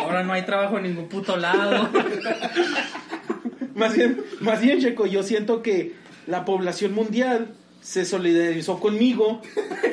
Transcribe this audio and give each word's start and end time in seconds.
Ahora 0.00 0.22
no 0.22 0.32
hay 0.32 0.42
trabajo 0.42 0.76
en 0.78 0.84
ningún 0.84 1.08
puto 1.08 1.36
lado. 1.36 1.88
Más 3.74 3.94
bien, 3.94 4.22
más 4.40 4.60
bien, 4.60 4.80
Checo, 4.80 5.06
yo 5.06 5.22
siento 5.22 5.62
que 5.62 5.94
la 6.26 6.44
población 6.44 6.92
mundial 6.94 7.54
se 7.80 8.04
solidarizó 8.04 8.80
conmigo 8.80 9.40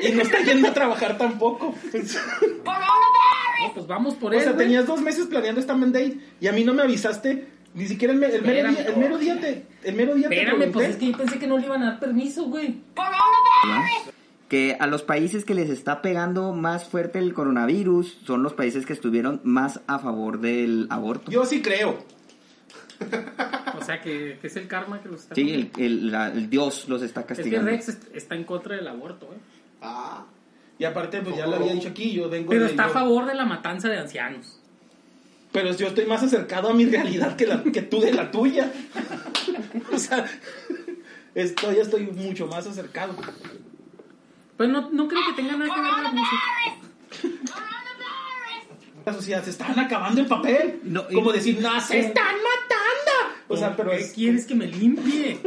y 0.01 0.11
no 0.13 0.21
está 0.23 0.39
yendo 0.41 0.67
a 0.69 0.73
trabajar 0.73 1.17
tampoco. 1.17 1.75
No, 1.93 3.73
pues 3.73 3.87
vamos 3.87 4.15
por 4.15 4.33
O 4.33 4.37
él. 4.37 4.43
sea, 4.43 4.51
güey. 4.53 4.65
tenías 4.65 4.85
dos 4.87 5.01
meses 5.01 5.27
planeando 5.27 5.61
esta 5.61 5.75
mandate 5.75 6.17
y 6.41 6.47
a 6.47 6.51
mí 6.51 6.63
no 6.63 6.73
me 6.73 6.81
avisaste. 6.81 7.47
Ni 7.73 7.87
siquiera 7.87 8.13
el, 8.13 8.19
me- 8.19 8.27
el 8.27 8.41
mero, 8.41 8.69
día, 8.71 8.85
el 8.87 8.95
mero 8.97 9.17
día 9.17 9.37
te, 9.39 9.65
el 9.83 9.95
mero 9.95 10.15
día 10.15 10.29
Espérame, 10.29 10.71
pues 10.71 10.89
es 10.91 10.95
que 10.95 11.07
yo 11.11 11.17
pensé 11.17 11.37
que 11.39 11.45
no 11.45 11.57
le 11.57 11.65
iban 11.65 11.83
a 11.83 11.91
dar 11.91 11.99
permiso, 11.99 12.45
güey. 12.45 12.77
Que 14.49 14.77
a 14.79 14.87
los 14.87 15.01
países 15.03 15.43
que 15.45 15.55
les 15.55 15.69
está 15.69 16.01
pegando 16.01 16.51
más 16.53 16.85
fuerte 16.85 17.19
el 17.19 17.33
coronavirus 17.33 18.19
son 18.25 18.43
los 18.43 18.53
países 18.53 18.85
que 18.85 18.93
estuvieron 18.93 19.41
más 19.43 19.81
a 19.87 19.99
favor 19.99 20.39
del 20.39 20.87
aborto. 20.89 21.31
Yo 21.31 21.45
sí 21.45 21.61
creo. 21.61 21.97
O 23.79 23.83
sea, 23.83 24.01
que, 24.01 24.37
que 24.39 24.47
es 24.47 24.55
el 24.55 24.67
karma 24.67 25.01
que 25.01 25.09
los 25.09 25.21
está 25.21 25.35
Sí, 25.35 25.51
el, 25.53 25.71
el- 25.77 26.11
la- 26.11 26.27
el 26.29 26.49
Dios 26.49 26.87
los 26.87 27.01
está 27.01 27.21
Es 27.21 27.27
que 27.27 27.33
castigando. 27.35 27.69
Rex 27.71 27.89
est- 27.89 28.15
está 28.15 28.35
en 28.35 28.43
contra 28.45 28.75
del 28.75 28.87
aborto, 28.87 29.25
güey. 29.27 29.39
Ah, 29.81 30.25
Y 30.79 30.85
aparte, 30.85 31.21
pues 31.21 31.35
ya 31.35 31.45
lo 31.47 31.55
había 31.57 31.73
dicho 31.73 31.89
aquí, 31.89 32.11
yo 32.13 32.29
vengo 32.29 32.49
Pero 32.49 32.63
de- 32.65 32.69
está 32.69 32.85
a 32.85 32.89
favor 32.89 33.25
de 33.25 33.33
la 33.35 33.45
matanza 33.45 33.89
de 33.89 33.97
ancianos. 33.97 34.59
Pero 35.51 35.73
yo 35.75 35.87
estoy 35.87 36.05
más 36.05 36.21
acercado 36.23 36.69
a 36.69 36.73
mi 36.73 36.85
realidad 36.85 37.35
que, 37.35 37.47
la, 37.47 37.63
que 37.63 37.81
tú 37.81 37.99
de 37.99 38.13
la 38.13 38.29
tuya. 38.31 38.71
O 39.93 39.97
sea, 39.99 40.25
estoy, 41.33 41.77
estoy 41.77 42.07
mucho 42.07 42.47
más 42.47 42.65
acercado. 42.67 43.15
Pues 44.57 44.69
no, 44.69 44.89
no 44.91 45.07
creo 45.07 45.21
que 45.27 45.33
tenga 45.41 45.57
nada 45.57 45.73
que 45.73 45.81
ver 45.81 45.91
la 45.91 46.11
música. 46.11 46.41
La 49.05 49.13
sociedad, 49.13 49.43
se 49.43 49.51
están 49.51 49.77
acabando 49.77 50.21
el 50.21 50.27
papel. 50.27 50.79
No, 50.83 51.05
Como 51.07 51.31
decir, 51.31 51.59
no, 51.61 51.79
se 51.81 51.99
están 51.99 52.35
matando. 52.35 53.35
O 53.47 53.55
sea, 53.57 53.75
pero 53.75 53.91
¿Qué 53.91 53.97
es... 53.97 54.13
quieres 54.13 54.45
que 54.47 54.55
me 54.55 54.65
limpie? 54.65 55.39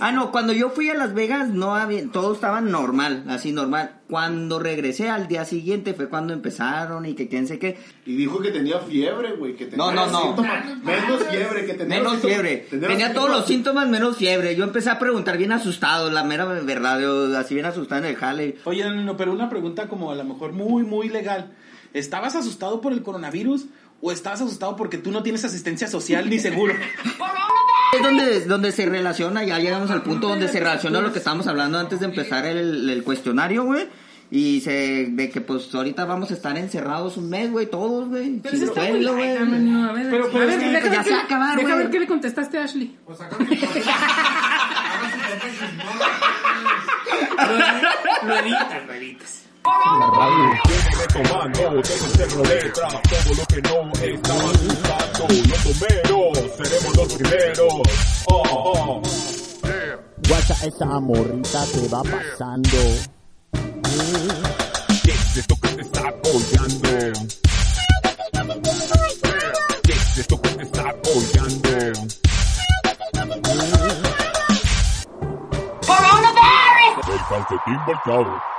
Ah, 0.00 0.12
no, 0.12 0.30
cuando 0.32 0.52
yo 0.52 0.70
fui 0.70 0.88
a 0.90 0.94
Las 0.94 1.14
Vegas 1.14 1.48
no 1.50 1.74
había, 1.74 2.06
todo 2.10 2.34
estaba 2.34 2.60
normal, 2.60 3.24
así 3.28 3.52
normal. 3.52 4.00
Cuando 4.08 4.58
regresé 4.58 5.08
al 5.10 5.28
día 5.28 5.44
siguiente 5.44 5.94
fue 5.94 6.08
cuando 6.08 6.32
empezaron 6.32 7.06
y 7.06 7.14
que 7.14 7.28
quién 7.28 7.46
sé 7.46 7.58
qué. 7.58 7.78
y 8.06 8.14
dijo 8.16 8.40
que 8.40 8.50
tenía 8.50 8.78
fiebre, 8.80 9.32
güey. 9.36 9.56
Que 9.56 9.66
tenía 9.66 9.84
No, 9.84 9.92
no, 9.92 10.06
no. 10.06 10.22
síntomas. 10.22 10.64
Menos 10.82 11.22
fiebre, 11.30 11.66
que 11.66 11.74
tenía 11.74 11.98
Menos 11.98 12.16
fiebre. 12.18 12.66
tenía 12.70 12.88
Tenía 12.88 13.14
todos 13.14 13.30
los 13.30 13.46
síntomas 13.46 13.88
menos 13.88 14.16
fiebre. 14.16 14.54
Yo 14.56 14.64
empecé 14.64 14.90
a 14.90 14.98
preguntar 14.98 15.38
bien 15.38 15.52
asustado, 15.52 16.10
la 16.10 16.22
mera 16.24 16.44
verdad, 16.44 17.00
yo 17.00 17.36
así 17.36 17.54
bien 17.54 17.66
asustado 17.66 18.02
en 18.02 18.08
el 18.10 18.16
jale. 18.16 18.56
Oye, 18.64 18.84
no, 18.84 18.94
no, 19.02 19.16
pero 19.16 19.32
una 19.32 19.48
pregunta 19.48 19.88
como 19.88 20.10
a 20.10 20.14
lo 20.14 20.24
mejor 20.24 20.52
muy, 20.52 20.82
muy 20.84 21.08
legal. 21.08 21.52
¿Estabas 21.92 22.34
asustado 22.36 22.80
por 22.80 22.92
el 22.92 23.02
coronavirus 23.02 23.66
o 24.00 24.12
estabas 24.12 24.42
asustado 24.42 24.76
porque 24.76 24.98
tú 24.98 25.10
no 25.12 25.22
tienes 25.22 25.44
asistencia 25.44 25.86
social 25.88 26.28
ni 26.28 26.38
seguro? 26.38 26.74
Es 27.96 28.02
donde, 28.02 28.40
donde 28.46 28.72
se 28.72 28.86
relaciona, 28.86 29.44
ya 29.44 29.58
llegamos 29.58 29.90
al 29.90 30.02
punto 30.02 30.28
donde 30.28 30.48
se 30.48 30.58
relaciona 30.60 31.00
lo 31.00 31.12
que 31.12 31.18
estábamos 31.18 31.46
hablando 31.46 31.78
antes 31.78 32.00
de 32.00 32.06
empezar 32.06 32.44
el, 32.46 32.88
el 32.90 33.02
cuestionario, 33.04 33.64
güey. 33.64 33.86
Y 34.30 34.62
se, 34.62 35.06
de 35.10 35.30
que 35.30 35.40
pues 35.42 35.72
ahorita 35.74 36.06
vamos 36.06 36.30
a 36.30 36.34
estar 36.34 36.56
encerrados 36.58 37.16
un 37.18 37.28
mes, 37.30 37.50
güey, 37.52 37.66
todos, 37.66 38.08
güey. 38.08 38.40
Pero 38.42 38.56
eso 38.56 38.64
está 38.66 38.80
muy 38.82 39.04
güey. 39.04 39.38
no, 39.38 39.44
no, 39.58 39.90
a 39.90 39.92
ver, 39.92 40.06
Pero- 40.10 40.28
pero 40.32 40.42
a 40.44 40.46
ver, 40.46 40.58
deja 40.58 40.80
ya 40.80 40.90
ver 40.90 40.98
se 41.04 41.04
qué- 41.10 41.10
va 41.14 41.20
a 41.20 41.24
acabar, 41.24 41.56
Deja 41.58 41.74
ver 41.76 41.90
qué 41.90 42.00
le 42.00 42.06
contestaste 42.06 42.58
a 42.58 42.64
Ashley. 42.64 42.96
Pues 43.04 43.18
chismón. 43.18 43.28
Lo, 48.26 48.34
editas, 48.38 48.86
lo 48.86 48.92
editas. 48.94 49.44
todo 51.12 51.22
lo 53.36 53.44
que 53.46 53.62
no 53.62 53.74
buscando, 54.62 55.26
los 57.04 57.14
primeros. 57.14 57.74
Oh, 58.26 58.42
oh. 58.50 59.02
Guacha, 60.28 60.54
esa 60.66 61.00
morrita 61.00 61.64
te 61.66 61.88
va 61.88 62.02
pasando. 62.02 62.78
¿Qué 65.02 65.10
es 65.12 65.36
esto 65.36 65.56
que 65.60 65.68
te 65.68 65.82
está 65.82 66.02
colgando? 66.22 66.88
¿Qué 69.82 69.92
es 69.92 70.18
esto 70.18 70.40
que 70.40 70.48
te 70.50 70.62
está 70.62 70.94
colgando? 71.02 71.68
El 77.06 77.20
calcetín 77.28 77.78
volcado. 77.86 78.54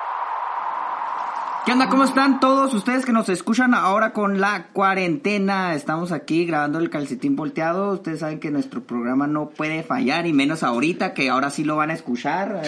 ¿Qué 1.66 1.72
onda? 1.72 1.90
¿Cómo 1.90 2.04
están 2.04 2.40
todos 2.40 2.74
ustedes 2.76 3.06
que 3.06 3.12
nos 3.12 3.28
escuchan 3.28 3.74
ahora 3.74 4.14
con 4.14 4.40
la 4.40 4.68
cuarentena? 4.72 5.74
Estamos 5.74 6.12
aquí 6.12 6.46
grabando 6.46 6.78
el 6.78 6.92
calcetín 6.92 7.36
volteado. 7.36 7.94
Ustedes 7.94 8.20
saben 8.20 8.40
que 8.40 8.52
nuestro 8.52 8.84
programa 8.84 9.26
no 9.26 9.50
puede 9.50 9.82
fallar 9.82 10.28
y 10.28 10.34
menos 10.34 10.62
ahorita 10.62 11.16
que 11.16 11.30
ahora 11.30 11.50
sí 11.50 11.64
lo 11.64 11.76
van 11.76 11.90
a 11.90 11.94
escuchar. 11.94 12.62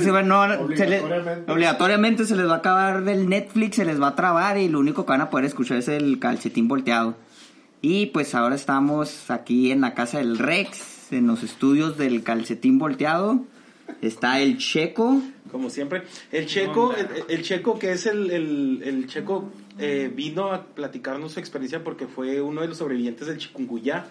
Se 0.00 0.10
van- 0.12 0.28
no 0.28 0.38
van 0.38 0.52
a- 0.52 0.76
se 0.76 0.86
le- 0.86 1.00
Obligatoriamente. 1.00 1.52
obligatoriamente 1.52 2.24
se 2.24 2.36
les 2.36 2.46
va 2.48 2.54
a 2.54 2.58
acabar 2.58 3.08
el 3.08 3.28
Netflix, 3.28 3.76
se 3.76 3.84
les 3.84 4.00
va 4.00 4.08
a 4.08 4.14
trabar 4.14 4.58
y 4.58 4.68
lo 4.68 4.78
único 4.78 5.04
que 5.04 5.10
van 5.10 5.20
a 5.22 5.30
poder 5.30 5.46
escuchar 5.46 5.78
es 5.78 5.88
el 5.88 6.20
calcetín 6.20 6.68
volteado. 6.68 7.16
Y 7.82 8.06
pues 8.06 8.34
ahora 8.36 8.54
estamos 8.54 9.28
aquí 9.30 9.72
en 9.72 9.80
la 9.80 9.94
casa 9.94 10.18
del 10.18 10.38
Rex, 10.38 11.12
en 11.12 11.26
los 11.26 11.42
estudios 11.42 11.98
del 11.98 12.22
calcetín 12.22 12.78
volteado. 12.78 13.40
Está 14.02 14.38
el 14.40 14.58
Checo. 14.58 15.20
Como 15.56 15.70
siempre. 15.70 16.02
El 16.32 16.44
checo, 16.44 16.94
el, 16.94 17.08
el 17.28 17.42
checo 17.42 17.78
que 17.78 17.92
es 17.92 18.04
el, 18.04 18.30
el, 18.30 18.82
el 18.84 19.06
checo, 19.06 19.48
eh, 19.78 20.12
vino 20.14 20.52
a 20.52 20.66
platicarnos 20.66 21.32
su 21.32 21.40
experiencia 21.40 21.82
porque 21.82 22.06
fue 22.06 22.42
uno 22.42 22.60
de 22.60 22.68
los 22.68 22.76
sobrevivientes 22.76 23.26
del 23.26 23.38
chikungunya. 23.38 24.04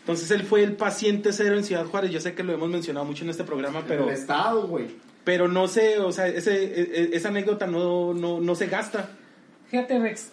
Entonces 0.00 0.30
él 0.30 0.42
fue 0.42 0.62
el 0.62 0.72
paciente 0.76 1.32
cero 1.32 1.56
en 1.56 1.64
Ciudad 1.64 1.86
Juárez. 1.86 2.10
Yo 2.10 2.20
sé 2.20 2.34
que 2.34 2.42
lo 2.42 2.52
hemos 2.52 2.68
mencionado 2.68 3.06
mucho 3.06 3.24
en 3.24 3.30
este 3.30 3.44
programa, 3.44 3.82
Pero 3.88 4.08
el 4.08 4.14
estado, 4.14 4.66
güey. 4.66 4.88
pero 5.24 5.48
no 5.48 5.68
sé, 5.68 5.98
o 6.00 6.12
sea, 6.12 6.26
ese, 6.28 6.64
e- 6.64 6.82
e- 7.04 7.10
esa 7.16 7.28
anécdota 7.28 7.66
no, 7.66 8.12
no, 8.12 8.38
no 8.42 8.54
se 8.54 8.66
gasta. 8.66 9.08
Fíjate, 9.70 9.98
Rex. 9.98 10.32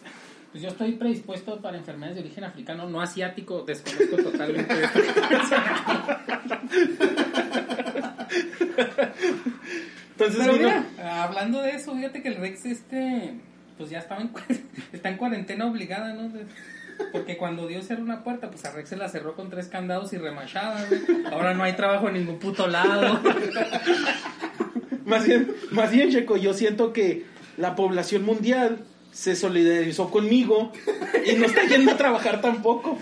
Pues 0.52 0.64
yo 0.64 0.68
estoy 0.70 0.92
predispuesto 0.94 1.62
para 1.62 1.78
enfermedades 1.78 2.16
de 2.18 2.24
origen 2.24 2.44
africano, 2.44 2.90
no 2.90 3.00
asiático. 3.00 3.64
Desconozco 3.66 4.18
totalmente 4.18 4.84
esto. 4.84 5.00
Entonces 10.20 10.40
Pero 10.40 10.54
mira, 10.58 11.24
hablando 11.24 11.62
de 11.62 11.72
eso, 11.72 11.96
fíjate 11.96 12.24
que 12.24 12.30
el 12.30 12.36
Rex, 12.38 12.66
este, 12.66 13.34
pues 13.78 13.90
ya 13.92 14.00
estaba 14.00 14.22
en, 14.22 14.32
está 14.94 15.10
en 15.10 15.18
cuarentena 15.18 15.66
obligada, 15.68 16.14
¿no? 16.14 16.30
De- 16.30 16.46
porque 17.12 17.38
cuando 17.38 17.68
Dios 17.68 17.86
cerró 17.86 18.02
una 18.02 18.24
puerta, 18.24 18.50
pues 18.50 18.66
a 18.66 18.72
Rex 18.72 18.90
se 18.90 18.98
la 18.98 19.08
cerró 19.08 19.36
con 19.36 19.52
tres 19.52 19.68
candados 19.68 20.14
y 20.14 20.18
remachada, 20.18 20.84
güey. 20.88 21.02
Ahora 21.32 21.54
no 21.54 21.62
hay 21.64 21.74
trabajo 21.74 22.08
en 22.08 22.16
ningún 22.16 22.40
puto 22.40 22.68
lado. 22.68 23.22
Más 25.06 25.26
bien, 25.26 25.54
más 25.72 25.92
bien, 25.92 26.10
Checo, 26.12 26.38
yo 26.38 26.54
siento 26.56 26.94
que 26.94 27.26
la 27.58 27.76
población 27.76 28.24
mundial 28.26 28.80
se 29.12 29.36
solidarizó 29.36 30.10
conmigo 30.10 30.72
y 31.26 31.36
no 31.36 31.46
está 31.46 31.66
yendo 31.66 31.92
a 31.92 31.98
trabajar 31.98 32.42
tampoco. 32.42 32.98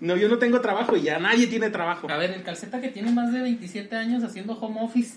No, 0.00 0.16
yo 0.16 0.28
no 0.28 0.38
tengo 0.38 0.60
trabajo 0.60 0.96
y 0.96 1.02
ya 1.02 1.18
nadie 1.18 1.46
tiene 1.46 1.70
trabajo. 1.70 2.10
A 2.10 2.16
ver, 2.16 2.30
el 2.32 2.42
calceta 2.42 2.80
que 2.80 2.88
tiene 2.88 3.12
más 3.12 3.32
de 3.32 3.40
27 3.42 3.94
años 3.96 4.24
haciendo 4.24 4.54
home 4.54 4.80
office. 4.80 5.16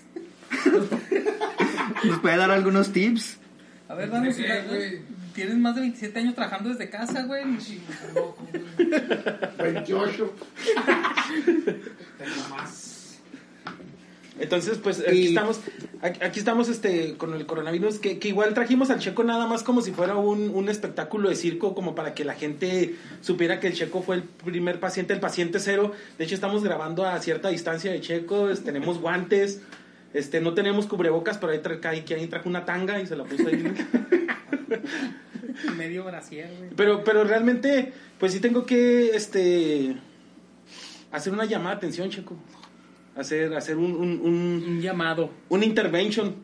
¿Nos 2.04 2.20
puede 2.20 2.36
dar 2.36 2.50
algunos 2.50 2.92
tips? 2.92 3.38
A 3.88 3.94
ver, 3.94 4.10
güey. 4.10 5.00
Tienes 5.34 5.56
más 5.56 5.74
de 5.76 5.82
27 5.82 6.18
años 6.18 6.34
trabajando 6.34 6.68
desde 6.70 6.90
casa, 6.90 7.22
güey. 7.22 7.44
28. 9.58 10.34
Tengo 12.18 12.48
más. 12.50 13.18
Entonces, 14.40 14.78
pues 14.78 15.00
aquí 15.00 15.16
Y- 15.18 15.26
estamos, 15.28 15.60
aquí, 16.00 16.20
aquí 16.22 16.38
estamos 16.38 16.68
este, 16.68 17.16
con 17.16 17.34
el 17.34 17.44
coronavirus, 17.44 17.98
que, 17.98 18.20
que 18.20 18.28
igual 18.28 18.54
trajimos 18.54 18.88
al 18.90 19.00
Checo 19.00 19.24
nada 19.24 19.46
más 19.48 19.64
como 19.64 19.80
si 19.80 19.90
fuera 19.90 20.14
un, 20.14 20.50
un 20.50 20.68
espectáculo 20.68 21.28
de 21.28 21.34
circo, 21.34 21.74
como 21.74 21.96
para 21.96 22.14
que 22.14 22.24
la 22.24 22.34
gente 22.34 22.94
supiera 23.20 23.58
que 23.58 23.66
el 23.66 23.72
Checo 23.74 24.00
fue 24.02 24.14
el 24.16 24.22
primer 24.22 24.78
paciente, 24.78 25.12
el 25.12 25.18
paciente 25.20 25.58
cero. 25.58 25.90
De 26.18 26.24
hecho, 26.24 26.36
estamos 26.36 26.62
grabando 26.62 27.04
a 27.04 27.18
cierta 27.20 27.48
distancia 27.48 27.90
de 27.90 28.00
Checo, 28.00 28.48
tenemos 28.64 29.00
guantes, 29.00 29.60
este, 30.14 30.40
no 30.40 30.54
tenemos 30.54 30.86
cubrebocas, 30.86 31.38
pero 31.38 31.52
ahí, 31.52 31.58
tra 31.60 31.78
ahí, 31.90 32.04
ahí 32.08 32.26
trajo 32.26 32.48
una 32.48 32.64
tanga 32.64 33.00
y 33.00 33.06
se 33.06 33.16
la 33.16 33.24
puso 33.24 33.46
ahí. 33.48 33.62
Medio 35.76 36.04
brasier, 36.04 36.50
güey. 36.58 36.70
Pero, 36.76 37.04
pero 37.04 37.24
realmente, 37.24 37.92
pues 38.18 38.32
sí 38.32 38.40
tengo 38.40 38.64
que, 38.66 39.10
este, 39.16 39.96
hacer 41.10 41.32
una 41.32 41.44
llamada 41.44 41.76
de 41.76 41.78
atención, 41.78 42.10
Checo. 42.10 42.36
Hacer, 43.16 43.52
hacer 43.54 43.76
un, 43.76 43.92
un, 43.96 44.20
un- 44.22 44.64
Un 44.68 44.80
llamado. 44.80 45.30
una 45.48 45.64
intervention. 45.64 46.36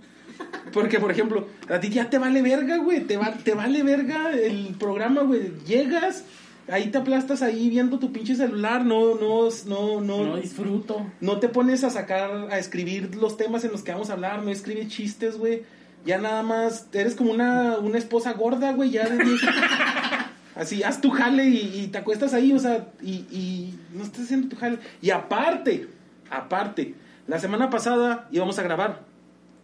Porque, 0.73 0.99
por 0.99 1.13
ejemplo, 1.13 1.47
a 1.69 1.79
ti 1.79 1.91
ya 1.91 2.11
te 2.11 2.19
vale 2.19 2.43
verga, 2.43 2.79
güey. 2.79 3.03
Te, 3.03 3.17
va, 3.17 3.33
te 3.33 3.55
vale 3.55 3.83
verga 3.85 4.33
el 4.33 4.75
programa, 4.79 5.23
güey. 5.23 5.53
Llegas, 5.65 6.25
ahí 6.69 6.89
te 6.91 6.99
aplastas 6.99 7.43
ahí 7.43 7.69
viendo 7.69 7.99
tu 7.99 8.13
pinche 8.13 8.35
celular. 8.35 8.85
No, 8.85 9.15
no, 9.15 9.49
no, 9.67 10.01
no. 10.01 10.25
No 10.27 10.37
disfruto. 10.37 11.07
No 11.21 11.39
te 11.39 11.49
pones 11.49 11.85
a 11.85 11.91
sacar, 11.91 12.49
a 12.51 12.59
escribir 12.59 13.15
los 13.17 13.37
temas 13.37 13.65
en 13.65 13.73
los 13.73 13.83
que 13.83 13.93
vamos 13.93 14.11
a 14.11 14.15
hablar. 14.15 14.43
No 14.43 14.51
escribes 14.51 14.89
chistes, 14.89 15.39
güey. 15.39 15.63
ya 16.05 16.19
nada 16.19 16.43
más 16.43 16.89
eres 16.93 17.15
como 17.15 17.33
una, 17.33 17.79
una 17.79 17.99
esposa 17.99 18.33
gorda, 18.33 18.73
güey, 18.73 18.91
ya 18.91 19.09
de 19.09 19.25
10. 19.25 19.41
Así, 20.55 20.83
haz 20.85 21.01
tu 21.01 21.11
jale 21.11 21.47
y, 21.47 21.81
y 21.81 21.87
te 21.89 21.99
acuestas 21.99 22.33
ahí, 22.33 22.53
o 22.53 22.59
sea, 22.61 22.87
y, 23.03 23.27
y 23.31 23.79
no 23.93 24.05
estás 24.05 24.23
haciendo 24.23 24.49
tu 24.49 24.57
jale. 24.57 24.79
Y 25.03 25.11
aparte, 25.11 25.89
aparte, 26.31 26.95
la 27.27 27.41
semana 27.41 27.71
pasada 27.71 28.29
íbamos 28.31 28.57
a 28.61 28.63
grabar 28.63 29.01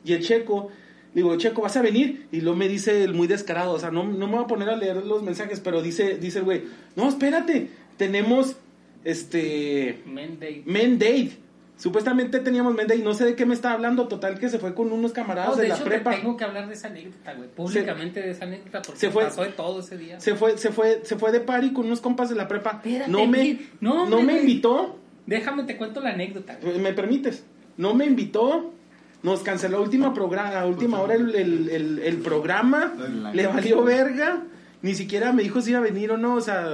y 0.04 0.14
el 0.14 0.24
checo, 0.26 0.70
digo, 1.14 1.36
checo, 1.36 1.62
¿vas 1.62 1.76
a 1.76 1.82
venir? 1.82 2.26
Y 2.32 2.40
luego 2.40 2.56
me 2.56 2.68
dice 2.68 3.04
el 3.04 3.14
muy 3.14 3.26
descarado, 3.26 3.72
o 3.72 3.78
sea, 3.78 3.90
no, 3.90 4.04
no 4.04 4.26
me 4.26 4.34
voy 4.36 4.44
a 4.44 4.46
poner 4.46 4.68
a 4.70 4.76
leer 4.76 5.04
los 5.04 5.22
mensajes, 5.22 5.60
pero 5.60 5.82
dice, 5.82 6.18
dice 6.18 6.38
el 6.38 6.44
güey, 6.44 6.62
no, 6.96 7.08
espérate, 7.08 7.68
tenemos, 7.96 8.56
este, 9.04 10.02
Men 10.06 10.38
Day. 10.38 10.62
Men 10.66 10.98
Date. 10.98 11.32
Supuestamente 11.76 12.40
teníamos 12.40 12.74
Men 12.74 12.86
Date, 12.88 13.02
no 13.02 13.14
sé 13.14 13.24
de 13.24 13.34
qué 13.34 13.46
me 13.46 13.54
está 13.54 13.72
hablando, 13.72 14.06
total 14.06 14.38
que 14.38 14.50
se 14.50 14.58
fue 14.58 14.74
con 14.74 14.92
unos 14.92 15.12
camaradas 15.12 15.52
No, 15.52 15.56
de, 15.56 15.62
de 15.62 15.68
la 15.70 15.78
te 15.78 15.84
prepa. 15.84 16.10
tengo 16.10 16.36
que 16.36 16.44
hablar 16.44 16.68
de 16.68 16.74
esa 16.74 16.88
anécdota, 16.88 17.32
güey. 17.32 17.48
Públicamente 17.48 18.20
de 18.20 18.30
esa 18.32 18.44
anécdota, 18.44 18.82
porque 18.82 19.00
Se 19.00 19.10
fue- 19.10 19.24
pasó 19.24 19.42
de 19.42 19.48
todo 19.48 19.80
ese 19.80 19.96
día. 19.96 20.20
Se 20.20 20.34
fue, 20.34 20.58
se 20.58 20.72
fue, 20.72 21.00
se 21.04 21.16
fue 21.16 21.32
de 21.32 21.40
party 21.40 21.72
con 21.72 21.86
unos 21.86 22.02
compas 22.02 22.28
de 22.28 22.34
la 22.36 22.46
prepa. 22.48 22.82
Espérate, 22.84 23.10
no 23.10 23.26
me. 23.26 23.58
No, 23.80 24.06
no, 24.06 24.20
me 24.20 24.40
invitó. 24.40 24.98
Déjame 25.24 25.62
te 25.64 25.78
cuento 25.78 26.00
la 26.02 26.10
anécdota. 26.10 26.58
güey. 26.62 26.78
¿Me 26.78 26.92
permites? 26.92 27.44
No 27.78 27.94
me 27.94 28.04
invitó. 28.04 28.74
Nos 29.22 29.40
canceló 29.40 29.78
a 29.78 29.80
última, 29.80 30.14
programa, 30.14 30.64
última 30.64 31.00
hora 31.00 31.14
el, 31.14 31.34
el- 31.34 31.68
el- 31.68 31.98
el 31.98 32.16
programa. 32.18 32.94
La- 32.96 33.32
Le 33.34 33.46
valió 33.46 33.82
verga. 33.84 34.42
Ni 34.82 34.94
siquiera 34.94 35.32
me 35.32 35.42
dijo 35.42 35.60
si 35.60 35.70
iba 35.70 35.78
a 35.78 35.82
venir 35.82 36.10
o 36.12 36.16
no. 36.16 36.34
O 36.36 36.40
sea, 36.40 36.66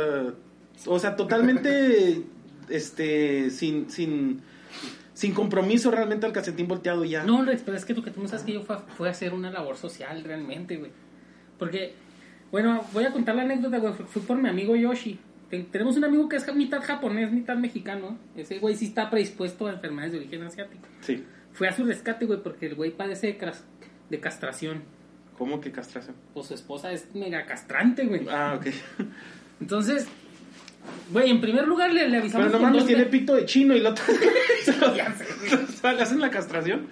o 0.86 0.98
sea 0.98 1.16
totalmente 1.16 2.22
este, 2.68 3.50
sin, 3.50 3.90
sin, 3.90 4.42
sin 5.12 5.32
compromiso 5.34 5.90
realmente 5.90 6.24
al 6.26 6.32
calcetín 6.32 6.68
volteado 6.68 7.04
ya. 7.04 7.24
No, 7.24 7.44
Rex, 7.44 7.62
pero 7.64 7.76
es 7.76 7.84
que 7.84 7.94
lo 7.94 8.02
que 8.02 8.10
tú 8.12 8.22
no 8.22 8.28
sabes 8.28 8.44
que 8.44 8.52
yo 8.52 8.62
fue, 8.62 8.76
fue 8.96 9.08
a 9.08 9.10
hacer 9.10 9.34
una 9.34 9.50
labor 9.50 9.76
social 9.76 10.22
realmente, 10.22 10.76
güey. 10.76 10.92
Porque, 11.58 11.94
bueno, 12.52 12.84
voy 12.92 13.04
a 13.04 13.12
contar 13.12 13.34
la 13.34 13.42
anécdota, 13.42 13.78
güey. 13.78 13.92
Fui 13.94 14.22
por 14.22 14.36
mi 14.40 14.48
amigo 14.48 14.76
Yoshi. 14.76 15.18
Ten- 15.50 15.66
tenemos 15.66 15.96
un 15.96 16.04
amigo 16.04 16.28
que 16.28 16.36
es 16.36 16.54
mitad 16.54 16.80
japonés, 16.82 17.32
mitad 17.32 17.56
mexicano. 17.56 18.18
Ese 18.36 18.58
güey 18.60 18.76
sí 18.76 18.86
está 18.86 19.10
predispuesto 19.10 19.66
a 19.66 19.72
enfermedades 19.72 20.12
de 20.12 20.18
origen 20.18 20.42
asiático. 20.42 20.86
Sí. 21.00 21.24
Fui 21.56 21.66
a 21.66 21.72
su 21.72 21.84
rescate, 21.84 22.26
güey, 22.26 22.42
porque 22.42 22.66
el 22.66 22.74
güey 22.74 22.90
padece 22.90 23.28
de, 23.28 23.52
de 24.10 24.20
castración. 24.20 24.82
¿Cómo 25.38 25.60
que 25.60 25.72
castración? 25.72 26.14
Pues 26.34 26.46
su 26.46 26.54
esposa 26.54 26.92
es 26.92 27.08
mega 27.14 27.44
castrante, 27.46 28.04
güey. 28.06 28.26
Ah, 28.30 28.58
ok. 28.58 28.66
Entonces, 29.60 30.06
güey, 31.10 31.30
en 31.30 31.40
primer 31.40 31.66
lugar 31.66 31.92
le, 31.92 32.08
le 32.08 32.18
avisamos 32.18 32.46
Pero 32.48 32.58
no 32.58 32.64
con 32.64 32.72
mames, 32.72 32.80
dos 32.82 32.86
tiene 32.86 33.06
pito 33.06 33.34
de 33.34 33.44
chino 33.46 33.74
y. 33.74 33.80
O 33.84 33.94
sea, 33.96 34.92
¿Le 35.92 36.02
hacen 36.02 36.20
la 36.20 36.30
castración? 36.30 36.88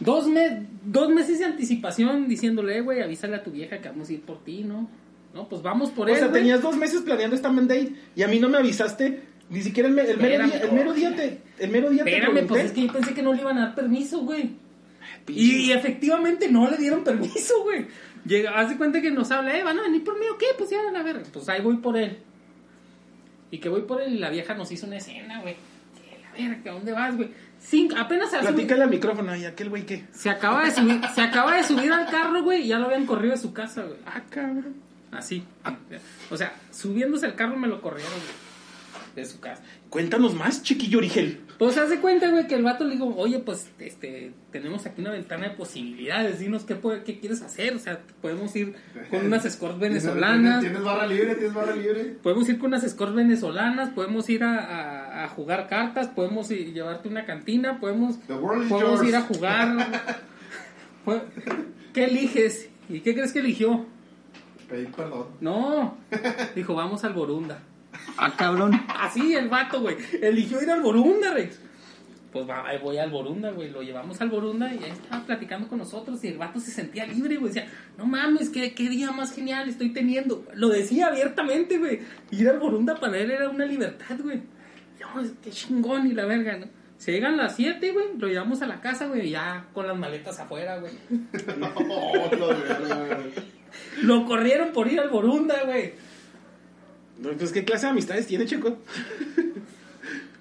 Dos, 0.00 0.28
me- 0.28 0.66
dos 0.84 1.08
meses 1.10 1.38
de 1.38 1.46
anticipación 1.46 2.28
diciéndole, 2.28 2.78
"Eh, 2.78 2.80
güey, 2.82 3.00
avísale 3.02 3.36
a 3.36 3.42
tu 3.42 3.50
vieja 3.50 3.78
que 3.80 3.88
vamos 3.88 4.08
a 4.10 4.12
ir 4.12 4.22
por 4.22 4.44
ti, 4.44 4.62
¿no? 4.62 4.88
No, 5.34 5.48
pues 5.48 5.62
vamos 5.62 5.90
por 5.90 6.08
O 6.08 6.12
él, 6.12 6.18
sea, 6.18 6.30
tenías 6.32 6.62
dos 6.62 6.76
meses 6.76 7.02
planeando 7.02 7.34
esta 7.36 7.50
mandate 7.50 7.94
y 8.14 8.22
a 8.22 8.28
mí 8.28 8.38
no 8.38 8.48
me 8.48 8.58
avisaste. 8.58 9.22
Ni 9.48 9.62
siquiera 9.62 9.88
el, 9.88 9.94
me- 9.94 10.02
el 10.02 10.16
mero 10.18 10.44
día, 10.44 10.58
el 10.60 10.72
mero 10.72 10.92
día 10.92 11.14
te, 11.14 11.40
el 11.58 11.70
mero 11.70 11.90
día 11.90 12.04
te 12.04 12.10
Espérame, 12.10 12.46
pues 12.46 12.64
es 12.64 12.72
que 12.72 12.86
yo 12.86 12.92
pensé 12.92 13.14
que 13.14 13.22
no 13.22 13.32
le 13.32 13.40
iban 13.42 13.58
a 13.58 13.66
dar 13.66 13.74
permiso, 13.74 14.20
güey. 14.20 14.50
Y, 15.28 15.56
y 15.66 15.72
efectivamente 15.72 16.48
no 16.50 16.68
le 16.70 16.76
dieron 16.76 17.04
permiso, 17.04 17.62
güey. 17.62 17.86
Llega, 18.24 18.58
haz 18.58 18.70
de 18.70 18.76
cuenta 18.76 19.00
que 19.00 19.10
nos 19.12 19.30
habla, 19.30 19.56
eh, 19.56 19.62
van 19.62 19.78
a 19.78 19.82
venir 19.82 20.02
por 20.02 20.18
mí 20.18 20.26
o 20.32 20.36
qué, 20.36 20.46
pues 20.58 20.70
ya 20.70 20.78
a 20.80 20.90
la 20.90 21.02
verga. 21.02 21.22
Pues 21.32 21.48
ahí 21.48 21.62
voy 21.62 21.76
por 21.76 21.96
él. 21.96 22.18
Y 23.52 23.58
que 23.58 23.68
voy 23.68 23.82
por 23.82 24.02
él 24.02 24.14
y 24.14 24.18
la 24.18 24.30
vieja 24.30 24.54
nos 24.54 24.70
hizo 24.72 24.86
una 24.86 24.96
escena, 24.96 25.40
güey. 25.42 25.54
La 26.22 26.48
verga, 26.48 26.70
¿a 26.70 26.74
dónde 26.74 26.92
vas, 26.92 27.16
güey? 27.16 27.30
Cinco, 27.60 27.94
apenas 27.98 28.30
se, 28.30 28.38
Platícale 28.38 28.82
al 28.82 28.90
micrófono 28.90 29.34
y 29.36 29.44
aquel 29.44 29.70
güey 29.70 29.86
que. 29.86 30.04
se 30.12 30.28
acaba 30.28 30.64
de 30.64 30.72
subir, 30.72 31.00
se 31.14 31.20
acaba 31.22 31.56
de 31.56 31.62
subir 31.64 31.92
al 31.92 32.10
carro, 32.10 32.42
güey, 32.42 32.62
y 32.62 32.66
ya 32.68 32.78
lo 32.78 32.86
habían 32.86 33.06
corrido 33.06 33.34
de 33.34 33.40
su 33.40 33.52
casa, 33.52 33.82
güey. 33.84 33.98
Ah, 34.06 34.22
cabrón. 34.28 34.74
Así. 35.12 35.44
O 36.30 36.36
sea, 36.36 36.52
subiéndose 36.72 37.26
al 37.26 37.36
carro 37.36 37.56
me 37.56 37.68
lo 37.68 37.80
corrieron, 37.80 38.12
güey. 38.12 38.45
De 39.16 39.24
su 39.24 39.40
casa. 39.40 39.62
Cuéntanos 39.90 40.34
más, 40.34 40.62
chiquillo 40.62 40.98
Origel. 40.98 41.40
Pues 41.58 41.76
haz 41.78 41.88
de 41.88 42.00
cuenta, 42.00 42.30
güey, 42.30 42.46
que 42.46 42.54
el 42.54 42.62
vato 42.62 42.84
le 42.84 42.92
digo, 42.92 43.16
oye, 43.16 43.38
pues, 43.38 43.70
este, 43.78 44.32
tenemos 44.52 44.84
aquí 44.84 45.00
una 45.00 45.10
ventana 45.12 45.48
de 45.48 45.54
posibilidades, 45.56 46.38
dinos 46.38 46.64
qué, 46.64 46.76
quieres 47.18 47.40
hacer, 47.40 47.74
o 47.74 47.78
sea, 47.78 48.02
podemos 48.20 48.54
ir 48.54 48.74
con 49.10 49.24
unas 49.24 49.46
escorts 49.46 49.78
venezolanas, 49.78 50.60
¿Tienes 50.60 50.82
barra 50.84 51.06
libre? 51.06 51.34
¿Tienes 51.34 51.54
barra 51.54 51.74
libre? 51.74 52.04
podemos 52.22 52.46
ir 52.50 52.58
con 52.58 52.66
unas 52.68 52.84
escorts 52.84 53.14
venezolanas, 53.14 53.88
podemos 53.94 54.28
ir 54.28 54.44
a, 54.44 54.58
a- 54.58 55.24
a 55.24 55.28
jugar 55.28 55.66
cartas, 55.68 56.08
podemos 56.08 56.50
ir- 56.50 56.74
llevarte 56.74 57.08
una 57.08 57.24
cantina, 57.24 57.80
podemos, 57.80 58.20
The 58.26 58.34
world 58.34 58.64
is 58.64 58.68
podemos 58.68 58.98
yours. 59.00 59.08
ir 59.08 59.16
a 59.16 59.22
jugar. 59.22 60.02
Fue- 61.06 61.22
¿Qué 61.94 62.04
eliges? 62.04 62.68
¿Y 62.90 63.00
qué 63.00 63.14
crees 63.14 63.32
que 63.32 63.38
eligió? 63.38 63.86
Pedí 64.68 64.86
perdón. 64.88 65.28
No, 65.40 65.96
dijo, 66.54 66.74
vamos 66.74 67.02
al 67.04 67.14
Borunda. 67.14 67.60
Ah, 68.16 68.34
cabrón. 68.36 68.80
Así 68.88 69.34
el 69.34 69.48
vato, 69.48 69.80
güey. 69.80 69.96
Eligió 70.20 70.62
ir 70.62 70.70
al 70.70 70.82
Borunda, 70.82 71.32
Rex. 71.32 71.60
Pues 72.32 72.48
va, 72.48 72.64
voy 72.82 72.98
al 72.98 73.10
Borunda, 73.10 73.50
güey. 73.50 73.70
Lo 73.70 73.82
llevamos 73.82 74.20
al 74.20 74.28
Borunda 74.28 74.72
y 74.72 74.84
ahí 74.84 74.90
estaba 74.90 75.24
platicando 75.24 75.68
con 75.68 75.78
nosotros. 75.78 76.22
Y 76.24 76.28
el 76.28 76.38
vato 76.38 76.60
se 76.60 76.70
sentía 76.70 77.06
libre, 77.06 77.36
güey. 77.36 77.52
Decía, 77.52 77.70
no 77.96 78.06
mames, 78.06 78.50
qué, 78.50 78.74
qué 78.74 78.88
día 78.88 79.10
más 79.12 79.34
genial 79.34 79.68
estoy 79.68 79.92
teniendo. 79.92 80.44
Lo 80.54 80.68
decía 80.68 81.06
abiertamente, 81.06 81.78
güey. 81.78 82.00
Ir 82.30 82.48
al 82.48 82.58
Borunda 82.58 82.96
para 82.96 83.16
él 83.18 83.30
era 83.30 83.48
una 83.48 83.64
libertad, 83.64 84.16
güey. 84.22 84.42
No, 85.00 85.20
es 85.20 85.32
que 85.42 85.50
chingón 85.50 86.06
y 86.06 86.12
la 86.12 86.26
verga, 86.26 86.58
¿no? 86.58 86.66
Se 86.98 87.12
llegan 87.12 87.36
las 87.36 87.56
7, 87.56 87.92
güey. 87.92 88.06
Lo 88.18 88.28
llevamos 88.28 88.62
a 88.62 88.66
la 88.66 88.80
casa, 88.80 89.06
güey. 89.06 89.30
Ya 89.30 89.66
con 89.72 89.86
las 89.86 89.96
maletas 89.96 90.38
afuera, 90.40 90.78
güey. 90.78 90.92
Oh, 91.90 92.30
lo 92.36 92.48
de 92.48 92.62
verga. 92.62 93.18
Lo 94.02 94.24
corrieron 94.24 94.72
por 94.72 94.90
ir 94.90 95.00
al 95.00 95.10
Borunda, 95.10 95.64
güey. 95.64 95.94
No, 97.20 97.30
Pues, 97.30 97.52
¿qué 97.52 97.64
clase 97.64 97.86
de 97.86 97.90
amistades 97.92 98.26
tiene, 98.26 98.44
chico? 98.46 98.76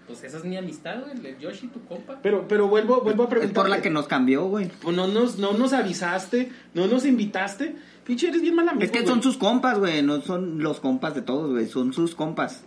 Pues 0.07 0.23
esa 0.23 0.37
es 0.37 0.45
mi 0.45 0.55
amistad, 0.55 0.99
güey. 1.01 1.13
el 1.13 1.23
de 1.23 1.35
Yoshi, 1.39 1.67
tu 1.67 1.83
compa. 1.85 2.19
Pero, 2.21 2.47
pero 2.47 2.67
vuelvo, 2.67 3.01
vuelvo 3.01 3.23
a 3.23 3.25
Es 3.25 3.29
preguntar. 3.31 3.53
por 3.55 3.69
la 3.69 3.81
que 3.81 3.89
nos 3.89 4.07
cambió, 4.07 4.45
güey. 4.45 4.69
Pues 4.81 4.95
no 4.95 5.07
nos, 5.07 5.39
no 5.39 5.53
nos 5.53 5.73
avisaste, 5.73 6.51
no 6.75 6.85
nos 6.87 7.05
invitaste. 7.05 7.75
Pinche, 8.05 8.27
eres 8.27 8.41
bien 8.43 8.53
mal 8.53 8.69
amigo. 8.69 8.83
Es 8.85 8.91
que 8.91 8.99
güey. 8.99 9.09
son 9.09 9.23
sus 9.23 9.35
compas, 9.37 9.79
güey. 9.79 10.03
No 10.03 10.21
son 10.21 10.61
los 10.61 10.79
compas 10.79 11.15
de 11.15 11.23
todos, 11.23 11.51
güey. 11.51 11.65
Son 11.67 11.91
sus 11.91 12.13
compas. 12.13 12.61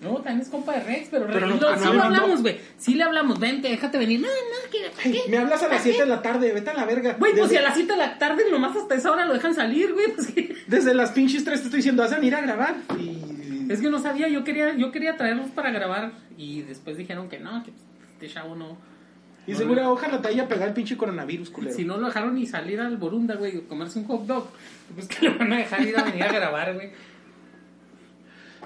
No, 0.00 0.16
también 0.16 0.40
es 0.40 0.48
compa 0.48 0.72
de 0.74 0.80
Rex, 0.80 1.08
pero, 1.10 1.26
Pero 1.26 1.46
Rex, 1.46 1.60
no- 1.60 1.70
lo- 1.70 1.76
sí 1.78 1.84
no, 1.84 1.90
le 1.92 1.96
no, 1.98 2.04
hablamos, 2.04 2.42
güey. 2.42 2.58
Sí 2.76 2.94
le 2.94 3.04
hablamos, 3.04 3.40
vente, 3.40 3.68
déjate 3.68 3.96
venir. 3.96 4.20
No, 4.20 4.26
no, 4.28 4.70
que 4.70 4.90
¿para 4.90 5.02
Ay, 5.04 5.12
qué? 5.24 5.30
me 5.30 5.38
hablas 5.38 5.62
a 5.62 5.68
las 5.68 5.82
7 5.82 6.00
de 6.00 6.06
la 6.06 6.20
tarde, 6.20 6.52
vete 6.52 6.70
a 6.70 6.74
la 6.74 6.84
verga. 6.84 7.14
Güey, 7.18 7.32
pues 7.32 7.44
Desde- 7.44 7.54
si 7.54 7.56
a 7.56 7.62
las 7.62 7.74
7 7.74 7.92
de 7.92 7.98
la 7.98 8.18
tarde 8.18 8.44
nomás 8.50 8.76
hasta 8.76 8.94
esa 8.94 9.10
hora 9.12 9.24
lo 9.24 9.32
dejan 9.34 9.54
salir, 9.54 9.92
güey. 9.94 10.12
Pues, 10.14 10.26
que- 10.32 10.54
Desde 10.66 10.92
las 10.94 11.12
pinches 11.12 11.44
3 11.44 11.60
te 11.60 11.66
estoy 11.66 11.78
diciendo, 11.78 12.02
vas 12.02 12.12
a 12.12 12.16
venir 12.16 12.34
a 12.34 12.40
grabar. 12.42 12.76
Y. 12.98 13.72
es 13.72 13.80
que 13.80 13.88
no 13.88 13.98
sabía, 13.98 14.28
yo 14.28 14.44
quería, 14.44 14.74
yo 14.76 14.92
quería 14.92 15.16
traerlos 15.16 15.50
para 15.50 15.70
grabar 15.70 16.12
y 16.36 16.60
después 16.62 16.98
dijeron 16.98 17.28
que 17.30 17.38
no, 17.40 17.62
que 17.64 17.70
este 18.14 18.28
chavo 18.28 18.54
no. 18.56 18.76
Y 19.46 19.54
seguro, 19.54 19.90
ojalá 19.90 20.20
te 20.22 20.28
haya 20.28 20.48
pegado 20.48 20.68
el 20.68 20.74
pinche 20.74 20.96
coronavirus, 20.96 21.50
culero. 21.50 21.74
Si 21.74 21.84
no 21.84 21.98
lo 21.98 22.06
dejaron 22.06 22.34
ni 22.34 22.46
salir 22.46 22.80
al 22.80 22.96
Borunda, 22.96 23.34
güey, 23.36 23.60
comerse 23.62 23.98
un 23.98 24.06
hot 24.06 24.26
dog, 24.26 24.48
pues 24.94 25.06
que 25.06 25.28
lo 25.28 25.38
van 25.38 25.52
a 25.52 25.58
dejar 25.58 25.82
ir 25.82 25.96
a 25.98 26.02
venir 26.04 26.22
a 26.22 26.32
grabar, 26.32 26.74
güey. 26.74 26.90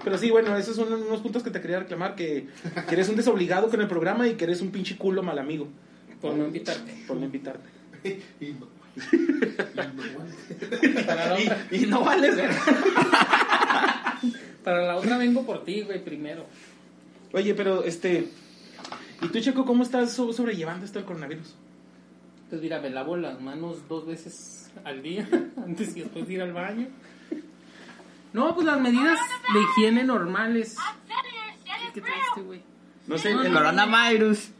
Pero 0.04 0.18
sí, 0.18 0.30
bueno, 0.30 0.56
esos 0.56 0.76
son 0.76 0.92
unos 0.92 1.20
puntos 1.20 1.42
que 1.42 1.50
te 1.50 1.60
quería 1.60 1.80
reclamar: 1.80 2.14
que, 2.14 2.46
que 2.88 2.94
eres 2.94 3.08
un 3.08 3.16
desobligado 3.16 3.68
con 3.68 3.80
el 3.80 3.88
programa 3.88 4.28
y 4.28 4.34
que 4.34 4.44
eres 4.44 4.60
un 4.60 4.70
pinche 4.70 4.96
culo 4.96 5.22
mal 5.22 5.38
amigo 5.38 5.68
Por 6.20 6.34
no 6.34 6.46
invitarte. 6.46 7.04
por 7.06 7.16
no 7.16 7.24
invitarte. 7.24 7.68
Y 8.40 8.54
la 11.06 11.34
otra, 11.34 11.66
Y 11.70 11.86
no 11.86 12.04
vales, 12.04 12.34
para 14.64 14.86
la 14.86 14.96
otra 14.96 15.18
vengo 15.18 15.44
por 15.46 15.64
ti, 15.64 15.82
güey, 15.82 16.02
primero. 16.04 16.44
Oye, 17.32 17.54
pero 17.54 17.84
este. 17.84 18.28
¿Y 19.22 19.28
tú, 19.28 19.40
Checo, 19.40 19.64
cómo 19.64 19.82
estás 19.82 20.12
so- 20.12 20.32
sobrellevando 20.32 20.84
esto 20.84 20.98
del 20.98 21.06
coronavirus? 21.06 21.54
Pues 22.50 22.62
mira, 22.62 22.80
me 22.80 22.90
lavo 22.90 23.16
las 23.16 23.40
manos 23.40 23.78
dos 23.88 24.06
veces 24.06 24.70
al 24.84 25.02
día, 25.02 25.28
antes 25.64 25.96
y 25.96 26.00
después 26.00 26.26
de 26.26 26.34
ir 26.34 26.42
al 26.42 26.52
baño. 26.52 26.88
No, 28.32 28.54
pues 28.54 28.66
las 28.66 28.80
medidas 28.80 29.18
de 29.52 29.60
higiene 29.62 30.04
normales. 30.04 30.76
¿Qué 31.94 32.00
trae 32.00 32.14
este, 32.28 32.42
güey? 32.42 32.62
No 33.06 33.16
sé, 33.18 33.32
No, 33.34 33.42
el, 33.42 33.52
Coronavirus. 33.52 34.50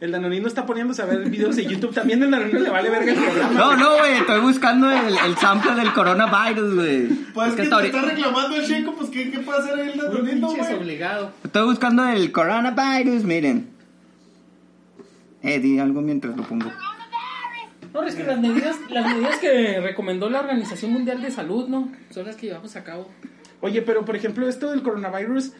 el 0.00 0.12
Danonino 0.12 0.46
está 0.46 0.64
poniéndose 0.64 1.02
a 1.02 1.06
ver 1.06 1.28
videos 1.28 1.56
de 1.56 1.66
YouTube. 1.66 1.92
También 1.92 2.22
el 2.22 2.30
Danonino 2.30 2.60
le 2.60 2.70
vale 2.70 2.90
verga 2.90 3.12
el 3.12 3.18
programa. 3.18 3.52
No, 3.52 3.76
no, 3.76 3.98
güey. 3.98 4.12
Estoy 4.18 4.40
buscando 4.40 4.90
el, 4.90 5.16
el 5.16 5.36
sample 5.38 5.74
del 5.74 5.92
coronavirus, 5.92 6.74
güey. 6.74 7.06
Pues 7.34 7.48
Es 7.48 7.54
que 7.56 7.62
te 7.68 7.86
está 7.86 8.02
reclamando 8.02 8.56
el 8.56 8.66
Checo, 8.66 8.94
pues 8.94 9.10
¿qué, 9.10 9.30
qué 9.30 9.40
puede 9.40 9.58
hacer 9.58 9.92
Puro 9.92 10.12
Danonino, 10.12 10.48
güey? 10.50 10.74
obligado. 10.74 11.32
Estoy 11.42 11.64
buscando 11.66 12.06
el 12.08 12.30
coronavirus, 12.30 13.24
miren. 13.24 13.70
Eh, 15.42 15.58
di 15.58 15.78
algo 15.78 16.00
mientras 16.00 16.36
lo 16.36 16.44
pongo. 16.44 16.70
No, 17.94 18.02
es 18.02 18.14
que 18.16 18.24
las 18.24 18.38
medidas, 18.40 18.76
las 18.90 19.06
medidas 19.06 19.38
que 19.38 19.80
recomendó 19.80 20.28
la 20.28 20.40
Organización 20.40 20.92
Mundial 20.92 21.22
de 21.22 21.30
Salud, 21.30 21.68
¿no? 21.68 21.88
Son 22.10 22.26
las 22.26 22.34
que 22.36 22.46
llevamos 22.48 22.74
a 22.76 22.82
cabo. 22.84 23.08
Oye, 23.60 23.80
pero 23.82 24.04
por 24.04 24.16
ejemplo, 24.16 24.48
esto 24.48 24.70
del 24.72 24.82
coronavirus. 24.82 25.52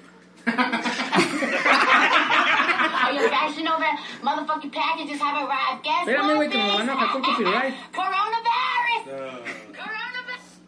Espérame, 6.01 6.35
güey, 6.37 6.49
que 6.51 6.59
me 6.59 6.69
van 6.69 6.91
a 6.91 6.95
bajar 6.95 7.13
con 7.13 7.23
copyright. 7.23 7.75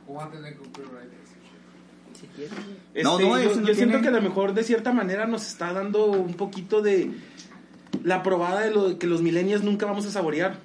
Coronavirus. 0.06 0.56
Copyright. 0.58 1.12
Si 2.14 2.26
quieres. 2.28 2.52
Este, 2.94 3.02
No, 3.02 3.18
no, 3.18 3.38
yo, 3.40 3.54
no 3.56 3.66
yo 3.66 3.74
siento 3.74 3.74
tiene- 3.98 4.00
que 4.02 4.08
a 4.08 4.10
lo 4.12 4.22
mejor 4.22 4.54
de 4.54 4.62
cierta 4.64 4.92
manera 4.92 5.26
nos 5.26 5.46
está 5.46 5.72
dando 5.72 6.06
un 6.06 6.34
poquito 6.34 6.80
de 6.80 7.10
la 8.04 8.22
probada 8.22 8.60
de 8.60 8.70
lo 8.70 8.98
que 8.98 9.06
los 9.06 9.20
millennials 9.22 9.62
nunca 9.64 9.86
vamos 9.86 10.06
a 10.06 10.10
saborear, 10.10 10.58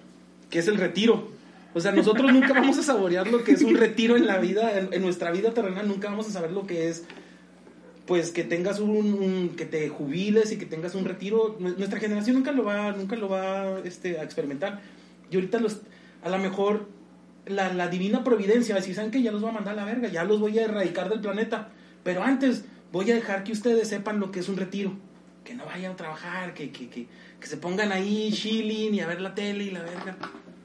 que 0.52 0.60
es 0.60 0.68
el 0.68 0.78
retiro. 0.78 1.30
O 1.74 1.80
sea, 1.80 1.92
nosotros 1.94 2.32
nunca 2.32 2.54
vamos 2.54 2.78
a 2.78 2.84
saborear 2.84 3.28
lo 3.28 3.44
que 3.44 3.54
es 3.54 3.62
un 3.64 3.76
retiro 3.76 4.18
en 4.18 4.28
la 4.28 4.38
vida, 4.38 4.78
en, 4.78 5.02
nuestra 5.02 5.32
vida 5.32 5.54
terrenal, 5.54 5.88
nunca 5.88 6.10
vamos 6.10 6.28
a 6.28 6.32
saber 6.32 6.52
lo 6.52 6.68
que 6.68 6.90
es, 6.90 7.06
pues 8.06 8.32
que 8.32 8.44
tengas 8.44 8.80
un, 8.80 9.54
que 9.56 9.66
te 9.66 9.88
jubiles 9.88 10.52
y 10.52 10.58
que 10.58 10.66
tengas 10.66 10.94
un 10.96 11.06
retiro. 11.06 11.58
Nue- 11.60 11.78
Nuestra 11.78 12.00
generación 12.00 12.36
nunca 12.36 12.52
lo 12.52 12.66
va, 12.66 12.92
nunca 12.92 13.16
lo 13.16 13.30
va 13.30 13.80
este, 13.86 14.20
a 14.20 14.24
experimentar. 14.24 14.82
Y 15.32 15.36
ahorita 15.36 15.60
los, 15.60 15.82
a 16.24 16.30
lo 16.30 16.38
mejor 16.40 16.88
la, 17.46 17.88
divina 17.88 18.24
providencia 18.24 18.76
va 18.76 18.82
decir, 18.82 18.96
¿saben 18.96 19.12
qué? 19.12 19.22
Ya 19.22 19.32
los 19.32 19.42
voy 19.42 19.52
a 19.52 19.54
mandar 19.54 19.74
a 19.74 19.78
la 19.78 19.86
verga, 19.86 20.10
ya 20.10 20.26
los 20.26 20.42
voy 20.42 20.60
a 20.60 20.66
erradicar 20.66 21.10
del 21.10 21.22
planeta. 21.22 21.70
Pero 22.04 22.24
antes 22.24 22.66
voy 22.92 23.10
a 23.12 23.16
dejar 23.16 23.46
que 23.46 23.54
ustedes 23.54 23.88
sepan 23.88 24.20
lo 24.20 24.32
que 24.32 24.42
es 24.42 24.50
un 24.50 24.58
retiro. 24.58 24.92
Que 25.44 25.54
no 25.56 25.66
vayan 25.66 25.94
a 25.94 25.96
trabajar, 25.96 26.54
que, 26.54 26.72
que, 26.72 26.90
que, 26.90 27.08
que 27.40 27.48
se 27.48 27.58
pongan 27.58 27.92
ahí 27.92 28.32
chilling 28.32 28.94
y 28.94 29.00
a 29.00 29.08
ver 29.08 29.22
la 29.22 29.34
tele 29.34 29.66
y 29.66 29.72
la 29.72 29.82
verga. 29.82 30.18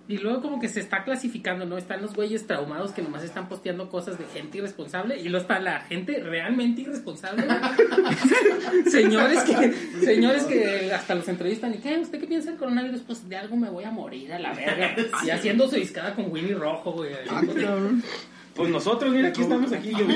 Y 0.09 0.18
luego 0.18 0.40
como 0.40 0.61
que 0.61 0.68
se 0.68 0.78
está 0.78 1.02
clasificando, 1.02 1.66
¿no? 1.66 1.76
Están 1.76 2.00
los 2.00 2.14
güeyes 2.14 2.47
traumados 2.47 2.92
que 2.92 3.02
nomás 3.02 3.25
están 3.25 3.49
posteando 3.49 3.88
cosas 3.90 4.16
de 4.18 4.25
gente 4.26 4.59
irresponsable 4.59 5.18
y 5.18 5.25
luego 5.25 5.42
está 5.42 5.59
la 5.59 5.80
gente 5.80 6.21
realmente 6.23 6.83
irresponsable. 6.83 7.45
señores 8.90 9.42
que 9.42 9.73
señores 10.04 10.45
que 10.45 10.92
hasta 10.92 11.16
los 11.16 11.26
entrevistan 11.26 11.75
y 11.75 11.78
¿qué? 11.78 11.99
¿Usted 11.99 12.21
qué 12.21 12.26
piensa 12.28 12.50
del 12.50 12.59
coronavirus? 12.59 13.00
Pues 13.00 13.28
de 13.28 13.37
algo 13.37 13.56
me 13.56 13.68
voy 13.68 13.83
a 13.83 13.90
morir 13.90 14.33
a 14.33 14.38
la 14.38 14.52
verga. 14.52 14.95
Y 15.26 15.30
haciendo 15.30 15.68
su 15.68 15.75
discada 15.75 16.14
con 16.14 16.30
Winnie 16.30 16.54
Rojo, 16.54 16.92
güey. 16.92 17.11
Pues 18.54 18.71
nosotros, 18.71 19.12
mira, 19.12 19.28
aquí 19.28 19.42
estamos 19.42 19.73
aquí. 19.73 19.90
Yo, 19.90 20.06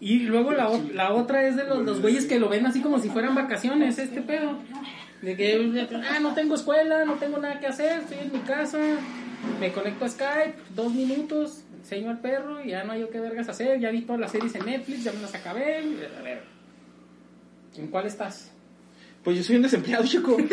Y 0.00 0.20
luego 0.20 0.52
la, 0.52 0.70
la 0.94 1.12
otra 1.12 1.46
es 1.46 1.56
de 1.56 1.64
los, 1.64 1.80
los 1.84 2.00
güeyes 2.00 2.24
que 2.24 2.38
lo 2.38 2.48
ven 2.48 2.66
así 2.66 2.80
como 2.80 2.98
si 2.98 3.10
fueran 3.10 3.34
vacaciones, 3.34 3.98
este 3.98 4.22
pedo. 4.22 4.58
De 5.20 5.36
que, 5.36 5.88
ah, 6.10 6.18
no 6.20 6.32
tengo 6.32 6.54
escuela, 6.54 7.04
no 7.04 7.14
tengo 7.14 7.36
nada 7.38 7.60
que 7.60 7.66
hacer, 7.66 8.00
estoy 8.00 8.18
en 8.18 8.32
mi 8.32 8.38
casa, 8.38 8.78
me 9.60 9.70
conecto 9.72 10.06
a 10.06 10.08
Skype, 10.08 10.54
dos 10.74 10.94
minutos, 10.94 11.64
enseño 11.78 12.08
al 12.10 12.20
perro 12.20 12.64
y 12.64 12.70
ya 12.70 12.84
no 12.84 12.92
hay 12.92 13.00
yo 13.00 13.10
qué 13.10 13.20
vergas 13.20 13.50
hacer, 13.50 13.78
ya 13.80 13.90
vi 13.90 14.00
todas 14.00 14.20
las 14.20 14.32
series 14.32 14.54
en 14.54 14.64
Netflix, 14.64 15.04
ya 15.04 15.12
me 15.12 15.20
las 15.20 15.34
acabé. 15.34 15.76
A 16.18 16.22
ver, 16.22 16.42
¿en 17.76 17.88
cuál 17.88 18.06
estás? 18.06 18.50
Pues 19.22 19.36
yo 19.36 19.42
soy 19.42 19.56
un 19.56 19.62
desempleado, 19.62 20.06
chico. 20.06 20.38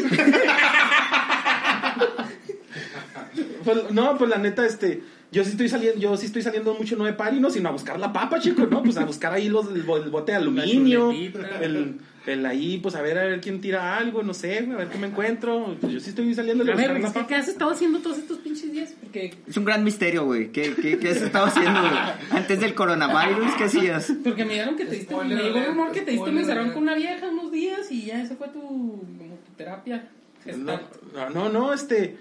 Pues, 3.63 3.91
no, 3.91 4.17
pues 4.17 4.29
la 4.29 4.37
neta, 4.37 4.65
este, 4.65 5.03
yo 5.31 5.43
sí 5.43 5.51
estoy 5.51 5.67
saliendo, 5.69 5.99
yo 5.99 6.15
sí 6.17 6.25
estoy 6.27 6.41
saliendo 6.41 6.73
mucho 6.73 6.95
no 6.95 7.03
de 7.05 7.13
party, 7.13 7.39
no, 7.39 7.49
sino 7.49 7.69
a 7.69 7.71
buscar 7.71 7.99
la 7.99 8.13
papa, 8.13 8.39
chico, 8.39 8.65
¿no? 8.65 8.81
Pues 8.83 8.97
a 8.97 9.05
buscar 9.05 9.33
ahí 9.33 9.49
los, 9.49 9.67
el, 9.69 9.77
el 9.77 10.09
bote 10.09 10.31
de 10.31 10.37
aluminio, 10.37 11.11
el, 11.11 11.97
el 12.25 12.45
ahí, 12.45 12.77
pues 12.77 12.95
a 12.95 13.01
ver 13.01 13.17
a 13.17 13.23
ver 13.23 13.41
quién 13.41 13.59
tira 13.61 13.97
algo, 13.97 14.23
no 14.23 14.33
sé, 14.33 14.59
a 14.59 14.75
ver 14.77 14.87
qué 14.87 14.97
me 14.97 15.07
encuentro. 15.07 15.75
Pues 15.81 15.91
yo 15.93 15.99
sí 15.99 16.09
estoy 16.09 16.33
saliendo 16.33 16.63
a 16.63 16.67
A 16.67 16.75
ver, 16.75 16.77
buscar 16.77 17.01
la 17.01 17.07
¿qué, 17.07 17.13
papa. 17.13 17.27
qué 17.27 17.35
has 17.35 17.47
estado 17.47 17.71
haciendo 17.71 17.99
todos 17.99 18.17
estos 18.17 18.37
pinches 18.39 18.71
días? 18.71 18.95
Porque, 19.01 19.33
Es 19.47 19.57
un 19.57 19.65
gran 19.65 19.83
misterio, 19.83 20.25
güey. 20.25 20.51
¿Qué, 20.51 20.73
qué, 20.81 20.97
qué 20.97 21.09
has 21.09 21.21
estado 21.21 21.47
haciendo, 21.47 21.79
güey? 21.81 21.93
Antes 22.31 22.59
del 22.59 22.73
coronavirus, 22.73 23.53
¿qué 23.57 23.63
hacías? 23.65 24.13
porque 24.23 24.45
me 24.45 24.53
dijeron 24.53 24.75
que 24.75 24.85
te 24.85 24.95
diste, 24.95 25.13
me 25.13 25.21
Spoiler 25.21 25.37
llegó 25.37 25.49
un 25.49 25.57
alert, 25.57 25.69
rumor 25.75 25.91
que 25.91 26.01
te 26.01 26.11
diste 26.11 26.29
un 26.29 26.69
con 26.73 26.83
una 26.83 26.95
vieja 26.95 27.27
unos 27.27 27.51
días 27.51 27.91
y 27.91 28.05
ya 28.05 28.21
ese 28.21 28.35
fue 28.35 28.47
tu, 28.47 28.59
como 28.61 29.39
tu 29.45 29.51
terapia. 29.57 30.09
No, 30.55 31.29
no, 31.33 31.49
no, 31.49 31.73
este, 31.73 32.15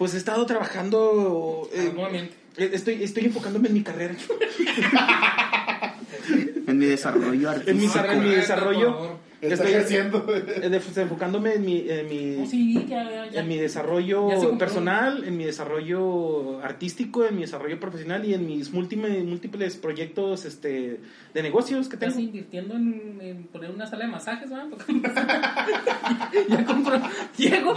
pues 0.00 0.14
he 0.14 0.16
estado 0.16 0.46
trabajando, 0.46 1.68
eh, 1.74 1.92
eh, 2.56 2.70
estoy, 2.72 3.04
estoy 3.04 3.26
enfocándome 3.26 3.68
en 3.68 3.74
mi 3.74 3.82
carrera. 3.82 4.14
En 6.66 6.78
mi 6.78 6.86
desarrollo 6.86 7.52
En 7.66 7.76
mi, 7.76 7.84
artístico. 7.84 8.04
en 8.06 8.18
mi 8.20 8.28
Por 8.30 8.34
desarrollo, 8.36 8.92
favor. 8.94 9.16
Está 9.40 9.54
estoy 9.64 9.72
creciendo. 9.72 10.26
eh, 10.34 10.68
de- 10.68 11.02
enfocándome 11.02 11.54
en 11.54 11.64
mi, 11.64 11.88
en 11.88 12.08
mi, 12.08 12.42
Oh, 12.42 12.46
sí, 12.46 12.84
ya, 12.88 13.08
ya, 13.30 13.40
en 13.40 13.48
mi 13.48 13.56
desarrollo 13.56 14.58
personal, 14.58 15.24
en 15.24 15.36
mi 15.36 15.44
desarrollo 15.44 16.60
artístico, 16.62 17.24
en 17.24 17.36
mi 17.36 17.42
desarrollo 17.42 17.80
profesional 17.80 18.24
y 18.24 18.34
en 18.34 18.46
mis 18.46 18.70
múltiples, 18.72 19.24
múltiples 19.24 19.76
proyectos 19.76 20.44
este, 20.44 21.00
de 21.32 21.42
negocios 21.42 21.88
que 21.88 21.96
Estás 21.96 22.10
tengo. 22.14 22.26
invirtiendo 22.26 22.74
en, 22.74 23.18
en 23.22 23.44
poner 23.44 23.70
una 23.70 23.86
sala 23.86 24.04
de 24.04 24.10
masajes, 24.10 24.50
¿verdad? 24.50 24.66
ya 26.48 26.64
compró. 26.64 27.00
Llego, 27.36 27.74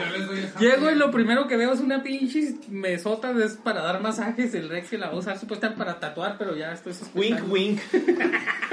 llego 0.59 0.91
y 0.91 0.95
lo 0.95 1.11
primero 1.11 1.47
que 1.47 1.55
veo 1.57 1.73
es 1.73 1.79
una 1.79 2.03
pinche 2.03 2.55
mesota 2.69 3.33
de 3.33 3.45
es 3.45 3.53
para 3.57 3.81
dar 3.81 4.01
masajes. 4.01 4.53
El 4.53 4.69
Rex 4.69 4.89
que 4.89 4.97
la 4.97 5.07
va 5.07 5.13
a 5.13 5.17
usar 5.17 5.37
supuestamente 5.37 5.77
para 5.77 5.99
tatuar, 5.99 6.37
pero 6.37 6.55
ya 6.55 6.71
estoy 6.73 6.93
Wink, 7.15 7.39
sospechando. 7.39 7.53
wink. 7.53 7.79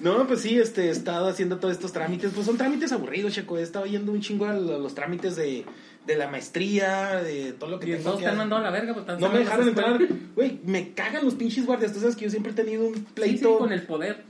No, 0.00 0.26
pues 0.26 0.40
sí, 0.40 0.58
este, 0.58 0.86
he 0.86 0.90
estado 0.90 1.28
haciendo 1.28 1.58
todos 1.58 1.74
estos 1.74 1.92
trámites. 1.92 2.32
Pues 2.34 2.46
son 2.46 2.56
trámites 2.56 2.90
aburridos, 2.92 3.34
Checo. 3.34 3.58
He 3.58 3.62
estado 3.62 3.86
yendo 3.86 4.12
un 4.12 4.20
chingo 4.20 4.46
a 4.46 4.54
lo- 4.54 4.78
los 4.78 4.94
trámites 4.94 5.36
de, 5.36 5.64
de 6.06 6.16
la 6.16 6.28
maestría, 6.28 7.16
de 7.22 7.52
todo 7.52 7.70
lo 7.70 7.78
que 7.80 7.88
Y 7.88 7.90
tengo 7.92 8.04
todos 8.04 8.20
te 8.20 8.26
han 8.26 8.36
mandado 8.38 8.62
a 8.62 8.64
la 8.64 8.70
verga. 8.70 8.94
Pues, 8.94 9.18
No 9.20 9.28
me 9.30 9.38
dejaron 9.40 9.68
entrar. 9.68 9.98
Güey, 10.34 10.58
me 10.64 10.92
cagan 10.94 11.24
los 11.24 11.34
pinches 11.34 11.66
guardias. 11.66 11.92
Tú 11.92 12.00
sabes 12.00 12.16
que 12.16 12.24
yo 12.24 12.30
siempre 12.30 12.52
he 12.52 12.54
tenido 12.54 12.86
un 12.86 12.94
Sí, 12.94 13.00
sí, 13.00 13.06
pleito 13.14 13.58
con 13.58 13.72
el 13.72 13.82
poder. 13.82 14.24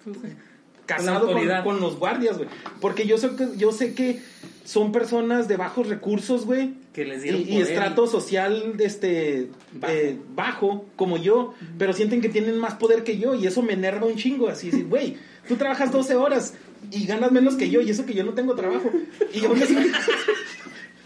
casado 0.86 1.28
con 1.64 1.80
los 1.80 1.96
guardias, 1.98 2.36
güey. 2.36 2.48
Porque 2.80 3.06
yo 3.06 3.16
sé, 3.18 3.30
que, 3.36 3.48
yo 3.56 3.70
sé 3.72 3.94
que 3.94 4.20
son 4.64 4.90
personas 4.92 5.46
de 5.48 5.56
bajos 5.56 5.88
recursos, 5.88 6.46
güey. 6.46 6.74
Que 6.92 7.04
les 7.04 7.20
Y, 7.20 7.22
dieron 7.22 7.40
y 7.42 7.44
poder 7.44 7.62
estrato 7.62 8.06
social 8.08 8.74
este, 8.80 9.48
Bajo. 9.74 9.92
eh, 9.94 10.18
bajo, 10.34 10.86
como 10.96 11.16
yo, 11.16 11.54
pero 11.78 11.92
sienten 11.92 12.20
que 12.20 12.28
tienen 12.28 12.58
más 12.58 12.74
poder 12.74 13.04
que 13.04 13.18
yo 13.18 13.34
y 13.36 13.46
eso 13.46 13.62
me 13.62 13.74
enerva 13.74 14.06
un 14.06 14.16
chingo. 14.16 14.48
Así 14.48 14.70
güey, 14.82 15.16
tú 15.50 15.56
trabajas 15.56 15.90
12 15.90 16.14
horas 16.14 16.54
y 16.92 17.06
ganas 17.06 17.32
menos 17.32 17.56
que 17.56 17.68
yo 17.68 17.80
y 17.80 17.90
eso 17.90 18.06
que 18.06 18.14
yo 18.14 18.22
no 18.22 18.34
tengo 18.34 18.54
trabajo. 18.54 18.88
Y 19.34 19.44
aún 19.44 19.60
así 19.62 19.76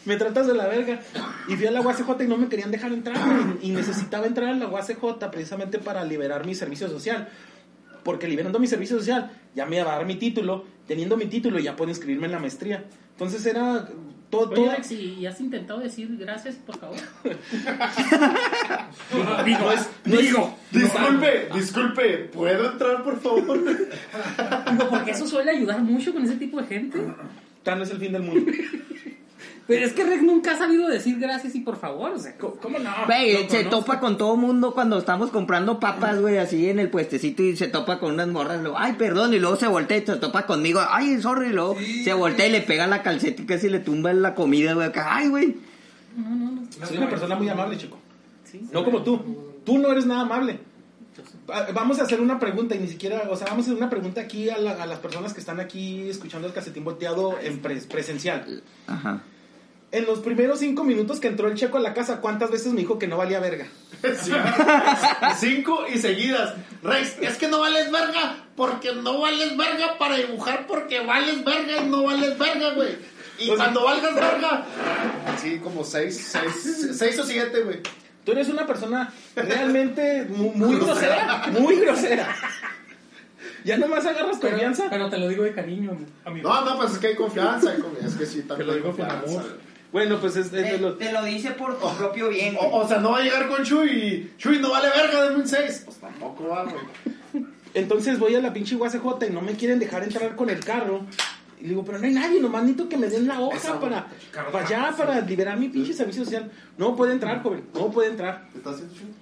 me 0.04 0.16
tratas 0.18 0.46
de 0.46 0.52
la 0.52 0.66
verga. 0.68 1.00
Y 1.48 1.56
fui 1.56 1.66
a 1.66 1.70
la 1.70 1.80
UACJ 1.80 2.24
y 2.24 2.26
no 2.26 2.36
me 2.36 2.48
querían 2.48 2.70
dejar 2.70 2.92
entrar 2.92 3.16
güey, 3.16 3.56
y 3.62 3.70
necesitaba 3.70 4.26
entrar 4.26 4.50
a 4.50 4.54
la 4.54 4.68
UACJ 4.68 5.30
precisamente 5.32 5.78
para 5.78 6.04
liberar 6.04 6.44
mi 6.44 6.54
servicio 6.54 6.88
social. 6.88 7.30
Porque 8.02 8.28
liberando 8.28 8.58
mi 8.58 8.66
servicio 8.66 8.98
social, 8.98 9.30
ya 9.54 9.64
me 9.64 9.76
iba 9.78 9.90
a 9.90 9.96
dar 9.96 10.04
mi 10.04 10.16
título. 10.16 10.66
Teniendo 10.86 11.16
mi 11.16 11.24
título, 11.24 11.58
ya 11.58 11.74
puedo 11.74 11.90
inscribirme 11.90 12.26
en 12.26 12.32
la 12.32 12.38
maestría. 12.38 12.84
Entonces 13.12 13.46
era 13.46 13.88
todo. 14.38 14.50
Oye, 14.50 14.54
todo- 14.54 14.70
Rex, 14.76 14.90
¿y 14.92 15.26
has 15.26 15.40
intentado 15.40 15.80
decir 15.80 16.08
gracias, 16.18 16.54
por 16.56 16.78
favor? 16.78 16.96
digo, 19.44 19.72
es- 19.72 19.88
no 20.04 20.14
es- 20.14 20.20
digo. 20.20 20.58
Disculpe, 20.70 21.48
disculpe, 21.54 22.18
¿puedo 22.32 22.72
entrar, 22.72 23.02
por 23.04 23.20
favor? 23.20 23.64
Digo, 23.64 24.88
porque 24.90 25.12
eso 25.12 25.26
suele 25.26 25.50
ayudar 25.52 25.80
mucho 25.80 26.12
con 26.12 26.24
ese 26.24 26.36
tipo 26.36 26.60
de 26.60 26.66
gente. 26.66 26.98
Tan 27.64 27.78
no 27.78 27.84
es 27.84 27.90
el 27.90 27.98
fin 27.98 28.12
del 28.12 28.22
mundo. 28.22 28.52
Pero 29.66 29.86
es 29.86 29.94
que 29.94 30.04
Rex 30.04 30.22
nunca 30.22 30.52
ha 30.52 30.58
sabido 30.58 30.86
decir 30.88 31.18
gracias 31.18 31.54
y 31.54 31.60
por 31.60 31.78
favor. 31.78 32.10
O 32.12 32.18
sea, 32.18 32.36
¿cómo, 32.36 32.56
cómo 32.56 32.78
no? 32.78 32.90
Güey, 33.06 33.48
se 33.48 33.64
conozco. 33.64 33.70
topa 33.70 33.98
con 33.98 34.18
todo 34.18 34.36
mundo 34.36 34.74
cuando 34.74 34.98
estamos 34.98 35.30
comprando 35.30 35.80
papas, 35.80 36.20
güey, 36.20 36.36
así 36.36 36.68
en 36.68 36.78
el 36.80 36.90
puestecito 36.90 37.42
y 37.42 37.56
se 37.56 37.68
topa 37.68 37.98
con 37.98 38.12
unas 38.12 38.28
morras, 38.28 38.60
luego, 38.60 38.76
ay, 38.78 38.92
perdón, 38.98 39.32
y 39.32 39.38
luego 39.38 39.56
se 39.56 39.66
voltea 39.66 39.96
y 39.96 40.04
se 40.04 40.16
topa 40.16 40.44
conmigo, 40.44 40.82
ay, 40.86 41.18
sorry, 41.22 41.46
y 41.48 41.52
luego 41.54 41.76
Sí. 41.78 42.04
se 42.04 42.12
voltea 42.12 42.46
y 42.48 42.52
le 42.52 42.60
pega 42.60 42.86
la 42.86 43.02
calceta 43.02 43.40
y 43.40 43.46
casi 43.46 43.70
le 43.70 43.78
tumba 43.78 44.12
la 44.12 44.34
comida, 44.34 44.74
güey, 44.74 44.86
acá, 44.86 45.16
ay, 45.16 45.28
güey. 45.28 45.56
No, 46.14 46.28
no, 46.28 46.50
no. 46.80 46.86
Soy 46.86 46.98
una 46.98 47.08
persona 47.08 47.34
muy 47.34 47.48
amable, 47.48 47.78
chico. 47.78 47.98
Sí, 48.44 48.68
No 48.70 48.84
como 48.84 49.02
tú. 49.02 49.18
Tú 49.64 49.78
no 49.78 49.90
eres 49.90 50.04
nada 50.04 50.20
amable. 50.20 50.58
Va- 51.50 51.66
Vamos 51.72 52.00
a 52.00 52.04
hacer 52.04 52.20
una 52.20 52.38
pregunta 52.38 52.74
y 52.74 52.78
ni 52.78 52.88
siquiera, 52.88 53.28
o 53.30 53.36
sea, 53.36 53.46
vamos 53.48 53.66
a 53.66 53.70
hacer 53.70 53.76
una 53.78 53.90
pregunta 53.90 54.20
aquí 54.20 54.48
a, 54.50 54.58
la- 54.58 54.82
a 54.82 54.86
las 54.86 54.98
personas 54.98 55.32
que 55.34 55.40
están 55.40 55.60
aquí 55.60 56.08
escuchando 56.10 56.46
el 56.48 56.52
casetín 56.54 56.84
volteado 56.84 57.38
en 57.40 57.62
pres- 57.62 57.86
presencial. 57.86 58.62
Ajá. 58.86 59.22
En 59.92 60.06
los 60.06 60.18
primeros 60.18 60.58
cinco 60.58 60.82
minutos 60.82 61.20
que 61.20 61.28
entró 61.28 61.46
el 61.46 61.54
checo 61.54 61.78
a 61.78 61.80
la 61.80 61.94
casa, 61.94 62.20
¿cuántas 62.20 62.50
veces 62.50 62.72
me 62.72 62.80
dijo 62.80 62.98
que 62.98 63.06
no 63.06 63.16
valía 63.16 63.38
verga? 63.38 63.68
Cinco 65.38 65.84
y 65.92 65.98
seguidas. 65.98 66.54
Rex, 66.82 67.16
es 67.20 67.36
que 67.36 67.48
no 67.48 67.60
vales 67.60 67.90
verga 67.92 68.44
porque 68.56 68.92
no 68.94 69.20
vales 69.20 69.56
verga 69.56 69.96
para 69.98 70.16
dibujar 70.16 70.66
porque 70.66 71.00
vales 71.00 71.44
verga 71.44 71.80
y 71.82 71.88
no 71.88 72.02
vales 72.04 72.36
verga, 72.38 72.72
güey. 72.74 72.96
Y 73.38 73.46
Pues- 73.48 73.58
cuando 73.58 73.84
valgas 73.84 74.14
verga, 74.14 74.64
sí, 75.40 75.58
como 75.58 75.84
seis, 75.84 76.28
seis, 76.30 76.88
seis 76.96 77.18
o 77.18 77.24
siete, 77.24 77.60
güey. 77.62 77.80
Tú 78.24 78.32
eres 78.32 78.48
una 78.48 78.66
persona 78.66 79.12
realmente 79.36 80.24
mu- 80.24 80.52
muy, 80.54 80.76
grosera. 80.76 81.42
Muy 81.58 81.76
grosera. 81.76 82.34
Ya 83.64 83.76
nomás 83.78 84.04
agarras 84.06 84.36
Pero, 84.40 84.52
confianza. 84.52 84.84
pero 84.90 85.08
te 85.10 85.18
lo 85.18 85.28
digo 85.28 85.42
de 85.44 85.52
cariño, 85.52 85.96
amigo. 86.24 86.48
No, 86.48 86.64
no, 86.64 86.76
pues 86.78 86.92
es 86.92 86.98
que 86.98 87.08
hay 87.08 87.14
confianza. 87.14 87.70
hay 87.70 87.78
confianza. 87.80 88.08
Es 88.08 88.14
que 88.16 88.26
sí, 88.26 88.42
Te 88.42 88.48
también 88.48 88.66
lo 88.68 88.72
hay 88.74 88.78
digo 88.80 88.96
con 88.96 89.10
amor. 89.10 89.58
Bueno, 89.92 90.18
pues 90.20 90.36
es, 90.36 90.46
es 90.46 90.52
de 90.52 90.78
los- 90.78 90.98
lo 91.00 91.24
dice 91.24 91.52
por 91.52 91.78
tu 91.78 91.88
propio 91.96 92.28
bien. 92.28 92.56
O, 92.60 92.80
o 92.80 92.88
sea, 92.88 92.98
no 92.98 93.12
va 93.12 93.18
a 93.18 93.22
llegar 93.22 93.48
con 93.48 93.62
Chuy 93.64 93.90
y 93.90 94.34
Chuy 94.38 94.58
no 94.58 94.70
vale 94.70 94.88
verga, 94.88 95.24
dame 95.24 95.36
un 95.36 95.46
6. 95.48 95.82
Pues 95.84 95.96
tampoco 95.98 96.48
va, 96.48 96.64
güey. 96.64 97.44
Entonces 97.74 98.18
voy 98.18 98.34
a 98.34 98.40
la 98.40 98.52
pinche 98.52 98.76
UACJ 98.76 99.26
y 99.28 99.30
no 99.32 99.40
me 99.40 99.54
quieren 99.54 99.78
dejar 99.78 100.02
entrar 100.04 100.34
con 100.36 100.48
el 100.50 100.60
carro. 100.64 101.06
Y 101.64 101.68
le 101.68 101.70
digo, 101.70 101.82
pero 101.82 101.96
no 101.96 102.04
hay 102.04 102.12
nadie, 102.12 102.42
nomás 102.42 102.62
necesito 102.62 102.90
que 102.90 102.98
me 102.98 103.08
den 103.08 103.26
la 103.26 103.40
hoja 103.40 103.80
para, 103.80 104.06
allá, 104.52 104.94
para 104.94 105.22
liberar 105.22 105.58
mi 105.58 105.70
pinche 105.70 105.94
servicio 105.94 106.22
social. 106.22 106.52
No 106.76 106.94
puede 106.94 107.14
entrar, 107.14 107.42
joven, 107.42 107.64
no 107.72 107.90
puede 107.90 108.10
entrar. 108.10 108.50
¿Te 108.52 108.58
estás 108.58 108.82
haciendo? 108.82 109.16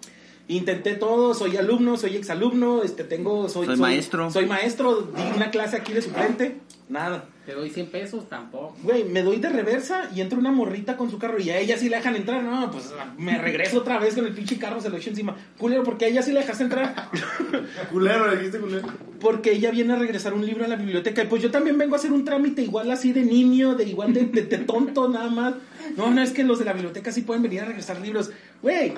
Intenté 0.57 0.95
todo, 0.95 1.35
soy 1.35 1.57
alumno, 1.57 1.97
soy 1.97 2.17
exalumno, 2.17 2.83
este, 2.83 3.05
tengo, 3.05 3.49
soy, 3.49 3.67
Soy 3.67 3.77
maestro. 3.77 4.31
Soy 4.31 4.47
maestro, 4.47 5.03
di 5.03 5.23
una 5.37 5.51
clase 5.51 5.77
aquí 5.77 5.93
de 5.93 6.03
suplente, 6.03 6.59
nada. 6.89 7.25
Te 7.47 7.55
doy 7.55 7.71
100 7.71 7.87
pesos, 7.91 8.29
tampoco. 8.29 8.77
Güey, 8.85 9.03
me 9.05 9.23
doy 9.23 9.39
de 9.39 9.49
reversa 9.49 10.09
y 10.15 10.21
entra 10.21 10.39
una 10.39 10.53
morrita 10.53 10.97
con 10.97 11.11
su 11.11 11.19
carro 11.19 11.41
y 11.41 11.51
a 11.51 11.59
ella 11.59 11.77
sí 11.77 11.89
la 11.89 11.97
dejan 11.97 12.15
entrar. 12.15 12.43
No, 12.43 12.71
pues 12.71 12.93
me 13.19 13.37
regreso 13.39 13.79
otra 13.79 13.99
vez 13.99 14.15
con 14.15 14.25
el 14.27 14.33
pinche 14.33 14.59
carro, 14.59 14.81
se 14.81 14.91
lo 14.91 14.97
echo 14.97 15.11
encima. 15.11 15.37
Culero, 15.59 15.83
porque 15.83 16.05
a 16.05 16.09
ella 16.09 16.23
sí 16.23 16.31
la 16.33 16.41
dejaste 16.41 16.65
entrar. 16.65 17.11
Culero, 17.91 18.29
le 18.31 18.37
dijiste 18.37 18.59
culero. 18.61 18.87
Porque 19.21 19.53
ella 19.53 19.71
viene 19.71 19.93
a 19.95 19.97
regresar 19.97 20.35
un 20.35 20.45
libro 20.47 20.65
a 20.65 20.69
la 20.69 20.77
biblioteca. 20.77 21.25
Y 21.25 21.27
pues 21.27 21.43
yo 21.43 21.51
también 21.51 21.79
vengo 21.79 21.95
a 21.95 21.99
hacer 21.99 22.13
un 22.13 22.25
trámite 22.25 22.63
igual 22.63 22.91
así 22.93 23.13
de 23.13 23.23
niño, 23.23 23.75
de 23.75 23.85
igual 23.85 24.13
de, 24.13 24.25
de- 24.27 24.43
de 24.43 24.59
tonto 24.59 25.09
nada 25.09 25.31
más. 25.31 25.55
No, 25.97 26.11
no, 26.13 26.23
es 26.23 26.31
que 26.31 26.45
los 26.45 26.59
de 26.61 26.65
la 26.65 26.73
biblioteca 26.75 27.11
sí 27.11 27.23
pueden 27.23 27.43
venir 27.43 27.63
a 27.63 27.65
regresar 27.65 28.01
libros. 28.01 28.31
Güey, 28.63 28.95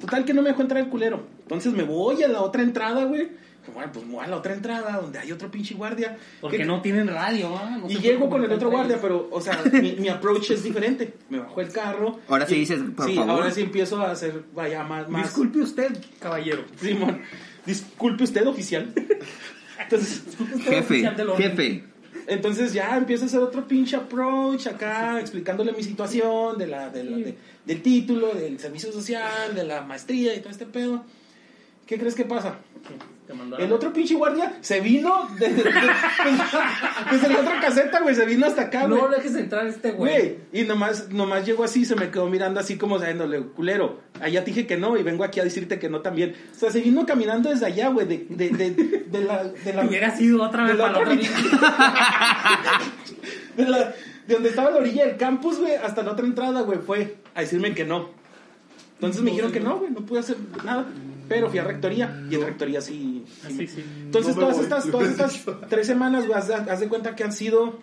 total 0.00 0.24
que 0.24 0.34
no 0.34 0.42
me 0.42 0.50
dejó 0.50 0.62
entrar 0.62 0.82
el 0.82 0.88
culero. 0.88 1.26
Entonces 1.42 1.72
me 1.72 1.82
voy 1.84 2.22
a 2.22 2.28
la 2.28 2.40
otra 2.42 2.62
entrada, 2.62 3.04
güey. 3.04 3.28
Bueno, 3.74 3.90
pues 3.92 4.06
me 4.06 4.12
voy 4.14 4.24
a 4.24 4.28
la 4.28 4.36
otra 4.36 4.54
entrada 4.54 5.00
donde 5.00 5.18
hay 5.18 5.32
otro 5.32 5.50
pinche 5.50 5.74
guardia. 5.74 6.16
Porque 6.40 6.58
Que- 6.58 6.64
no 6.64 6.80
tienen 6.82 7.08
radio, 7.08 7.56
¿ah? 7.56 7.76
No 7.80 7.90
y 7.90 7.96
llego 7.98 8.30
con 8.30 8.44
el 8.44 8.52
otro 8.52 8.70
guardia, 8.70 8.98
pero, 9.02 9.28
o 9.32 9.40
sea, 9.40 9.60
mi, 9.72 9.92
mi 9.96 10.08
approach 10.08 10.52
es 10.52 10.62
diferente. 10.62 11.14
Me 11.30 11.40
bajo 11.40 11.60
el 11.60 11.72
carro. 11.72 12.20
Ahora 12.28 12.46
sí 12.46 12.54
dices, 12.54 12.78
por 12.96 13.06
sí, 13.06 13.16
favor. 13.16 13.30
ahora 13.30 13.50
sí 13.50 13.62
empiezo 13.62 14.00
a 14.00 14.12
hacer, 14.12 14.44
vaya, 14.54 14.84
más... 14.84 15.08
más 15.08 15.24
Disculpe 15.24 15.58
usted, 15.58 15.96
caballero. 16.20 16.62
Simón, 16.80 17.20
disculpe 17.66 18.22
usted, 18.22 18.46
oficial. 18.46 18.92
Entonces, 19.80 20.22
Jefe, 20.62 20.78
oficial 20.78 21.16
del 21.16 21.28
orden. 21.30 21.50
jefe. 21.50 21.84
Entonces 22.28 22.72
ya 22.72 22.96
empiezo 22.96 23.24
a 23.24 23.26
hacer 23.26 23.40
otro 23.40 23.66
pinche 23.68 23.96
approach 23.96 24.66
acá, 24.66 25.20
explicándole 25.20 25.72
mi 25.72 25.82
situación, 25.82 26.58
de 26.58 26.66
la, 26.66 26.90
de 26.90 27.04
la- 27.04 27.16
de- 27.16 27.34
del 27.64 27.82
título, 27.82 28.34
del 28.34 28.58
servicio 28.58 28.92
social, 28.92 29.54
de 29.54 29.64
la 29.64 29.82
maestría 29.82 30.34
y 30.34 30.40
todo 30.40 30.50
este 30.50 30.66
pedo. 30.66 31.04
¿Qué 31.86 31.98
crees 31.98 32.14
que 32.14 32.24
pasa? 32.24 32.56
El 33.58 33.72
otro 33.72 33.92
pinche 33.92 34.14
guardia 34.14 34.56
se 34.60 34.80
vino 34.80 35.28
desde, 35.38 35.62
desde, 35.64 35.80
desde 37.10 37.28
la 37.28 37.40
otra 37.40 37.60
caseta, 37.60 38.00
güey, 38.00 38.14
se 38.14 38.24
vino 38.26 38.46
hasta 38.46 38.62
acá, 38.62 38.86
güey. 38.86 39.00
No 39.00 39.08
dejes 39.08 39.34
entrar 39.34 39.66
a 39.66 39.68
este 39.68 39.92
güey. 39.92 40.38
Y 40.52 40.62
nomás, 40.62 41.08
nomás 41.10 41.44
llegó 41.44 41.64
así, 41.64 41.84
se 41.84 41.96
me 41.96 42.10
quedó 42.10 42.28
mirando 42.28 42.60
así 42.60 42.76
como 42.76 42.98
sabiéndole, 42.98 43.40
culero, 43.40 44.00
allá 44.20 44.44
te 44.44 44.50
dije 44.52 44.66
que 44.66 44.76
no 44.76 44.96
y 44.96 45.02
vengo 45.02 45.24
aquí 45.24 45.40
a 45.40 45.44
decirte 45.44 45.78
que 45.78 45.88
no 45.88 46.00
también. 46.00 46.34
O 46.54 46.58
sea, 46.58 46.70
se 46.70 46.80
vino 46.80 47.04
caminando 47.06 47.50
desde 47.50 47.66
allá, 47.66 47.88
güey, 47.88 48.06
de, 48.06 48.26
de, 48.30 48.50
de, 48.50 48.70
de 49.06 49.24
la... 49.24 49.44
De 49.44 49.72
la 49.72 49.84
Hubiera 49.84 50.16
sido 50.16 50.42
otra 50.42 50.64
de 50.64 50.72
vez 50.74 50.80
para 50.80 50.92
la 50.92 50.98
otra 51.00 51.14
de, 53.56 53.64
la- 53.68 53.94
de 54.26 54.34
donde 54.34 54.48
estaba 54.48 54.70
la 54.70 54.78
orilla 54.78 55.06
del 55.06 55.16
campus, 55.16 55.58
güey, 55.58 55.74
hasta 55.74 56.02
la 56.02 56.12
otra 56.12 56.26
entrada, 56.26 56.60
güey, 56.62 56.78
fue 56.78 57.16
a 57.34 57.40
decirme 57.40 57.74
que 57.74 57.84
no. 57.84 58.10
Entonces 58.96 59.22
me 59.22 59.30
dijeron 59.30 59.52
que 59.52 59.60
no, 59.60 59.78
güey, 59.78 59.90
no 59.90 60.00
pude 60.00 60.20
hacer 60.20 60.36
nada. 60.64 60.86
Pero 61.28 61.50
fui 61.50 61.58
a 61.58 61.64
rectoría 61.64 62.24
y 62.30 62.34
en 62.36 62.40
rectoría 62.42 62.80
sí... 62.80 63.24
Sí, 63.48 63.66
sí. 63.66 63.84
Entonces 64.04 64.36
No 64.36 64.42
todas 64.42 64.56
voy, 64.56 64.64
estas, 64.64 64.90
todas 64.90 65.08
estas 65.08 65.42
tres 65.68 65.86
semanas, 65.86 66.26
güey, 66.26 66.38
haz, 66.38 66.46
de- 66.48 66.54
haz 66.54 66.80
de 66.80 66.88
cuenta 66.88 67.16
que 67.16 67.24
han 67.24 67.32
sido 67.32 67.78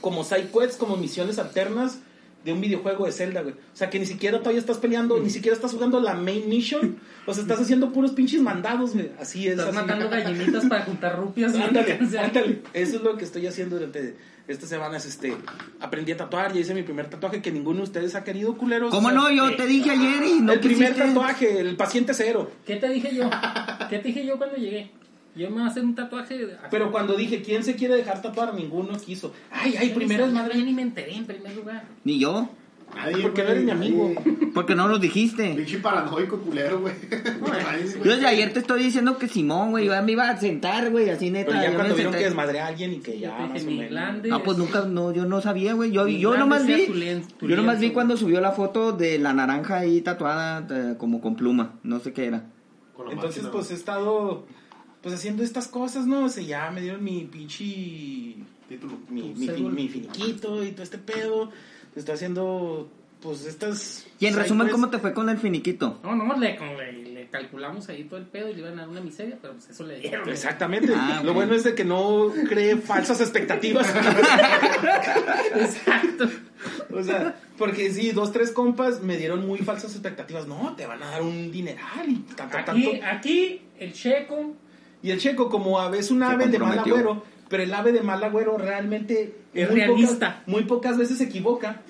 como 0.00 0.22
side 0.24 0.48
quests, 0.52 0.76
como 0.76 0.96
misiones 0.96 1.38
alternas 1.40 1.98
de 2.44 2.52
un 2.52 2.60
videojuego 2.60 3.06
de 3.06 3.12
Zelda, 3.12 3.42
güey. 3.42 3.54
O 3.54 3.76
sea, 3.76 3.90
que 3.90 3.98
ni 3.98 4.06
siquiera 4.06 4.38
todavía 4.38 4.60
estás 4.60 4.78
peleando, 4.78 5.18
ni 5.20 5.30
siquiera 5.30 5.54
estás 5.54 5.72
jugando 5.72 6.00
la 6.00 6.14
main 6.14 6.48
mission. 6.48 6.98
O 7.26 7.34
sea, 7.34 7.42
estás 7.42 7.60
haciendo 7.60 7.92
puros 7.92 8.12
pinches 8.12 8.40
mandados, 8.40 8.94
güey. 8.94 9.10
Así 9.20 9.46
es. 9.46 9.52
Estás 9.52 9.68
así. 9.68 9.76
matando 9.76 10.08
gallinitas 10.08 10.64
para 10.66 10.84
juntar 10.84 11.18
rupias. 11.18 11.54
Ándale, 11.54 11.98
ándale. 12.18 12.62
Eso 12.72 12.96
es 12.96 13.02
lo 13.02 13.16
que 13.16 13.24
estoy 13.24 13.46
haciendo 13.46 13.76
durante 13.76 14.16
estas 14.48 14.68
semanas. 14.68 15.06
Este, 15.06 15.36
aprendí 15.80 16.12
a 16.12 16.16
tatuar, 16.16 16.52
ya 16.52 16.60
hice 16.60 16.74
mi 16.74 16.82
primer 16.82 17.08
tatuaje 17.08 17.40
que 17.40 17.52
ninguno 17.52 17.78
de 17.78 17.84
ustedes 17.84 18.14
ha 18.14 18.24
querido, 18.24 18.56
culeros. 18.56 18.90
¿Cómo 18.90 19.08
O 19.08 19.10
sea, 19.10 19.20
no? 19.20 19.30
Yo 19.30 19.56
te 19.56 19.66
dije 19.66 19.90
ayer 19.90 20.22
y 20.24 20.40
no 20.40 20.52
el 20.52 20.60
primer 20.60 20.94
tatuaje, 20.94 21.60
el 21.60 21.76
paciente 21.76 22.14
cero. 22.14 22.50
¿Qué 22.66 22.76
te 22.76 22.88
dije 22.88 23.14
yo? 23.14 23.30
¿Qué 23.90 23.98
te 23.98 24.08
dije 24.08 24.26
yo 24.26 24.36
cuando 24.38 24.56
llegué? 24.56 24.90
Yo 25.34 25.48
me 25.48 25.56
voy 25.56 25.62
a 25.62 25.66
hacer 25.66 25.82
un 25.84 25.94
tatuaje. 25.94 26.36
de- 26.38 26.56
Pero 26.70 26.90
cuando 26.92 27.14
dije, 27.14 27.40
¿quién 27.42 27.64
se 27.64 27.74
quiere 27.74 27.96
dejar 27.96 28.20
tatuar? 28.20 28.54
Ninguno 28.54 28.98
quiso. 28.98 29.32
Ay, 29.50 29.74
ay, 29.78 29.88
Yo 29.90 29.94
primero 29.94 30.24
es 30.24 30.30
ni 30.32 30.34
madre. 30.38 30.52
sabía, 30.52 30.64
ni 30.66 30.72
me 30.74 30.82
enteré 30.82 31.14
en 31.16 31.24
primer 31.26 31.54
lugar. 31.56 31.84
Ni 32.04 32.18
yo. 32.18 32.48
Nadie, 32.94 33.22
Porque 33.22 33.42
no 33.42 33.48
eres 33.48 33.64
mi 33.64 33.70
amigo. 33.70 34.12
nadie. 34.14 34.48
Porque 34.52 34.74
no 34.74 34.86
lo 34.86 34.98
dijiste. 34.98 35.54
Pinche 35.54 35.78
paranoico 35.78 36.38
culero, 36.38 36.78
güey. 36.82 36.92
Yo 38.04 38.12
desde 38.12 38.26
ayer 38.26 38.52
te 38.52 38.58
estoy 38.58 38.82
diciendo 38.82 39.16
que 39.16 39.28
Simón, 39.28 39.70
güey, 39.70 39.86
yo 39.86 40.02
me 40.02 40.12
iba 40.12 40.28
a 40.28 40.36
sentar, 40.36 40.90
güey, 40.90 41.08
así 41.08 41.30
neta. 41.30 41.50
Pero 41.52 41.62
ya 41.62 41.70
yo 41.70 41.76
cuando 41.76 41.94
vieron 41.94 42.12
senté- 42.12 42.18
que 42.18 42.24
desmadré 42.28 42.60
a 42.60 42.66
alguien 42.66 42.92
y 42.92 42.98
que 43.00 43.14
Yo 43.18 43.28
ya 43.28 43.36
te 43.38 43.42
más 43.44 43.52
dije, 43.54 43.64
o 43.66 43.70
mi 43.70 43.76
menos. 43.76 43.90
glande. 43.90 44.28
No, 44.28 44.42
pues 44.42 44.58
nunca, 44.58 44.82
no, 44.84 45.12
yo 45.14 45.24
no 45.24 45.40
sabía, 45.40 45.72
güey. 45.72 45.90
Yo, 45.90 46.06
yo 46.06 46.36
nomás 46.36 46.66
vi, 46.66 46.86
tu 46.86 46.92
lien- 46.94 47.26
tu 47.38 47.48
yo 47.48 47.56
nomás 47.56 47.80
vi 47.80 47.90
cuando 47.92 48.18
subió 48.18 48.42
la 48.42 48.52
foto 48.52 48.92
de 48.92 49.18
la 49.18 49.32
naranja 49.32 49.78
ahí 49.78 50.02
tatuada 50.02 50.66
eh, 50.70 50.94
como 50.98 51.22
con 51.22 51.34
pluma, 51.36 51.76
no 51.82 51.98
sé 52.00 52.12
qué 52.12 52.26
era. 52.26 52.44
Entonces, 53.10 53.42
máquina, 53.44 53.52
pues 53.52 53.70
he 53.70 53.74
estado 53.74 54.44
pues 55.02 55.14
haciendo 55.14 55.42
estas 55.42 55.68
cosas, 55.68 56.06
¿no? 56.06 56.24
O 56.24 56.28
sea, 56.28 56.42
ya 56.42 56.70
me 56.70 56.80
dieron 56.80 57.02
mi 57.02 57.24
pinche 57.24 58.36
Título. 58.68 58.98
mi, 59.10 59.88
finiquito 59.88 60.64
y 60.64 60.72
todo 60.72 60.82
este 60.82 60.98
pedo. 60.98 61.50
Estoy 61.94 62.14
haciendo 62.14 62.88
pues 63.20 63.44
estas 63.46 64.06
Y 64.18 64.26
en 64.26 64.34
resumen. 64.34 64.68
¿cómo 64.68 64.88
te 64.90 64.98
fue 64.98 65.12
con 65.12 65.28
el 65.28 65.38
finiquito? 65.38 66.00
No, 66.02 66.16
no, 66.16 66.36
le, 66.36 66.56
como 66.56 66.74
le, 66.74 66.92
le 66.92 67.26
calculamos 67.28 67.88
ahí 67.88 68.04
todo 68.04 68.18
el 68.18 68.26
pedo 68.26 68.48
y 68.48 68.54
le 68.54 68.60
iban 68.60 68.74
a 68.74 68.82
dar 68.82 68.88
una 68.88 69.00
miseria, 69.00 69.38
pero 69.40 69.54
pues 69.54 69.70
eso 69.70 69.84
le 69.84 70.00
dieron. 70.00 70.28
Exactamente. 70.28 70.92
Ah, 70.96 71.22
Lo 71.24 71.32
bueno 71.34 71.54
es 71.54 71.64
de 71.64 71.74
que 71.74 71.84
no 71.84 72.32
cree 72.48 72.76
falsas 72.76 73.20
expectativas. 73.20 73.86
Exacto. 75.54 76.28
o 76.92 77.02
sea, 77.02 77.36
porque 77.58 77.92
sí, 77.92 78.10
dos, 78.12 78.32
tres 78.32 78.50
compas 78.50 79.02
me 79.02 79.16
dieron 79.16 79.46
muy 79.46 79.58
falsas 79.60 79.92
expectativas. 79.92 80.46
No, 80.46 80.74
te 80.76 80.86
van 80.86 81.02
a 81.02 81.10
dar 81.10 81.22
un 81.22 81.52
dineral 81.52 82.08
y 82.08 82.16
tanto, 82.34 82.58
Aquí, 82.58 82.84
tanto. 82.84 83.06
aquí 83.06 83.60
el 83.78 83.92
checo 83.92 84.56
Y 85.02 85.10
el 85.10 85.18
checo, 85.18 85.48
como 85.48 85.80
a 85.80 85.88
veces 85.90 86.10
un 86.10 86.22
ave 86.22 86.46
de 86.46 86.58
mal 86.58 86.78
agüero, 86.78 87.24
pero 87.48 87.62
el 87.62 87.74
ave 87.74 87.92
de 87.92 88.02
mal 88.02 88.22
agüero 88.22 88.56
realmente 88.56 89.34
Es 89.52 89.68
muy 89.70 89.80
realista. 89.80 90.36
Pocas, 90.36 90.48
muy 90.48 90.64
pocas 90.64 90.96
veces 90.98 91.18
se 91.18 91.24
equivoca. 91.24 91.82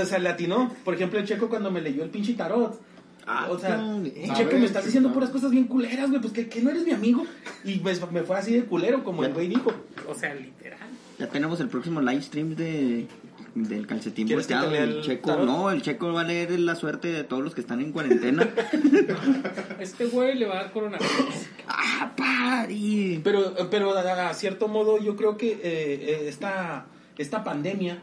O 0.00 0.04
sea, 0.04 0.18
le 0.18 0.28
atinó. 0.28 0.70
Por 0.84 0.94
ejemplo, 0.94 1.18
el 1.18 1.26
checo 1.26 1.48
cuando 1.48 1.70
me 1.70 1.80
leyó 1.80 2.04
el 2.04 2.10
pinche 2.10 2.34
tarot. 2.34 2.80
Ah, 3.26 3.48
o 3.50 3.58
sea, 3.58 3.78
no, 3.78 4.02
"Hey, 4.04 4.12
eh. 4.28 4.32
checo, 4.36 4.56
me 4.58 4.66
estás 4.66 4.84
diciendo 4.84 5.10
puras 5.12 5.30
cosas 5.30 5.50
bien 5.50 5.64
culeras, 5.64 6.10
güey. 6.10 6.20
Pues 6.20 6.32
que, 6.34 6.48
que 6.48 6.60
no 6.60 6.70
eres 6.70 6.84
mi 6.84 6.92
amigo. 6.92 7.24
Y 7.64 7.80
me, 7.80 7.92
me 8.12 8.22
fue 8.22 8.36
así 8.36 8.52
de 8.54 8.64
culero, 8.64 9.02
como 9.02 9.24
el 9.24 9.32
güey 9.32 9.48
dijo. 9.48 9.72
o 10.08 10.14
sea, 10.14 10.34
literal. 10.34 10.78
Ya 11.18 11.28
tenemos 11.28 11.58
el 11.60 11.68
próximo 11.68 12.00
live 12.02 12.20
stream 12.22 12.54
de 12.54 13.06
del 13.54 13.86
calcetín 13.86 14.26
¿Quieres 14.26 14.46
que 14.46 14.54
volteado. 14.54 14.74
El 14.76 14.96
el 14.96 15.02
checo, 15.02 15.28
tarot? 15.30 15.46
no, 15.46 15.70
el 15.70 15.80
checo 15.82 16.12
va 16.12 16.22
a 16.22 16.24
leer 16.24 16.58
la 16.58 16.74
suerte 16.74 17.08
de 17.08 17.22
todos 17.24 17.42
los 17.42 17.54
que 17.54 17.60
están 17.60 17.80
en 17.80 17.92
cuarentena. 17.92 18.48
Este 19.80 20.06
güey 20.06 20.36
le 20.36 20.46
va 20.46 20.54
a 20.54 20.62
dar 20.64 20.72
coronavirus. 20.72 21.46
ah, 21.68 22.12
pari. 22.16 23.20
Pero, 23.22 23.54
pero 23.70 23.96
a, 23.96 24.28
a 24.30 24.34
cierto 24.34 24.68
modo, 24.68 24.98
yo 24.98 25.16
creo 25.16 25.36
que 25.36 25.52
eh, 25.52 25.58
eh, 25.62 26.24
esta, 26.28 26.86
esta 27.18 27.44
pandemia 27.44 28.02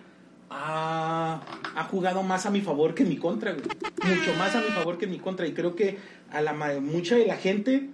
ha, 0.50 1.42
ha 1.76 1.84
jugado 1.86 2.24
más 2.24 2.46
a 2.46 2.50
mi 2.50 2.62
favor 2.62 2.94
que 2.94 3.04
en 3.04 3.10
mi 3.10 3.18
contra, 3.18 3.52
güey. 3.54 3.64
Mucho 4.18 4.34
más 4.38 4.56
a 4.56 4.60
mi 4.62 4.68
favor 4.70 4.98
que 4.98 5.06
en 5.06 5.12
mi 5.12 5.20
contra. 5.20 5.48
Y 5.48 5.54
creo 5.54 5.76
que 5.76 5.98
a 6.32 6.42
la 6.42 6.54
ma- 6.54 6.80
mucha 6.80 7.16
de 7.16 7.26
la 7.26 7.38
gente 7.38 7.90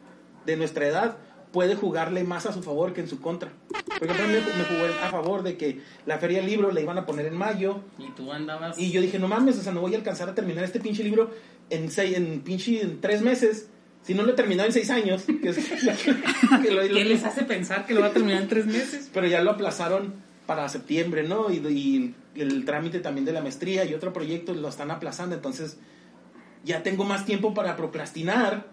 de 0.46 0.58
nuestra 0.58 0.88
edad 0.88 1.18
puede 1.52 1.76
jugarle 1.76 2.24
más 2.24 2.46
a 2.46 2.54
su 2.54 2.62
favor 2.62 2.94
que 2.94 3.02
en 3.02 3.08
su 3.08 3.20
contra. 3.22 3.52
Por 4.00 4.10
ejemplo, 4.10 4.24
a 4.26 4.28
mí 4.28 4.34
me, 4.58 4.64
jugó 4.66 4.86
a 5.04 5.10
favor 5.10 5.44
de 5.44 5.58
que 5.58 5.82
la 6.06 6.20
feria 6.20 6.40
del 6.40 6.48
libro 6.48 6.72
la 6.72 6.82
iban 6.82 6.98
a 6.98 7.06
poner 7.06 7.26
en 7.26 7.36
mayo. 7.36 7.82
Y 7.98 8.10
tú 8.12 8.32
andabas. 8.32 8.78
Y 8.78 8.92
yo 8.92 9.02
dije, 9.02 9.18
no 9.20 9.28
mames, 9.28 9.58
o 9.58 9.62
sea, 9.62 9.72
no 9.74 9.82
voy 9.82 9.94
a 9.94 9.98
alcanzar 9.98 10.30
a 10.30 10.36
terminar 10.36 10.64
este 10.64 10.80
pinche 10.80 11.04
libro 11.04 11.32
en, 11.70 11.90
seis, 11.90 12.16
en 12.18 12.42
pinche 12.42 12.82
en 12.82 13.02
tres 13.02 13.22
meses. 13.22 13.70
Si 14.04 14.14
no 14.14 14.24
lo 14.24 14.32
he 14.32 14.36
terminado 14.36 14.68
en 14.68 14.74
seis 14.74 14.90
años. 14.90 15.24
Que 15.42 15.50
es- 15.50 15.58
que 16.62 16.72
lo- 16.72 16.82
¿Qué 16.82 17.06
les 17.06 17.24
hace 17.24 17.44
pensar 17.44 17.86
que 17.86 17.94
lo 17.94 18.02
va 18.02 18.08
a 18.08 18.12
terminar 18.14 18.42
en 18.42 18.48
tres 18.48 18.66
meses? 18.66 19.10
pero 19.14 19.28
ya 19.28 19.42
lo 19.42 19.52
aplazaron 19.52 20.14
para 20.46 20.68
septiembre, 20.70 21.24
¿no? 21.28 21.50
Y, 21.52 21.58
y 21.58 22.16
el 22.42 22.64
trámite 22.66 23.00
también 23.00 23.26
de 23.26 23.34
la 23.34 23.42
maestría 23.42 23.84
y 23.86 23.94
otro 23.94 24.14
proyecto 24.14 24.54
lo 24.54 24.70
están 24.70 24.92
aplazando, 24.92 25.36
entonces 25.36 25.78
ya 26.64 26.84
tengo 26.84 27.04
más 27.04 27.26
tiempo 27.26 27.54
para 27.54 27.76
procrastinar 27.76 28.68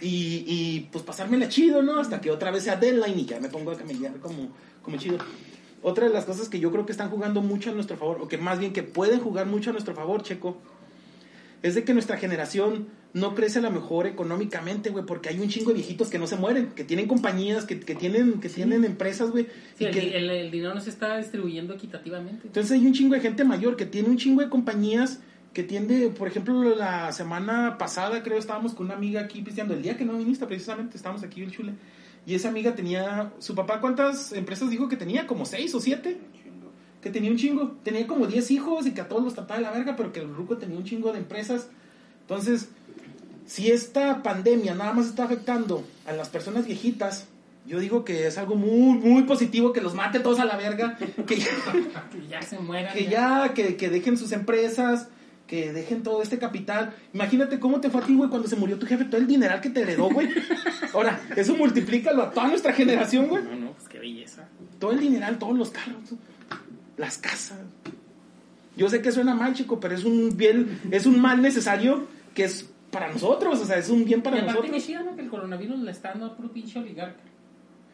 y, 0.00 0.44
y 0.46 0.88
pues 0.92 1.04
pasármela 1.04 1.48
chido, 1.48 1.82
¿no? 1.82 1.98
Hasta 2.00 2.20
que 2.20 2.30
otra 2.30 2.50
vez 2.50 2.64
sea 2.64 2.76
deadline 2.76 3.18
y 3.18 3.24
ya 3.26 3.40
me 3.40 3.48
pongo 3.48 3.70
a 3.72 3.76
camellar 3.76 4.16
como, 4.20 4.50
como 4.82 4.96
chido. 4.96 5.18
Otra 5.82 6.06
de 6.08 6.12
las 6.12 6.24
cosas 6.24 6.48
que 6.48 6.58
yo 6.60 6.70
creo 6.72 6.84
que 6.86 6.92
están 6.92 7.08
jugando 7.10 7.40
mucho 7.40 7.70
a 7.70 7.72
nuestro 7.72 7.96
favor, 7.96 8.18
o 8.20 8.28
que 8.28 8.36
más 8.38 8.58
bien 8.58 8.72
que 8.72 8.82
pueden 8.82 9.20
jugar 9.20 9.46
mucho 9.46 9.70
a 9.70 9.72
nuestro 9.72 9.94
favor, 9.94 10.22
Checo, 10.22 10.56
es 11.62 11.74
de 11.74 11.84
que 11.84 11.92
nuestra 11.92 12.16
generación 12.16 12.86
no 13.14 13.34
crece 13.34 13.58
a 13.58 13.62
lo 13.62 13.70
mejor 13.70 14.06
económicamente, 14.06 14.90
güey, 14.90 15.04
porque 15.06 15.28
hay 15.30 15.40
un 15.40 15.48
chingo 15.48 15.70
de 15.70 15.74
viejitos 15.76 16.08
que 16.08 16.18
no 16.18 16.26
se 16.26 16.36
mueren, 16.36 16.68
que 16.76 16.84
tienen 16.84 17.08
compañías, 17.08 17.64
que, 17.64 17.80
que 17.80 17.94
tienen, 17.94 18.40
que 18.40 18.48
tienen 18.48 18.84
empresas, 18.84 19.30
güey. 19.30 19.46
Sí, 19.76 19.84
el, 19.86 19.90
que- 19.92 20.16
el- 20.16 20.30
el 20.30 20.50
dinero 20.50 20.74
no 20.74 20.80
se 20.80 20.90
está 20.90 21.16
distribuyendo 21.16 21.74
equitativamente. 21.74 22.46
entonces 22.46 22.70
hay 22.72 22.86
un 22.86 22.92
chingo 22.92 23.14
de 23.14 23.20
gente 23.20 23.44
mayor 23.44 23.76
que 23.76 23.86
tiene 23.86 24.08
un 24.08 24.18
chingo 24.18 24.40
de 24.42 24.48
compañías 24.50 25.20
que 25.52 25.62
tiende, 25.62 26.08
por 26.10 26.28
ejemplo, 26.28 26.74
la 26.74 27.10
semana 27.12 27.78
pasada 27.78 28.22
creo 28.22 28.38
estábamos 28.38 28.74
con 28.74 28.86
una 28.86 28.94
amiga 28.94 29.22
aquí 29.22 29.42
pisteando, 29.42 29.74
el 29.74 29.82
día 29.82 29.96
que 29.96 30.04
no 30.04 30.16
viniste 30.16 30.46
precisamente, 30.46 30.96
estábamos 30.96 31.22
aquí 31.22 31.42
en 31.42 31.50
Chule, 31.50 31.72
Y 32.26 32.34
esa 32.34 32.48
amiga 32.48 32.74
tenía, 32.74 33.32
su 33.38 33.54
papá, 33.54 33.80
¿cuántas 33.80 34.32
empresas 34.32 34.70
dijo 34.70 34.88
que 34.88 34.96
tenía? 34.96 35.26
Como 35.26 35.46
seis 35.46 35.74
o 35.74 35.80
siete. 35.80 36.18
Que 37.00 37.10
tenía 37.10 37.30
un 37.30 37.36
chingo. 37.36 37.76
Tenía 37.84 38.06
como 38.08 38.26
10 38.26 38.50
hijos 38.50 38.86
y 38.86 38.90
que 38.90 39.00
a 39.00 39.08
todos 39.08 39.22
los 39.22 39.34
trataba 39.34 39.60
de 39.60 39.64
la 39.64 39.70
verga, 39.70 39.94
pero 39.96 40.12
que 40.12 40.18
el 40.18 40.34
ruco 40.34 40.58
tenía 40.58 40.76
un 40.76 40.84
chingo 40.84 41.12
de 41.12 41.18
empresas. 41.18 41.68
Entonces, 42.22 42.70
si 43.46 43.70
esta 43.70 44.22
pandemia 44.22 44.74
nada 44.74 44.92
más 44.92 45.06
está 45.06 45.24
afectando 45.24 45.84
a 46.06 46.12
las 46.12 46.28
personas 46.28 46.66
viejitas, 46.66 47.28
yo 47.66 47.78
digo 47.78 48.04
que 48.04 48.26
es 48.26 48.36
algo 48.36 48.56
muy, 48.56 48.98
muy 48.98 49.22
positivo 49.22 49.72
que 49.72 49.80
los 49.80 49.94
mate 49.94 50.20
todos 50.20 50.40
a 50.40 50.44
la 50.44 50.56
verga, 50.56 50.98
que 51.26 51.36
ya, 51.36 51.46
Que 52.10 52.26
ya 52.28 52.42
se 52.42 52.58
mueran. 52.58 52.92
que, 52.92 53.06
ya 53.06 53.54
que, 53.54 53.76
que 53.76 53.90
dejen 53.90 54.18
sus 54.18 54.32
empresas, 54.32 55.08
que 55.48 55.72
dejen 55.72 56.02
todo 56.02 56.22
este 56.22 56.38
capital. 56.38 56.94
Imagínate 57.14 57.58
cómo 57.58 57.80
te 57.80 57.90
fue 57.90 58.02
a 58.02 58.04
ti, 58.04 58.14
güey, 58.14 58.30
cuando 58.30 58.46
se 58.46 58.54
murió 58.54 58.78
tu 58.78 58.86
jefe, 58.86 59.06
todo 59.06 59.20
el 59.20 59.26
dineral 59.26 59.60
que 59.60 59.70
te 59.70 59.80
heredó, 59.80 60.10
güey. 60.10 60.28
Ahora, 60.94 61.20
eso 61.34 61.56
multiplícalo 61.56 62.22
a 62.22 62.30
toda 62.30 62.48
nuestra 62.48 62.72
generación, 62.74 63.28
güey. 63.28 63.42
No, 63.42 63.56
no, 63.56 63.72
pues 63.72 63.88
qué 63.88 63.98
belleza. 63.98 64.46
Todo 64.78 64.92
el 64.92 65.00
dineral, 65.00 65.38
todos 65.38 65.56
los 65.56 65.70
carros, 65.70 66.14
las 66.98 67.18
casas. 67.18 67.58
Yo 68.76 68.88
sé 68.88 69.02
que 69.02 69.10
suena 69.10 69.34
mal, 69.34 69.54
chico, 69.54 69.80
pero 69.80 69.94
es 69.94 70.04
un 70.04 70.36
bien, 70.36 70.80
es 70.92 71.06
un 71.06 71.20
mal 71.20 71.40
necesario 71.42 72.06
que 72.34 72.44
es 72.44 72.70
para 72.90 73.10
nosotros, 73.10 73.58
o 73.58 73.64
sea, 73.64 73.78
es 73.78 73.88
un 73.88 74.04
bien 74.04 74.22
para 74.22 74.36
y 74.36 74.40
aparte 74.40 74.60
que 74.60 74.68
nosotros. 74.68 74.86
chido, 74.86 75.02
¿no? 75.02 75.16
Que 75.16 75.22
el 75.22 75.28
coronavirus 75.28 75.80
le 75.80 75.90
está 75.90 76.10
dando 76.10 76.26
a 76.26 76.36
puro 76.36 76.52
pinche 76.52 76.78
oligarca. 76.78 77.20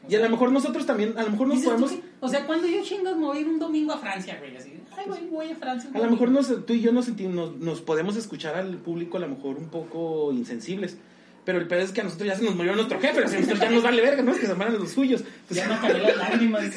Y 0.09 0.15
a 0.17 0.21
lo 0.21 0.29
mejor 0.29 0.53
nosotros 0.53 0.85
también, 0.87 1.17
a 1.17 1.23
lo 1.23 1.31
mejor 1.31 1.47
nos 1.49 1.61
podemos, 1.63 1.93
que- 1.93 2.03
O 2.21 2.29
sea, 2.29 2.47
cuando 2.47 2.67
yo 2.67 2.83
chingas 2.83 3.17
me 3.17 3.25
voy 3.25 3.39
a 3.39 3.41
ir 3.41 3.49
un 3.49 3.59
domingo 3.59 3.93
a 3.93 3.99
Francia, 3.99 4.37
güey, 4.39 4.57
así. 4.57 4.73
Ay, 4.97 5.05
güey, 5.07 5.27
voy 5.29 5.51
a 5.51 5.57
Francia. 5.57 5.91
un 5.91 5.97
a 5.97 6.01
lo 6.05 6.11
mejor 6.11 6.31
nos, 6.31 6.67
tú 6.67 6.73
y 6.75 6.81
yo 6.81 6.93
nos, 6.93 7.07
sentimos, 7.07 7.35
nos, 7.35 7.57
nos 7.57 7.81
podemos 7.81 8.17
escuchar 8.17 8.55
al 8.57 8.77
público 8.77 9.17
a 9.17 9.21
lo 9.21 9.29
mejor 9.29 9.57
un 9.57 9.69
poco 9.69 10.31
insensibles. 10.33 10.99
Pero 11.45 11.59
el 11.59 11.67
peor 11.69 11.83
es 11.83 11.93
que 11.93 12.01
a 12.01 12.05
nosotros 12.05 12.27
ya 12.27 12.35
se 12.37 12.45
nos 12.45 12.55
murió 12.57 12.75
nuestro 12.75 12.99
jefe, 13.01 13.15
pero 13.17 13.29
si 13.29 13.37
a 13.37 13.41
nosotros 13.41 13.61
ya 13.63 13.71
nos 13.71 13.83
vale 13.83 14.01
verga, 14.01 14.23
¿no? 14.23 14.33
Es 14.33 14.39
que 14.41 14.47
se 14.47 14.55
mueran 14.55 14.79
los 14.79 14.91
suyos. 14.93 15.23
Pues, 15.47 15.61
Ya 15.61 15.69
no 15.69 15.79
caí 15.81 16.01
las 16.01 16.17
lágrimas. 16.17 16.65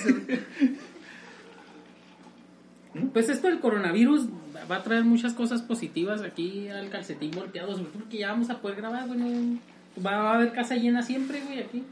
Pues 3.13 3.30
esto 3.30 3.48
del 3.48 3.60
coronavirus 3.60 4.28
va 4.72 4.78
a 4.78 4.84
traer 4.84 5.04
muchas 5.04 5.34
cosas 5.34 5.62
positivas 5.62 6.22
aquí 6.24 6.68
al 6.70 6.90
calcetín 6.90 7.30
volteado, 7.32 7.74
sobre 7.74 7.86
todo 7.92 8.00
porque 8.00 8.18
ya 8.18 8.30
vamos 8.32 8.50
a 8.50 8.60
poder 8.60 8.78
grabar, 8.78 9.08
güey. 9.08 9.20
no- 9.20 9.60
va 10.04 10.32
a 10.32 10.36
haber 10.36 10.52
casa 10.52 10.76
llena 10.76 11.04
siempre, 11.04 11.42
güey, 11.42 11.60
aquí. 11.62 11.84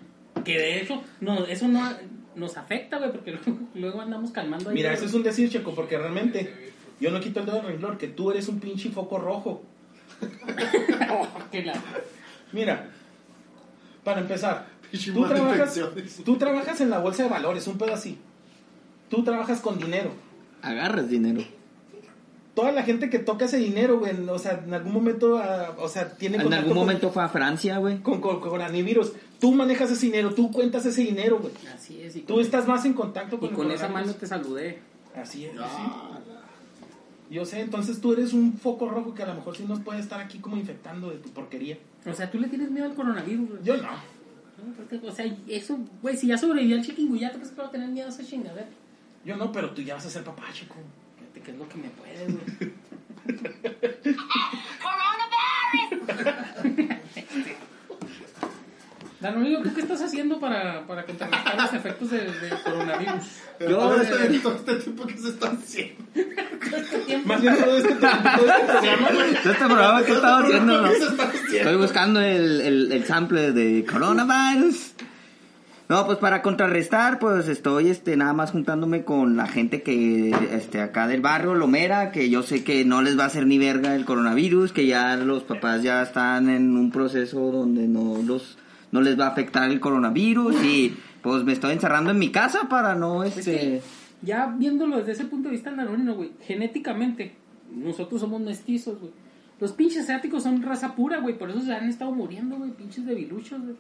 Que 0.46 0.58
de 0.58 0.82
hecho, 0.82 1.02
no, 1.22 1.46
eso 1.46 1.68
no 1.68 1.82
nos 2.36 2.56
afecta, 2.58 2.98
güey, 3.00 3.12
porque 3.12 3.32
luego, 3.46 3.60
luego 3.74 4.02
andamos 4.02 4.32
calmando 4.32 4.70
ahí. 4.70 4.76
Mira, 4.76 4.94
eso 4.94 5.06
es 5.06 5.14
un 5.14 5.24
decir, 5.24 5.50
Checo, 5.50 5.74
porque 5.76 5.98
realmente 5.98 6.72
yo 7.00 7.12
no 7.12 7.20
quito 7.20 7.42
el 7.42 7.46
dedo 7.46 7.58
del 7.58 7.66
renglón, 7.68 7.98
que 7.98 8.08
tú 8.08 8.32
eres 8.32 8.48
un 8.48 8.60
pinche 8.60 8.90
foco 8.90 9.18
rojo. 9.18 9.64
Mira, 12.52 12.88
para 14.04 14.22
empezar, 14.22 14.68
Pinche 14.92 15.12
tú 15.12 15.26
trabajas, 15.28 15.80
tú 16.24 16.38
trabajas 16.38 16.80
en 16.82 16.90
la 16.90 17.00
bolsa 17.00 17.24
de 17.24 17.30
valores, 17.30 17.68
un 17.68 17.78
pedo 17.78 17.94
así. 17.94 18.18
Tú 19.10 19.24
trabajas 19.24 19.62
con 19.62 19.78
dinero. 19.80 20.12
Agarras 20.62 21.10
dinero. 21.10 21.44
Toda 22.54 22.72
la 22.72 22.84
gente 22.84 23.10
que 23.10 23.20
toca 23.20 23.46
ese 23.46 23.58
dinero, 23.58 24.00
güey, 24.00 24.14
o 24.30 24.40
sea, 24.40 24.64
en 24.66 24.74
algún 24.74 24.94
momento, 24.94 25.38
ah, 25.38 25.76
o 25.78 25.90
sea, 25.90 26.10
tiene 26.16 26.38
En 26.38 26.54
algún 26.54 26.70
con- 26.74 26.78
momento 26.78 27.12
fue 27.12 27.22
a 27.24 27.28
Francia, 27.28 27.78
güey. 27.80 27.98
con, 28.00 28.22
con, 28.22 28.40
con 28.40 28.62
antivirus. 28.62 29.12
Tú 29.40 29.54
manejas 29.54 29.92
ese 29.92 30.06
dinero, 30.06 30.34
tú 30.34 30.52
cuentas 30.52 30.86
ese 30.86 31.02
dinero, 31.02 31.40
güey. 31.40 31.54
Así 31.74 32.02
es. 32.02 32.16
Y 32.16 32.22
Tú 32.22 32.40
estás 32.40 32.68
más 32.68 32.86
en 32.86 32.94
contacto 32.94 33.36
y 33.36 33.40
con 33.40 33.50
el 33.50 33.56
con 33.56 33.72
esa 33.72 33.90
mano 33.90 34.14
te 34.14 34.26
saludé. 34.28 34.80
Así 35.16 35.46
es. 35.46 35.54
Yo 37.30 37.46
sé, 37.46 37.62
entonces 37.62 38.00
tú 38.02 38.14
eres 38.14 38.34
un 38.34 38.54
foco 38.54 38.88
rojo 38.88 39.14
que 39.16 39.24
a 39.24 39.28
lo 39.28 39.34
mejor 39.34 39.58
sí 39.58 39.64
nos 39.64 39.80
puede 39.80 40.00
estar 40.00 40.22
aquí 40.22 40.40
como 40.40 40.58
infectando 40.58 41.10
de 41.10 41.18
tu 41.18 41.30
porquería. 41.30 41.78
O 42.06 42.14
sea, 42.14 42.30
tú 42.30 42.40
le 42.40 42.48
tienes 42.48 42.70
miedo 42.70 42.86
al 42.86 42.94
coronavirus, 42.94 43.50
güey. 43.50 43.64
Yo 43.64 43.78
no. 43.78 43.84
No, 43.84 44.74
porque, 44.78 45.00
O 45.06 45.12
sea, 45.12 45.26
eso, 45.48 45.80
güey, 46.02 46.16
si 46.16 46.28
ya 46.28 46.38
sobrevivió 46.38 46.78
al 46.78 46.86
chikungunya, 46.86 47.32
¿tú 47.32 47.40
crees 47.40 47.52
que 47.52 47.62
va 47.62 47.68
a 47.68 47.72
tener 47.72 47.90
miedo 47.90 48.08
a 48.08 48.10
esa 48.10 48.24
chingadera? 48.24 48.68
Yo 49.26 49.36
no, 49.38 49.52
pero 49.52 49.72
tú 49.72 49.82
ya 49.82 49.96
vas 49.96 50.06
a 50.06 50.10
ser 50.10 50.24
papá, 50.24 50.44
chico. 50.54 50.76
Fíjate 51.18 51.42
que 51.42 51.52
es 51.52 51.58
lo 51.58 51.68
que 51.68 51.78
me 51.78 51.90
puede, 51.90 52.26
güey. 52.26 52.74
Coronavirus! 56.62 56.90
Danonino, 59.26 59.62
¿tú 59.64 59.74
qué 59.74 59.82
estás 59.82 60.02
haciendo 60.04 60.40
para, 60.40 60.86
para 60.86 61.04
contrarrestar 61.04 61.56
los 61.60 61.74
efectos 61.74 62.12
del 62.12 62.28
del 62.40 62.60
coronavirus? 62.64 63.24
Yo, 63.60 63.68
todo, 63.78 64.02
este- 64.02 64.24
este, 64.26 64.40
todo 64.40 64.56
este 64.56 64.76
tiempo 64.76 65.08
que 65.08 65.18
se 65.18 65.30
está 65.30 65.48
haciendo. 65.48 66.04
Más 67.26 67.42
bien 67.42 67.56
todo 67.58 67.78
este, 67.78 67.94
todo 67.96 68.08
este 68.08 68.66
programa, 68.72 69.10
güey. 69.14 69.34
Este 69.34 69.52
programa 69.66 70.04
que 70.04 70.12
estaba 70.12 70.40
haciendo, 70.40 70.82
¿no? 70.82 70.88
Estoy 70.90 71.76
buscando 71.78 72.22
el, 72.22 72.62
el, 72.62 72.92
el 72.92 73.06
sample 73.06 73.52
de 73.52 73.84
coronavirus. 73.86 74.94
No, 75.90 76.06
pues 76.06 76.18
para 76.20 76.42
contrarrestar, 76.44 77.18
pues 77.20 77.48
estoy 77.48 77.90
este 77.90 78.18
nada 78.18 78.34
más 78.34 78.52
juntándome 78.52 79.04
con 79.06 79.38
la 79.38 79.48
gente 79.48 79.82
que 79.84 80.36
este 80.52 80.82
acá 80.82 81.08
del 81.08 81.22
barrio 81.22 81.54
Lomera, 81.56 82.12
que 82.12 82.30
yo 82.30 82.44
sé 82.44 82.64
que 82.64 82.86
no 82.86 83.02
les 83.02 83.18
va 83.18 83.24
a 83.24 83.28
hacer 83.28 83.46
ni 83.48 83.58
verga 83.58 83.96
el 83.96 84.06
coronavirus, 84.06 84.72
que 84.72 84.86
ya 84.88 85.16
los 85.16 85.44
papás 85.44 85.82
ya 85.84 86.02
están 86.04 86.50
en 86.50 86.76
un 86.78 86.92
proceso 86.92 87.40
donde 87.52 87.88
no 87.88 88.20
los 88.24 88.58
no 88.96 89.02
les 89.02 89.20
va 89.20 89.26
a 89.26 89.30
afectar 89.30 89.70
el 89.70 89.82
coronavirus 89.82 90.64
y 90.64 90.96
pues 91.22 91.44
me 91.44 91.52
estoy 91.52 91.74
encerrando 91.74 92.12
en 92.12 92.18
mi 92.18 92.32
casa 92.32 92.70
para 92.70 92.96
no 92.96 93.26
Es 93.26 93.38
este 93.38 93.52
que, 93.52 93.82
ya 94.22 94.48
viéndolo 94.48 95.00
desde 95.00 95.12
ese 95.12 95.26
punto 95.26 95.50
de 95.50 95.56
vista 95.56 95.70
danonino, 95.70 96.16
güey, 96.16 96.32
genéticamente, 96.42 97.36
nosotros 97.76 98.22
somos 98.22 98.40
mestizos, 98.40 98.98
güey. 99.00 99.12
Los 99.60 99.74
pinches 99.74 100.04
asiáticos 100.04 100.44
son 100.44 100.62
raza 100.62 100.96
pura, 100.96 101.20
güey, 101.20 101.38
por 101.38 101.50
eso 101.50 101.60
se 101.60 101.74
han 101.74 101.90
estado 101.90 102.12
muriendo, 102.14 102.56
güey, 102.56 102.72
pinches 102.72 103.06
debiluchos, 103.06 103.62
güey. 103.62 103.76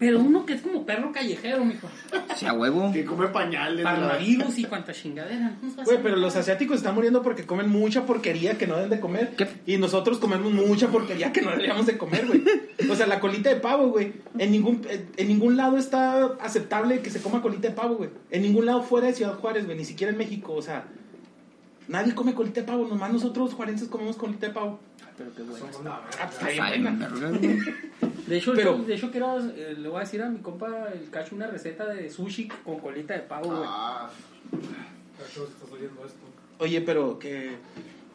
Pero 0.00 0.18
uno 0.18 0.46
que 0.46 0.54
es 0.54 0.62
como 0.62 0.86
perro 0.86 1.12
callejero, 1.12 1.62
mijo. 1.62 1.86
si 2.34 2.46
a 2.46 2.54
huevo. 2.54 2.90
Que 2.90 3.04
come 3.04 3.28
pañales. 3.28 3.84
Parvavirus 3.84 4.58
y 4.58 4.64
cuanta 4.64 4.94
chingadera. 4.94 5.58
Güey, 5.84 6.02
pero 6.02 6.16
los 6.16 6.34
asiáticos 6.36 6.78
están 6.78 6.94
muriendo 6.94 7.22
porque 7.22 7.44
comen 7.44 7.68
mucha 7.68 8.06
porquería 8.06 8.56
que 8.56 8.66
no 8.66 8.76
deben 8.76 8.88
de 8.88 8.98
comer. 8.98 9.36
¿Qué? 9.36 9.46
Y 9.66 9.76
nosotros 9.76 10.16
comemos 10.16 10.50
mucha 10.54 10.88
porquería 10.88 11.32
que 11.32 11.42
no 11.42 11.50
deberíamos 11.50 11.84
de 11.84 11.98
comer, 11.98 12.26
güey. 12.26 12.42
O 12.90 12.96
sea, 12.96 13.06
la 13.06 13.20
colita 13.20 13.50
de 13.50 13.56
pavo, 13.56 13.88
güey. 13.88 14.14
En 14.38 14.52
ningún, 14.52 14.86
en 14.88 15.28
ningún 15.28 15.58
lado 15.58 15.76
está 15.76 16.24
aceptable 16.40 17.00
que 17.02 17.10
se 17.10 17.20
coma 17.20 17.42
colita 17.42 17.68
de 17.68 17.74
pavo, 17.74 17.96
güey. 17.96 18.08
En 18.30 18.40
ningún 18.40 18.64
lado 18.64 18.82
fuera 18.82 19.08
de 19.08 19.12
Ciudad 19.12 19.34
Juárez, 19.34 19.66
güey. 19.66 19.76
Ni 19.76 19.84
siquiera 19.84 20.10
en 20.10 20.18
México, 20.18 20.54
o 20.54 20.62
sea. 20.62 20.86
Nadie 21.88 22.14
come 22.14 22.34
colita 22.34 22.60
de 22.60 22.66
pavo, 22.66 22.86
nomás 22.86 23.12
nosotros 23.12 23.54
juarenses 23.54 23.88
comemos 23.88 24.16
colita 24.16 24.46
de 24.46 24.52
pavo. 24.52 24.80
Pero 25.16 25.34
qué 25.34 25.42
bueno. 25.42 25.64
Ah, 25.86 26.28
está 26.30 26.48
bien 26.48 26.62
Ay, 26.62 26.82
buena. 26.82 27.08
De 28.26 28.36
hecho, 28.38 28.52
Pero- 28.54 28.78
yo, 28.78 28.84
de 28.84 28.94
hecho 28.94 29.10
quiero, 29.10 29.40
eh, 29.40 29.74
le 29.76 29.88
voy 29.88 29.96
a 29.96 30.00
decir 30.00 30.22
a 30.22 30.28
mi 30.28 30.38
compa 30.38 30.88
el 30.94 31.10
cacho 31.10 31.34
una 31.34 31.48
receta 31.48 31.86
de 31.86 32.08
sushi 32.08 32.46
con 32.64 32.78
colita 32.78 33.14
de 33.14 33.20
pavo, 33.20 33.48
güey. 33.48 33.62
Ah, 33.64 34.08
Cacho, 35.18 35.48
estás 35.48 35.68
oyendo 35.70 36.04
esto. 36.06 36.20
Oye, 36.58 36.80
pero 36.80 37.18
que. 37.18 37.56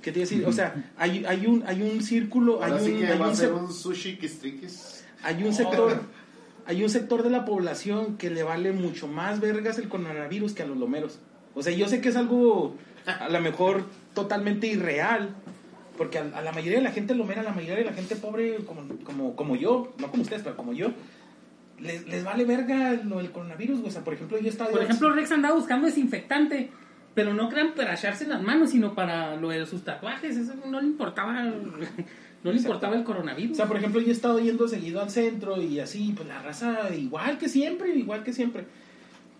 ¿Qué 0.02 0.12
te 0.12 0.20
iba 0.20 0.26
a 0.26 0.30
decir? 0.30 0.46
O 0.46 0.54
sea, 0.54 0.92
hay, 0.98 1.26
hay, 1.26 1.46
un, 1.48 1.64
hay 1.68 1.82
un 1.82 2.02
círculo, 2.02 2.64
hay 2.64 2.72
ahora 2.72 2.84
sí 2.84 2.92
un, 2.92 3.00
que 3.00 3.08
hay 3.08 3.20
va 3.20 3.26
un 3.26 3.32
a 3.32 3.36
ser 3.36 3.52
un 3.54 3.74
sushi 3.74 4.20
hay 5.24 5.44
un 5.44 5.54
sector, 5.54 6.02
hay 6.66 6.84
un 6.84 6.90
sector 6.90 7.24
de 7.24 7.30
la 7.32 7.44
población 7.44 8.16
que 8.18 8.30
le 8.30 8.44
vale 8.44 8.72
mucho 8.72 9.08
más 9.08 9.40
vergas 9.42 9.80
el 9.80 9.90
coronavirus 9.90 10.54
que 10.54 10.64
a 10.64 10.66
los 10.68 10.78
lomeros. 10.78 11.20
O 11.56 11.64
sea, 11.64 11.74
yo 11.74 11.88
sé 11.88 12.00
que 12.02 12.10
es 12.10 12.16
algo 12.16 12.76
a 13.08 13.30
lo 13.30 13.42
mejor 13.42 13.86
totalmente 14.14 14.68
irreal, 14.68 15.36
porque 15.98 16.18
a, 16.20 16.24
a 16.34 16.42
la 16.42 16.52
mayoría 16.52 16.80
de 16.80 16.84
la 16.84 16.92
gente 16.92 17.16
lomera, 17.16 17.42
a 17.42 17.44
la 17.46 17.52
mayoría 17.54 17.76
de 17.78 17.86
la 17.86 17.94
gente 17.94 18.16
pobre 18.16 18.58
como, 18.66 18.84
como, 19.04 19.36
como 19.36 19.56
yo, 19.56 19.94
no 19.98 20.10
como 20.12 20.24
ustedes, 20.24 20.44
pero 20.44 20.56
como 20.58 20.74
yo, 20.74 20.92
les, 21.80 22.08
les 22.08 22.24
vale 22.24 22.46
verga 22.46 22.94
lo 23.04 23.18
del 23.18 23.32
coronavirus. 23.32 23.82
O 23.86 23.90
sea, 23.92 24.04
por 24.04 24.14
ejemplo, 24.14 24.40
yo 24.40 24.50
estaba... 24.50 24.72
Por 24.72 24.84
ejemplo, 24.84 25.12
Rex 25.12 25.32
andaba 25.32 25.56
buscando 25.56 25.88
desinfectante, 25.88 26.72
pero 27.14 27.34
no 27.34 27.50
crean 27.50 27.74
para 27.76 27.94
echarse 27.94 28.28
las 28.28 28.42
manos, 28.42 28.72
sino 28.72 28.94
para 28.96 29.36
lo 29.36 29.50
de 29.50 29.66
sus 29.66 29.84
tatuajes. 29.84 30.38
Eso 30.38 30.54
no 30.70 30.82
le 30.82 30.88
importaba, 30.88 31.34
no 32.44 32.52
le 32.52 32.58
importaba 32.58 32.96
el 32.96 33.02
O 33.02 33.06
coronavirus. 33.06 33.58
sea, 33.58 33.68
por 33.68 33.78
ejemplo, 33.78 34.02
yo 34.02 34.08
he 34.08 34.12
estado 34.12 34.40
yendo 34.40 34.68
seguido 34.68 35.02
al 35.02 35.10
centro 35.10 35.62
y 35.62 35.80
así, 35.80 36.14
pues 36.16 36.28
la 36.28 36.42
raza 36.42 36.94
igual 36.96 37.38
que 37.38 37.50
siempre, 37.50 37.96
igual 37.96 38.24
que 38.24 38.34
siempre. 38.34 38.66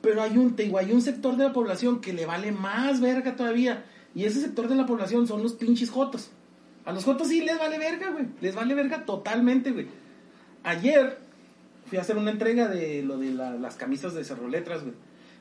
Pero 0.06 0.22
hay 0.22 0.38
un, 0.38 0.56
te 0.56 0.64
digo, 0.64 0.78
hay 0.78 0.92
un 0.94 1.02
sector 1.02 1.36
de 1.36 1.44
la 1.46 1.52
población 1.54 2.00
que 2.00 2.14
le 2.14 2.26
vale 2.26 2.52
más 2.52 3.02
verga 3.02 3.36
todavía. 3.36 3.84
Y 4.14 4.24
ese 4.26 4.40
sector 4.40 4.68
de 4.70 4.76
la 4.76 4.86
población 4.86 5.28
son 5.28 5.44
los 5.44 5.54
pinches 5.54 5.90
jotos. 5.90 6.30
A 6.86 6.94
los 6.94 7.04
jotos 7.04 7.28
sí 7.28 7.42
les 7.42 7.58
vale 7.60 7.78
verga, 7.80 8.12
güey. 8.12 8.28
Les 8.40 8.56
vale 8.56 8.74
verga 8.76 9.04
totalmente, 9.06 9.72
güey. 9.72 9.88
Ayer 10.64 11.18
fui 11.88 11.98
a 11.98 12.02
hacer 12.02 12.18
una 12.18 12.32
entrega 12.32 12.68
de 12.68 13.02
lo 13.04 13.18
de 13.18 13.32
la- 13.32 13.56
las 13.56 13.76
camisas 13.76 14.14
de 14.14 14.24
Cerro 14.24 14.48
Letras, 14.48 14.84
güey. 14.84 14.94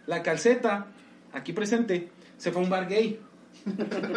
La 0.06 0.22
calceta, 0.22 0.86
aquí 1.32 1.52
presente, 1.52 2.08
se 2.38 2.50
fue 2.50 2.62
a 2.62 2.64
un 2.64 2.70
bar 2.70 2.88
gay. 2.88 3.20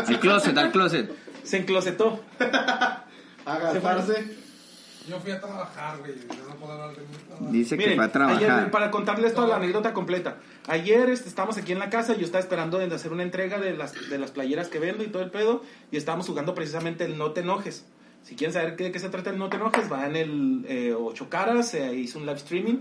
Al 0.08 0.20
closet, 0.20 0.58
al 0.58 0.72
closet. 0.72 1.12
Se 1.44 1.58
enclosetó. 1.58 2.24
Agatarse. 3.46 4.47
Yo 5.08 5.20
fui 5.20 5.32
a 5.32 5.40
trabajar, 5.40 6.00
güey. 6.00 6.16
Yo 6.16 6.50
no 6.50 6.56
puedo 6.56 6.74
hablar 6.74 6.96
de 6.96 7.04
nada. 7.40 7.52
Dice 7.52 7.78
que 7.78 7.96
va 7.96 8.06
a 8.06 8.12
trabajar. 8.12 8.44
ayer, 8.44 8.72
para 8.72 8.92
contarles 8.92 9.34
toda 9.34 9.48
la 9.48 9.56
anécdota 9.56 9.94
completa. 9.94 10.38
Ayer 10.68 11.10
estábamos 11.10 11.58
aquí 11.58 11.72
en 11.72 11.80
la 11.80 11.90
casa, 11.90 12.16
yo 12.16 12.26
estaba 12.26 12.42
esperando 12.42 12.78
de 12.78 12.94
hacer 12.94 13.14
una 13.14 13.24
entrega 13.24 13.60
de 13.60 13.76
las, 13.76 14.10
de 14.10 14.18
las 14.18 14.32
playeras 14.32 14.68
que 14.68 14.80
vendo 14.80 15.04
y 15.04 15.08
todo 15.08 15.24
el 15.24 15.32
pedo, 15.32 15.64
y 15.92 15.98
estábamos 15.98 16.28
jugando 16.28 16.54
precisamente 16.54 17.06
el 17.06 17.18
No 17.18 17.32
Te 17.32 17.42
Enojes. 17.42 17.86
Si 18.24 18.36
quieren 18.36 18.54
saber 18.54 18.76
de 18.76 18.92
qué 18.92 19.00
se 19.00 19.08
trata 19.08 19.30
el 19.30 19.38
No 19.38 19.48
Te 19.50 19.56
Enojes, 19.56 19.90
va 19.92 20.08
en 20.08 20.16
el 20.18 20.66
eh, 20.68 20.94
Ocho 20.94 21.30
Caras, 21.30 21.74
eh, 21.74 21.96
hizo 21.96 22.20
un 22.20 22.26
live 22.26 22.38
streaming. 22.38 22.80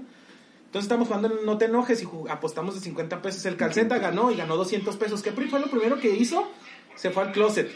Entonces 0.65 0.91
estamos 0.91 1.07
jugando 1.07 1.29
en 1.29 1.47
No 1.47 1.59
Te 1.59 1.67
Enojes 1.67 2.03
y 2.03 2.09
apostamos 2.29 2.75
de 2.75 2.81
50 2.81 3.23
pesos. 3.23 3.47
El 3.47 3.57
calceta 3.57 3.99
ganó 3.99 4.33
y 4.33 4.37
ganó 4.37 4.57
200 4.57 4.97
pesos. 4.97 5.23
¿Qué 5.23 5.31
fue 5.31 5.61
lo 5.61 5.69
primero 5.69 6.01
que 6.01 6.11
hizo? 6.11 6.51
Se 6.97 7.11
fue 7.11 7.23
al 7.23 7.33
closet. 7.33 7.71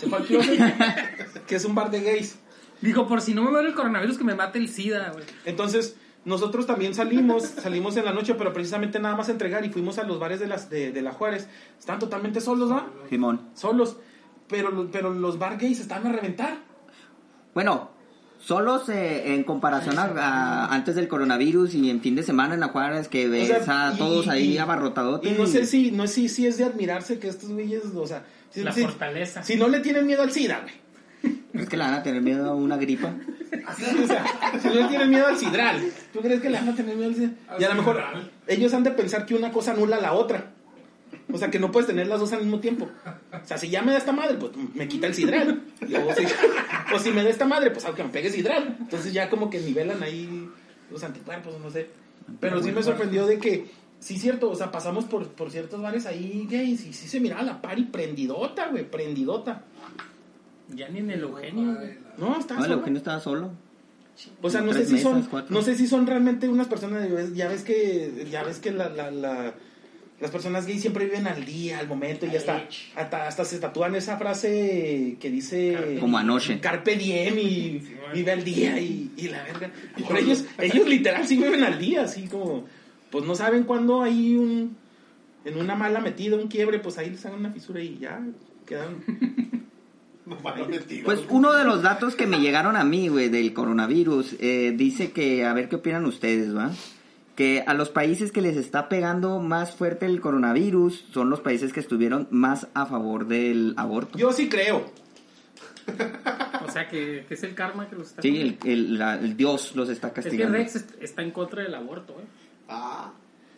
Se 0.00 0.08
fue 0.08 0.18
al 0.18 0.24
closet, 0.24 0.58
que 1.46 1.54
es 1.54 1.64
un 1.64 1.74
bar 1.76 1.90
de 1.90 2.00
gays. 2.00 2.41
Dijo, 2.82 3.06
por 3.08 3.20
si 3.22 3.32
no 3.32 3.42
me 3.42 3.50
muere 3.50 3.68
el 3.68 3.74
coronavirus, 3.74 4.18
que 4.18 4.24
me 4.24 4.34
mate 4.34 4.58
el 4.58 4.68
SIDA, 4.68 5.10
güey. 5.12 5.24
Entonces, 5.46 5.96
nosotros 6.24 6.66
también 6.66 6.94
salimos, 6.94 7.42
salimos 7.62 7.96
en 7.96 8.04
la 8.04 8.12
noche, 8.12 8.34
pero 8.34 8.52
precisamente 8.52 8.98
nada 9.00 9.16
más 9.16 9.28
a 9.28 9.32
entregar 9.32 9.64
y 9.64 9.70
fuimos 9.70 9.98
a 9.98 10.02
los 10.04 10.18
bares 10.18 10.40
de, 10.40 10.46
las, 10.48 10.68
de, 10.68 10.92
de 10.92 11.00
la 11.02 11.12
Juárez. 11.12 11.48
Están 11.78 11.98
totalmente 11.98 12.40
solos, 12.40 12.68
¿no? 12.68 12.84
Simón. 13.08 13.48
Solos. 13.54 13.96
Pero, 14.48 14.88
pero 14.92 15.14
los 15.14 15.38
bar 15.38 15.56
gays 15.58 15.80
estaban 15.80 16.06
a 16.08 16.12
reventar. 16.12 16.58
Bueno, 17.54 17.90
solos 18.40 18.88
eh, 18.88 19.34
en 19.34 19.44
comparación 19.44 19.98
a, 19.98 20.04
a- 20.04 20.74
antes 20.74 20.94
del 20.96 21.08
coronavirus 21.08 21.74
y 21.74 21.88
en 21.90 22.00
fin 22.00 22.14
de 22.16 22.22
semana 22.22 22.54
en 22.54 22.60
la 22.60 22.68
Juárez 22.68 23.08
que 23.08 23.28
ves 23.28 23.50
O 23.50 23.64
sea, 23.64 23.88
a 23.88 23.96
todos 23.96 24.26
y- 24.26 24.30
ahí 24.30 24.52
y- 24.54 24.58
abarrotadotes. 24.58 25.30
Y 25.32 25.38
no 25.38 25.46
sé 25.46 25.66
si, 25.66 25.90
no 25.92 26.06
sé 26.06 26.14
si, 26.14 26.28
si 26.28 26.46
es 26.46 26.58
de 26.58 26.64
admirarse 26.64 27.18
que 27.18 27.28
estos 27.28 27.50
güeyes, 27.50 27.82
o 27.94 28.06
sea, 28.06 28.24
si, 28.50 28.62
La 28.62 28.72
si- 28.72 28.82
fortaleza. 28.82 29.42
si 29.42 29.56
no 29.56 29.68
le 29.68 29.80
tienen 29.80 30.06
miedo 30.06 30.22
al 30.22 30.32
SIDA, 30.32 30.60
güey. 30.62 30.74
Es 31.54 31.68
que 31.68 31.76
le 31.76 31.84
van 31.84 31.94
a 31.94 32.02
tener 32.02 32.22
miedo 32.22 32.50
a 32.50 32.54
una 32.54 32.76
gripa. 32.76 33.14
O 33.68 34.06
sea, 34.06 34.24
si 34.60 34.68
no 34.68 34.74
le 34.74 34.84
tienen 34.84 35.10
miedo 35.10 35.26
al 35.26 35.36
sidral, 35.36 35.82
¿tú 36.12 36.20
crees 36.20 36.40
que 36.40 36.50
le 36.50 36.58
van 36.58 36.68
a 36.70 36.74
tener 36.74 36.96
miedo 36.96 37.10
al 37.10 37.14
sidral? 37.14 37.36
Y 37.58 37.64
a 37.64 37.68
lo 37.68 37.74
mejor 37.74 38.02
ellos 38.46 38.72
han 38.74 38.82
de 38.82 38.90
pensar 38.90 39.26
que 39.26 39.34
una 39.34 39.52
cosa 39.52 39.72
anula 39.72 39.96
a 39.96 40.00
la 40.00 40.12
otra. 40.14 40.52
O 41.32 41.38
sea, 41.38 41.50
que 41.50 41.58
no 41.58 41.70
puedes 41.70 41.86
tener 41.86 42.06
las 42.08 42.20
dos 42.20 42.32
al 42.32 42.40
mismo 42.40 42.60
tiempo. 42.60 42.88
O 43.32 43.46
sea, 43.46 43.56
si 43.58 43.70
ya 43.70 43.82
me 43.82 43.92
da 43.92 43.98
esta 43.98 44.12
madre, 44.12 44.34
pues 44.34 44.52
me 44.74 44.88
quita 44.88 45.06
el 45.06 45.14
sidral. 45.14 45.62
Y 45.80 45.86
luego, 45.86 46.12
si, 46.14 46.24
o 46.94 46.98
si 46.98 47.10
me 47.10 47.22
da 47.22 47.30
esta 47.30 47.46
madre, 47.46 47.70
pues 47.70 47.84
aunque 47.84 48.02
me 48.02 48.10
pegue 48.10 48.30
sidral. 48.30 48.76
Entonces 48.80 49.12
ya 49.12 49.30
como 49.30 49.48
que 49.48 49.60
nivelan 49.60 50.02
ahí 50.02 50.48
los 50.90 51.02
anticuerpos, 51.04 51.58
no 51.60 51.70
sé. 51.70 51.88
Pero 52.40 52.62
sí 52.62 52.72
me 52.72 52.82
sorprendió 52.82 53.26
de 53.26 53.38
que, 53.38 53.66
sí, 53.98 54.18
cierto, 54.18 54.50
o 54.50 54.54
sea, 54.54 54.70
pasamos 54.70 55.04
por, 55.04 55.28
por 55.28 55.50
ciertos 55.50 55.80
bares 55.80 56.06
ahí 56.06 56.46
gays 56.50 56.86
y 56.86 56.92
sí 56.92 57.08
se 57.08 57.20
miraba 57.20 57.42
la 57.42 57.62
pari 57.62 57.84
prendidota, 57.84 58.68
güey, 58.68 58.88
prendidota. 58.88 59.64
Ya 60.74 60.88
ni 60.88 60.98
en 61.00 61.10
el 61.10 61.20
Eugenio, 61.22 61.74
güey. 61.76 61.98
No, 62.18 62.38
está 62.38 62.54
No, 62.54 62.60
el 62.60 62.66
sola. 62.66 62.74
Eugenio 62.78 62.98
estaba 62.98 63.20
solo. 63.20 63.50
O 64.42 64.50
sea, 64.50 64.60
no 64.60 64.72
sé 64.72 64.84
si 64.86 64.98
son, 64.98 65.26
no 65.48 65.62
sé 65.62 65.74
si 65.76 65.86
son 65.86 66.06
realmente 66.06 66.46
unas 66.48 66.68
personas, 66.68 67.08
ya 67.34 67.48
ves- 67.48 67.62
que, 67.62 68.26
ya 68.30 68.42
ves 68.44 68.58
que 68.58 68.70
la, 68.70 68.88
la, 68.90 69.10
la- 69.10 69.54
las 70.20 70.30
personas 70.30 70.66
gays 70.66 70.80
siempre 70.82 71.06
viven 71.06 71.26
al 71.26 71.44
día, 71.44 71.78
al 71.80 71.88
momento, 71.88 72.26
y 72.26 72.36
hasta, 72.36 72.68
hasta, 72.94 73.26
hasta 73.26 73.44
se 73.44 73.58
tatúan 73.58 73.94
esa 73.96 74.18
frase 74.18 75.16
que 75.18 75.30
dice 75.30 75.96
Como 75.98 76.16
anoche. 76.18 76.60
Carpe 76.60 76.94
diem 76.96 77.36
y 77.38 77.82
vive 78.14 78.30
al 78.30 78.44
día 78.44 78.78
y, 78.78 79.10
y 79.16 79.28
la 79.28 79.42
verga. 79.42 79.70
Pero 79.96 80.16
ellos, 80.18 80.44
ellos 80.58 80.86
literal 80.86 81.26
sí 81.26 81.36
viven 81.38 81.64
al 81.64 81.78
día, 81.78 82.02
así 82.02 82.28
como, 82.28 82.66
pues 83.10 83.24
no 83.24 83.34
saben 83.34 83.64
cuándo 83.64 84.02
hay 84.02 84.36
un, 84.36 84.76
en 85.44 85.56
una 85.58 85.74
mala 85.74 85.98
metida, 86.00 86.36
un 86.36 86.46
quiebre, 86.48 86.78
pues 86.78 86.98
ahí 86.98 87.10
les 87.10 87.24
hagan 87.26 87.40
una 87.40 87.50
fisura 87.50 87.80
y 87.80 87.98
ya, 87.98 88.20
quedaron. 88.66 89.02
Metido. 90.68 91.04
Pues 91.04 91.20
uno 91.28 91.52
de 91.52 91.64
los 91.64 91.82
datos 91.82 92.14
que 92.14 92.26
me 92.26 92.38
llegaron 92.40 92.76
a 92.76 92.84
mí, 92.84 93.08
güey, 93.08 93.28
del 93.28 93.52
coronavirus, 93.52 94.36
eh, 94.40 94.72
dice 94.76 95.10
que, 95.12 95.44
a 95.44 95.52
ver 95.52 95.68
qué 95.68 95.76
opinan 95.76 96.04
ustedes, 96.06 96.56
¿va? 96.56 96.70
Que 97.34 97.64
a 97.66 97.74
los 97.74 97.88
países 97.88 98.30
que 98.30 98.40
les 98.42 98.56
está 98.56 98.88
pegando 98.88 99.38
más 99.40 99.74
fuerte 99.74 100.06
el 100.06 100.20
coronavirus 100.20 101.06
son 101.12 101.30
los 101.30 101.40
países 101.40 101.72
que 101.72 101.80
estuvieron 101.80 102.28
más 102.30 102.68
a 102.74 102.86
favor 102.86 103.26
del 103.26 103.74
aborto. 103.76 104.18
Yo 104.18 104.32
sí 104.32 104.48
creo. 104.48 104.92
O 106.66 106.70
sea, 106.70 106.88
que, 106.88 107.24
que 107.26 107.34
es 107.34 107.42
el 107.42 107.54
karma 107.54 107.88
que 107.88 107.96
los 107.96 108.08
está 108.08 108.22
Sí, 108.22 108.40
el, 108.40 108.58
el- 108.64 108.98
la- 108.98 109.14
el 109.14 109.36
Dios 109.36 109.74
los 109.74 109.88
está 109.88 110.08
Es 110.08 110.14
que 110.14 110.22
castigando. 110.22 110.56
Rex 110.58 110.76
est- 110.76 111.02
está 111.02 111.22
en 111.22 111.32
contra 111.32 111.62
del 111.62 111.74
aborto, 111.74 112.12
güey. 112.14 112.26
Ah, 112.68 113.12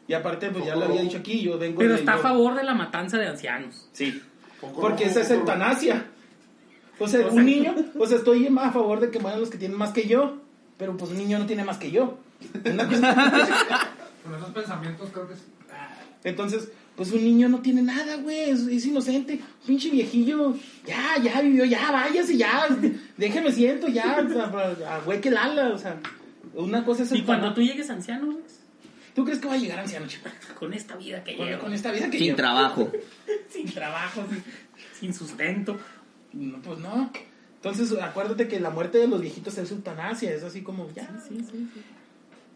Y 0.09 0.15
aparte, 0.15 0.51
pues 0.51 0.65
ya 0.65 0.75
lo 0.77 0.85
había 0.87 1.03
dicho 1.03 1.19
aquí, 1.19 1.41
yo 1.43 1.59
vengo 1.59 1.79
Pero 1.79 1.93
de- 1.95 1.99
está 1.99 2.15
a 2.15 2.19
favor 2.19 2.55
de 2.55 2.63
la 2.65 2.75
matanza 2.75 3.19
de 3.19 3.27
ancianos. 3.27 3.89
Sí. 3.93 4.23
Porque 4.81 5.05
esa 5.05 5.21
es 5.21 5.31
eutanasia. 5.31 6.07
O 6.99 7.09
sea, 7.09 7.21
O 7.27 7.31
sea, 7.31 7.33
un 7.33 7.45
niño, 7.47 7.75
o 7.99 8.07
sea, 8.07 8.19
estoy 8.19 8.47
a 8.47 8.71
favor 8.73 9.01
de 9.01 9.11
que 9.11 9.19
mueran 9.19 9.41
los 9.41 9.51
que 9.51 9.59
tienen 9.59 9.77
más 9.79 9.91
que 9.93 10.07
yo, 10.07 10.39
pero 10.79 10.97
pues 10.97 11.11
un 11.11 11.19
niño 11.19 11.39
no 11.39 11.47
tiene 11.47 11.65
más 11.65 11.79
que 11.79 11.91
yo. 11.91 12.19
Una 12.65 12.87
cosa- 12.89 13.91
Con 14.23 14.35
esos 14.35 14.51
pensamientos 14.51 15.11
creo 15.13 15.29
que 15.29 15.35
sí. 15.35 15.43
Entonces, 16.25 16.69
pues 16.97 17.13
un 17.13 17.23
niño 17.23 17.49
no 17.51 17.61
tiene 17.61 17.83
nada, 17.83 18.17
güey, 18.17 18.49
es, 18.51 18.61
es 18.61 18.87
inocente. 18.87 19.41
Pinche 19.67 19.91
viejillo, 19.91 20.55
ya, 20.87 21.19
ya 21.23 21.43
vivió, 21.43 21.65
ya, 21.67 21.91
váyase, 21.91 22.37
ya, 22.37 22.67
déjeme 23.19 23.53
siento, 23.53 23.89
ya, 23.89 24.25
o 24.27 24.33
sea, 24.33 24.95
a 24.95 25.01
güey 25.01 25.21
que 25.21 25.31
lala, 25.31 25.69
o 25.69 25.79
sea, 25.79 26.01
una 26.55 26.85
cosa 26.85 27.03
es 27.03 27.13
Y 27.13 27.23
cuando 27.23 27.53
tú 27.53 27.61
llegues 27.61 27.91
anciano, 27.91 28.33
Rex, 28.33 28.61
¿Tú 29.15 29.25
crees 29.25 29.39
que 29.39 29.47
va 29.47 29.55
a 29.55 29.59
llegar 29.59 29.79
anciano, 29.79 30.07
chico? 30.07 30.29
con 30.59 30.73
esta 30.73 30.97
vida 30.97 31.23
que 31.23 31.35
llevo, 31.35 31.61
con 31.63 31.73
esta 31.73 31.93
vida 31.93 32.11
que 32.11 32.19
Sin 32.19 32.35
trabajo. 32.37 32.91
sin 33.51 33.71
trabajo, 33.73 34.25
sin, 34.31 34.43
sin 34.99 35.15
sustento. 35.15 35.79
No, 36.35 36.59
pues 36.63 36.79
no. 36.81 37.11
Entonces, 37.57 37.95
acuérdate 38.01 38.47
que 38.49 38.61
la 38.61 38.71
muerte 38.71 38.99
de 38.99 39.09
los 39.09 39.21
viejitos 39.21 39.57
es 39.59 39.71
eutanasia, 39.71 40.33
es 40.35 40.43
así 40.43 40.63
como, 40.63 40.89
ya. 40.95 41.09
Sí, 41.27 41.39
sí, 41.51 41.69
sí. 41.73 41.83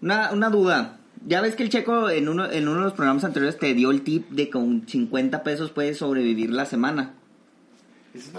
Una, 0.02 0.32
una 0.32 0.50
duda. 0.50 0.98
Ya 1.26 1.40
ves 1.40 1.56
que 1.56 1.62
el 1.62 1.70
checo 1.70 2.10
en 2.10 2.28
uno, 2.28 2.50
en 2.50 2.68
uno 2.68 2.78
de 2.78 2.84
los 2.84 2.92
programas 2.92 3.24
anteriores 3.24 3.58
te 3.58 3.74
dio 3.74 3.90
el 3.90 4.02
tip 4.02 4.28
de 4.30 4.44
que 4.46 4.50
con 4.50 4.86
50 4.86 5.42
pesos 5.42 5.70
puedes 5.70 5.98
sobrevivir 5.98 6.50
la 6.50 6.64
semana. 6.66 7.14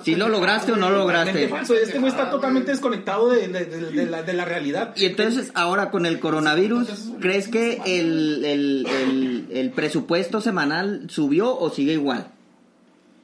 ¿Sí 0.03 0.15
lo 0.15 0.29
lograste 0.29 0.71
o 0.73 0.75
no 0.75 0.89
lo 0.89 0.99
lograste? 0.99 1.47
falso. 1.47 1.73
Este 1.75 1.99
güey 1.99 2.11
está 2.11 2.29
totalmente 2.29 2.71
desconectado 2.71 3.29
de, 3.29 3.47
de- 3.47 3.65
de- 3.65 3.91
de 3.91 4.05
la, 4.07 4.23
de 4.23 4.33
la 4.33 4.43
realidad. 4.45 4.93
Y 4.97 5.05
entonces, 5.05 5.51
ahora 5.55 5.89
con 5.91 6.05
el 6.05 6.19
coronavirus, 6.19 6.87
¿crees 7.19 7.47
que 7.47 7.79
el, 7.85 8.43
el, 8.45 8.85
el, 8.87 9.47
el 9.51 9.71
presupuesto 9.71 10.41
semanal 10.41 11.05
subió 11.09 11.57
o 11.57 11.69
sigue 11.69 11.93
igual? 11.93 12.27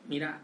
Mira, 0.08 0.42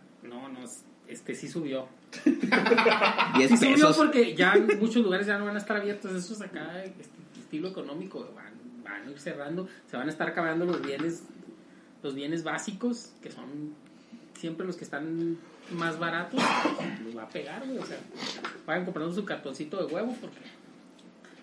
este 1.12 1.36
sí 1.36 1.48
subió. 1.48 1.88
10 2.26 3.50
Sí 3.50 3.58
subió 3.58 3.74
pesos. 3.74 3.98
porque 3.98 4.36
ya 4.36 4.54
en 4.54 4.80
muchos 4.80 5.04
lugares 5.04 5.28
ya 5.28 5.38
no 5.38 5.46
van 5.46 5.56
a 5.56 5.60
estar 5.60 5.78
abiertos 5.78 6.14
esos 6.14 6.42
acá, 6.42 6.84
este, 6.84 7.04
estilo 7.40 7.70
económico, 7.70 8.32
van, 8.36 8.54
van 8.84 9.08
a 9.08 9.12
ir 9.12 9.20
cerrando, 9.20 9.68
se 9.90 9.98
van 9.98 10.08
a 10.08 10.12
estar 10.12 10.28
acabando 10.28 10.66
los 10.66 10.82
bienes, 10.82 11.24
los 12.04 12.16
bienes 12.16 12.44
básicos, 12.44 13.12
que 13.22 13.32
son 13.32 13.74
siempre 14.38 14.66
los 14.66 14.76
que 14.76 14.84
están 14.84 15.38
más 15.72 16.00
baratos, 16.00 16.42
los 17.06 17.18
va 17.18 17.24
a 17.24 17.30
pegar, 17.30 17.66
güey, 17.66 17.78
o 17.78 17.86
sea, 17.86 17.98
vayan 18.66 18.86
comprando 18.86 19.14
su 19.14 19.24
cartoncito 19.24 19.78
de 19.78 19.94
huevo 19.94 20.16
porque 20.20 20.40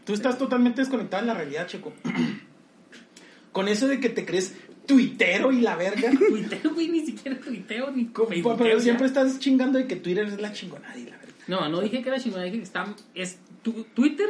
Tú 0.08 0.14
estás 0.14 0.38
totalmente 0.38 0.80
desconectado 0.80 1.22
de 1.22 1.26
la 1.26 1.34
realidad, 1.34 1.66
Checo. 1.66 1.92
Con 3.52 3.68
eso 3.68 3.86
de 3.88 4.00
que 4.00 4.08
te 4.08 4.24
crees 4.24 4.56
tuitero 4.88 5.52
y 5.52 5.60
la 5.60 5.76
verga. 5.76 6.10
tuiteo, 6.28 6.74
güey, 6.74 6.88
ni 6.88 7.06
siquiera 7.06 7.38
tuiteo, 7.38 7.92
ni 7.92 8.06
facebookeo 8.06 8.56
pero 8.56 8.80
siempre 8.80 9.06
estás 9.06 9.38
chingando 9.38 9.78
de 9.78 9.86
que 9.86 9.94
Twitter 9.94 10.26
es 10.26 10.40
la 10.40 10.52
chingonada 10.52 10.96
y 10.98 11.04
la 11.04 11.16
verga. 11.18 11.34
No, 11.46 11.68
no 11.68 11.80
dije 11.80 12.02
que 12.02 12.08
era 12.08 12.18
chingón, 12.18 12.42
dije 12.42 12.56
que 12.56 12.62
está, 12.64 12.92
es 13.14 13.38
tu- 13.62 13.84
Twitter, 13.94 14.26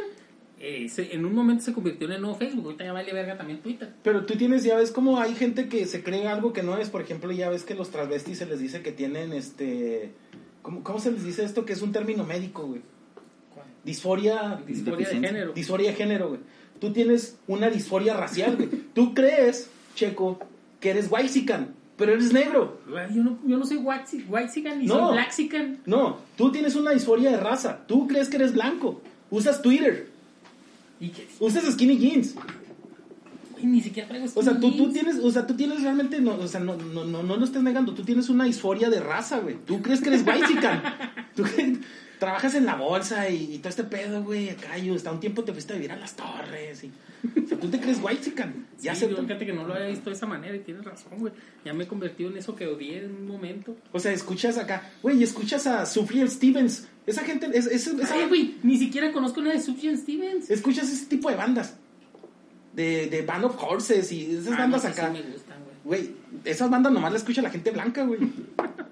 eh, 0.59 0.87
se- 0.89 1.15
en 1.15 1.25
un 1.25 1.33
momento 1.33 1.63
se 1.63 1.73
convirtió 1.73 2.05
en 2.07 2.13
el 2.13 2.21
nuevo 2.21 2.35
Facebook, 2.37 2.65
ahorita 2.65 2.83
ya 2.83 2.93
vale 2.93 3.11
verga 3.13 3.37
también 3.37 3.59
Twitter. 3.61 3.91
Pero 4.03 4.25
tú 4.25 4.35
tienes, 4.35 4.63
ya 4.63 4.75
ves 4.77 4.91
como 4.91 5.19
hay 5.19 5.33
gente 5.33 5.67
que 5.69 5.85
se 5.87 6.03
cree 6.03 6.27
algo 6.27 6.53
que 6.53 6.61
no 6.63 6.77
es. 6.77 6.89
Por 6.89 7.01
ejemplo, 7.01 7.31
ya 7.31 7.49
ves 7.49 7.63
que 7.63 7.73
los 7.75 7.89
travestis 7.89 8.37
se 8.37 8.45
les 8.45 8.59
dice 8.59 8.81
que 8.83 8.91
tienen 8.91 9.33
este. 9.33 10.11
¿Cómo, 10.61 10.83
cómo 10.83 10.99
se 10.99 11.11
les 11.11 11.23
dice 11.23 11.43
esto? 11.45 11.65
Que 11.65 11.73
es 11.73 11.81
un 11.81 11.91
término 11.93 12.25
médico, 12.25 12.67
güey. 12.67 12.81
Disforia. 13.83 14.61
Disforia 14.67 15.07
de 15.09 15.15
género. 15.19 15.53
Disforia 15.53 15.91
de 15.91 15.95
género, 15.95 16.27
güey. 16.29 16.41
Tú 16.79 16.91
tienes 16.93 17.37
una 17.47 17.69
disforia 17.69 18.13
racial, 18.13 18.55
güey. 18.55 18.69
Tú 18.93 19.13
crees, 19.13 19.69
Checo, 19.95 20.39
que 20.79 20.91
eres 20.91 21.07
whitezican, 21.11 21.73
pero 21.97 22.13
eres 22.13 22.31
negro. 22.33 22.79
Yo 23.13 23.23
no, 23.23 23.39
yo 23.45 23.57
no 23.57 23.65
soy 23.65 23.77
whitezican 23.77 24.79
ni 24.79 24.85
No. 24.85 25.07
soy 25.07 25.13
blackzican. 25.13 25.79
No, 25.85 26.17
tú 26.37 26.51
tienes 26.51 26.75
una 26.75 26.91
disforia 26.91 27.31
de 27.31 27.37
raza. 27.37 27.85
Tú 27.87 28.07
crees 28.07 28.29
que 28.29 28.37
eres 28.37 28.53
blanco. 28.53 29.01
Usas 29.29 29.61
Twitter. 29.61 30.09
Y 30.99 31.09
que 31.09 31.27
Usas 31.39 31.63
skinny 31.73 31.97
jeans. 31.97 32.35
ni 33.61 33.81
siquiera 33.81 34.07
traigo 34.07 34.25
O 34.33 34.41
sea, 34.43 34.59
tú, 34.59 34.71
tú 34.75 34.91
tienes, 34.91 35.17
o 35.19 35.29
sea, 35.31 35.45
tú 35.45 35.53
tienes 35.55 35.81
realmente, 35.83 36.19
no, 36.21 36.35
o 36.35 36.47
sea, 36.47 36.59
no, 36.61 36.75
no, 36.77 37.03
no, 37.05 37.23
no 37.23 37.35
lo 37.37 37.43
estés 37.45 37.61
negando, 37.61 37.93
tú 37.93 38.03
tienes 38.03 38.29
una 38.29 38.45
disforia 38.45 38.89
de 38.89 38.99
raza, 39.01 39.39
güey. 39.39 39.57
Tú 39.65 39.81
crees 39.81 39.99
que 40.01 40.09
eres 40.09 40.25
whitezican. 40.25 40.81
tú 41.35 41.43
crees- 41.43 41.79
trabajas 42.19 42.53
en 42.55 42.65
la 42.65 42.75
bolsa 42.75 43.29
y, 43.29 43.55
y 43.55 43.57
todo 43.59 43.69
este 43.69 43.85
pedo, 43.85 44.23
güey, 44.23 44.49
acá, 44.49 44.69
hasta 44.95 45.11
un 45.11 45.19
tiempo 45.21 45.43
te 45.45 45.53
fuiste 45.53 45.71
a 45.73 45.75
vivir 45.77 45.91
a 45.93 45.95
las 45.97 46.15
torres 46.17 46.83
y... 46.83 46.91
O 47.43 47.47
sea, 47.47 47.59
tú 47.59 47.69
te 47.69 47.79
crees 47.79 47.99
whitezican. 48.01 48.67
Ya 48.81 48.93
Sí, 48.95 49.01
sé. 49.01 49.09
yo 49.11 49.17
fíjate 49.17 49.45
que 49.45 49.53
no 49.53 49.65
lo 49.67 49.73
había 49.73 49.87
visto 49.87 50.09
de 50.09 50.15
esa 50.15 50.25
manera 50.25 50.55
y 50.55 50.59
tienes 50.59 50.85
razón, 50.85 51.13
güey. 51.17 51.33
Ya 51.65 51.73
me 51.73 51.83
he 51.83 51.87
convertido 51.87 52.29
en 52.29 52.37
eso 52.37 52.55
que 52.55 52.67
odié 52.67 53.03
en 53.05 53.11
un 53.15 53.27
momento. 53.27 53.75
O 53.91 53.99
sea, 53.99 54.11
escuchas 54.13 54.57
acá, 54.57 54.89
güey, 55.01 55.21
escuchas 55.23 55.67
a 55.67 55.85
Sufriel 55.85 56.29
Stevens. 56.29 56.87
Esa 57.05 57.23
gente, 57.23 57.47
es, 57.53 57.65
es- 57.67 57.87
esa- 57.87 58.13
Ay, 58.15 58.27
güey, 58.27 58.55
ni 58.63 58.77
siquiera 58.77 59.11
conozco 59.11 59.39
una 59.41 59.51
de 59.51 59.59
Sufjan 59.61 59.97
Stevens. 59.97 60.49
escuchas 60.49 60.89
ese 60.91 61.05
tipo 61.07 61.29
de 61.29 61.35
bandas. 61.35 61.75
De, 62.73 63.07
de 63.07 63.21
Band 63.23 63.45
of 63.45 63.61
Horses 63.61 64.11
y 64.11 64.35
esas 64.35 64.53
Ah, 64.53 64.57
bandas 64.59 64.83
no, 64.83 64.89
acá. 64.91 65.07
sí 65.07 65.13
me 65.23 65.31
gustan, 65.31 65.57
güey. 65.83 66.01
Güey, 66.03 66.11
esas 66.45 66.69
bandas 66.69 66.91
nomás 66.93 67.11
las 67.11 67.21
escucha 67.23 67.41
la 67.41 67.49
gente 67.49 67.71
blanca, 67.71 68.03
güey. 68.05 68.19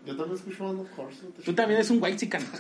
Yo 0.06 0.16
también 0.16 0.36
escucho 0.38 0.63
Band 0.66 0.80
of 0.82 1.00
Horses. 1.00 1.22
Tú 1.46 1.54
también 1.54 1.78
eres 1.78 1.90
un 1.92 2.02
whitezican. 2.02 2.42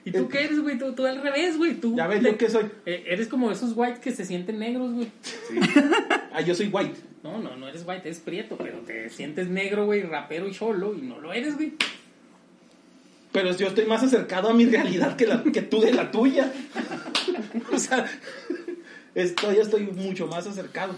¿Y 0.04 0.12
tú 0.12 0.28
qué 0.28 0.44
eres, 0.44 0.60
güey? 0.60 0.78
Tú, 0.78 0.92
tú 0.92 1.06
al 1.06 1.20
revés, 1.22 1.56
güey. 1.56 1.74
Tú 1.74 1.96
Ya 1.96 2.06
ves 2.06 2.22
yo 2.22 2.36
qué 2.38 2.48
soy. 2.48 2.64
Eh, 2.86 3.04
eres 3.08 3.28
como 3.28 3.50
esos 3.50 3.72
whites 3.76 3.98
que 3.98 4.12
se 4.12 4.24
sienten 4.24 4.58
negros, 4.58 4.92
güey. 4.92 5.08
Ah, 6.32 6.40
yo 6.40 6.54
soy 6.54 6.68
white. 6.68 6.98
No, 7.22 7.38
no, 7.38 7.56
no 7.56 7.68
eres 7.68 7.84
white, 7.86 8.02
eres 8.04 8.18
prieto, 8.18 8.56
pero 8.56 8.78
te 8.78 9.10
sientes 9.10 9.48
negro, 9.48 9.84
güey, 9.84 10.02
rapero 10.02 10.48
y 10.48 10.52
cholo, 10.52 10.94
y 10.94 11.02
no 11.02 11.20
lo 11.20 11.32
eres, 11.32 11.56
güey. 11.56 11.74
Pero 13.32 13.54
yo 13.54 13.68
estoy 13.68 13.84
más 13.84 14.02
acercado 14.02 14.48
a 14.48 14.54
mi 14.54 14.64
realidad 14.64 15.16
que, 15.16 15.26
la, 15.26 15.42
que 15.42 15.62
tú 15.62 15.80
de 15.80 15.92
la 15.92 16.10
tuya. 16.10 16.50
o 17.72 17.78
sea, 17.78 18.06
estoy, 19.14 19.56
yo 19.56 19.62
estoy 19.62 19.82
mucho 19.86 20.26
más 20.26 20.46
acercado. 20.46 20.94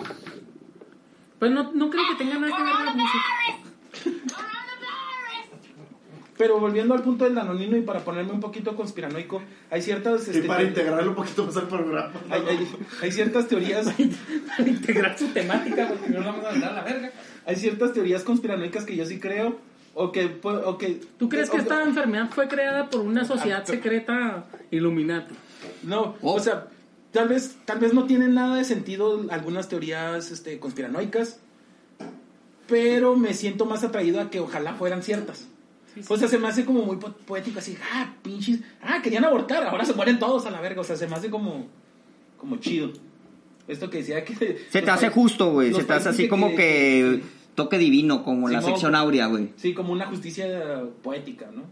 Pues 1.38 1.50
no, 1.50 1.72
no 1.72 1.90
creo 1.90 2.04
que 2.10 2.24
tenga 2.24 2.38
nada 2.38 2.56
que 2.56 2.62
ver 2.62 2.74
la 2.84 2.94
música. 2.94 4.42
Pero 6.42 6.58
volviendo 6.58 6.92
al 6.94 7.02
punto 7.02 7.22
del 7.24 7.36
danonino 7.36 7.76
y 7.76 7.82
para 7.82 8.00
ponerme 8.00 8.32
un 8.32 8.40
poquito 8.40 8.74
conspiranoico, 8.74 9.40
hay 9.70 9.80
ciertas... 9.80 10.26
Y 10.26 10.30
este, 10.32 10.42
para 10.42 10.58
te- 10.62 10.66
integrarlo 10.70 11.10
un 11.10 11.14
poquito 11.14 11.46
más 11.46 11.56
al 11.56 11.68
programa. 11.68 12.10
hay, 12.30 12.42
hay- 12.48 12.68
hay 13.00 13.12
ciertas 13.12 13.46
teorías 13.46 13.86
Para 14.56 14.68
integrar 14.68 15.16
su 15.16 15.28
temática, 15.28 15.86
porque 15.88 16.08
no 16.10 16.18
la 16.18 16.26
vamos 16.26 16.44
a 16.46 16.50
mandar 16.50 16.70
a 16.72 16.74
la 16.74 16.82
verga. 16.82 17.12
hay 17.46 17.54
ciertas 17.54 17.92
teorías 17.92 18.24
conspiranoicas 18.24 18.84
que 18.84 18.96
yo 18.96 19.06
sí 19.06 19.20
creo 19.20 19.56
o 19.94 20.10
que 20.10 20.40
pu- 20.42 20.62
o 20.64 20.78
que 20.78 21.00
¿Tú 21.16 21.28
crees 21.28 21.48
que 21.48 21.58
o 21.58 21.60
esta 21.60 21.84
enfermedad 21.84 22.28
fue 22.34 22.48
creada 22.48 22.90
por 22.90 23.02
una 23.02 23.24
sociedad 23.24 23.60
Ah, 23.62 23.66
secreta 23.66 24.44
Illuminati? 24.72 25.34
no 25.84 26.16
Oh. 26.22 26.32
o 26.34 26.40
sea 26.40 26.66
tal 27.12 27.28
vez 27.28 27.56
tal 27.66 27.78
vez 27.78 27.94
no 27.94 28.06
tienen 28.06 28.34
nada 28.34 28.56
de 28.56 28.64
sentido 28.64 29.26
algunas 29.30 29.68
teorías 29.68 30.32
este 30.32 30.58
conspiranoicas 30.58 31.38
pero 32.68 33.14
me 33.16 33.32
siento 33.34 33.64
más 33.66 33.84
atraído 33.84 34.20
a 34.20 34.28
que 34.30 34.40
ojalá 34.40 34.74
fueran 34.74 35.02
ciertas 35.04 35.46
Sí, 35.94 36.02
sí. 36.02 36.06
o 36.12 36.16
sea 36.16 36.28
se 36.28 36.38
me 36.38 36.48
hace 36.48 36.64
como 36.64 36.82
muy 36.84 36.96
po- 36.96 37.12
poético 37.12 37.58
así 37.58 37.76
ah 37.92 38.12
pinches 38.22 38.60
ah 38.82 39.00
querían 39.02 39.24
abortar 39.24 39.64
ahora 39.66 39.84
se 39.84 39.92
mueren 39.94 40.18
todos 40.18 40.46
a 40.46 40.50
la 40.50 40.60
verga 40.60 40.80
o 40.80 40.84
sea 40.84 40.96
se 40.96 41.06
me 41.06 41.14
hace 41.16 41.28
como 41.30 41.66
como 42.38 42.56
chido 42.56 42.92
esto 43.68 43.88
que 43.90 43.98
decía 43.98 44.24
que 44.24 44.66
Se 44.70 44.82
te 44.82 44.90
hace 44.90 45.08
justo, 45.08 45.52
güey. 45.52 45.72
Se 45.72 45.84
te 45.84 45.92
hace 45.92 46.08
así 46.08 46.26
como 46.28 46.54
que 46.56 47.22
toque 47.54 47.78
divino, 47.78 48.24
como 48.24 48.48
la 48.48 48.60
sección 48.60 48.94
áurea, 48.96 49.26
güey. 49.26 49.50
sí 49.56 49.72
como 49.74 49.92
una 49.92 50.06
justicia 50.06 50.82
poética 51.02 51.48
no 51.54 51.62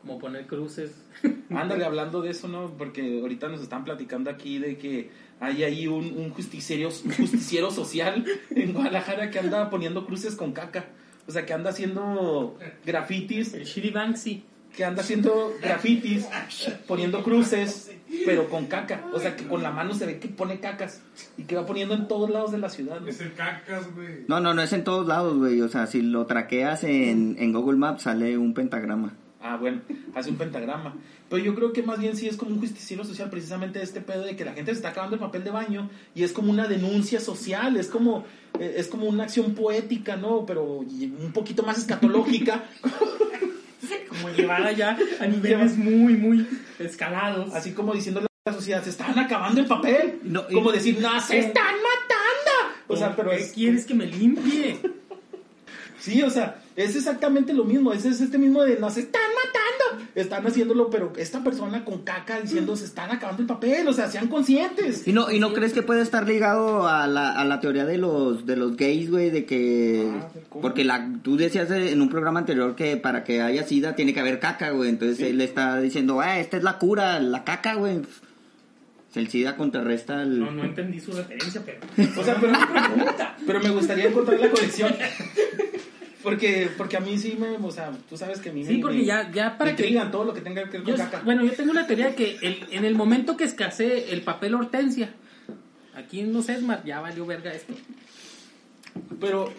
Como 0.00 0.18
poner 0.18 0.46
cruces. 0.46 0.92
Ándale, 1.50 1.84
hablando 1.90 2.22
de 2.22 2.30
eso, 2.30 2.48
¿no? 2.48 2.70
Porque 2.78 3.20
ahorita 3.20 3.48
nos 3.48 3.60
están 3.60 3.84
platicando 3.84 4.30
aquí 4.30 4.58
de 4.58 4.78
que 4.78 5.10
hay 5.40 5.64
ahí 5.64 5.86
un, 5.86 6.16
un 6.16 6.30
justiciero, 6.30 6.88
un 7.04 7.12
justiciero 7.12 7.70
social 7.70 8.24
en 8.50 8.72
Guadalajara 8.72 9.30
que 9.30 9.38
anda 9.38 9.68
poniendo 9.68 10.06
cruces 10.06 10.34
con 10.34 10.52
caca. 10.52 10.86
O 11.30 11.32
sea, 11.32 11.46
que 11.46 11.52
anda 11.52 11.70
haciendo 11.70 12.58
grafitis, 12.84 13.54
El 13.54 13.64
Shitty 13.64 13.90
Banksy. 13.90 14.42
que 14.76 14.84
anda 14.84 15.02
haciendo 15.02 15.52
grafitis, 15.62 16.26
poniendo 16.88 17.22
cruces, 17.22 17.92
pero 18.26 18.48
con 18.48 18.66
caca. 18.66 19.04
O 19.12 19.20
sea, 19.20 19.36
que 19.36 19.46
con 19.46 19.62
la 19.62 19.70
mano 19.70 19.94
se 19.94 20.06
ve 20.06 20.18
que 20.18 20.26
pone 20.26 20.58
cacas 20.58 21.02
y 21.38 21.44
que 21.44 21.54
va 21.54 21.64
poniendo 21.66 21.94
en 21.94 22.08
todos 22.08 22.30
lados 22.30 22.50
de 22.50 22.58
la 22.58 22.68
ciudad. 22.68 23.00
¿no? 23.00 23.06
Es 23.06 23.20
el 23.20 23.32
cacas, 23.34 23.94
güey. 23.94 24.24
No, 24.26 24.40
no, 24.40 24.52
no 24.52 24.60
es 24.60 24.72
en 24.72 24.82
todos 24.82 25.06
lados, 25.06 25.38
güey. 25.38 25.60
O 25.60 25.68
sea, 25.68 25.86
si 25.86 26.02
lo 26.02 26.26
traqueas 26.26 26.82
en, 26.82 27.36
en 27.38 27.52
Google 27.52 27.78
Maps 27.78 28.02
sale 28.02 28.36
un 28.36 28.54
pentagrama. 28.54 29.14
Ah, 29.42 29.56
bueno, 29.56 29.80
hace 30.14 30.30
un 30.30 30.36
pentagrama. 30.36 30.94
Pero 31.30 31.42
yo 31.42 31.54
creo 31.54 31.72
que 31.72 31.82
más 31.82 31.98
bien 31.98 32.14
sí 32.16 32.28
es 32.28 32.36
como 32.36 32.50
un 32.50 32.60
justiciero 32.60 33.04
social, 33.04 33.30
precisamente 33.30 33.82
este 33.82 34.00
pedo 34.02 34.24
de 34.24 34.36
que 34.36 34.44
la 34.44 34.52
gente 34.52 34.72
se 34.72 34.76
está 34.76 34.90
acabando 34.90 35.16
el 35.16 35.20
papel 35.20 35.44
de 35.44 35.50
baño 35.50 35.88
y 36.14 36.24
es 36.24 36.32
como 36.32 36.50
una 36.50 36.68
denuncia 36.68 37.20
social, 37.20 37.76
es 37.76 37.86
como, 37.86 38.24
eh, 38.58 38.74
es 38.76 38.86
como 38.88 39.06
una 39.06 39.24
acción 39.24 39.54
poética, 39.54 40.16
¿no? 40.16 40.44
Pero 40.44 40.64
un 40.64 41.30
poquito 41.32 41.62
más 41.62 41.78
escatológica, 41.78 42.64
Como 44.08 44.28
llevada 44.30 44.72
ya 44.72 44.98
a 45.20 45.26
niveles 45.26 45.76
muy, 45.76 46.14
muy 46.14 46.46
escalados. 46.78 47.54
así 47.54 47.72
como 47.72 47.94
diciendo 47.94 48.20
a 48.20 48.26
la 48.50 48.52
sociedad, 48.52 48.82
se 48.82 48.90
están 48.90 49.18
acabando 49.18 49.60
el 49.60 49.66
papel. 49.66 50.18
No, 50.22 50.46
como 50.48 50.70
decir, 50.72 50.98
no, 51.00 51.20
se 51.20 51.38
están 51.38 51.74
matando. 51.76 52.76
O 52.88 52.96
sea, 52.96 53.16
pero 53.16 53.30
¿Qué 53.30 53.36
es, 53.36 53.52
quieres 53.52 53.86
que 53.86 53.94
me 53.94 54.06
limpie? 54.06 54.78
Sí, 55.98 56.22
o 56.22 56.30
sea, 56.30 56.59
es 56.76 56.96
exactamente 56.96 57.52
lo 57.52 57.64
mismo. 57.64 57.92
Es, 57.92 58.04
es 58.04 58.20
este 58.20 58.38
mismo 58.38 58.62
de 58.62 58.78
nos 58.78 58.96
están 58.96 59.22
matando. 59.34 60.06
Están 60.14 60.46
haciéndolo, 60.46 60.90
pero 60.90 61.12
esta 61.16 61.42
persona 61.42 61.84
con 61.84 62.02
caca 62.02 62.40
diciendo 62.40 62.76
se 62.76 62.84
están 62.84 63.10
acabando 63.10 63.42
el 63.42 63.48
papel. 63.48 63.86
O 63.88 63.92
sea, 63.92 64.08
sean 64.08 64.28
conscientes. 64.28 65.06
¿Y 65.06 65.12
no, 65.12 65.30
y 65.30 65.38
no 65.38 65.52
crees 65.52 65.72
que 65.72 65.82
puede 65.82 66.02
estar 66.02 66.26
ligado 66.26 66.88
a 66.88 67.06
la, 67.06 67.32
a 67.32 67.44
la 67.44 67.60
teoría 67.60 67.84
de 67.84 67.98
los, 67.98 68.46
de 68.46 68.56
los 68.56 68.76
gays, 68.76 69.10
güey? 69.10 69.30
De 69.30 69.44
que... 69.44 70.10
Ah. 70.12 70.28
Porque 70.60 70.84
la, 70.84 71.12
tú 71.22 71.36
decías 71.36 71.70
en 71.70 72.00
un 72.00 72.08
programa 72.08 72.40
anterior 72.40 72.74
que 72.76 72.96
para 72.96 73.24
que 73.24 73.42
haya 73.42 73.64
sida 73.64 73.94
tiene 73.94 74.14
que 74.14 74.20
haber 74.20 74.40
caca, 74.40 74.70
güey. 74.70 74.90
Entonces 74.90 75.20
él 75.20 75.40
está 75.40 75.80
diciendo, 75.80 76.20
ah, 76.20 76.38
esta 76.38 76.56
es 76.56 76.62
la 76.62 76.78
cura, 76.78 77.18
la 77.20 77.44
caca, 77.44 77.74
güey. 77.74 78.00
El 79.14 79.28
sida 79.28 79.56
contrarresta 79.56 80.22
el... 80.22 80.38
No, 80.38 80.52
no 80.52 80.62
entendí 80.62 81.00
su 81.00 81.12
referencia, 81.12 81.62
pero. 81.64 81.80
O 82.20 82.24
sea, 82.24 82.36
pero, 82.40 82.52
pero 83.44 83.60
me 83.60 83.70
gustaría 83.70 84.08
encontrar 84.08 84.38
la 84.38 84.50
conexión. 84.50 84.94
Porque, 86.22 86.68
porque 86.76 86.96
a 86.96 87.00
mí 87.00 87.16
sí 87.18 87.36
me, 87.38 87.56
o 87.56 87.70
sea, 87.70 87.92
tú 88.08 88.16
sabes 88.16 88.40
que 88.40 88.50
a 88.50 88.52
mí 88.52 88.64
Sí, 88.64 88.74
me, 88.74 88.80
porque 88.80 88.98
me- 88.98 89.04
ya- 89.04 89.30
ya 89.32 89.56
para 89.56 89.70
me 89.70 89.76
que- 89.76 89.84
intrigan 89.84 90.10
todo 90.10 90.24
lo 90.24 90.34
que 90.34 90.40
tenga 90.42 90.64
que 90.64 90.78
ver 90.78 90.82
con 90.82 90.90
Yo- 90.92 90.96
caca. 90.96 91.22
bueno, 91.24 91.44
yo 91.44 91.52
tengo 91.52 91.70
una 91.70 91.86
teoría 91.86 92.08
de 92.08 92.14
que 92.14 92.36
el- 92.42 92.66
en 92.70 92.84
el 92.84 92.94
momento 92.94 93.36
que 93.36 93.44
escasee 93.44 94.12
el 94.12 94.20
papel 94.22 94.54
hortensia, 94.54 95.14
aquí 95.94 96.20
en 96.20 96.32
los 96.32 96.48
Esmar, 96.48 96.84
ya 96.84 97.00
valió 97.00 97.24
verga 97.26 97.52
esto. 97.54 97.72
Pero 99.20 99.50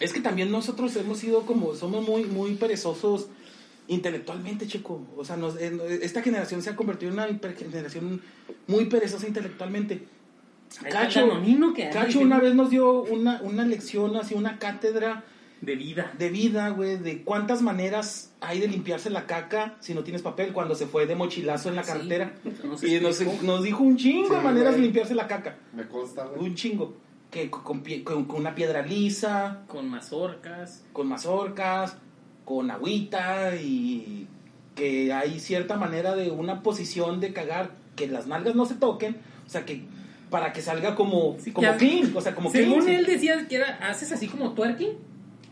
es 0.00 0.12
que 0.12 0.20
también 0.20 0.50
nosotros 0.50 0.94
hemos 0.96 1.18
sido 1.18 1.44
como, 1.44 1.74
somos 1.74 2.06
muy, 2.06 2.24
muy 2.24 2.54
perezosos 2.54 3.26
intelectualmente, 3.88 4.66
chico. 4.66 5.06
O 5.16 5.24
sea, 5.24 5.36
nos- 5.36 5.56
esta 5.56 6.22
generación 6.22 6.62
se 6.62 6.70
ha 6.70 6.76
convertido 6.76 7.12
en 7.12 7.18
una 7.18 7.26
generación 7.58 8.22
muy 8.66 8.86
perezosa 8.86 9.26
intelectualmente. 9.26 10.04
Cacho, 10.90 11.28
que 11.74 11.90
Cacho 11.90 12.20
una 12.20 12.38
vez 12.38 12.54
nos 12.54 12.70
dio 12.70 13.02
una, 13.02 13.42
una 13.42 13.66
lección, 13.66 14.16
así 14.16 14.34
una 14.34 14.58
cátedra 14.58 15.22
De 15.62 15.76
vida. 15.76 16.12
de 16.18 16.28
vida, 16.28 16.68
güey, 16.70 16.96
de 16.98 17.22
cuántas 17.22 17.62
maneras 17.62 18.32
hay 18.40 18.58
de 18.60 18.66
limpiarse 18.68 19.10
la 19.10 19.26
caca 19.26 19.76
si 19.80 19.94
no 19.94 20.02
tienes 20.02 20.20
papel 20.20 20.52
cuando 20.52 20.74
se 20.74 20.86
fue 20.86 21.06
de 21.06 21.14
mochilazo 21.14 21.68
en 21.68 21.76
la 21.76 21.82
Ah, 21.82 21.84
Sí, 21.84 21.90
carretera. 21.92 22.34
nos 22.64 22.82
y 22.82 23.00
nos, 23.00 23.20
explicó. 23.20 23.42
nos 23.44 23.62
dijo 23.62 23.82
un 23.84 23.96
chingo 23.96 24.28
Sí, 24.28 24.34
de 24.34 24.40
maneras 24.40 24.74
de 24.74 24.80
limpiarse 24.82 25.14
la 25.14 25.28
caca. 25.28 25.56
Me 25.72 25.86
consta, 25.86 26.24
güey. 26.26 26.40
Un 26.48 26.54
chingo. 26.56 26.96
Que 27.30 27.48
con, 27.48 27.62
con 27.62 27.82
pie- 27.84 28.02
con- 28.04 28.24
con 28.26 28.40
una 28.40 28.54
piedra 28.54 28.82
lisa, 28.84 29.62
Con 29.68 29.88
mazorcas. 29.88 30.84
con 30.92 31.06
mazorcas, 31.08 31.96
con 32.44 32.70
agüita 32.70 33.54
y 33.56 34.26
que 34.74 35.12
hay 35.12 35.38
cierta 35.38 35.76
manera 35.76 36.14
de 36.16 36.30
una 36.30 36.62
posición 36.62 37.20
de 37.20 37.32
cagar 37.32 37.70
que 37.94 38.08
las 38.08 38.26
nalgas 38.26 38.54
no 38.54 38.66
se 38.66 38.74
toquen, 38.74 39.16
o 39.46 39.48
sea 39.50 39.64
que 39.64 39.84
para 40.30 40.52
que 40.52 40.62
salga 40.62 40.94
como, 40.94 41.36
Sí, 41.38 41.52
como 41.52 41.76
clean, 41.76 42.10
o 42.16 42.20
sea, 42.20 42.34
como 42.34 42.50
Según 42.50 42.80
clean. 42.80 43.00
él 43.00 43.06
decía 43.06 43.46
que 43.48 43.56
era, 43.56 43.78
haces 43.88 44.10
así 44.12 44.28
como 44.28 44.52
twerking 44.54 44.90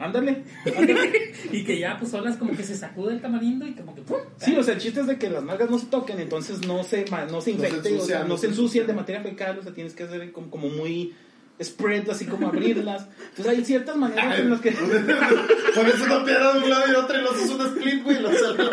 Ándale. 0.00 0.44
ándale. 0.76 1.32
y 1.52 1.64
que 1.64 1.78
ya 1.78 1.98
pues 1.98 2.10
solas 2.10 2.36
como 2.36 2.56
que 2.56 2.64
se 2.64 2.76
sacude 2.76 3.14
el 3.14 3.20
tamarindo 3.20 3.66
y 3.66 3.74
como 3.74 3.94
que 3.94 4.02
¡pum! 4.02 4.18
Sí, 4.38 4.56
o 4.56 4.62
sea, 4.62 4.74
el 4.74 4.80
chiste 4.80 5.00
es 5.00 5.06
de 5.06 5.18
que 5.18 5.30
las 5.30 5.44
nalgas 5.44 5.70
no 5.70 5.78
se 5.78 5.86
toquen, 5.86 6.18
entonces 6.20 6.66
no 6.66 6.82
se, 6.84 7.04
no 7.04 7.16
se 7.16 7.26
No 7.32 7.40
se 7.40 7.50
infecte, 7.52 7.96
o 7.96 8.00
sea, 8.00 8.24
no 8.24 8.36
se 8.36 8.48
ensucian 8.48 8.86
de 8.86 8.94
materia 8.94 9.22
fecal, 9.22 9.58
o 9.58 9.62
sea, 9.62 9.72
tienes 9.72 9.94
que 9.94 10.04
hacer 10.04 10.32
como, 10.32 10.50
como 10.50 10.68
muy 10.68 11.14
spread, 11.62 12.08
así 12.08 12.26
como 12.26 12.48
abrirlas. 12.48 13.06
Entonces 13.30 13.58
hay 13.58 13.64
ciertas 13.64 13.96
maneras 13.96 14.38
en 14.38 14.50
las 14.50 14.60
que... 14.60 14.70
Pones 15.74 16.00
una 16.00 16.24
piedra 16.24 16.54
de 16.54 16.58
un 16.60 16.70
lado 16.70 16.84
y 16.90 16.94
otra 16.94 17.18
y 17.18 17.22
lo 17.22 17.30
haces 17.32 17.50
un 17.50 17.60
split, 17.66 18.02
güey, 18.02 18.16
y 18.16 18.20
lo 18.20 18.32
sale. 18.32 18.70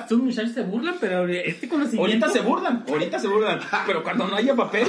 Estos 0.00 0.18
muchachos 0.18 0.52
se 0.52 0.62
burlan, 0.62 0.96
pero 1.00 1.26
este 1.26 1.68
conocimiento... 1.68 2.02
Ahorita 2.02 2.28
se 2.28 2.40
burlan, 2.40 2.84
ahorita 2.86 3.18
se 3.18 3.28
burlan, 3.28 3.60
pero 3.86 4.02
cuando 4.02 4.28
no 4.28 4.36
haya 4.36 4.54
papel... 4.54 4.86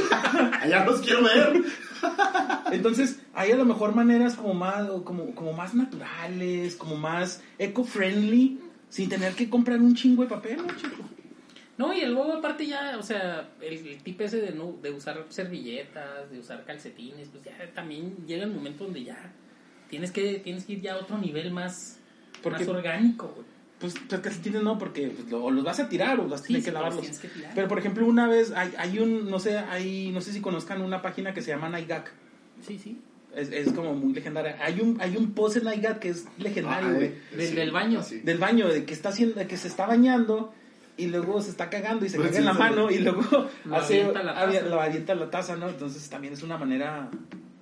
Allá 0.61 0.85
los 0.85 0.99
quiero 0.99 1.23
ver. 1.23 1.63
Entonces, 2.71 3.19
hay 3.33 3.51
a 3.51 3.55
lo 3.55 3.65
mejor 3.65 3.95
maneras 3.95 4.35
como 4.35 4.53
más, 4.53 4.87
como, 5.03 5.33
como 5.35 5.53
más 5.53 5.73
naturales, 5.73 6.75
como 6.75 6.95
más 6.95 7.41
eco-friendly, 7.57 8.59
sin 8.89 9.09
tener 9.09 9.33
que 9.33 9.49
comprar 9.49 9.79
un 9.79 9.95
chingo 9.95 10.23
de 10.23 10.29
papel, 10.29 10.57
¿no, 10.57 10.75
chico? 10.75 11.03
No, 11.77 11.93
y 11.93 12.05
luego 12.05 12.33
aparte 12.33 12.65
ya, 12.65 12.97
o 12.97 13.03
sea, 13.03 13.49
el, 13.61 13.85
el 13.85 14.01
tip 14.01 14.21
ese 14.21 14.39
de, 14.41 14.51
no, 14.53 14.77
de 14.81 14.91
usar 14.91 15.25
servilletas, 15.29 16.31
de 16.31 16.39
usar 16.39 16.63
calcetines, 16.63 17.27
pues 17.29 17.43
ya 17.43 17.51
también 17.73 18.15
llega 18.25 18.45
el 18.45 18.51
momento 18.53 18.85
donde 18.85 19.03
ya 19.03 19.31
tienes 19.89 20.11
que, 20.11 20.35
tienes 20.39 20.63
que 20.65 20.73
ir 20.73 20.81
ya 20.81 20.93
a 20.93 20.97
otro 20.97 21.17
nivel 21.17 21.51
más, 21.51 21.99
Porque- 22.41 22.59
más 22.59 22.67
orgánico, 22.69 23.27
güey. 23.35 23.54
Pues, 23.79 23.93
pues 24.07 24.21
calcetines 24.21 24.63
no, 24.63 24.77
porque 24.77 25.09
pues, 25.09 25.29
lo- 25.29 25.51
los 25.51 25.63
vas 25.63 25.79
a 25.79 25.89
tirar 25.89 26.19
o 26.19 26.37
Sí, 26.37 26.43
tienes 26.47 26.63
sí, 26.63 26.65
que 26.65 26.71
los 26.71 26.73
lavarlos. 26.73 27.01
tienes 27.01 27.19
que 27.19 27.27
tirar. 27.27 27.51
Pero, 27.53 27.67
por 27.67 27.77
ejemplo, 27.79 28.05
una 28.05 28.27
vez 28.27 28.51
hay, 28.55 28.73
hay 28.77 28.99
un, 28.99 29.29
no 29.29 29.39
sé, 29.39 29.57
hay, 29.57 30.11
no 30.11 30.21
sé 30.21 30.31
si 30.31 30.39
conozcan 30.41 30.81
una 30.81 31.01
página 31.01 31.33
que 31.33 31.41
se 31.41 31.51
llama 31.51 31.69
Nigak. 31.69 32.11
Sí, 32.65 32.79
sí. 32.81 33.01
Es, 33.35 33.51
es 33.51 33.73
como 33.73 33.93
muy 33.93 34.13
legendaria. 34.13 34.57
Hay 34.61 34.79
un, 34.79 34.95
hay 35.01 35.17
un 35.17 35.33
post 35.33 35.57
en 35.57 35.65
Nigak 35.65 35.99
que 35.99 36.09
es 36.09 36.25
legendario, 36.37 36.93
güey. 36.95 37.13
Del- 37.35 37.53
del 37.55 37.71
baño. 37.71 38.01
del 38.23 38.37
baño, 38.37 38.67
de 38.69 38.85
que 38.85 38.93
está 38.93 39.09
haciendo, 39.09 39.35
de 39.35 39.45
que 39.47 39.57
se 39.57 39.67
está 39.67 39.85
bañando 39.85 40.53
y 40.95 41.07
luego 41.07 41.41
se 41.41 41.49
está 41.49 41.69
cagando 41.69 42.05
y 42.05 42.09
se 42.09 42.15
Pues 42.15 42.29
caga 42.29 42.39
en 42.39 42.45
la 42.45 42.53
sí, 42.53 42.57
mano 42.59 42.87
sí. 42.87 42.95
y 42.95 42.97
luego 42.99 43.21
Lo 43.65 43.75
hace, 43.75 43.99
avienta 44.03 44.19
a 44.21 44.23
la 44.23 44.33
taza. 44.35 44.61
lo 44.61 44.81
avienta 44.81 45.11
a 45.11 45.15
la 45.17 45.29
taza, 45.29 45.55
¿no? 45.57 45.67
Entonces 45.67 46.09
también 46.09 46.33
es 46.33 46.41
una 46.43 46.57
manera 46.57 47.09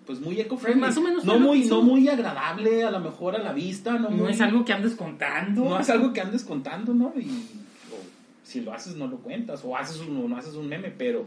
pues 0.06 0.20
muy 0.20 0.39
eco-friendly. 0.39 0.80
Pues 0.82 0.89
más 0.95 0.97
o 0.97 1.01
menos 1.08 1.24
no 1.26 1.39
muy, 1.39 1.66
no 1.66 1.82
muy 1.82 2.08
agradable 2.10 2.84
a 2.84 2.91
lo 2.91 2.99
mejor 2.99 3.36
a 3.36 3.39
la 3.39 3.54
vista, 3.54 3.93
no, 3.93 4.10
No 4.10 4.18
muy- 4.18 4.32
es 4.32 4.41
algo 4.41 4.66
que 4.66 4.74
andes 4.74 4.95
contando. 4.95 5.64
no 5.64 5.80
es 5.80 5.89
algo 5.89 6.12
que 6.14 6.22
andes 6.22 6.43
contando, 6.43 6.93
¿no? 6.93 7.14
Y 7.18 7.28
o 7.30 7.95
si 8.43 8.62
lo 8.62 8.74
haces 8.74 8.95
no 8.95 9.08
lo 9.08 9.18
cuentas 9.18 9.62
o 9.64 9.76
haces 9.78 9.97
un, 10.01 10.18
o 10.24 10.28
no 10.28 10.38
haces 10.38 10.56
un 10.56 10.68
meme, 10.68 10.91
pero 10.91 11.24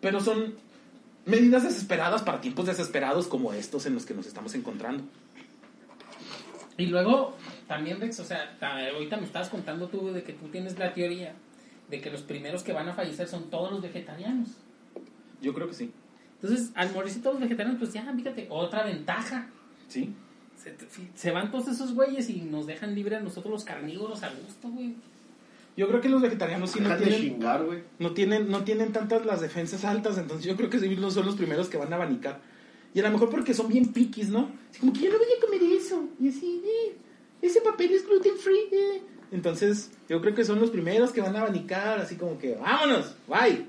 pero 0.00 0.20
son 0.20 0.54
medidas 1.24 1.62
desesperadas 1.64 2.22
para 2.22 2.40
tiempos 2.40 2.66
desesperados 2.66 3.26
como 3.28 3.52
estos 3.52 3.86
en 3.86 3.94
los 3.94 4.04
que 4.06 4.14
nos 4.14 4.26
estamos 4.26 4.54
encontrando. 4.54 5.02
Y 6.78 6.86
luego, 6.86 7.34
también, 7.66 8.00
Rex, 8.00 8.20
o 8.20 8.24
sea, 8.24 8.56
ta- 8.60 8.86
ahorita 8.92 9.16
me 9.16 9.24
estabas 9.24 9.48
contando 9.48 9.88
tú 9.88 10.12
de 10.12 10.22
que 10.22 10.34
tú 10.34 10.48
tienes 10.48 10.78
la 10.78 10.92
teoría 10.92 11.34
de 11.88 12.00
que 12.00 12.10
los 12.10 12.20
primeros 12.22 12.62
que 12.62 12.72
van 12.72 12.88
a 12.88 12.94
fallecer 12.94 13.28
son 13.28 13.44
todos 13.48 13.70
los 13.72 13.80
vegetarianos. 13.80 14.48
Yo 15.40 15.54
creo 15.54 15.68
que 15.68 15.74
sí. 15.74 15.90
Entonces, 16.40 16.70
al 16.74 16.92
morirse 16.92 17.20
todos 17.20 17.34
los 17.34 17.42
vegetarianos, 17.42 17.78
pues 17.80 17.92
ya, 17.92 18.12
fíjate, 18.14 18.46
otra 18.50 18.84
ventaja. 18.84 19.48
Sí. 19.88 20.12
Se, 20.62 20.74
se 21.14 21.30
van 21.30 21.50
todos 21.50 21.68
esos 21.68 21.94
güeyes 21.94 22.28
y 22.30 22.40
nos 22.42 22.66
dejan 22.66 22.94
libre 22.94 23.16
a 23.16 23.20
nosotros 23.20 23.52
los 23.52 23.64
carnívoros 23.64 24.22
a 24.22 24.30
gusto, 24.30 24.68
güey. 24.68 24.94
Yo 25.76 25.88
creo 25.88 26.00
que 26.00 26.08
los 26.08 26.22
vegetarianos 26.22 26.70
sí 26.70 26.80
no 26.80 26.88
Dejan 26.88 27.00
de 27.04 27.06
tienen 27.10 27.30
chingar, 27.32 27.64
güey. 27.64 27.82
no 27.98 28.12
tienen, 28.12 28.50
no 28.50 28.64
tienen 28.64 28.92
tantas 28.92 29.26
las 29.26 29.42
defensas 29.42 29.84
altas, 29.84 30.16
entonces 30.16 30.46
yo 30.46 30.56
creo 30.56 30.70
que 30.70 30.78
sí 30.80 30.96
no 30.96 31.10
son 31.10 31.26
los 31.26 31.36
primeros 31.36 31.68
que 31.68 31.76
van 31.76 31.92
a 31.92 31.96
abanicar. 31.96 32.40
Y 32.94 33.00
a 33.00 33.02
lo 33.02 33.10
mejor 33.10 33.28
porque 33.28 33.52
son 33.52 33.68
bien 33.68 33.92
piquis, 33.92 34.30
¿no? 34.30 34.50
Así 34.70 34.80
como 34.80 34.92
que 34.94 35.00
yo 35.00 35.10
no 35.12 35.18
voy 35.18 35.26
a 35.36 35.44
comer 35.44 35.62
eso. 35.78 36.08
Y 36.18 36.28
así, 36.30 36.62
eh, 36.64 36.96
ese 37.42 37.60
papel 37.60 37.92
es 37.92 38.06
gluten 38.06 38.36
free. 38.38 38.68
eh. 38.72 39.02
Entonces, 39.32 39.90
yo 40.08 40.20
creo 40.22 40.34
que 40.34 40.44
son 40.46 40.60
los 40.60 40.70
primeros 40.70 41.12
que 41.12 41.20
van 41.20 41.36
a 41.36 41.40
abanicar, 41.42 41.98
así 41.98 42.16
como 42.16 42.38
que, 42.38 42.54
vámonos, 42.54 43.14
bye. 43.28 43.66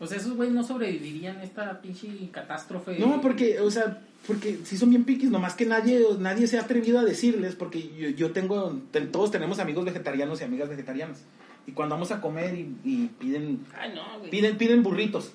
O 0.00 0.06
sea, 0.06 0.18
esos 0.18 0.34
güeyes 0.36 0.54
no 0.54 0.62
sobrevivirían 0.62 1.38
a 1.38 1.42
esta 1.44 1.80
pinche 1.80 2.08
catástrofe. 2.30 2.98
No, 2.98 3.20
porque, 3.20 3.58
o 3.60 3.70
sea, 3.70 4.00
porque 4.26 4.60
sí 4.64 4.76
son 4.78 4.90
bien 4.90 5.04
piquis, 5.04 5.30
nomás 5.30 5.54
que 5.54 5.66
nadie, 5.66 6.00
nadie 6.20 6.46
se 6.46 6.56
ha 6.58 6.62
atrevido 6.62 7.00
a 7.00 7.04
decirles, 7.04 7.56
porque 7.56 7.90
yo, 7.98 8.08
yo 8.10 8.30
tengo, 8.32 8.80
ten- 8.92 9.10
todos 9.10 9.30
tenemos 9.32 9.58
amigos 9.58 9.84
vegetarianos 9.84 10.40
y 10.40 10.44
amigas 10.44 10.68
vegetarianas. 10.68 11.22
Y 11.66 11.72
cuando 11.72 11.96
vamos 11.96 12.12
a 12.12 12.20
comer 12.20 12.54
y, 12.54 12.76
y 12.84 13.06
piden 13.18 13.64
Ay, 13.78 13.92
no, 13.94 14.18
güey. 14.20 14.30
Piden, 14.30 14.56
piden 14.56 14.82
burritos. 14.82 15.32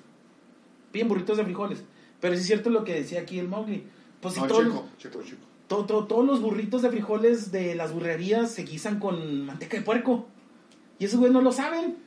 Piden 0.91 1.07
burritos 1.07 1.37
de 1.37 1.43
frijoles. 1.43 1.83
Pero 2.21 2.35
sí 2.35 2.41
es 2.41 2.47
cierto 2.47 2.69
lo 2.69 2.83
que 2.83 2.93
decía 2.93 3.21
aquí 3.21 3.39
el 3.39 3.47
Mowgli. 3.49 3.83
Pues 4.21 4.35
si 4.35 4.39
No, 4.39 4.47
todos, 4.47 4.63
checo, 4.63 4.85
checo, 4.97 5.23
checo. 5.23 5.41
to- 5.67 5.85
to- 5.85 6.05
todos 6.05 6.25
los 6.25 6.41
burritos 6.41 6.81
de 6.81 6.89
frijoles 6.89 7.51
de 7.51 7.75
las 7.75 7.91
burrerías 7.93 8.51
se 8.51 8.63
guisan 8.63 8.99
con 8.99 9.45
manteca 9.45 9.75
de 9.77 9.83
puerco. 9.83 10.27
Y 10.99 11.05
esos 11.05 11.19
güey 11.19 11.31
no 11.33 11.41
lo 11.41 11.51
saben. 11.51 11.97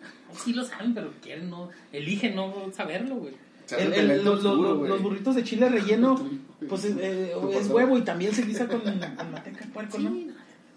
Sí 0.44 0.52
lo 0.52 0.64
saben, 0.64 0.94
pero 0.94 1.10
quieren 1.22 1.50
no... 1.50 1.68
Eligen 1.92 2.34
no 2.36 2.52
saberlo, 2.74 3.16
güey. 3.16 3.34
El- 3.78 4.08
los, 4.24 4.24
los- 4.24 4.44
oscuro, 4.44 4.68
los- 4.70 4.78
güey. 4.78 4.90
los 4.90 5.02
burritos 5.02 5.34
de 5.34 5.42
chile 5.44 5.68
relleno, 5.68 6.14
pues 6.68 6.84
eh, 6.84 6.94
eh, 7.00 7.32
¿Qué 7.50 7.58
es 7.58 7.68
huevo 7.68 7.98
y 7.98 8.02
también 8.02 8.32
se 8.32 8.42
guisa 8.42 8.68
con, 8.68 8.80
con 8.80 9.32
manteca 9.32 9.64
de 9.64 9.72
puerco, 9.72 9.96
Sí, 9.98 10.04
¿no? 10.04 10.10
no, 10.10 10.32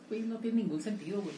güey, 0.10 0.22
no 0.22 0.36
tiene 0.38 0.64
ningún 0.64 0.82
sentido, 0.82 1.22
güey. 1.22 1.36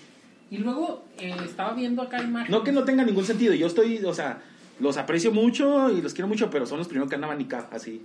Y 0.49 0.57
luego 0.57 1.03
eh, 1.17 1.33
estaba 1.45 1.73
viendo 1.73 2.01
acá 2.01 2.21
imágenes. 2.21 2.51
No 2.51 2.63
que 2.63 2.71
no 2.71 2.83
tenga 2.83 3.03
ningún 3.03 3.25
sentido. 3.25 3.53
Yo 3.53 3.67
estoy, 3.67 3.97
o 4.05 4.13
sea, 4.13 4.41
los 4.79 4.97
aprecio 4.97 5.31
mucho 5.31 5.89
y 5.89 6.01
los 6.01 6.13
quiero 6.13 6.27
mucho, 6.27 6.49
pero 6.49 6.65
son 6.65 6.77
los 6.77 6.87
primeros 6.87 7.09
que 7.09 7.15
van 7.15 7.23
a 7.23 7.27
abanicar, 7.27 7.69
así. 7.71 8.01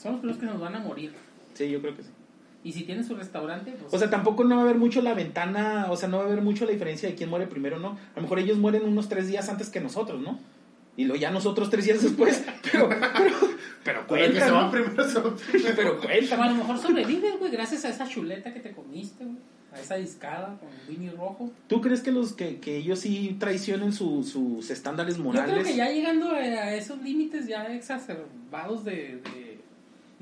Son 0.00 0.12
los 0.12 0.20
primeros 0.20 0.38
que 0.40 0.46
nos 0.46 0.60
van 0.60 0.74
a 0.74 0.78
morir. 0.80 1.12
Sí, 1.54 1.70
yo 1.70 1.80
creo 1.80 1.96
que 1.96 2.02
sí. 2.02 2.08
Y 2.64 2.72
si 2.72 2.84
tienen 2.84 3.04
su 3.04 3.14
restaurante, 3.16 3.72
pues... 3.72 3.92
O 3.92 3.98
sea, 3.98 4.08
tampoco 4.08 4.44
no 4.44 4.54
va 4.56 4.62
a 4.62 4.64
haber 4.64 4.76
mucho 4.78 5.02
la 5.02 5.14
ventana, 5.14 5.86
o 5.90 5.96
sea, 5.96 6.08
no 6.08 6.18
va 6.18 6.24
a 6.24 6.26
haber 6.26 6.42
mucho 6.42 6.64
la 6.64 6.70
diferencia 6.72 7.08
de 7.08 7.14
quién 7.16 7.28
muere 7.28 7.46
primero, 7.48 7.78
¿no? 7.80 7.88
A 8.12 8.16
lo 8.16 8.22
mejor 8.22 8.38
ellos 8.38 8.58
mueren 8.58 8.84
unos 8.84 9.08
tres 9.08 9.26
días 9.26 9.48
antes 9.48 9.68
que 9.68 9.80
nosotros, 9.80 10.20
¿no? 10.20 10.38
Y 10.96 11.04
luego 11.06 11.20
ya 11.20 11.30
nosotros 11.30 11.70
tres 11.70 11.86
días 11.86 12.02
después, 12.02 12.44
pero, 12.72 12.88
pero, 12.88 13.36
pero 13.82 14.00
que 14.02 14.06
cuenta, 14.06 14.40
se 14.44 14.46
¿no? 14.50 14.54
van 14.56 14.70
primero, 14.70 15.08
se 15.08 15.18
van 15.18 15.34
primero. 15.36 15.74
Pero 15.74 16.00
cuenta, 16.00 16.44
a 16.44 16.48
lo 16.50 16.54
mejor 16.56 16.78
sobrevives, 16.78 17.38
güey, 17.38 17.50
gracias 17.50 17.84
a 17.84 17.88
esa 17.88 18.06
chuleta 18.06 18.52
que 18.52 18.60
te 18.60 18.72
comiste, 18.72 19.24
güey. 19.24 19.38
A 19.72 19.80
esa 19.80 19.94
discada 19.96 20.58
con 20.60 20.68
Winnie 20.86 21.10
Rojo. 21.12 21.50
¿Tú 21.66 21.80
crees 21.80 22.02
que 22.02 22.12
los 22.12 22.34
que, 22.34 22.58
que 22.60 22.76
ellos 22.76 22.98
sí 22.98 23.36
traicionen 23.40 23.94
su- 23.94 24.22
sus 24.22 24.68
estándares 24.70 25.16
Yo 25.16 25.24
morales? 25.24 25.50
creo 25.50 25.64
que 25.64 25.74
ya 25.74 25.90
llegando 25.90 26.28
a 26.30 26.34
a 26.36 26.74
esos 26.74 27.00
límites 27.02 27.46
ya 27.48 27.64
exacerbados 27.74 28.84
de, 28.84 28.92
de, 29.24 29.51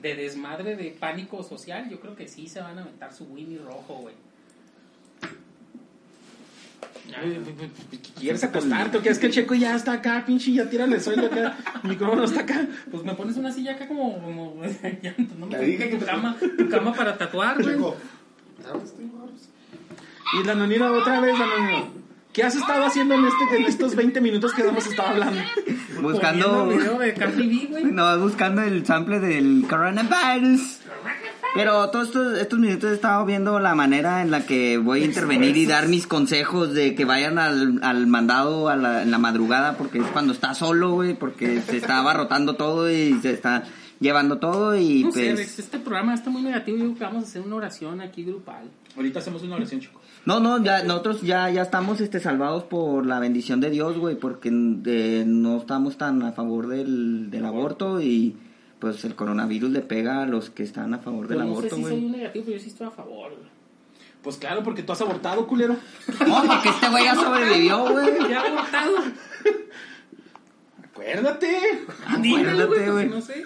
de 0.00 0.14
desmadre, 0.14 0.76
de 0.76 0.90
pánico 0.90 1.42
social, 1.42 1.88
yo 1.90 2.00
creo 2.00 2.16
que 2.16 2.28
sí 2.28 2.48
se 2.48 2.60
van 2.60 2.78
a 2.78 2.82
aventar 2.82 3.12
su 3.12 3.24
Winnie 3.24 3.58
Rojo, 3.58 3.94
güey. 4.02 4.14
¿Quieres 8.18 8.44
acostarte 8.44 8.98
o 8.98 9.02
qué? 9.02 9.08
Es 9.08 9.18
que 9.18 9.26
el 9.26 9.32
checo 9.32 9.54
ya 9.54 9.74
está 9.74 9.94
acá, 9.94 10.22
pinche, 10.24 10.52
ya 10.52 10.68
tírale 10.70 10.96
el 10.96 11.02
suelo 11.02 11.26
acá, 11.26 11.56
el 11.82 11.88
micrófono 11.90 12.24
está 12.24 12.40
acá. 12.42 12.66
Pues 12.90 13.02
me 13.02 13.14
pones 13.14 13.36
una 13.36 13.50
silla 13.52 13.72
acá 13.74 13.88
como... 13.88 14.20
como 14.22 14.62
ya, 15.02 15.14
no 15.38 15.46
me 15.46 15.56
Te 15.56 15.64
dije 15.64 15.88
que 15.90 15.96
tu 15.96 16.04
te- 16.04 16.10
cama, 16.10 16.36
tu 16.56 16.68
cama 16.68 16.92
para 16.92 17.18
tatuar, 17.18 17.60
güey. 17.62 17.76
Y 20.40 20.44
la 20.46 20.54
nonina 20.54 20.92
otra 20.92 21.20
vez, 21.20 21.36
la 21.38 21.46
nonina. 21.46 21.84
¿Qué 22.32 22.44
has 22.44 22.54
estado 22.54 22.84
haciendo 22.84 23.14
en, 23.14 23.24
este, 23.24 23.56
en 23.56 23.64
estos 23.64 23.96
20 23.96 24.20
minutos 24.20 24.54
que 24.54 24.62
hemos 24.62 24.86
estado 24.86 25.08
hablando? 25.08 25.40
Buscando. 26.00 26.66
Video 26.68 26.98
de 26.98 27.12
B, 27.12 27.66
güey. 27.68 27.84
No, 27.86 28.18
buscando 28.20 28.62
el 28.62 28.86
sample 28.86 29.18
del 29.18 29.64
coronavirus. 29.68 30.78
Pero 31.54 31.90
todos 31.90 32.06
estos, 32.06 32.38
estos 32.38 32.58
minutos 32.60 32.92
he 32.92 32.94
estado 32.94 33.26
viendo 33.26 33.58
la 33.58 33.74
manera 33.74 34.22
en 34.22 34.30
la 34.30 34.46
que 34.46 34.78
voy 34.78 35.02
a 35.02 35.04
intervenir 35.04 35.56
y 35.56 35.66
dar 35.66 35.88
mis 35.88 36.06
consejos 36.06 36.72
de 36.72 36.94
que 36.94 37.04
vayan 37.04 37.38
al, 37.38 37.80
al 37.82 38.06
mandado 38.06 38.68
a 38.68 38.76
la, 38.76 39.02
en 39.02 39.10
la 39.10 39.18
madrugada 39.18 39.76
porque 39.76 39.98
es 39.98 40.06
cuando 40.06 40.32
está 40.32 40.54
solo, 40.54 40.92
güey, 40.92 41.14
porque 41.14 41.60
se 41.62 41.78
está 41.78 41.98
abarrotando 41.98 42.54
todo 42.54 42.88
y 42.88 43.18
se 43.20 43.32
está 43.32 43.64
llevando 43.98 44.38
todo 44.38 44.76
y 44.76 45.02
No 45.02 45.10
sé, 45.10 45.32
pues... 45.32 45.58
Este 45.58 45.78
programa 45.80 46.14
está 46.14 46.30
muy 46.30 46.42
negativo. 46.42 46.78
Yo 46.78 46.84
creo 46.84 46.94
que 46.94 47.04
vamos 47.04 47.24
a 47.24 47.26
hacer 47.26 47.42
una 47.42 47.56
oración 47.56 48.00
aquí 48.00 48.22
grupal. 48.22 48.70
Ahorita 48.96 49.18
hacemos 49.18 49.42
una 49.42 49.56
oración, 49.56 49.80
chico. 49.80 50.00
No, 50.26 50.38
no, 50.38 50.62
ya 50.62 50.82
nosotros 50.84 51.22
ya, 51.22 51.48
ya 51.50 51.62
estamos 51.62 52.00
este, 52.00 52.20
salvados 52.20 52.64
por 52.64 53.06
la 53.06 53.18
bendición 53.20 53.60
de 53.60 53.70
Dios, 53.70 53.98
güey, 53.98 54.16
porque 54.16 54.48
eh, 54.50 55.24
no 55.26 55.56
estamos 55.56 55.96
tan 55.96 56.22
a 56.22 56.32
favor 56.32 56.68
del, 56.68 57.30
del 57.30 57.44
aborto 57.46 58.00
y 58.00 58.36
pues 58.78 59.04
el 59.04 59.14
coronavirus 59.14 59.70
le 59.70 59.80
pega 59.80 60.22
a 60.22 60.26
los 60.26 60.50
que 60.50 60.62
están 60.62 60.92
a 60.94 60.98
favor 60.98 61.26
del 61.28 61.38
Pero 61.38 61.48
no 61.48 61.54
sé 61.54 61.58
aborto, 61.68 61.76
si 61.76 61.82
soy 61.82 61.92
un 61.94 62.00
güey. 62.08 62.10
negativo, 62.20 62.44
pero 62.46 62.56
yo 62.58 62.62
sí 62.62 62.68
estoy 62.70 62.86
a 62.86 62.90
favor, 62.90 63.30
güey. 63.34 63.48
Pues 64.22 64.36
claro, 64.36 64.62
porque 64.62 64.82
tú 64.82 64.92
has 64.92 65.00
abortado, 65.00 65.46
culero. 65.46 65.76
No, 66.26 66.42
porque 66.46 66.68
este 66.68 66.88
güey 66.90 67.04
ya 67.04 67.14
sobrevivió, 67.14 67.78
güey. 67.90 68.06
Ya 68.30 68.40
abortado. 68.42 68.92
Acuérdate. 70.84 71.48
Güey, 72.18 72.34
Acuérdate, 72.36 72.90
güey. 72.90 73.08
no 73.08 73.20
sé. 73.20 73.42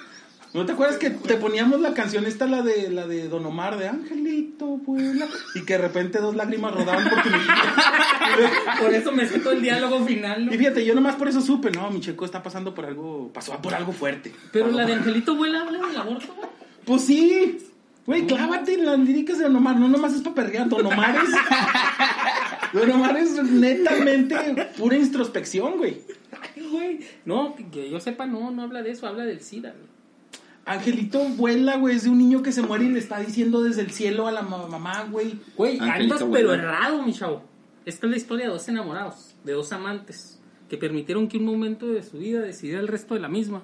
¿No 0.55 0.64
te 0.64 0.70
acuerdas 0.72 0.98
que 0.98 1.11
te 1.11 1.34
poníamos 1.34 1.80
la 1.80 1.94
canción 1.94 2.26
esta, 2.26 2.46
la 2.46 2.62
de 2.62 2.88
la 2.88 3.09
de 3.09 3.26
Don 3.28 3.44
Omar, 3.44 3.76
de 3.76 3.88
Angelito, 3.88 4.66
vuela? 4.78 5.26
Y 5.57 5.64
que 5.64 5.72
de 5.74 5.78
repente 5.80 6.20
dos 6.20 6.36
lágrimas 6.36 6.72
rodaban 6.72 7.11
porque 7.11 7.28
me... 7.28 7.38
Por 8.80 8.94
eso 8.94 9.11
me 9.11 9.26
sé 9.26 9.40
todo 9.40 9.52
el 9.52 9.62
diálogo 9.62 10.05
final, 10.07 10.46
¿no? 10.46 10.55
Y 10.55 10.59
fíjate, 10.59 10.84
yo 10.84 10.94
nomás 10.94 11.16
por 11.16 11.26
eso 11.28 11.40
supe, 11.40 11.70
no, 11.72 11.90
mi 11.90 12.00
checo 12.00 12.24
está 12.24 12.40
pasando 12.42 12.72
por 12.72 12.86
algo, 12.86 13.32
pasó 13.32 13.61
por 13.61 13.74
algo 13.74 13.92
fuerte. 13.92 14.32
Pero 14.52 14.70
la 14.70 14.84
de 14.86 14.94
Angelito 14.94 15.34
Vuela 15.34 15.62
habla 15.62 15.84
del 15.86 15.96
aborto, 15.96 16.32
güey. 16.34 16.48
Pues 16.84 17.02
sí. 17.05 17.59
Güey, 18.07 18.26
clávate 18.26 18.74
en 18.74 18.86
las 18.86 18.98
líricas 18.98 19.38
de 19.38 19.44
Don 19.44 19.57
Omar, 19.57 19.76
no 19.76 19.88
nomás 19.88 20.14
es 20.14 20.22
para 20.22 20.34
perrear, 20.36 20.68
Don 20.68 20.86
Omar 20.86 21.16
es... 21.16 21.30
Don 22.72 22.90
Omar 22.92 23.16
es 23.16 23.42
netamente 23.42 24.36
pura 24.76 24.96
introspección, 24.96 25.78
güey. 25.78 25.96
Ay, 26.57 26.68
güey. 26.70 27.00
No, 27.24 27.55
que- 27.57 27.66
que 27.70 27.90
yo 27.90 27.98
sepa, 28.00 28.26
no, 28.26 28.50
no 28.50 28.62
habla 28.62 28.82
de 28.82 28.90
eso, 28.92 29.07
habla 29.07 29.24
del 29.24 29.40
SIDA, 29.40 29.70
güey. 29.70 29.93
Angelito 30.66 31.18
vuela, 31.20 31.76
güey, 31.76 31.96
es 31.96 32.04
de 32.04 32.10
un 32.10 32.18
niño 32.18 32.42
que 32.42 32.50
se 32.52 32.62
muere 32.62 32.84
y 32.86 32.88
le 32.88 32.98
está 32.98 33.20
diciendo 33.20 33.62
desde 33.62 33.82
el 33.82 33.90
cielo 33.90 34.26
a 34.26 34.32
la 34.32 34.42
ma- 34.42 34.66
mamá, 34.66 35.04
güey. 35.10 35.38
Güey, 35.56 35.78
andas 35.78 36.24
pero 36.32 36.54
errado, 36.54 37.02
mi 37.02 37.12
chavo. 37.12 37.42
Esta 37.84 38.06
es 38.06 38.10
la 38.10 38.16
historia 38.16 38.46
de 38.46 38.52
dos 38.52 38.66
enamorados, 38.68 39.34
de 39.44 39.52
dos 39.52 39.70
amantes, 39.72 40.40
que 40.70 40.78
permitieron 40.78 41.28
que 41.28 41.36
un 41.36 41.44
momento 41.44 41.86
de 41.88 42.02
su 42.02 42.16
vida 42.18 42.40
decidiera 42.40 42.80
el 42.80 42.88
resto 42.88 43.12
de 43.14 43.20
la 43.20 43.28
misma. 43.28 43.62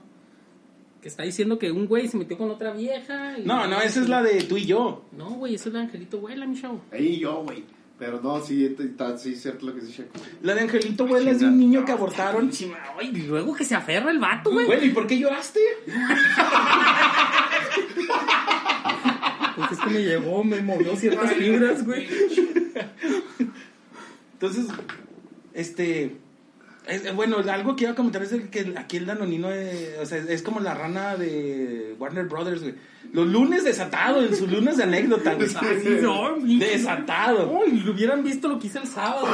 Que 1.01 1.09
está 1.09 1.23
diciendo 1.23 1.59
que 1.59 1.73
un 1.73 1.87
güey 1.87 2.07
se 2.09 2.19
metió 2.19 2.37
con 2.37 2.51
otra 2.51 2.73
vieja. 2.75 3.39
y- 3.39 3.47
No, 3.47 3.67
no, 3.67 3.81
esa 3.81 4.03
es 4.03 4.09
la 4.11 4.23
de 4.23 4.43
tú 4.43 4.59
y 4.59 4.67
yo. 4.67 5.07
No, 5.13 5.31
güey, 5.31 5.55
esa 5.55 5.71
es 5.71 5.73
la 5.73 5.81
de 5.81 5.87
Angelito 5.87 6.19
Vuela, 6.19 6.45
mi 6.47 6.61
chavo. 6.61 6.83
Ahí 6.93 7.19
yo, 7.19 7.43
güey. 7.45 7.65
Pero 7.99 8.19
no, 8.23 8.41
sí, 8.41 8.65
está, 8.79 9.17
sí, 9.19 9.35
es 9.35 9.43
cierto 9.43 9.67
lo 9.67 9.75
que 9.75 9.81
dice 9.83 9.93
Checo. 10.05 10.13
La 10.43 10.55
de 10.55 10.63
Angelito 10.63 11.07
vuela 11.07 11.31
es 11.33 11.41
de 11.41 11.47
un 11.47 11.59
niño 11.59 11.85
que 11.85 11.93
abortaron. 11.93 12.51
Güey, 12.95 13.09
y 13.15 13.23
luego 13.27 13.55
que 13.55 13.63
se 13.65 13.75
aferra 13.75 14.11
el 14.11 14.19
vato, 14.19 14.51
güey. 14.51 14.65
Bueno, 14.67 14.83
¿y 14.85 14.89
por 14.91 15.07
qué 15.07 15.19
lloraste? 15.19 15.61
Pues 19.57 19.73
es 19.73 19.79
que 19.80 19.80
me 19.91 20.03
llevó, 20.03 20.43
me 20.45 20.61
movió 20.63 20.97
ciertas 20.97 21.33
fibras, 21.35 21.85
güey. 21.85 22.09
Entonces, 24.33 24.67
este, 25.53 26.17
Es- 26.87 27.05
eh, 27.05 27.13
bueno, 27.13 27.37
algo 27.51 27.77
que 27.77 27.85
iba 27.85 27.93
a 27.93 27.97
comentar 27.97 28.23
es 28.23 28.33
el 28.33 28.49
que 28.49 28.75
aquí 28.77 28.97
el 28.97 29.07
danonino, 29.07 29.49
eh, 29.53 29.97
o 30.01 30.07
sea, 30.07 30.19
es 30.19 30.43
como 30.43 30.61
la 30.61 30.75
rana 30.75 31.17
de 31.17 31.95
Warner 31.99 32.27
Brothers, 32.27 32.63
güey. 32.63 32.75
Los 33.13 33.27
lunes 33.27 33.65
desatado, 33.65 34.23
en 34.23 34.35
sus 34.37 34.51
lunes 34.51 34.77
de 34.77 34.85
anécdota, 34.85 35.35
güey. 35.35 35.49
Desatado. 36.59 37.51
Uy, 37.51 37.81
lo 37.81 37.93
hubieran 37.93 38.23
visto 38.23 38.49
lo 38.49 38.59
que 38.59 38.69
hice 38.69 38.79
el 38.79 38.87
sábado. 38.87 39.27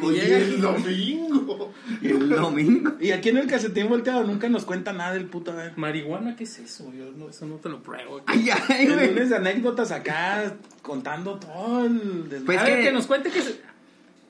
Y 0.00 0.04
Oye, 0.06 0.20
llega 0.22 0.36
el 0.38 0.60
domingo. 0.60 1.72
El 2.02 2.28
domingo. 2.30 2.92
Y 3.00 3.10
aquí 3.12 3.28
en 3.28 3.38
el 3.38 3.46
calcetín 3.46 3.88
volteado 3.88 4.24
nunca 4.24 4.48
nos 4.48 4.64
cuenta 4.64 4.92
nada 4.92 5.12
del 5.14 5.26
puto, 5.26 5.52
güey. 5.52 5.70
Marihuana, 5.76 6.34
¿qué 6.36 6.44
es 6.44 6.58
eso? 6.58 6.90
Yo 6.92 7.12
no, 7.16 7.28
eso 7.28 7.46
no 7.46 7.56
te 7.56 7.68
lo 7.68 7.82
pruebo. 7.82 8.22
Ay, 8.26 8.48
ay, 8.68 8.86
El 8.86 8.94
güey. 8.94 9.08
lunes 9.10 9.30
de 9.30 9.36
anécdotas 9.36 9.92
acá, 9.92 10.54
contando 10.80 11.38
todo 11.38 11.84
el... 11.86 12.42
Pues 12.44 12.58
a 12.58 12.64
ver, 12.64 12.76
que- 12.78 12.82
que 12.84 12.92
nos 12.92 13.06
cuente 13.06 13.30
que... 13.30 13.42
se- 13.42 13.71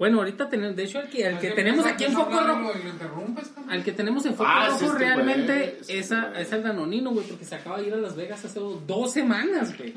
Bueno, 0.02 0.18
ahorita 0.18 0.48
tenemos, 0.48 0.74
de 0.74 0.82
hecho, 0.82 0.98
el 0.98 1.08
que, 1.08 1.24
el 1.24 1.38
que 1.38 1.50
tenemos 1.52 1.86
aquí 1.86 2.02
en 2.02 2.12
Foco 2.12 2.40
Rojo, 2.40 2.72
Lo 2.82 2.90
interrumpes, 2.90 3.46
cabrón. 3.54 3.70
al 3.70 3.84
que 3.84 3.92
tenemos 3.92 4.26
en 4.26 4.32
Foco 4.34 4.50
Ah, 4.52 4.66
Rojo 4.66 4.78
sí, 4.80 4.84
este 4.86 4.98
realmente 4.98 5.52
güey, 5.52 5.64
este 5.80 5.98
esa, 6.00 6.28
güey. 6.30 6.42
es 6.42 6.52
el 6.52 6.62
Danonino, 6.64 7.10
güey, 7.10 7.24
porque 7.24 7.44
se 7.44 7.54
acaba 7.54 7.78
de 7.80 7.86
ir 7.86 7.94
a 7.94 7.98
Las 7.98 8.16
Vegas 8.16 8.44
hace 8.44 8.58
dos 8.58 9.12
semanas, 9.12 9.78
güey. 9.78 9.94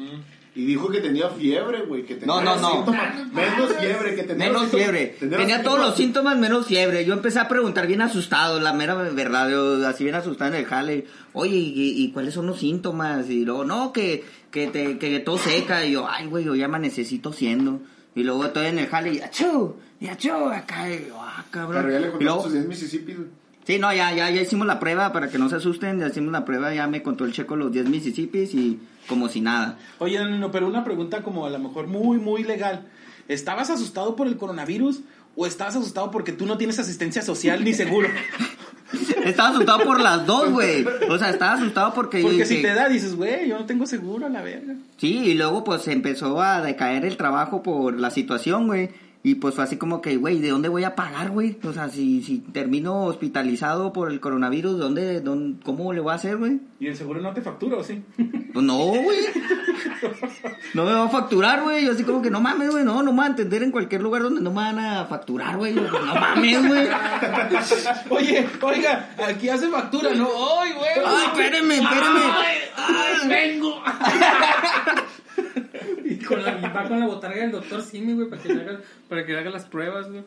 Y 0.53 0.63
dijo 0.67 0.89
que 0.89 1.01
tenía 1.01 1.27
fiebre, 1.31 1.81
güey. 1.87 2.05
Que 2.05 2.13
tenía 2.17 2.35
No, 2.35 2.39
no, 2.43 2.55
no. 2.57 2.71
síntomas. 2.71 3.33
Menos 3.33 3.73
fiebre, 3.79 4.15
que 4.15 4.23
tenía 4.23 4.45
Menos 4.45 4.67
fiebre. 4.69 5.15
tenía 5.19 5.63
todos 5.63 5.79
los 5.79 5.95
síntomas. 5.95 5.97
síntomas 5.97 6.37
menos 6.37 6.67
fiebre. 6.67 7.03
Yo 7.03 7.13
empecé 7.15 7.39
a 7.39 7.47
preguntar 7.47 7.87
bien 7.87 8.03
asustado, 8.03 8.59
la 8.59 8.73
mera 8.73 8.93
verdad. 8.93 9.49
Yo 9.49 9.87
así 9.87 10.03
bien 10.03 10.15
asustado 10.15 10.53
en 10.53 10.59
el 10.59 10.65
jale. 10.65 11.07
Oye, 11.33 11.55
¿y, 11.57 12.03
y 12.03 12.11
cuáles 12.11 12.35
son 12.35 12.45
los 12.45 12.59
síntomas? 12.59 13.27
Y 13.27 13.43
luego, 13.43 13.65
no, 13.65 13.91
que, 13.91 14.23
que, 14.51 14.67
te, 14.67 14.99
que 14.99 15.19
todo 15.19 15.39
seca. 15.39 15.83
Y 15.83 15.93
yo, 15.93 16.07
ay, 16.07 16.27
güey, 16.27 16.45
yo 16.45 16.53
ya 16.53 16.67
me 16.67 16.77
necesito 16.77 17.33
siendo. 17.33 17.81
Y 18.17 18.23
luego 18.23 18.45
estoy 18.45 18.67
en 18.67 18.79
el 18.79 18.87
jale 18.87 19.11
y 19.15 19.19
achú, 19.19 19.75
y 20.05 20.55
acá. 20.55 20.89
Y 20.89 21.09
ah, 21.13 21.45
cabrón. 21.51 21.83
Pero 21.85 21.99
ya 21.99 22.35
le 22.35 22.41
sus 22.41 22.53
10 22.53 22.67
Mississippi. 22.67 23.15
Sí, 23.65 23.79
no, 23.79 23.91
ya, 23.91 24.13
ya, 24.13 24.29
ya 24.29 24.41
hicimos 24.41 24.67
la 24.67 24.79
prueba 24.79 25.11
para 25.11 25.29
que 25.29 25.39
no 25.39 25.49
se 25.49 25.55
asusten. 25.55 25.99
Ya 25.99 26.07
hicimos 26.07 26.31
la 26.31 26.45
prueba, 26.45 26.73
ya 26.73 26.87
me 26.87 27.01
contó 27.01 27.25
el 27.25 27.33
checo 27.33 27.55
los 27.55 27.71
10 27.71 27.89
Mississippis 27.89 28.53
y 28.53 28.79
como 29.07 29.27
si 29.27 29.41
nada. 29.41 29.77
Oye, 29.97 30.19
no, 30.19 30.29
no, 30.37 30.51
pero 30.51 30.67
una 30.67 30.83
pregunta 30.83 31.23
como 31.23 31.45
a 31.45 31.49
lo 31.49 31.59
mejor 31.59 31.87
muy, 31.87 32.19
muy 32.19 32.43
legal. 32.43 32.85
¿Estabas 33.27 33.71
asustado 33.71 34.15
por 34.15 34.27
el 34.27 34.37
coronavirus 34.37 35.01
o 35.35 35.47
estabas 35.47 35.75
asustado 35.75 36.11
porque 36.11 36.31
tú 36.31 36.45
no 36.45 36.57
tienes 36.57 36.77
asistencia 36.77 37.23
social 37.23 37.63
ni 37.63 37.73
seguro? 37.73 38.07
Estaba 39.25 39.49
asustado 39.49 39.83
por 39.83 39.99
las 39.99 40.25
dos, 40.25 40.51
güey. 40.51 40.85
O 41.09 41.17
sea, 41.17 41.31
estaba 41.31 41.53
asustado 41.53 41.93
porque... 41.93 42.21
Porque 42.21 42.45
si 42.45 42.61
te 42.61 42.73
da, 42.73 42.87
dices, 42.87 43.15
güey, 43.15 43.49
yo 43.49 43.57
no 43.57 43.65
tengo 43.65 43.87
seguro, 43.87 44.27
a 44.27 44.29
la 44.29 44.41
verga. 44.41 44.75
Sí, 44.97 45.17
y 45.17 45.33
luego 45.33 45.63
pues 45.63 45.87
empezó 45.87 46.39
a 46.39 46.61
decaer 46.61 47.03
el 47.03 47.17
trabajo 47.17 47.63
por 47.63 47.99
la 47.99 48.11
situación, 48.11 48.67
güey. 48.67 48.91
Y 49.25 49.33
pues 49.33 49.55
fue 49.55 49.63
así 49.63 49.77
como 49.77 50.01
que, 50.03 50.17
güey, 50.17 50.37
¿de 50.37 50.49
dónde 50.49 50.69
voy 50.69 50.83
a 50.83 50.93
pagar, 50.93 51.31
güey? 51.31 51.57
O 51.63 51.73
sea, 51.73 51.89
si, 51.89 52.21
si 52.21 52.37
termino 52.37 53.05
hospitalizado 53.05 53.91
por 53.91 54.11
el 54.11 54.19
coronavirus, 54.19 54.77
¿dónde, 54.77 55.19
dónde, 55.19 55.63
¿cómo 55.65 55.91
le 55.93 55.99
voy 55.99 56.11
a 56.11 56.15
hacer, 56.15 56.37
güey? 56.37 56.59
Y 56.79 56.85
el 56.85 56.95
seguro 56.95 57.19
no 57.21 57.33
te 57.33 57.41
factura, 57.41 57.77
¿o 57.77 57.83
sí? 57.83 58.03
Pues 58.53 58.63
no, 58.63 58.77
güey. 58.77 59.17
No 60.75 60.85
me 60.85 60.93
va 60.93 61.05
a 61.05 61.09
facturar, 61.09 61.63
güey. 61.63 61.85
Yo 61.85 61.93
así 61.93 62.03
como 62.03 62.21
que 62.21 62.29
no 62.29 62.39
mames, 62.39 62.69
güey. 62.69 62.83
No, 62.83 63.01
no 63.01 63.11
me 63.13 63.17
van 63.17 63.27
a 63.27 63.29
entender 63.31 63.63
en 63.63 63.71
cualquier 63.71 64.03
lugar 64.03 64.21
donde 64.21 64.41
no 64.41 64.51
me 64.51 64.57
van 64.57 64.77
a 64.77 65.05
facturar, 65.05 65.57
güey. 65.57 65.73
Pues, 65.73 65.91
No 65.91 66.13
mames, 66.13 66.67
güey. 66.67 66.87
Oye, 68.11 68.47
oiga, 68.61 69.09
aquí 69.27 69.49
hace 69.49 69.69
factura, 69.69 70.13
¿no? 70.13 70.27
¡Ay, 70.61 70.73
güey! 70.73 70.89
Ay, 71.03 71.25
espérenme, 71.25 71.75
espérenme. 71.77 72.21
¡Ay, 72.77 73.27
vengo! 73.27 73.81
Y, 76.59 76.61
va 76.61 76.87
con 76.87 76.99
la 76.99 77.07
botarga 77.07 77.41
del 77.41 77.51
doctor 77.51 77.81
Simi, 77.81 78.13
güey, 78.13 78.29
para 78.29 78.41
que 78.41 78.53
le 78.53 78.61
haga, 78.61 78.79
para 79.09 79.25
que 79.25 79.33
le 79.33 79.39
haga 79.39 79.49
las 79.49 79.65
pruebas, 79.65 80.09
güey. 80.09 80.23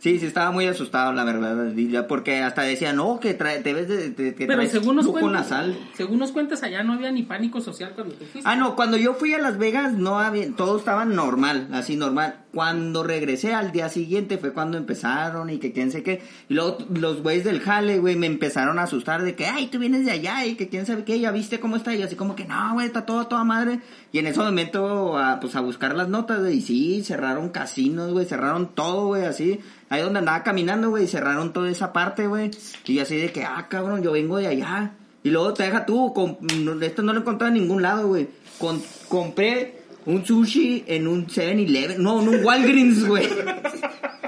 Sí, 0.00 0.18
sí, 0.18 0.24
estaba 0.24 0.50
muy 0.50 0.66
asustado, 0.66 1.12
la 1.12 1.24
verdad. 1.24 1.74
Porque 2.08 2.38
hasta 2.42 2.62
decía, 2.62 2.94
no, 2.94 3.20
que 3.20 3.34
trae, 3.34 3.62
debes 3.62 3.86
de, 3.86 4.10
de- 4.10 4.34
que 4.34 4.46
Pero 4.46 4.54
traes 4.58 4.70
según 4.72 4.96
nos, 4.96 5.06
cuentas, 5.06 5.32
nasal. 5.50 5.78
según 5.94 6.18
nos 6.18 6.32
cuentas, 6.32 6.62
allá 6.62 6.82
no 6.82 6.94
había 6.94 7.12
ni 7.12 7.22
pánico 7.22 7.60
social 7.60 7.92
cuando 7.94 8.14
tú 8.14 8.24
fuiste. 8.24 8.48
Ah, 8.50 8.56
no, 8.56 8.76
cuando 8.76 8.96
yo 8.96 9.12
fui 9.12 9.34
a 9.34 9.38
Las 9.38 9.58
Vegas 9.58 9.92
no 9.92 10.18
había, 10.18 10.50
todo 10.56 10.78
estaba 10.78 11.04
normal, 11.04 11.68
así 11.72 11.96
normal. 11.96 12.36
Cuando 12.52 13.02
regresé 13.04 13.52
al 13.54 13.72
día 13.72 13.88
siguiente 13.90 14.38
fue 14.38 14.52
cuando 14.52 14.78
empezaron 14.78 15.50
y 15.50 15.58
que 15.58 15.72
quién 15.72 15.92
sé 15.92 16.02
qué. 16.02 16.22
Y 16.48 16.54
luego 16.54 16.78
los 16.94 17.22
güeyes 17.22 17.44
del 17.44 17.60
jale, 17.60 17.98
güey, 17.98 18.16
me 18.16 18.26
empezaron 18.26 18.78
a 18.78 18.84
asustar 18.84 19.22
de 19.22 19.34
que, 19.36 19.46
ay, 19.46 19.66
tú 19.68 19.78
vienes 19.78 20.04
de 20.06 20.12
allá 20.12 20.46
y 20.46 20.56
que 20.56 20.68
quién 20.68 20.86
sabe 20.86 21.04
qué, 21.04 21.20
ya 21.20 21.30
viste 21.30 21.60
cómo 21.60 21.76
está. 21.76 21.94
Y 21.94 22.02
así 22.02 22.16
como 22.16 22.34
que, 22.34 22.46
no, 22.46 22.72
güey, 22.72 22.86
está 22.86 23.04
todo 23.06 23.20
a 23.20 23.28
toda 23.28 23.44
madre. 23.44 23.80
Y 24.12 24.18
en 24.18 24.26
ese 24.26 24.40
momento, 24.40 25.16
a, 25.18 25.38
pues 25.40 25.54
a 25.56 25.60
buscar 25.60 25.94
las 25.94 26.08
notas, 26.08 26.40
güey, 26.40 26.56
y 26.56 26.60
sí, 26.62 27.04
cerraron 27.04 27.50
casinos, 27.50 28.10
güey, 28.12 28.24
cerraron 28.26 28.74
todo, 28.74 29.08
güey, 29.08 29.24
así. 29.26 29.60
Ahí 29.90 30.00
donde 30.02 30.20
andaba 30.20 30.42
caminando, 30.42 30.88
güey, 30.90 31.06
cerraron 31.06 31.52
toda 31.52 31.68
esa 31.68 31.92
parte, 31.92 32.26
güey. 32.26 32.50
Y 32.86 33.00
así 33.00 33.16
de 33.16 33.30
que, 33.32 33.44
ah, 33.44 33.66
cabrón, 33.68 34.02
yo 34.02 34.12
vengo 34.12 34.38
de 34.38 34.46
allá. 34.46 34.92
Y 35.22 35.30
luego 35.30 35.52
te 35.52 35.64
deja 35.64 35.84
tú, 35.84 36.14
no- 36.40 36.80
esto 36.80 37.02
no 37.02 37.12
lo 37.12 37.20
encontré 37.20 37.48
en 37.48 37.54
ningún 37.54 37.82
lado, 37.82 38.06
güey. 38.08 38.28
Con- 38.58 38.80
compré 39.08 39.82
un 40.06 40.24
sushi 40.24 40.84
en 40.86 41.06
un 41.06 41.26
7-Eleven, 41.26 42.02
no, 42.02 42.22
en 42.22 42.28
un 42.28 42.44
Walgreens, 42.44 43.04
güey. 43.06 43.28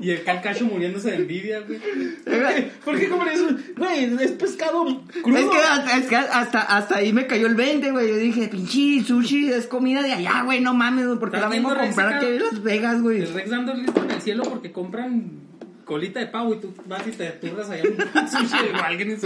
Y 0.00 0.10
el 0.10 0.24
calcacho 0.24 0.64
muriéndose 0.64 1.10
de 1.10 1.16
envidia, 1.16 1.60
güey. 1.60 1.80
¿Por 2.84 2.98
qué 2.98 3.08
comer 3.08 3.28
eso? 3.34 3.48
Güey, 3.76 4.04
es 4.22 4.32
pescado 4.32 4.84
crudo. 5.22 5.38
Es 5.38 5.46
que, 5.46 5.58
hasta, 5.58 5.98
es 5.98 6.06
que 6.06 6.16
hasta, 6.16 6.60
hasta 6.62 6.96
ahí 6.96 7.12
me 7.12 7.26
cayó 7.26 7.46
el 7.46 7.54
20, 7.54 7.90
güey. 7.90 8.08
Yo 8.08 8.16
dije, 8.16 8.48
pinche 8.48 9.02
sushi 9.04 9.52
es 9.52 9.66
comida 9.66 10.02
de 10.02 10.12
allá, 10.12 10.42
güey, 10.42 10.60
no 10.60 10.74
mames, 10.74 11.06
porque 11.18 11.36
la 11.36 11.44
¿Estás 11.44 11.50
vengo 11.50 11.70
a 11.70 11.78
comprar 11.78 12.14
aquí 12.14 12.26
en 12.26 12.38
Las 12.38 12.62
Vegas, 12.62 13.02
güey. 13.02 13.22
El 13.22 13.34
Rex 13.34 13.50
dando 13.50 13.74
grito 13.74 14.02
en 14.04 14.10
el 14.10 14.22
cielo 14.22 14.42
porque 14.44 14.72
compran 14.72 15.49
colita 15.90 16.20
de 16.20 16.26
pavo 16.28 16.54
y 16.54 16.58
tú 16.60 16.72
vas 16.86 17.04
y 17.04 17.10
te 17.10 17.26
turras 17.32 17.68
allá 17.68 17.82
un 17.82 18.28
sushi 18.28 18.64
de 18.64 18.72
Walgreens. 18.72 19.22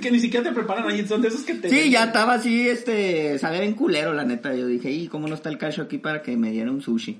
que 0.00 0.10
ni 0.12 0.20
siquiera 0.20 0.48
te 0.48 0.54
preparan 0.54 0.88
ahí, 0.88 1.04
son 1.08 1.20
de 1.22 1.26
esos 1.28 1.42
que 1.42 1.54
te... 1.54 1.68
Sí, 1.68 1.90
ya 1.90 2.04
estaba 2.04 2.34
así, 2.34 2.68
este, 2.68 3.36
sabía 3.40 3.60
bien 3.62 3.74
culero, 3.74 4.14
la 4.14 4.24
neta. 4.24 4.54
Yo 4.54 4.68
dije, 4.68 4.92
y 4.92 5.08
cómo 5.08 5.26
no 5.26 5.34
está 5.34 5.48
el 5.48 5.58
cacho 5.58 5.82
aquí 5.82 5.98
para 5.98 6.22
que 6.22 6.36
me 6.36 6.52
diera 6.52 6.70
un 6.70 6.80
sushi. 6.82 7.18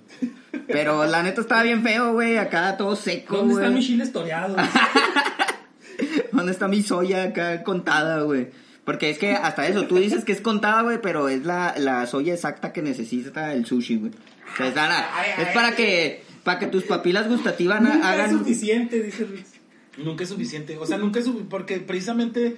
Pero 0.69 1.05
la 1.07 1.25
neta 1.25 1.41
estaba 1.41 1.65
bien 1.65 1.83
feo, 1.83 2.13
güey, 2.13 2.37
acá 2.39 2.77
todo 2.77 2.95
seco, 2.95 3.39
¿Dónde 3.39 3.55
güey. 3.55 3.65
están 3.65 3.75
mis 3.75 3.87
chiles 3.87 4.13
toreados? 4.13 4.57
¿Dónde 6.33 6.53
está 6.53 6.69
mi 6.69 6.83
soya 6.83 7.25
acá 7.25 7.63
contada, 7.65 8.23
güey? 8.23 8.49
Porque 8.85 9.11
es 9.11 9.19
que 9.19 9.33
hasta 9.33 9.67
eso, 9.67 9.87
tú 9.87 9.97
dices 9.97 10.25
que 10.25 10.33
es 10.33 10.41
contada, 10.41 10.83
güey, 10.83 11.01
pero 11.01 11.29
es 11.29 11.45
la, 11.45 11.75
la 11.79 12.07
soya 12.07 12.35
exacta 12.35 12.73
que 12.73 12.83
necesita 12.83 13.53
el 13.55 13.65
sushi, 13.67 13.97
güey. 13.97 14.13
O 14.53 14.57
sea, 14.57 14.69
es, 14.69 14.75
la- 14.75 15.07
es 15.41 15.49
para 15.55 15.73
que 15.75 16.23
para 16.45 16.59
que 16.61 16.67
tus 16.69 16.85
papilas 16.85 17.29
gustativas 17.29 17.81
Nunca 17.81 17.99
es 17.99 18.05
hagan... 18.05 18.39
suficiente, 18.39 19.03
dice 19.03 19.25
Rex. 19.25 19.53
Nunca 19.99 20.23
es 20.25 20.29
suficiente. 20.31 20.77
O 20.79 20.87
sea, 20.87 20.99
nunca 20.99 21.19
es 21.19 21.25
suficiente. 21.25 21.51
Porque 21.51 21.79
precisamente, 21.81 22.57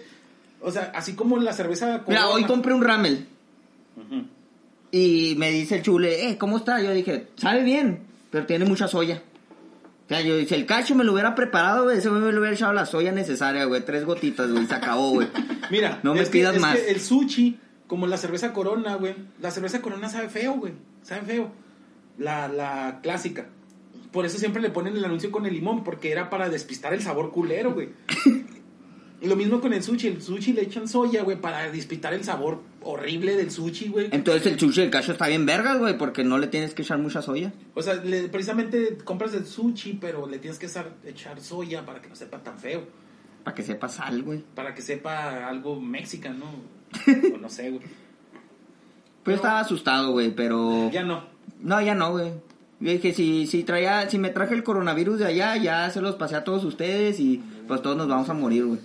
o 0.60 0.70
sea, 0.70 0.92
así 0.94 1.14
como 1.14 1.38
la 1.38 1.52
cerveza. 1.52 2.02
Mira, 2.08 2.28
hoy 2.28 2.44
compré 2.44 2.74
un 2.74 2.82
ramel 2.82 3.26
y 4.90 5.34
me 5.36 5.50
dice 5.50 5.76
el 5.76 5.82
chule, 5.82 6.28
eh, 6.30 6.38
¿cómo 6.38 6.58
está? 6.58 6.80
Yo 6.80 6.92
dije, 6.92 7.28
sabe 7.36 7.62
bien, 7.62 8.00
pero 8.30 8.46
tiene 8.46 8.64
mucha 8.64 8.88
soya. 8.88 9.22
O 10.04 10.08
sea, 10.08 10.20
yo 10.20 10.36
dije, 10.36 10.54
el 10.54 10.66
cacho 10.66 10.94
me 10.94 11.02
lo 11.04 11.12
hubiera 11.12 11.34
preparado, 11.34 11.84
güey, 11.84 11.98
ese 11.98 12.08
güey 12.08 12.22
me 12.22 12.32
lo 12.32 12.38
hubiera 12.40 12.54
echado 12.54 12.72
la 12.72 12.86
soya 12.86 13.10
necesaria, 13.10 13.64
güey, 13.64 13.84
tres 13.84 14.04
gotitas, 14.04 14.50
güey, 14.52 14.66
se 14.66 14.74
acabó, 14.74 15.10
güey. 15.10 15.28
Mira, 15.70 15.98
No 16.04 16.14
me 16.14 16.20
es 16.20 16.28
que- 16.28 16.38
pidas 16.38 16.54
es 16.54 16.62
más. 16.62 16.76
que 16.76 16.90
el 16.90 17.00
sushi, 17.00 17.58
como 17.88 18.06
la 18.06 18.16
cerveza 18.16 18.52
corona, 18.52 18.94
güey. 18.94 19.14
La 19.40 19.50
cerveza 19.50 19.82
corona 19.82 20.08
sabe 20.08 20.28
feo, 20.28 20.54
güey. 20.54 20.72
Sabe 21.02 21.22
feo. 21.22 21.50
La, 22.18 22.46
la 22.48 23.00
clásica. 23.02 23.46
Por 24.16 24.24
eso 24.24 24.38
siempre 24.38 24.62
le 24.62 24.70
ponen 24.70 24.96
el 24.96 25.04
anuncio 25.04 25.30
con 25.30 25.44
el 25.44 25.52
limón, 25.52 25.84
porque 25.84 26.10
era 26.10 26.30
para 26.30 26.48
despistar 26.48 26.94
el 26.94 27.02
sabor 27.02 27.32
culero, 27.32 27.74
güey. 27.74 27.90
Y 29.20 29.26
Lo 29.28 29.36
mismo 29.36 29.60
con 29.60 29.74
el 29.74 29.82
sushi. 29.82 30.06
El 30.08 30.22
sushi 30.22 30.54
le 30.54 30.62
echan 30.62 30.88
soya, 30.88 31.22
güey, 31.22 31.38
para 31.38 31.70
despistar 31.70 32.14
el 32.14 32.24
sabor 32.24 32.62
horrible 32.80 33.36
del 33.36 33.50
sushi, 33.50 33.88
güey. 33.88 34.08
Entonces 34.12 34.46
el 34.50 34.58
sushi 34.58 34.80
del 34.80 34.90
cacho 34.90 35.12
está 35.12 35.26
bien 35.28 35.44
vergas, 35.44 35.78
güey, 35.78 35.98
porque 35.98 36.24
no 36.24 36.38
le 36.38 36.46
tienes 36.46 36.72
que 36.72 36.80
echar 36.80 36.96
mucha 36.96 37.20
soya. 37.20 37.52
O 37.74 37.82
sea, 37.82 37.92
le- 37.96 38.28
precisamente 38.28 38.96
compras 39.04 39.34
el 39.34 39.44
sushi, 39.44 39.98
pero 40.00 40.26
le 40.26 40.38
tienes 40.38 40.58
que 40.58 40.66
echar- 40.66 40.94
echar 41.04 41.38
soya 41.42 41.84
para 41.84 42.00
que 42.00 42.08
no 42.08 42.16
sepa 42.16 42.38
tan 42.42 42.58
feo. 42.58 42.84
Para 43.44 43.54
que 43.54 43.62
sepa 43.64 43.90
sal, 43.90 44.22
güey. 44.22 44.42
Para 44.54 44.74
que 44.74 44.80
sepa 44.80 45.46
algo 45.46 45.78
mexicano. 45.78 46.46
o 47.34 47.36
no 47.36 47.50
sé, 47.50 47.68
güey. 47.68 47.82
Pues 49.22 49.34
yo 49.34 49.42
estaba 49.42 49.60
asustado, 49.60 50.12
güey, 50.12 50.34
pero... 50.34 50.90
Ya 50.90 51.02
no. 51.02 51.22
No, 51.60 51.82
ya 51.82 51.94
no, 51.94 52.12
güey. 52.12 52.32
Yo 52.78 52.90
dije, 52.92 53.14
si, 53.14 53.46
si, 53.46 53.64
traía, 53.64 54.08
si 54.10 54.18
me 54.18 54.28
traje 54.30 54.54
el 54.54 54.62
coronavirus 54.62 55.18
de 55.20 55.26
allá, 55.26 55.56
ya 55.56 55.88
se 55.90 56.00
los 56.02 56.16
pasé 56.16 56.36
a 56.36 56.44
todos 56.44 56.64
ustedes 56.64 57.18
y 57.20 57.42
pues 57.66 57.80
todos 57.80 57.96
nos 57.96 58.06
vamos 58.08 58.28
a 58.28 58.34
morir, 58.34 58.66
güey. 58.66 58.80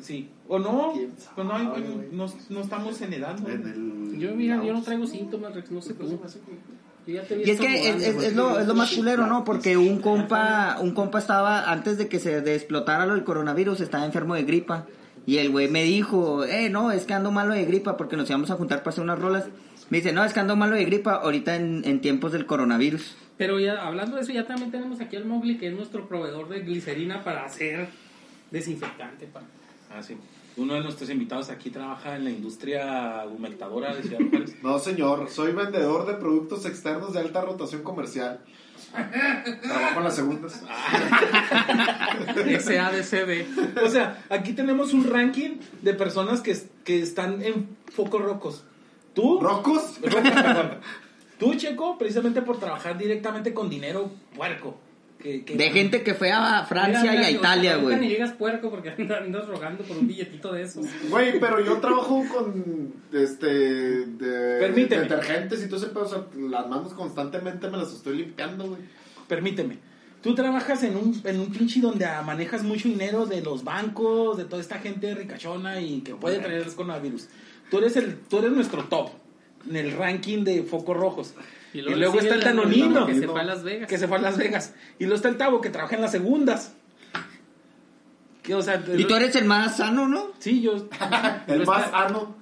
Sí. 0.00 0.28
O 0.48 0.58
no. 0.58 0.92
¿Quién 0.94 1.12
Pues 1.36 1.46
no, 1.46 1.54
hay- 1.54 1.64
sabe, 1.66 1.80
güey? 1.82 2.08
no, 2.10 2.26
no 2.50 2.60
estamos 2.60 3.00
en 3.00 3.12
edad, 3.12 3.36
¿no? 3.38 4.18
Yo, 4.18 4.34
mira, 4.34 4.62
yo 4.64 4.72
no 4.72 4.82
traigo 4.82 5.06
síntomas, 5.06 5.54
Rex, 5.54 5.70
no 5.70 5.80
sé 5.80 5.94
te 5.94 7.36
vi 7.36 7.44
Y 7.44 7.50
es 7.50 7.60
que 7.60 7.88
es, 7.88 8.02
es- 8.06 8.22
es 8.22 8.36
lo, 8.36 8.58
es 8.58 8.66
lo 8.66 8.74
más 8.74 8.92
culero, 8.92 9.26
¿no? 9.26 9.44
Porque 9.44 9.76
un 9.76 10.00
compa, 10.00 10.78
un 10.80 10.92
compa 10.92 11.18
estaba, 11.18 11.70
antes 11.70 11.98
de 11.98 12.08
que 12.08 12.18
se 12.18 12.40
de 12.40 12.54
explotara 12.54 13.06
lo 13.06 13.14
del 13.14 13.24
coronavirus, 13.24 13.80
estaba 13.80 14.04
enfermo 14.04 14.34
de 14.34 14.42
gripa. 14.44 14.86
Y 15.26 15.38
el 15.38 15.50
güey 15.50 15.68
me 15.68 15.84
dijo, 15.84 16.44
eh, 16.44 16.68
no, 16.70 16.90
es 16.90 17.04
que 17.04 17.14
ando 17.14 17.30
malo 17.30 17.54
de 17.54 17.64
gripa 17.64 17.96
porque 17.96 18.16
nos 18.16 18.28
íbamos 18.28 18.50
a 18.50 18.56
juntar 18.56 18.80
para 18.80 18.90
hacer 18.90 19.04
unas 19.04 19.18
rolas. 19.20 19.44
Me 19.92 19.98
dice, 19.98 20.14
no, 20.14 20.24
es 20.24 20.32
que 20.32 20.40
ando 20.40 20.56
malo 20.56 20.74
de 20.74 20.86
gripa 20.86 21.16
ahorita 21.16 21.54
en, 21.54 21.82
en 21.84 22.00
tiempos 22.00 22.32
del 22.32 22.46
coronavirus. 22.46 23.14
Pero 23.36 23.60
ya 23.60 23.86
hablando 23.86 24.16
de 24.16 24.22
eso, 24.22 24.32
ya 24.32 24.46
también 24.46 24.70
tenemos 24.70 25.02
aquí 25.02 25.16
al 25.16 25.26
Mowgli, 25.26 25.58
que 25.58 25.68
es 25.68 25.74
nuestro 25.74 26.08
proveedor 26.08 26.48
de 26.48 26.60
glicerina 26.60 27.22
para 27.22 27.44
hacer 27.44 27.88
desinfectante. 28.50 29.26
pa. 29.26 29.42
Ah, 29.94 30.02
sí. 30.02 30.16
Uno 30.56 30.72
de 30.72 30.80
nuestros 30.80 31.10
invitados 31.10 31.50
aquí 31.50 31.68
trabaja 31.68 32.16
en 32.16 32.24
la 32.24 32.30
industria 32.30 33.26
humectadora 33.26 33.94
de 33.94 34.02
Ciudad 34.02 34.20
Juárez. 34.30 34.56
No, 34.62 34.78
señor, 34.78 35.28
soy 35.28 35.52
vendedor 35.52 36.06
de 36.06 36.14
productos 36.14 36.64
externos 36.64 37.12
de 37.12 37.20
alta 37.20 37.42
rotación 37.42 37.82
comercial. 37.82 38.40
Trabajo 39.62 39.98
en 39.98 40.04
las 40.04 40.16
segundas. 40.16 40.52
SADCB. 42.64 43.84
O 43.84 43.90
sea, 43.90 44.24
aquí 44.30 44.54
tenemos 44.54 44.94
un 44.94 45.04
ranking 45.10 45.58
de 45.82 45.92
personas 45.92 46.40
que, 46.40 46.56
que 46.82 47.02
están 47.02 47.42
en 47.42 47.76
focos 47.94 48.22
rocos. 48.22 48.64
¿Tú? 49.14 49.38
Perdón. 50.02 50.78
Tú, 51.38 51.54
Checo, 51.54 51.98
precisamente 51.98 52.40
por 52.42 52.58
trabajar 52.58 52.96
directamente 52.96 53.52
con 53.52 53.68
dinero 53.68 54.10
puerco. 54.36 54.78
Que, 55.18 55.44
que- 55.44 55.56
De 55.56 55.70
gente 55.70 56.02
que 56.02 56.14
fue 56.14 56.32
a 56.32 56.64
Francia 56.64 57.00
Mira, 57.02 57.14
y 57.14 57.16
mira, 57.16 57.26
a 57.26 57.30
que 57.30 57.36
Italia, 57.36 57.74
ahorita 57.74 57.90
Ni 57.92 57.96
güey. 57.98 58.08
llegas 58.10 58.32
puerco 58.32 58.70
porque 58.70 58.90
andas 59.14 59.46
rogando 59.48 59.84
por 59.84 59.96
un 59.96 60.06
billetito 60.08 60.52
de 60.52 60.62
esos. 60.62 60.86
Güey, 61.10 61.38
pero 61.38 61.60
yo 61.64 61.78
trabajo 61.78 62.24
con 62.32 62.92
este 63.12 63.46
de 64.06 64.58
Permíteme. 64.60 65.02
detergentes 65.02 65.62
y 65.64 65.66
todo 65.68 65.76
ese 65.76 65.86
pedo, 65.88 66.02
o 66.04 66.08
sea, 66.08 66.24
las 66.48 66.68
manos 66.68 66.92
constantemente 66.94 67.68
me 67.70 67.76
las 67.78 67.92
estoy 67.92 68.16
limpiando, 68.18 68.66
güey. 68.68 68.80
Permíteme. 69.28 69.78
Tú 70.22 70.34
trabajas 70.36 70.82
en 70.84 70.96
un, 70.96 71.20
en 71.24 71.40
un 71.40 71.50
pinche 71.52 71.80
donde 71.80 72.06
manejas 72.24 72.62
mucho 72.62 72.88
dinero 72.88 73.26
de 73.26 73.40
los 73.42 73.64
bancos, 73.64 74.36
de 74.36 74.44
toda 74.44 74.62
esta 74.62 74.78
gente 74.78 75.12
ricachona 75.16 75.80
y 75.80 76.00
que 76.02 76.14
puede 76.14 76.38
traer 76.38 76.62
el 76.62 76.72
coronavirus. 76.74 77.28
Tú 77.72 77.78
eres, 77.78 77.96
el, 77.96 78.18
tú 78.28 78.38
eres 78.40 78.52
nuestro 78.52 78.84
top 78.84 79.08
en 79.66 79.76
el 79.76 79.92
ranking 79.96 80.44
de 80.44 80.62
focos 80.62 80.94
rojos. 80.94 81.32
Y 81.72 81.80
luego, 81.80 82.20
está 82.20 82.34
el 82.34 82.40
el 82.40 82.44
Danonino, 82.44 83.06
que 83.06 83.14
se 83.18 83.26
fue 83.26 83.40
a 83.40 83.44
Las 83.44 83.64
Vegas. 83.64 83.88
que 83.88 83.96
se 83.98 84.06
fue 84.06 84.18
a 84.18 84.20
Las 84.20 84.36
Vegas. 84.36 84.74
Y 84.98 85.04
luego 85.04 85.16
está 85.16 85.30
el 85.30 85.38
Tavo, 85.38 85.62
que 85.62 85.70
trabaja 85.70 85.96
en 85.96 86.02
las 86.02 86.12
segundas. 86.12 86.74
Que, 88.42 88.54
o 88.54 88.60
sea, 88.60 88.84
Y 88.94 89.04
tú 89.06 89.14
eres 89.14 89.34
el 89.36 89.46
más 89.46 89.78
sano, 89.78 90.06
¿no? 90.06 90.32
Sí, 90.38 90.60
yo... 90.60 90.72
El 91.46 91.60
No 91.60 91.64
más 91.64 91.86
está- 91.86 91.98
arno. 91.98 92.36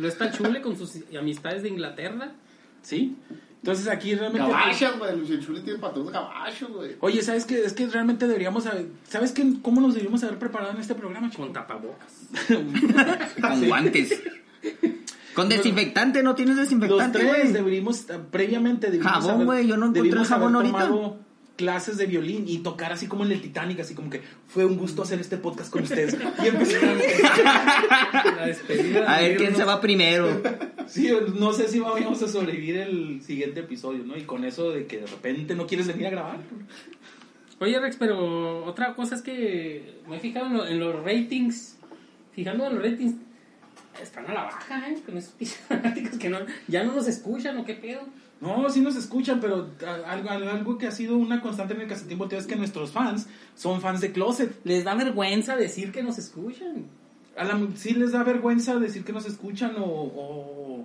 Lo 0.00 0.08
está 0.08 0.32
Chule 0.32 0.60
con 0.62 0.76
sus 0.76 0.96
amistades 1.16 1.62
de 1.62 1.68
Inglaterra. 1.68 2.32
Sí. 2.82 3.16
Entonces 3.58 3.86
aquí 3.86 4.16
realmente... 4.16 4.48
Gabachas, 4.50 4.98
güey. 4.98 5.12
El 5.12 5.46
chule 5.46 5.60
tiene 5.60 5.78
patrones 5.78 6.10
gabachos, 6.10 6.70
güey. 6.72 6.96
Oye, 6.98 7.22
¿sabes 7.22 7.44
qué? 7.44 7.62
Es 7.64 7.74
que 7.74 7.86
realmente 7.86 8.26
deberíamos 8.26 8.66
haber... 8.66 8.86
¿Sabes 9.08 9.30
qué? 9.30 9.44
cómo 9.62 9.80
nos 9.80 9.92
deberíamos 9.94 10.24
haber 10.24 10.38
preparado 10.40 10.72
en 10.72 10.78
este 10.80 10.96
programa, 10.96 11.30
chico? 11.30 11.44
Con 11.44 11.52
tapabocas. 11.52 12.12
Con 13.40 13.68
guantes. 13.68 14.20
Con 15.34 15.48
desinfectante, 15.48 16.22
¿no 16.22 16.34
tienes 16.34 16.56
Los 16.56 16.64
desinfectante, 16.66 17.18
tres 17.20 17.28
güey? 17.30 17.52
deberíamos, 17.52 18.08
eh, 18.10 18.18
previamente 18.30 18.88
debimos 18.90 19.10
Jabón, 19.12 19.30
haber- 19.34 19.46
güey, 19.46 19.66
yo 19.66 19.76
no 19.78 19.86
encontré 19.86 20.02
debimos 20.02 20.28
jabón 20.28 20.54
ahorita. 20.56 20.72
tomado 20.88 21.16
clases 21.56 21.96
de 21.96 22.06
violín 22.06 22.44
y 22.48 22.58
tocar 22.58 22.92
así 22.92 23.06
como 23.06 23.24
en 23.24 23.32
el 23.32 23.40
Titanic, 23.40 23.80
así 23.80 23.94
como 23.94 24.10
que 24.10 24.20
fue 24.48 24.64
un 24.66 24.76
gusto 24.76 25.02
hacer 25.02 25.20
este 25.20 25.36
podcast 25.38 25.70
con 25.72 25.84
ustedes. 25.84 26.16
Y 26.44 26.48
empezar 26.48 26.82
La 28.36 28.46
despedida. 28.46 29.10
A 29.16 29.20
ver 29.20 29.36
quién 29.36 29.54
se 29.56 29.64
va 29.64 29.80
primero. 29.80 30.42
Sí, 30.86 31.10
no 31.38 31.52
sé 31.52 31.68
si 31.68 31.78
vamos 31.80 32.22
a 32.22 32.28
sobrevivir 32.28 32.76
el 32.78 33.22
siguiente 33.22 33.60
episodio, 33.60 34.04
¿no? 34.04 34.16
Y 34.16 34.22
con 34.22 34.44
eso 34.44 34.70
de 34.70 34.86
que 34.86 34.98
de 34.98 35.06
repente 35.06 35.54
no 35.54 35.66
quieres 35.66 35.86
venir 35.86 36.06
a 36.08 36.10
grabar. 36.10 36.38
Oye, 37.60 37.78
Rex, 37.78 37.96
pero 37.96 38.64
otra 38.64 38.94
cosa 38.94 39.14
es 39.14 39.22
que 39.22 40.00
me 40.08 40.16
he 40.16 40.20
fijado 40.20 40.46
en, 40.46 40.52
lo- 40.54 40.66
en 40.66 40.80
los 40.80 41.02
ratings. 41.04 41.76
Fijando 42.32 42.66
en 42.66 42.74
los 42.74 42.82
ratings, 42.82 43.14
están 44.00 44.26
a 44.26 44.34
la 44.34 44.44
baja, 44.44 44.88
¿eh? 44.88 45.02
Con 45.04 45.18
esos 45.18 45.32
pinches 45.32 45.58
fanáticos 45.58 46.18
que 46.18 46.28
no, 46.28 46.38
ya 46.68 46.84
no 46.84 46.92
nos 46.94 47.08
escuchan 47.08 47.58
o 47.58 47.64
qué 47.64 47.74
pedo. 47.74 48.02
No, 48.40 48.68
sí 48.70 48.80
nos 48.80 48.96
escuchan, 48.96 49.38
pero 49.40 49.70
algo, 50.06 50.30
algo 50.30 50.78
que 50.78 50.88
ha 50.88 50.90
sido 50.90 51.16
una 51.16 51.40
constante 51.40 51.74
en 51.74 51.82
el 51.82 51.88
Casetín 51.88 52.18
Volteo 52.18 52.38
es 52.40 52.46
que 52.46 52.56
nuestros 52.56 52.90
fans 52.90 53.28
son 53.54 53.80
fans 53.80 54.00
de 54.00 54.10
Closet. 54.10 54.52
Les 54.64 54.82
da 54.82 54.94
vergüenza 54.94 55.54
decir 55.56 55.92
que 55.92 56.02
nos 56.02 56.18
escuchan. 56.18 56.86
A 57.36 57.44
la, 57.44 57.60
sí 57.76 57.94
les 57.94 58.10
da 58.12 58.24
vergüenza 58.24 58.78
decir 58.80 59.04
que 59.04 59.12
nos 59.12 59.26
escuchan 59.26 59.76
o, 59.78 59.84
o, 59.84 60.84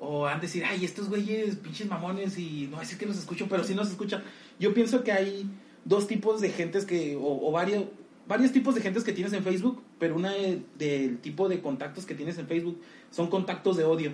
o 0.00 0.26
han 0.26 0.40
de 0.40 0.46
decir, 0.46 0.64
ay, 0.64 0.84
estos 0.84 1.10
güeyes, 1.10 1.56
pinches 1.56 1.88
mamones, 1.88 2.38
y 2.38 2.68
no 2.70 2.80
decir 2.80 2.96
que 2.96 3.06
nos 3.06 3.18
escucho, 3.18 3.48
pero 3.50 3.64
sí 3.64 3.74
nos 3.74 3.90
escuchan. 3.90 4.22
Yo 4.58 4.72
pienso 4.72 5.04
que 5.04 5.12
hay 5.12 5.46
dos 5.84 6.06
tipos 6.08 6.40
de 6.40 6.50
gentes 6.50 6.86
que, 6.86 7.16
o, 7.16 7.48
o 7.48 7.52
varios, 7.52 7.84
varios 8.26 8.52
tipos 8.52 8.74
de 8.74 8.80
gentes 8.80 9.04
que 9.04 9.12
tienes 9.12 9.32
en 9.32 9.42
Facebook, 9.44 9.82
pero 9.98 10.16
una 10.16 10.32
de- 10.32 10.62
del 10.78 11.18
tipo 11.18 11.48
de 11.48 11.60
contactos 11.60 12.06
que 12.06 12.14
tienes 12.14 12.38
en 12.38 12.46
Facebook 12.46 12.80
son 13.10 13.28
contactos 13.28 13.76
de 13.76 13.84
odio. 13.84 14.12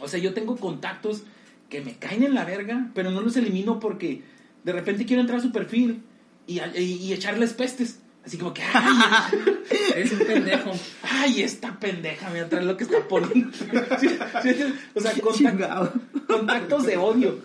O 0.00 0.08
sea, 0.08 0.18
yo 0.18 0.32
tengo 0.34 0.56
contactos 0.56 1.22
que 1.68 1.80
me 1.80 1.94
caen 1.96 2.22
en 2.22 2.34
la 2.34 2.44
verga, 2.44 2.90
pero 2.94 3.10
no 3.10 3.20
los 3.20 3.36
elimino 3.36 3.78
porque 3.80 4.22
de 4.64 4.72
repente 4.72 5.06
quiero 5.06 5.20
entrar 5.20 5.38
a 5.38 5.42
su 5.42 5.52
perfil 5.52 6.02
y, 6.46 6.60
y, 6.60 6.82
y 7.00 7.12
echarles 7.12 7.52
pestes. 7.54 7.98
Así 8.24 8.36
como 8.38 8.54
que, 8.54 8.62
ay, 8.62 9.36
Es 9.96 10.12
un 10.12 10.20
pendejo. 10.20 10.70
Ay, 11.02 11.42
esta 11.42 11.78
pendeja, 11.80 12.30
mira, 12.30 12.48
trae 12.48 12.64
lo 12.64 12.76
que 12.76 12.84
está 12.84 13.06
poniendo. 13.08 13.50
O 14.94 15.00
sea, 15.00 15.12
contact- 15.14 16.26
contactos 16.26 16.86
de 16.86 16.96
odio. 16.96 17.38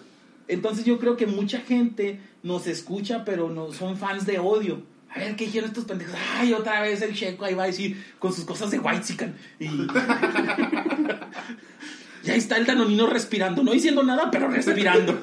Entonces 0.47 0.86
yo 0.86 0.99
creo 0.99 1.17
que 1.17 1.25
mucha 1.25 1.59
gente 1.59 2.19
nos 2.43 2.67
escucha, 2.67 3.25
pero 3.25 3.49
no 3.49 3.71
son 3.73 3.97
fans 3.97 4.25
de 4.25 4.39
odio. 4.39 4.82
A 5.14 5.20
ver, 5.20 5.36
¿qué 5.36 5.45
dijeron 5.45 5.70
estos 5.70 5.86
pendejos? 5.86 6.14
Ay, 6.38 6.53
otra 6.53 6.82
vez 6.82 7.01
el 7.01 7.14
checo 7.16 7.45
ahí 7.45 7.53
va 7.55 7.64
a 7.64 7.68
decir 7.68 8.03
con 8.20 8.34
sus 8.34 8.45
cosas 8.45 8.70
de 8.72 8.80
white 8.80 9.03
Y... 9.60 9.66
y 12.24 12.30
ahí 12.30 12.38
está 12.39 12.58
el 12.58 12.66
danonino 12.66 13.08
respirando, 13.08 13.64
no 13.64 13.72
diciendo 13.72 14.03
nada, 14.03 14.30
pero 14.30 14.49
respirando. 14.49 15.18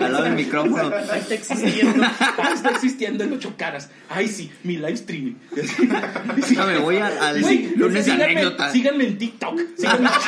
Al 0.00 0.12
lado 0.12 0.24
del 0.24 0.34
micrófono. 0.34 0.90
Ahí 1.10 1.20
está 1.20 1.34
existiendo. 1.34 2.04
Ahí 2.04 2.52
está 2.54 2.70
existiendo 2.70 3.22
en 3.24 3.32
ocho 3.34 3.54
caras. 3.56 3.90
Ay, 4.10 4.26
sí, 4.28 4.50
mi 4.64 4.74
live 4.76 4.92
streaming. 4.94 5.34
Déjame, 6.36 6.78
voy 6.78 6.96
al- 6.96 7.18
al 7.18 7.40
Güey, 7.40 7.76
lunes 7.76 8.04
de 8.06 8.12
síganme- 8.12 8.24
anécdotas. 8.32 8.72
Síganme 8.72 9.06
en 9.06 9.18
TikTok. 9.18 9.60
Síganme. 9.76 10.08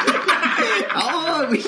Oh, 0.96 1.42
güey. 1.48 1.60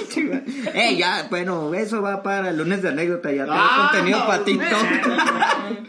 Eh, 0.72 0.96
ya, 0.96 1.26
bueno, 1.28 1.74
eso 1.74 2.00
va 2.00 2.22
para 2.22 2.50
el 2.50 2.56
lunes 2.58 2.80
de 2.82 2.88
anécdota. 2.90 3.32
Ya 3.32 3.44
tengo 3.44 3.56
Ah, 3.58 3.88
contenido 3.90 4.20
no, 4.20 4.26
para 4.26 4.44
TikTok. 4.44 4.86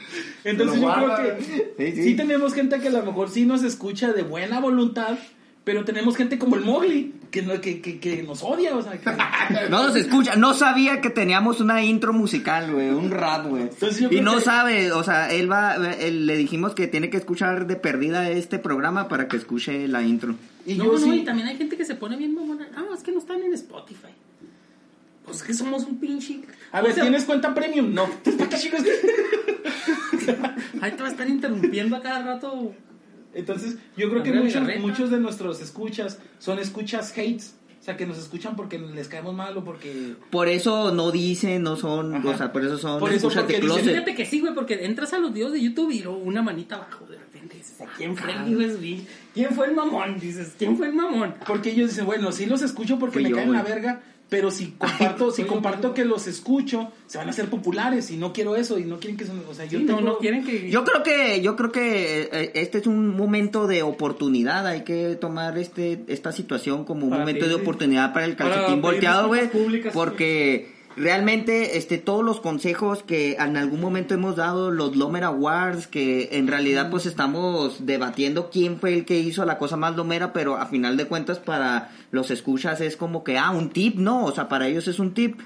Entonces 0.51 0.81
yo 0.81 0.93
creo 0.93 1.15
que 1.37 1.43
Sí, 1.91 1.95
sí. 1.95 2.03
sí. 2.03 2.15
tenemos 2.15 2.53
gente 2.53 2.79
que 2.79 2.87
a 2.87 2.91
lo 2.91 3.03
mejor 3.03 3.29
sí 3.29 3.45
nos 3.45 3.63
escucha 3.63 4.13
de 4.13 4.23
buena 4.23 4.59
voluntad, 4.59 5.17
pero 5.63 5.83
tenemos 5.83 6.15
gente 6.15 6.39
como 6.39 6.55
el 6.55 6.61
Mowgli 6.63 7.13
que, 7.29 7.41
no- 7.41 7.59
que, 7.59 7.81
que, 7.81 7.99
que 7.99 8.23
nos 8.23 8.41
odia, 8.43 8.75
o 8.75 8.81
sea, 8.81 8.93
que- 8.93 9.09
No 9.69 9.83
nos 9.83 9.95
escucha, 9.97 10.35
no 10.37 10.53
sabía 10.53 11.01
que 11.01 11.09
teníamos 11.09 11.59
una 11.59 11.83
intro 11.83 12.13
musical, 12.13 12.71
güey, 12.73 12.89
un 12.89 13.11
rap, 13.11 13.47
güey. 13.47 13.69
Y 14.09 14.21
no 14.21 14.35
que- 14.35 14.41
sabe, 14.41 14.91
o 14.93 15.03
sea, 15.03 15.31
él 15.33 15.51
va, 15.51 15.75
él- 15.99 16.25
le 16.25 16.37
dijimos 16.37 16.73
que 16.73 16.87
tiene 16.87 17.09
que 17.09 17.17
escuchar 17.17 17.67
de 17.67 17.75
perdida 17.75 18.29
este 18.29 18.59
programa 18.59 19.09
para 19.09 19.27
que 19.27 19.35
escuche 19.37 19.87
la 19.89 20.03
intro. 20.03 20.35
y 20.65 20.75
no, 20.75 20.85
yo 20.85 20.91
no, 20.93 20.97
sí. 20.99 21.09
y 21.19 21.25
también 21.25 21.47
hay 21.49 21.57
gente 21.57 21.75
que 21.75 21.83
se 21.85 21.95
pone 21.95 22.15
bien 22.15 22.33
mamona. 22.33 22.69
Ah, 22.75 22.85
es 22.95 23.03
que 23.03 23.11
no 23.11 23.19
están 23.19 23.41
en 23.43 23.53
Spotify. 23.53 24.07
Pues 25.25 25.43
que 25.43 25.53
somos 25.53 25.83
un 25.83 25.99
pinche. 25.99 26.39
A 26.71 26.81
ver, 26.81 26.91
O 26.91 26.95
sea, 26.95 27.03
¿tienes 27.03 27.25
cuenta 27.25 27.53
premium? 27.53 27.93
No. 27.93 28.05
Entonces, 28.05 28.35
¿para 28.37 28.49
qué 28.49 28.57
chicos? 28.57 28.81
Ahí 30.81 30.91
te 30.91 31.01
va 31.01 31.07
a 31.07 31.11
estar 31.11 31.27
interrumpiendo 31.27 31.95
a 31.95 32.01
cada 32.01 32.23
rato. 32.23 32.73
Entonces, 33.33 33.77
yo 33.95 34.09
creo 34.09 34.23
que 34.23 34.33
muchos, 34.33 34.63
muchos 34.79 35.11
de 35.11 35.19
nuestros 35.19 35.61
escuchas 35.61 36.19
son 36.39 36.59
escuchas 36.59 37.11
hates. 37.11 37.55
O 37.79 37.83
sea, 37.87 37.95
que 37.95 38.05
nos 38.05 38.17
escuchan 38.17 38.57
porque 38.57 38.79
les 38.79 39.07
caemos 39.07 39.33
mal 39.33 39.55
o 39.55 39.63
porque... 39.63 40.15
Por 40.29 40.49
eso 40.49 40.91
no 40.91 41.09
dicen, 41.11 41.63
no 41.63 41.77
son, 41.77 42.15
Ajá. 42.15 42.29
o 42.29 42.37
sea, 42.37 42.51
por 42.51 42.65
eso 42.65 42.77
son 42.77 42.99
Por 42.99 43.13
eso, 43.13 43.29
porque 43.29 43.61
dicen. 43.61 43.85
Fíjate 43.85 44.13
que 44.13 44.25
sí, 44.25 44.41
güey, 44.41 44.53
porque 44.53 44.83
entras 44.83 45.13
a 45.13 45.19
los 45.19 45.31
videos 45.31 45.53
de 45.53 45.61
YouTube 45.61 45.91
y 45.91 46.05
una 46.05 46.41
manita 46.41 46.75
abajo 46.75 47.05
de 47.05 47.17
repente 47.17 47.55
dices, 47.55 47.79
¿a 47.79 47.85
quién 47.85 48.17
fue 48.17 48.33
el 48.33 48.57
USB? 48.57 49.05
¿Quién 49.33 49.51
fue 49.51 49.67
el 49.67 49.75
mamón? 49.75 50.19
Dices, 50.19 50.55
¿quién 50.57 50.75
fue 50.75 50.87
el 50.87 50.93
mamón? 50.93 51.35
Porque 51.45 51.71
ellos 51.71 51.91
dicen, 51.91 52.05
bueno, 52.05 52.33
sí 52.33 52.45
los 52.45 52.61
escucho 52.61 52.99
porque 52.99 53.13
Fui 53.13 53.23
me 53.23 53.29
yo, 53.29 53.35
caen 53.37 53.53
la 53.53 53.63
verga, 53.63 54.01
pero 54.29 54.51
si 54.51 54.71
comparto, 54.77 55.31
si 55.31 55.43
comparto 55.43 55.93
que 55.93 56.03
los 56.03 56.27
escucho, 56.27 56.91
se 57.07 57.17
van 57.17 57.27
a 57.27 57.29
hacer 57.29 57.49
populares 57.49 58.11
y 58.11 58.17
no 58.17 58.33
quiero 58.33 58.55
eso 58.57 58.77
y 58.77 58.83
no 58.83 58.99
quieren 58.99 59.15
que 59.17 59.25
son, 59.25 59.41
o 59.49 59.53
sea, 59.53 59.63
yo 59.65 59.79
Sí, 59.79 59.85
no, 59.85 59.95
tengo- 59.97 60.09
no 60.09 60.17
quieren 60.17 60.43
que... 60.43 60.69
Yo 60.69 60.83
creo 60.83 61.01
que, 61.03 61.41
yo 61.41 61.55
creo 61.55 61.71
que 61.71 62.29
eh, 62.31 62.51
este 62.55 62.79
es 62.79 62.87
un 62.87 63.15
momento 63.15 63.67
de 63.67 63.83
oportunidad, 63.83 64.67
hay 64.67 64.81
que 64.83 65.15
tomar 65.15 65.57
este, 65.57 66.03
esta 66.07 66.31
situación 66.33 66.83
como 66.83 67.05
un 67.05 67.11
Para 67.11 67.21
momento 67.21 67.47
de 67.47 67.53
oportunidad 67.55 68.13
para 68.13 68.25
el 68.25 68.35
calcetín 68.35 68.81
volteado, 68.81 69.27
güey, 69.29 69.49
porque 69.93 70.75
realmente 70.97 71.77
este 71.77 71.99
todos 71.99 72.25
los 72.25 72.41
consejos 72.41 73.03
que 73.03 73.33
en 73.33 73.55
algún 73.55 73.79
momento 73.79 74.15
hemos 74.15 74.35
dado 74.35 74.71
los 74.71 74.95
Lomer 74.95 75.23
Awards 75.23 75.85
que 75.85 76.29
en 76.31 76.47
realidad 76.47 76.89
pues 76.89 77.05
estamos 77.05 77.85
debatiendo 77.85 78.49
quién 78.49 78.79
fue 78.79 78.93
el 78.95 79.05
que 79.05 79.19
hizo 79.19 79.45
la 79.45 79.59
cosa 79.59 79.77
más 79.77 79.95
lomera 79.95 80.33
pero 80.33 80.57
a 80.57 80.65
final 80.65 80.97
de 80.97 81.05
cuentas 81.05 81.37
para 81.37 81.91
los 82.09 82.31
escuchas 82.31 82.81
es 82.81 82.97
como 82.97 83.23
que 83.23 83.37
ah 83.37 83.51
un 83.51 83.69
tip 83.69 83.97
no 83.97 84.25
o 84.25 84.31
sea 84.31 84.49
para 84.49 84.67
ellos 84.67 84.87
es 84.87 84.97
un 84.97 85.13
tip 85.13 85.39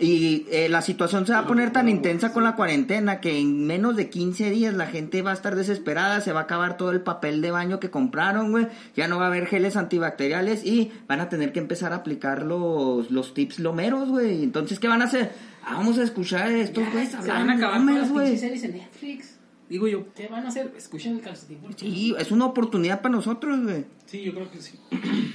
Y 0.00 0.46
eh, 0.50 0.70
la 0.70 0.80
situación 0.80 1.26
se 1.26 1.34
va 1.34 1.40
a 1.40 1.46
poner 1.46 1.72
tan 1.72 1.88
intensa 1.88 2.32
con 2.32 2.42
la 2.42 2.56
cuarentena 2.56 3.20
que 3.20 3.38
en 3.38 3.66
menos 3.66 3.96
de 3.96 4.08
15 4.08 4.48
días 4.50 4.72
la 4.72 4.86
gente 4.86 5.20
va 5.20 5.32
a 5.32 5.34
estar 5.34 5.54
desesperada, 5.56 6.22
se 6.22 6.32
va 6.32 6.40
a 6.40 6.42
acabar 6.44 6.78
todo 6.78 6.90
el 6.90 7.02
papel 7.02 7.42
de 7.42 7.50
baño 7.50 7.80
que 7.80 7.90
compraron, 7.90 8.50
güey. 8.50 8.66
Ya 8.96 9.08
no 9.08 9.18
va 9.18 9.24
a 9.24 9.26
haber 9.28 9.46
geles 9.46 9.76
antibacteriales 9.76 10.64
y 10.64 10.90
van 11.06 11.20
a 11.20 11.28
tener 11.28 11.52
que 11.52 11.58
empezar 11.58 11.92
a 11.92 11.96
aplicar 11.96 12.46
los, 12.46 13.10
los 13.10 13.34
tips 13.34 13.58
lomeros, 13.58 14.08
güey. 14.08 14.42
Entonces, 14.42 14.78
¿qué 14.78 14.88
van 14.88 15.02
a 15.02 15.04
hacer? 15.04 15.32
Ah, 15.62 15.74
vamos 15.74 15.98
a 15.98 16.02
escuchar 16.02 16.50
estos 16.50 16.90
güeyes 16.90 17.10
Se 17.10 17.16
hablar 17.18 17.36
van 17.36 17.50
a 17.50 17.54
acabar 17.54 17.76
con 17.76 17.86
las 17.86 17.96
lomeros, 17.96 18.10
güey. 18.10 18.24
pinches 18.26 18.40
series 18.40 18.64
en 18.64 18.72
Netflix. 18.72 19.36
Digo 19.68 19.86
yo, 19.86 20.12
¿qué 20.14 20.28
van 20.28 20.46
a 20.46 20.48
hacer? 20.48 20.72
Escuchen 20.76 21.16
el 21.16 21.20
calcetín. 21.20 21.58
por 21.58 21.78
Sí, 21.78 22.14
es 22.18 22.32
una 22.32 22.46
oportunidad 22.46 23.02
para 23.02 23.14
nosotros, 23.14 23.62
güey. 23.62 23.84
Sí, 24.06 24.22
yo 24.22 24.32
creo 24.32 24.50
que 24.50 24.62
sí. 24.62 24.78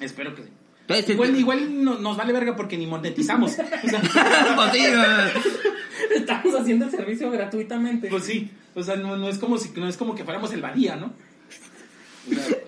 Espero 0.00 0.34
que 0.34 0.44
sí. 0.44 0.50
Entonces, 0.88 1.10
Igual, 1.10 1.36
igual 1.36 1.84
no- 1.84 1.98
nos 1.98 2.16
vale 2.16 2.32
verga 2.32 2.54
porque 2.56 2.76
ni 2.78 2.86
monetizamos. 2.86 3.52
O 3.84 3.88
sea, 3.88 4.00
pues 4.56 4.72
sí. 4.72 4.84
Estamos 6.14 6.54
haciendo 6.54 6.84
el 6.86 6.90
servicio 6.90 7.30
gratuitamente. 7.30 8.08
pues 8.08 8.24
sí. 8.24 8.50
O 8.74 8.82
sea, 8.82 8.96
no, 8.96 9.16
no 9.16 9.28
es 9.28 9.38
como 9.38 9.58
si 9.58 9.70
no 9.76 9.88
es 9.88 9.96
como 9.96 10.14
que 10.14 10.24
fuéramos 10.24 10.52
el 10.52 10.60
Badía, 10.62 10.96
¿no? 10.96 11.12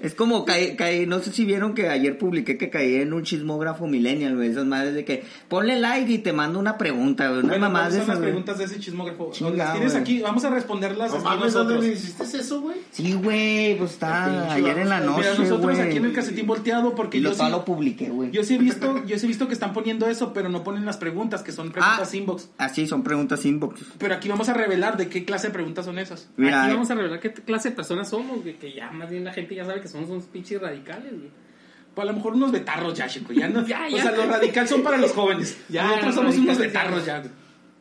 Es 0.03 0.15
como 0.15 0.45
caí, 0.45 0.77
caí- 0.77 1.07
no 1.07 1.21
sé 1.21 1.33
si 1.33 1.45
vieron 1.45 1.75
que 1.75 1.89
ayer 1.89 2.19
publiqué 2.19 2.57
que 2.59 2.71
caí 2.71 2.97
en 2.97 3.13
un 3.13 3.23
chismógrafo 3.25 3.87
millennial, 3.87 4.37
güey, 4.37 4.51
esas 4.51 4.67
madres 4.67 4.95
de 4.95 5.05
que 5.05 5.25
ponle 5.49 5.79
like 5.81 6.13
y 6.13 6.19
te 6.19 6.33
mando 6.33 6.59
una 6.59 6.79
pregunta, 6.79 7.29
güey, 7.29 7.41
una 7.41 7.49
Bueno, 7.49 7.67
mamá 7.67 7.79
¿cuáles 7.81 7.95
de 7.95 7.99
son 8.01 8.05
esas, 8.05 8.15
las 8.17 8.23
preguntas 8.25 8.59
de 8.59 8.65
ese 8.65 8.79
chismógrafo? 8.81 9.33
Las 9.55 9.73
tienes 9.73 9.93
güey. 9.93 10.03
aquí, 10.03 10.21
vamos 10.21 10.45
a 10.45 10.51
responderlas 10.51 11.13
No 11.13 11.21
mames, 11.21 11.53
¿dónde 11.53 11.75
nosotros. 11.75 11.85
me 11.85 11.93
hiciste 11.93 12.39
eso, 12.39 12.61
güey? 12.61 12.77
Sí, 12.91 13.13
güey, 13.15 13.77
pues 13.79 13.93
está 13.93 14.53
ayer 14.53 14.79
en 14.79 14.89
la 14.89 15.01
Mira, 15.01 15.11
noche, 15.13 15.29
nosotros 15.39 15.79
aquí 15.79 15.97
en 15.97 16.05
el 16.05 16.13
casetín 16.13 16.47
volteado 16.47 16.95
porque 16.95 17.19
Y 17.19 17.21
yo 17.23 17.31
lo, 17.31 17.35
sí, 17.35 17.43
lo 17.51 17.65
publiqué, 17.65 18.09
güey. 18.11 18.31
yo 18.31 18.45
sí 18.45 18.55
he 18.55 18.59
visto, 18.59 19.05
yo 19.07 19.19
sí 19.19 19.27
he 19.27 19.29
visto 19.29 19.47
que 19.49 19.55
están 19.55 19.73
poniendo 19.73 20.07
eso, 20.07 20.33
pero 20.33 20.49
no 20.49 20.63
ponen 20.65 20.85
las 20.85 20.97
preguntas, 20.97 21.43
que 21.43 21.53
son 21.53 21.71
preguntas 21.71 22.15
inbox. 22.15 22.49
Así 22.59 22.87
son 22.87 23.03
preguntas 23.03 23.45
inbox. 23.45 23.81
Pero 23.99 24.15
aquí 24.15 24.29
vamos 24.29 24.49
a 24.49 24.55
revelar 24.55 24.97
de 24.97 25.09
qué 25.09 25.25
clase 25.25 25.49
de 25.49 25.53
preguntas 25.53 25.85
son 25.85 25.99
esas. 25.99 26.29
Mira, 26.37 26.63
Aquí 26.63 26.71
eh, 26.71 26.75
vamos 26.75 26.91
a 26.91 26.95
revelar 26.95 27.21
qué 27.21 27.33
clase 27.33 27.71
de 27.71 27.77
personas 27.77 28.09
somos, 28.09 28.43
güey, 28.43 28.55
que 28.55 28.73
ya 28.73 28.91
más 28.91 29.11
bien 29.11 29.25
la 29.25 29.33
gente 29.33 29.55
ya 29.55 29.65
sabe 29.65 29.81
que 29.81 29.88
somos 29.91 30.11
unos 30.11 30.25
pinches 30.25 30.61
radicales, 30.61 31.13
güey. 31.13 31.31
Pues 31.95 32.07
a 32.09 32.11
lo 32.13 32.17
mejor 32.17 32.35
unos 32.35 32.53
betarros 32.53 32.95
ya, 32.95 33.09
chico. 33.09 33.33
Ya 33.33 33.49
no, 33.49 33.67
Ya, 33.67 33.87
O 33.87 33.97
ya. 33.97 34.03
sea, 34.03 34.13
los 34.13 34.27
radicales 34.29 34.71
son 34.71 34.83
para 34.83 34.97
los 34.99 35.13
jóvenes. 35.13 35.59
Ya, 35.69 35.85
Nosotros 35.87 36.15
somos 36.15 36.37
unos 36.39 36.59
betarros 36.59 37.05
ya. 37.05 37.19
güey. 37.21 37.31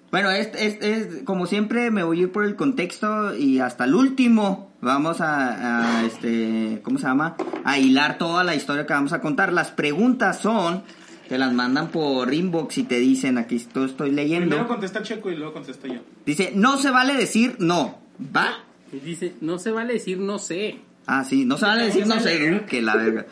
Bueno, 0.10 0.32
es, 0.32 0.50
es, 0.56 0.78
es- 0.82 1.24
como 1.24 1.46
siempre 1.48 1.92
me 1.92 2.02
voy 2.04 2.20
a 2.20 2.22
ir 2.24 2.32
por 2.32 2.46
el 2.46 2.56
contexto 2.56 3.36
y 3.36 3.60
hasta 3.60 3.84
el 3.84 3.94
último 3.94 4.72
vamos 4.80 5.20
a, 5.22 6.00
a, 6.00 6.06
este, 6.06 6.80
¿cómo 6.84 6.98
se 6.98 7.06
llama? 7.08 7.36
A 7.66 7.78
hilar 7.78 8.18
toda 8.18 8.44
la 8.46 8.56
historia 8.56 8.86
que 8.88 8.94
vamos 8.94 9.12
a 9.12 9.20
contar. 9.22 9.52
Las 9.52 9.70
preguntas 9.72 10.40
son, 10.40 10.84
te 11.28 11.38
las 11.38 11.52
mandan 11.54 11.90
por 11.90 12.34
inbox 12.34 12.78
y 12.78 12.84
te 12.84 13.00
dicen, 13.00 13.38
aquí 13.38 13.58
esto 13.58 13.84
estoy 13.84 14.12
Primero 14.12 14.30
leyendo. 14.30 14.68
contesta 14.68 15.04
Checo 15.04 15.30
y 15.30 15.36
luego 15.36 15.52
contesto 15.54 15.88
yo. 15.88 16.00
Dice, 16.26 16.54
no 16.56 16.78
se 16.78 16.90
vale 16.90 17.14
decir 17.14 17.58
no, 17.60 18.00
¿va? 18.36 18.60
Y 18.94 19.00
dice, 19.00 19.36
no 19.42 19.60
se 19.60 19.72
vale 19.72 19.92
decir 19.94 20.20
no 20.20 20.40
sé. 20.40 20.80
Ah, 21.08 21.24
sí, 21.24 21.46
no 21.46 21.58
se 21.58 21.66
vale 21.66 21.86
decir 21.86 22.06
no 22.06 22.20
sé, 22.20 22.66
que 22.68 22.82
la 22.82 22.96
verga. 22.96 23.26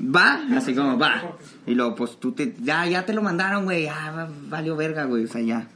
Va, 0.00 0.42
así 0.56 0.74
como 0.74 0.98
va. 0.98 1.36
Y 1.66 1.74
luego, 1.74 1.94
pues 1.94 2.18
tú 2.18 2.32
te. 2.32 2.54
Ya, 2.60 2.86
ya 2.86 3.04
te 3.06 3.12
lo 3.12 3.22
mandaron, 3.22 3.64
güey. 3.64 3.84
Ya 3.84 4.10
va- 4.10 4.30
valió 4.48 4.74
verga, 4.74 5.04
güey. 5.04 5.24
O 5.24 5.28
sea, 5.28 5.40
ya. 5.42 5.68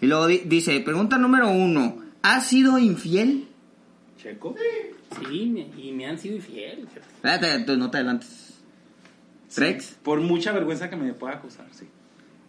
Y 0.00 0.06
luego 0.06 0.26
di- 0.28 0.42
dice: 0.46 0.80
Pregunta 0.80 1.18
número 1.18 1.50
uno: 1.50 1.98
¿Has 2.22 2.46
sido 2.46 2.78
infiel? 2.78 3.48
Checo. 4.16 4.54
Sí, 5.28 5.46
me- 5.46 5.68
y 5.82 5.92
me 5.92 6.06
han 6.06 6.18
sido 6.18 6.36
infiel. 6.36 6.88
Espérate, 7.14 7.52
entonces 7.52 7.78
no 7.78 7.90
te 7.90 7.98
adelantes. 7.98 8.54
Rex 9.56 9.96
Por 10.02 10.20
mucha 10.20 10.52
vergüenza 10.52 10.88
que 10.90 10.96
me 10.96 11.12
pueda 11.14 11.34
acusar, 11.34 11.66
sí. 11.72 11.86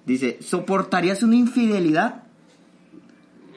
dice: 0.06 0.38
¿Soportarías 0.42 1.24
una 1.24 1.36
infidelidad? 1.36 2.24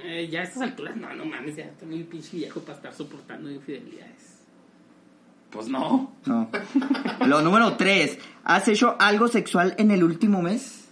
Eh, 0.04 0.28
ya 0.30 0.40
a 0.40 0.42
estas 0.44 0.62
alturas, 0.62 0.96
no, 0.96 1.12
no 1.14 1.24
mames, 1.24 1.54
ya 1.56 1.64
estoy 1.64 1.88
muy 1.88 2.02
pinche 2.04 2.36
viejo 2.36 2.60
para 2.60 2.76
estar 2.76 2.92
soportando 2.94 3.50
infidelidades. 3.50 4.11
Pues 5.53 5.68
no. 5.68 6.12
No. 6.24 6.48
Lo 7.26 7.42
número 7.42 7.76
tres: 7.76 8.18
¿Has 8.44 8.66
hecho 8.68 8.96
algo 8.98 9.28
sexual 9.28 9.74
en 9.78 9.90
el 9.90 10.03
último 10.03 10.42
mes? 10.42 10.86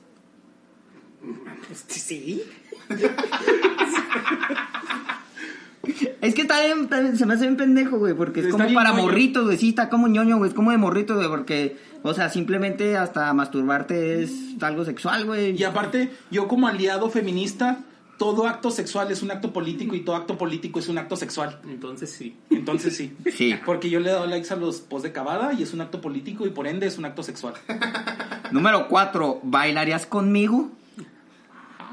Pues 1.67 1.85
sí. 1.89 2.43
Es 6.21 6.35
que 6.35 6.43
está 6.43 6.61
bien, 6.63 6.83
está 6.83 7.01
bien, 7.01 7.17
se 7.17 7.25
me 7.25 7.35
hace 7.35 7.45
bien 7.45 7.57
pendejo, 7.57 7.99
güey, 7.99 8.13
porque 8.13 8.41
es 8.41 8.47
Está 8.47 8.65
como 8.65 8.75
para 8.75 8.91
ñoño. 8.91 9.03
morritos, 9.03 9.45
güey, 9.45 9.57
sí, 9.57 9.71
está 9.71 9.89
como 9.89 10.09
ñoño, 10.09 10.37
güey, 10.37 10.51
es 10.51 10.55
como 10.55 10.71
de 10.71 10.77
morritos, 10.77 11.17
güey, 11.17 11.29
porque, 11.29 11.79
o 12.03 12.13
sea, 12.13 12.29
simplemente 12.29 12.99
hasta 12.99 13.33
masturbarte 13.33 14.23
es 14.23 14.33
algo 14.61 14.85
sexual, 14.85 15.25
güey. 15.25 15.57
Y 15.59 15.65
aparte, 15.65 16.13
yo 16.31 16.47
como 16.47 16.69
aliado 16.69 17.09
feminista, 17.09 17.79
todo 18.21 18.47
acto 18.47 18.71
sexual 18.71 19.11
es 19.11 19.23
un 19.23 19.31
acto 19.31 19.51
político 19.51 19.97
y 19.97 20.01
todo 20.01 20.15
acto 20.15 20.37
político 20.37 20.79
es 20.79 20.89
un 20.89 20.99
acto 20.99 21.17
sexual. 21.17 21.59
Entonces 21.67 22.13
sí. 22.13 22.37
Entonces 22.51 22.95
sí. 22.95 23.17
Sí. 23.33 23.55
Porque 23.65 23.89
yo 23.89 23.99
le 23.99 24.11
he 24.11 24.13
dado 24.13 24.27
likes 24.27 24.53
a 24.53 24.57
los 24.57 24.81
posts 24.81 25.05
de 25.05 25.13
Cavada 25.13 25.55
y 25.55 25.63
es 25.63 25.73
un 25.73 25.81
acto 25.81 26.03
político 26.03 26.47
y 26.47 26.51
por 26.51 26.67
ende 26.67 26.87
es 26.87 26.99
un 26.99 27.07
acto 27.07 27.23
sexual. 27.23 27.55
Número 28.53 28.89
cuatro, 28.89 29.41
¿bailarías 29.43 30.05
conmigo? 30.05 30.71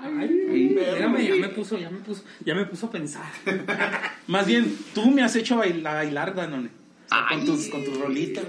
Ay, 0.03 0.75
espérame, 0.78 1.28
ya 1.30 1.36
me 1.36 1.47
puso, 1.47 1.78
ya 1.78 1.89
me 1.89 1.99
puso, 1.99 2.23
ya 2.43 2.55
me 2.55 2.65
puso 2.65 2.88
a 2.88 2.91
pensar. 2.91 3.23
Más 4.28 4.45
bien, 4.47 4.78
tú 4.93 5.09
me 5.09 5.23
has 5.23 5.34
hecho 5.38 5.55
bailar, 5.55 5.95
bailar 5.95 6.36
Danone. 6.36 6.86
Sea, 7.08 7.26
con, 7.30 7.45
tus, 7.45 7.68
con 7.70 7.84
tus 7.86 7.97
rolitas. 7.99 8.45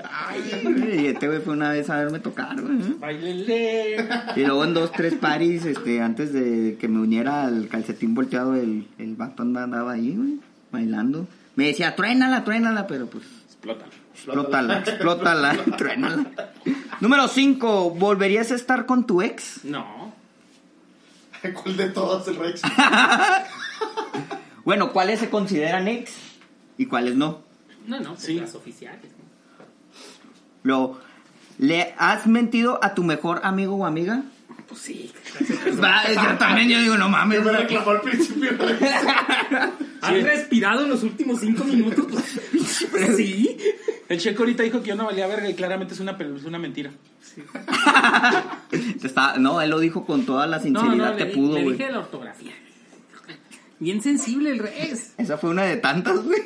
Y 0.93 1.07
este 1.07 1.29
güey 1.29 1.41
fue 1.41 1.53
una 1.55 1.71
vez 1.71 1.89
a 1.91 1.97
verme 1.99 2.19
tocar, 2.19 2.61
güey. 2.61 2.77
¿eh? 2.81 2.95
Bailele. 2.99 4.09
Y 4.37 4.41
luego 4.45 4.65
en 4.65 4.75
dos, 4.75 4.91
tres 4.93 5.15
paris, 5.15 5.65
este, 5.65 6.01
antes 6.03 6.33
de 6.33 6.77
que 6.81 6.89
me 6.89 6.99
uniera 7.01 7.45
al 7.45 7.69
calcetín 7.69 8.15
volteado, 8.15 8.57
el, 8.57 8.89
el 8.99 9.15
vato 9.15 9.43
andaba 9.43 9.93
ahí, 9.93 10.15
güey, 10.17 10.41
bailando. 10.73 11.29
Me 11.55 11.67
decía, 11.69 11.95
truénala, 11.95 12.45
truénala, 12.45 12.87
pero 12.87 13.07
pues, 13.07 13.25
Explótalo. 13.47 13.93
explótala, 14.15 14.79
explótala, 14.79 15.57
truénala. 15.77 16.27
Número 17.01 17.29
cinco, 17.29 17.91
¿volverías 17.91 18.51
a 18.51 18.55
estar 18.57 18.87
con 18.87 19.07
tu 19.07 19.23
ex? 19.23 19.65
No. 19.65 20.13
¿Cuál 21.63 21.77
de 21.77 21.89
todos 21.91 22.27
el 22.29 22.37
Rex? 22.37 22.63
Bueno, 24.65 24.93
¿cuáles 24.93 25.21
se 25.21 25.31
consideran 25.31 25.89
ex 25.89 26.13
y 26.77 26.85
cuáles 26.87 27.17
no? 27.17 27.41
No, 27.89 27.99
no, 28.01 28.11
pues 28.15 28.23
Sí. 28.25 28.35
las 28.39 28.55
oficiales. 28.55 29.11
Luego, 30.63 31.01
¿le 31.59 31.95
has 31.99 32.27
mentido 32.27 32.79
a 32.83 32.95
tu 32.95 33.03
mejor 33.03 33.41
amigo 33.45 33.75
o 33.77 33.87
amiga? 33.87 34.23
Pues 34.69 34.81
sí. 34.81 35.11
Va, 35.83 36.03
yo 36.13 36.37
también, 36.39 36.69
yo 36.69 36.81
digo, 36.81 36.97
no 36.99 37.09
mames. 37.09 37.39
Que 37.39 37.45
me 37.45 37.53
reclamó 37.53 37.91
al 37.91 38.01
principio. 38.03 38.51
¿Han 40.03 40.23
respirado 40.23 40.83
en 40.85 40.91
los 40.91 41.03
últimos 41.03 41.41
cinco 41.41 41.65
minutos? 41.65 42.05
Pues, 42.91 43.17
sí. 43.17 43.57
El 44.09 44.19
checo 44.21 44.43
ahorita 44.43 44.63
dijo 44.63 44.83
que 44.83 44.89
yo 44.89 44.95
no 44.97 45.07
valía 45.07 45.27
verga 45.27 45.49
y 45.49 45.55
claramente 45.55 45.95
es 45.95 46.01
una, 46.01 46.13
es 46.13 46.45
una 46.45 46.59
mentira. 46.59 46.91
Está- 49.03 49.39
no, 49.39 49.61
él 49.61 49.71
lo 49.71 49.79
dijo 49.79 50.05
con 50.05 50.25
toda 50.27 50.47
la 50.47 50.61
sinceridad 50.61 51.13
no, 51.13 51.17
que 51.17 51.25
le, 51.27 51.35
pudo, 51.35 51.55
le 51.55 51.63
güey. 51.65 51.73
dije 51.77 51.87
de 51.87 51.93
la 51.93 51.99
ortografía. 52.01 52.53
Bien 53.81 54.03
sensible 54.03 54.51
el 54.51 54.59
res. 54.59 55.15
Esa 55.19 55.39
fue 55.39 55.51
una 55.51 55.63
de 55.63 55.77
tantas, 55.77 56.25
güey. 56.25 56.43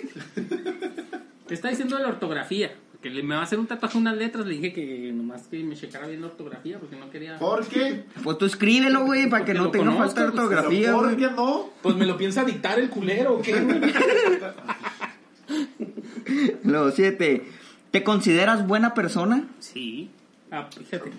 Está 1.53 1.69
diciendo 1.69 1.99
la 1.99 2.09
ortografía. 2.09 2.75
Que 3.03 3.11
le, 3.11 3.23
me 3.25 3.35
va 3.35 3.41
a 3.41 3.45
hacer 3.45 3.59
un 3.59 3.67
tatuaje 3.67 3.99
unas 3.99 4.17
letras. 4.17 4.47
Le 4.47 4.55
dije 4.55 4.73
que 4.73 5.11
nomás 5.13 5.49
que 5.49 5.63
me 5.65 5.75
checara 5.75 6.07
bien 6.07 6.21
la 6.21 6.29
ortografía 6.29 6.79
porque 6.79 6.95
no 6.97 7.11
quería. 7.11 7.37
¿Por 7.39 7.67
qué? 7.67 8.05
Pues 8.23 8.39
tú 8.39 8.47
escríbelo, 8.47 9.05
güey, 9.05 9.29
para 9.29 9.45
que 9.45 9.55
no 9.55 9.65
lo 9.65 9.71
tenga 9.73 9.87
conozco, 9.87 10.05
falta 10.07 10.21
de 10.25 10.31
pues, 10.31 10.41
ortografía, 10.41 10.87
¿Pero 10.87 10.99
¿Por 11.01 11.17
qué 11.17 11.31
no? 11.31 11.71
Pues 11.83 11.97
me 11.97 12.07
lo 12.07 12.17
piensa 12.17 12.45
dictar 12.45 12.79
el 12.79 12.89
culero, 12.89 13.35
¿o 13.35 13.43
qué? 13.43 13.61
güey? 13.61 13.81
Luego, 16.65 16.91
siete. 16.93 17.45
¿Te 17.91 18.05
consideras 18.05 18.67
buena 18.67 18.95
persona? 18.95 19.49
Sí. 19.59 20.09
Ah, 20.51 20.69
fíjate. 20.71 21.11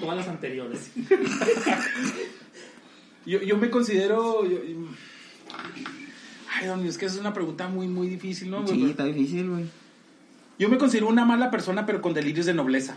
Todas 0.00 0.16
las 0.16 0.28
anteriores. 0.28 0.92
Yo, 3.24 3.40
yo 3.40 3.56
me 3.56 3.70
considero... 3.70 4.44
yo- 4.44 4.58
ay, 6.50 6.66
don, 6.66 6.84
es 6.84 6.98
que 6.98 7.06
es 7.06 7.16
una 7.16 7.32
pregunta 7.32 7.68
muy, 7.68 7.86
muy 7.86 8.08
difícil, 8.08 8.50
¿no? 8.50 8.66
Sí, 8.66 8.84
está 8.90 9.04
difícil, 9.04 9.48
güey. 9.48 9.66
Yo 10.62 10.68
me 10.68 10.78
considero 10.78 11.08
una 11.08 11.24
mala 11.24 11.50
persona, 11.50 11.84
pero 11.86 12.00
con 12.00 12.14
delirios 12.14 12.46
de 12.46 12.54
nobleza. 12.54 12.94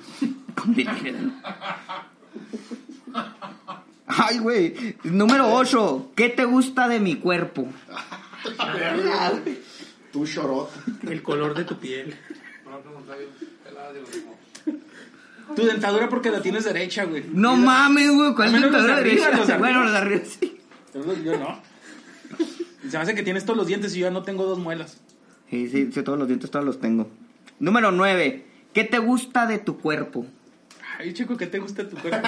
Ay, 4.06 4.38
güey. 4.38 4.96
Número 5.04 5.52
8. 5.52 6.12
¿Qué 6.16 6.30
te 6.30 6.46
gusta 6.46 6.88
de 6.88 7.00
mi 7.00 7.16
cuerpo? 7.16 7.68
Tú, 10.14 10.28
Chorot. 10.28 10.70
El 11.10 11.24
color 11.24 11.56
de 11.56 11.64
tu 11.64 11.80
piel. 11.80 12.16
Los 12.66 12.84
Tu 15.56 15.66
dentadura 15.66 16.08
porque 16.08 16.30
la 16.30 16.44
tienes 16.44 16.66
derecha, 16.66 17.06
güey. 17.06 17.26
No 17.34 17.56
mames, 17.56 18.12
güey. 18.12 18.36
¿Cuál 18.36 18.52
menos 18.52 18.72
los 18.72 18.84
de 18.84 18.90
dentadura 18.90 19.10
arriba, 19.10 19.26
derecha? 19.26 19.54
los. 19.54 19.60
Bueno, 19.60 19.84
los 19.86 19.92
de 19.92 19.98
arriba 19.98 20.22
sí. 20.24 20.60
Yo 20.94 21.24
yo 21.24 21.40
no. 21.40 21.60
Se 22.88 22.96
me 22.96 23.02
hace 23.02 23.16
que 23.16 23.24
tienes 23.24 23.44
todos 23.44 23.58
los 23.58 23.66
dientes 23.66 23.96
y 23.96 24.02
yo 24.02 24.06
ya 24.06 24.12
no 24.12 24.22
tengo 24.22 24.46
dos 24.46 24.60
muelas. 24.60 25.02
Sí, 25.50 25.68
sí, 25.68 25.90
sí, 25.92 26.04
todos 26.04 26.20
los 26.20 26.28
dientes 26.28 26.52
todos 26.52 26.64
los 26.64 26.80
tengo. 26.80 27.10
Número 27.60 27.92
9. 27.92 28.46
¿Qué 28.74 28.84
te 28.84 29.00
gusta 29.00 29.48
de 29.48 29.60
tu 29.60 29.78
cuerpo? 29.80 30.26
Ay, 31.00 31.14
chico, 31.14 31.36
¿qué 31.38 31.48
te 31.48 31.60
gusta 31.60 31.84
de 31.84 31.90
tu 31.90 31.98
cuerpo? 31.98 32.28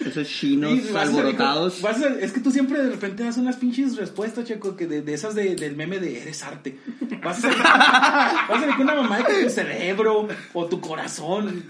Esos 0.00 0.26
chinos 0.28 0.72
Sí, 0.72 0.90
vas 0.92 1.04
a- 1.08 1.10
alborotados. 1.10 1.80
vas 1.80 2.02
a- 2.02 2.08
es 2.18 2.32
que 2.32 2.40
tú 2.40 2.50
siempre 2.50 2.82
de 2.82 2.90
repente 2.90 3.22
das 3.22 3.36
unas 3.36 3.54
pinches 3.56 3.96
respuestas, 3.96 4.44
Checo, 4.44 4.74
que 4.76 4.86
de, 4.88 5.00
de 5.02 5.14
esas 5.14 5.34
de- 5.36 5.54
del 5.54 5.76
meme 5.76 6.00
de 6.00 6.20
eres 6.20 6.42
arte. 6.42 6.76
Vas 7.22 7.38
a 7.38 7.40
salir, 7.42 7.58
vas 7.62 8.50
a 8.50 8.60
salir 8.60 8.74
con 8.74 8.82
una 8.82 8.94
mamá 8.96 9.18
de 9.18 9.24
que 9.24 9.44
tu 9.44 9.50
cerebro 9.50 10.26
o 10.54 10.66
tu 10.66 10.80
corazón. 10.80 11.62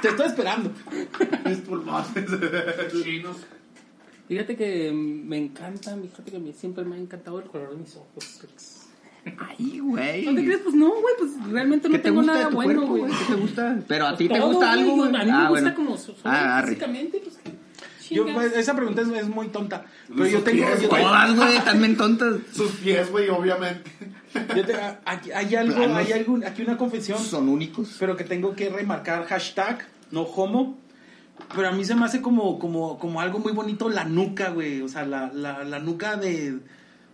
Te 0.00 0.08
estoy 0.08 0.26
esperando. 0.26 0.72
Mis 1.44 1.58
pulmones. 1.58 2.08
Chinos. 3.02 3.36
Fíjate 4.26 4.56
que 4.56 4.90
me 4.92 5.36
encanta, 5.36 5.94
fíjate 6.00 6.30
que 6.30 6.36
a 6.38 6.40
mí 6.40 6.54
siempre 6.58 6.84
me 6.84 6.96
ha 6.96 6.98
encantado 6.98 7.40
el 7.40 7.46
color 7.46 7.70
de 7.72 7.76
mis 7.76 7.94
ojos. 7.96 8.40
Ay, 9.38 9.78
güey. 9.80 10.24
¿No 10.26 10.34
te 10.34 10.44
crees? 10.44 10.60
Pues 10.60 10.74
no, 10.74 10.88
güey, 10.90 11.14
pues 11.18 11.30
realmente 11.50 11.88
¿Qué 11.88 11.92
no 11.92 11.98
te 11.98 12.02
tengo 12.04 12.16
gusta 12.18 12.32
nada 12.32 12.44
de 12.44 12.50
tu 12.50 12.56
bueno, 12.56 12.86
cuerpo, 12.86 12.96
güey. 12.96 13.12
¿Qué 13.12 13.34
te 13.34 13.40
gusta? 13.40 13.78
Pero 13.86 14.06
a 14.06 14.16
ti 14.16 14.28
te 14.28 14.38
Todo, 14.38 14.46
gusta 14.48 14.72
algo, 14.72 14.96
güey. 14.96 15.08
A 15.08 15.18
mí 15.18 15.24
me 15.26 15.30
Ah, 15.32 15.48
gusta 15.48 15.48
bueno. 15.50 15.74
como 15.74 15.96
soy 15.98 16.14
Ah, 16.24 16.58
arre. 16.58 16.68
físicamente, 16.68 17.20
pues. 17.22 17.38
Yo, 18.10 18.26
chingas. 18.26 18.52
esa 18.54 18.74
pregunta 18.74 19.02
es, 19.02 19.08
es 19.08 19.28
muy 19.28 19.48
tonta. 19.48 19.84
Pero 20.08 20.26
yo 20.26 20.40
tengo. 20.42 20.66
pies, 20.66 20.82
Yo 20.82 20.88
tengo, 20.88 21.02
Todas, 21.04 21.36
güey, 21.36 21.58
también 21.64 21.96
tontas. 21.96 22.34
Sus 22.52 22.70
pies, 22.72 23.10
güey, 23.10 23.28
obviamente. 23.28 23.88
yo 24.56 24.64
te- 24.64 24.74
aquí- 25.04 25.30
hay 25.32 25.54
algo, 25.54 25.76
Planos. 25.76 25.96
hay 25.98 26.12
algo, 26.12 26.38
aquí 26.46 26.62
una 26.62 26.76
confesión. 26.76 27.18
Son 27.18 27.48
únicos. 27.48 27.96
pero 28.00 28.16
que 28.16 28.24
tengo 28.24 28.54
que 28.56 28.68
remarcar 28.68 29.26
hashtag 29.26 29.86
no 30.10 30.22
homo 30.22 30.76
pero 31.54 31.68
a 31.68 31.72
mí 31.72 31.84
se 31.84 31.94
me 31.94 32.04
hace 32.04 32.20
como 32.20 32.58
como 32.58 32.98
como 32.98 33.20
algo 33.20 33.38
muy 33.38 33.52
bonito 33.52 33.88
la 33.88 34.04
nuca 34.04 34.50
güey 34.50 34.82
o 34.82 34.88
sea 34.88 35.06
la, 35.06 35.30
la, 35.32 35.64
la 35.64 35.78
nuca 35.78 36.16
de 36.16 36.58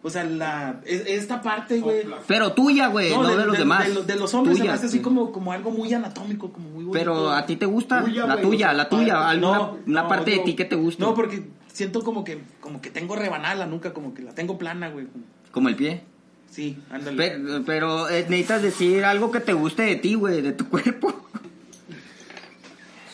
o 0.03 0.11
sea 0.11 0.25
la 0.25 0.81
es- 0.85 1.05
esta 1.07 1.41
parte 1.43 1.81
güey 1.81 2.03
Pero 2.29 2.53
tuya, 2.53 2.87
güey, 2.89 3.11
no, 3.11 3.27
de, 3.27 3.45
los 3.47 3.59
demás. 3.59 3.89
de 3.89 3.95
los, 3.95 4.07
de 4.07 4.17
los 4.17 4.33
hombres 4.35 4.57
se 4.59 4.63
me 4.63 4.69
Tuya, 4.69 4.75
hace 4.77 4.87
así 4.87 5.01
como 5.01 5.33
como 5.33 5.53
algo 5.53 5.71
muy 5.71 5.93
anatómico 5.93 6.53
como 6.53 6.69
muy 6.69 6.85
bonito 6.85 6.93
Pero 6.99 7.31
a 7.33 7.45
ti 7.47 7.57
te 7.57 7.67
gusta 7.67 8.05
Tuya, 8.05 8.27
la 8.27 8.41
tuya, 8.41 8.73
la 8.73 8.89
tuya, 8.89 9.15
padre. 9.15 9.29
alguna 9.31 9.59
No, 9.59 9.79
una 9.87 10.03
no, 10.03 10.09
parte 10.09 10.31
de 10.33 10.39
ti 10.41 10.55
que 10.55 10.65
te 10.65 10.77
gusta. 10.77 11.05
no 11.05 11.15
porque 11.15 11.45
siento 11.73 12.03
como 12.03 12.23
que 12.25 12.41
como 12.61 12.81
que 12.81 12.91
tengo 12.91 13.17
rebanada 13.17 13.55
la 13.57 13.67
nuca 13.67 13.93
como 13.93 14.15
que 14.15 14.23
la 14.23 14.33
tengo 14.33 14.57
plana 14.59 14.89
güey 14.91 15.07
Como 15.51 15.69
el 15.69 15.75
pie. 15.77 16.03
sí 16.51 16.79
ándale 16.91 17.17
Pero, 17.17 17.63
pero, 17.65 18.09
eh, 18.11 18.27
necesitas 18.29 18.63
decir 18.63 19.05
algo 19.05 19.31
que 19.33 19.41
te 19.41 19.53
guste 19.55 19.83
de 19.83 19.97
ti, 19.97 20.15
güey, 20.15 20.41
de 20.41 20.53
tu 20.53 20.69
cuerpo. 20.71 21.13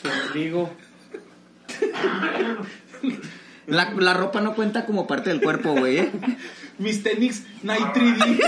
Su 0.02 0.08
ombligo. 0.28 0.68
La, 3.66 3.92
la 3.96 4.12
ropa 4.14 4.40
no 4.40 4.54
cuenta 4.54 4.84
como 4.84 5.06
parte 5.06 5.30
del 5.30 5.40
cuerpo, 5.40 5.72
güey. 5.74 5.98
¿eh? 5.98 6.12
Mis 6.78 7.02
tenis 7.02 7.44
Night 7.62 7.86
3D 7.94 8.38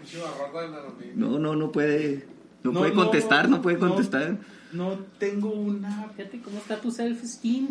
Pinche 0.00 0.18
barrota 0.18 0.62
de 0.62 0.68
la 0.68 0.80
rodilla. 0.80 1.12
No, 1.14 1.38
no, 1.38 1.54
no 1.56 1.70
puede. 1.72 2.26
No, 2.62 2.72
No, 2.72 2.80
puede 2.80 2.92
contestar, 2.92 3.48
no, 3.48 3.62
puede 3.62 3.78
contestar. 3.78 4.36
no 4.72 4.96
tengo 5.18 5.50
una 5.50 6.08
Fíjate 6.16 6.40
cómo 6.40 6.58
está 6.58 6.80
tu 6.80 6.90
self-esteem 6.90 7.68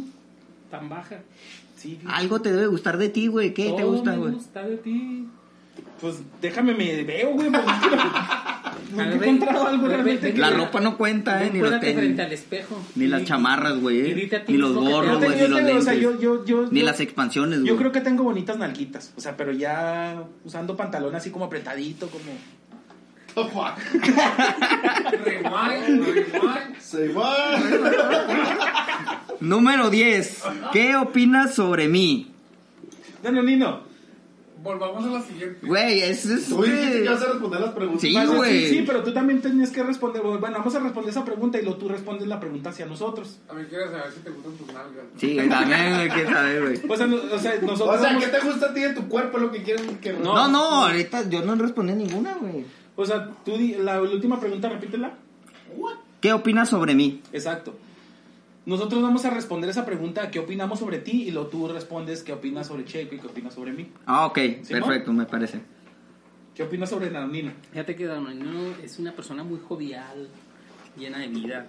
tan 0.69 0.87
baja. 0.89 1.19
sí, 1.77 1.99
Algo 2.07 2.41
te 2.41 2.51
debe 2.51 2.67
gustar 2.67 2.97
de 2.97 3.09
ti, 3.09 3.27
güey. 3.27 3.53
¿Qué 3.53 3.73
te 3.75 3.83
gusta, 3.83 4.11
me 4.11 4.17
güey? 4.17 4.33
gusta 4.33 4.63
de 4.67 4.77
ti. 4.77 5.27
Pues 5.99 6.17
déjame 6.41 6.73
me 6.73 7.03
veo, 7.03 7.31
güey. 7.33 7.49
He 8.97 9.01
encontrado 9.29 9.67
algo 9.67 9.87
realmente. 9.87 10.33
La 10.37 10.49
ropa 10.49 10.79
no 10.79 10.97
cuenta, 10.97 11.43
eh, 11.45 11.49
ni 11.53 11.59
los 11.59 11.69
frente 11.69 11.93
tenis, 11.93 12.19
al 12.19 12.31
espejo. 12.33 12.81
ni 12.95 13.07
las 13.07 13.23
chamarras, 13.25 13.79
güey, 13.79 14.11
eh, 14.11 14.43
ni 14.47 14.57
los 14.57 14.73
gorros, 14.73 15.17
güey, 15.19 15.35
ni 15.41 15.47
los 15.47 15.61
lentes, 15.61 15.99
yo, 16.01 16.19
yo, 16.19 16.45
yo, 16.45 16.67
ni 16.71 16.79
yo- 16.81 16.85
las 16.85 16.99
expansiones, 16.99 17.59
güey. 17.59 17.69
Yo 17.69 17.77
creo 17.77 17.91
que 17.91 18.01
tengo 18.01 18.23
bonitas 18.23 18.57
nalguitas. 18.57 19.13
O 19.17 19.21
sea, 19.21 19.37
pero 19.37 19.51
ya 19.51 20.23
usando 20.43 20.75
pantalón 20.75 21.15
así 21.15 21.29
como 21.31 21.45
apretadito, 21.45 22.07
como. 22.09 22.23
The 23.33 23.45
fuck. 23.45 23.77
Rewind, 25.25 26.05
rewind. 26.05 26.77
Se 26.79 27.07
va. 27.09 27.57
Número 29.39 29.89
10. 29.89 30.43
¿Qué 30.73 30.95
opinas 30.95 31.55
sobre 31.55 31.87
mí? 31.87 32.31
No, 33.23 33.31
no, 33.31 33.41
Nino. 33.43 33.90
Volvamos 34.63 35.03
a 35.05 35.07
la 35.07 35.21
siguiente. 35.21 35.65
Güey, 35.65 36.01
es, 36.01 36.25
es 36.25 36.47
Tú 36.47 36.61
dijiste 36.61 37.01
que- 37.03 37.09
vas 37.09 37.21
a 37.21 37.25
responder 37.31 37.61
las 37.61 37.71
preguntas. 37.71 38.01
Sí, 38.01 38.15
güey. 38.35 38.69
Sí, 38.69 38.83
pero 38.85 39.03
tú 39.03 39.11
también 39.13 39.41
tenías 39.41 39.69
que 39.71 39.81
responder. 39.83 40.21
Bueno, 40.21 40.39
vamos 40.59 40.75
a 40.75 40.79
responder 40.79 41.09
esa 41.09 41.25
pregunta 41.25 41.57
y 41.59 41.63
luego 41.63 41.77
tú 41.79 41.89
respondes 41.89 42.27
la 42.27 42.39
pregunta 42.39 42.69
hacia 42.69 42.85
nosotros. 42.85 43.39
A 43.49 43.53
mí 43.53 43.63
quieres 43.65 43.89
saber 43.91 44.11
si 44.13 44.19
te 44.19 44.29
gustan 44.29 44.53
tus 44.53 44.67
nalgas. 44.67 45.05
Sí, 45.17 45.33
güey, 45.33 45.49
también, 45.49 45.95
güey, 45.95 46.09
quién 46.09 46.27
sabe, 46.27 46.61
güey. 46.61 46.81
O 46.89 46.95
sea, 46.97 47.07
no- 47.07 47.15
o 47.17 47.39
sea 47.39 47.55
nosotros. 47.61 47.99
O 47.99 48.01
sea, 48.03 48.17
¿qué 48.19 48.27
te 48.27 48.39
gusta 48.39 48.65
a 48.67 48.73
ti 48.73 48.81
de 48.81 48.93
tu 48.93 49.07
cuerpo? 49.07 49.37
Es 49.37 49.43
lo 49.43 49.51
que 49.51 49.63
quieren 49.63 49.97
que 49.97 50.13
No. 50.13 50.33
No, 50.35 50.47
no, 50.47 50.63
ahorita 50.85 51.27
yo 51.29 51.41
no 51.43 51.55
respondí 51.55 51.93
ninguna, 51.93 52.35
güey. 52.39 52.65
o 52.95 53.05
sea, 53.05 53.29
tú 53.43 53.57
di- 53.57 53.75
la, 53.75 53.95
la 53.95 54.01
última 54.01 54.39
pregunta, 54.39 54.69
repítela. 54.69 55.13
¿Qué 56.19 56.33
opinas 56.33 56.69
sobre 56.69 56.93
mí? 56.93 57.21
Exacto. 57.33 57.73
Nosotros 58.65 59.01
vamos 59.01 59.25
a 59.25 59.31
responder 59.31 59.69
esa 59.69 59.85
pregunta, 59.85 60.29
¿qué 60.29 60.39
opinamos 60.39 60.79
sobre 60.79 60.99
ti? 60.99 61.23
Y 61.23 61.31
luego 61.31 61.49
tú 61.49 61.67
respondes 61.67 62.21
qué 62.21 62.31
opinas 62.31 62.67
sobre 62.67 62.85
Checo 62.85 63.15
y 63.15 63.19
qué 63.19 63.27
opinas 63.27 63.55
sobre 63.55 63.73
mí. 63.73 63.87
Ah, 64.05 64.27
ok, 64.27 64.37
¿Simón? 64.61 64.83
perfecto, 64.83 65.13
me 65.13 65.25
parece. 65.25 65.61
¿Qué 66.53 66.63
opinas 66.63 66.89
sobre 66.89 67.09
Nanonino? 67.09 67.53
Fíjate 67.71 67.95
que 67.95 68.05
Danonino 68.05 68.75
es 68.83 68.99
una 68.99 69.13
persona 69.13 69.43
muy 69.43 69.59
jovial, 69.67 70.27
llena 70.95 71.19
de 71.19 71.27
vida. 71.29 71.67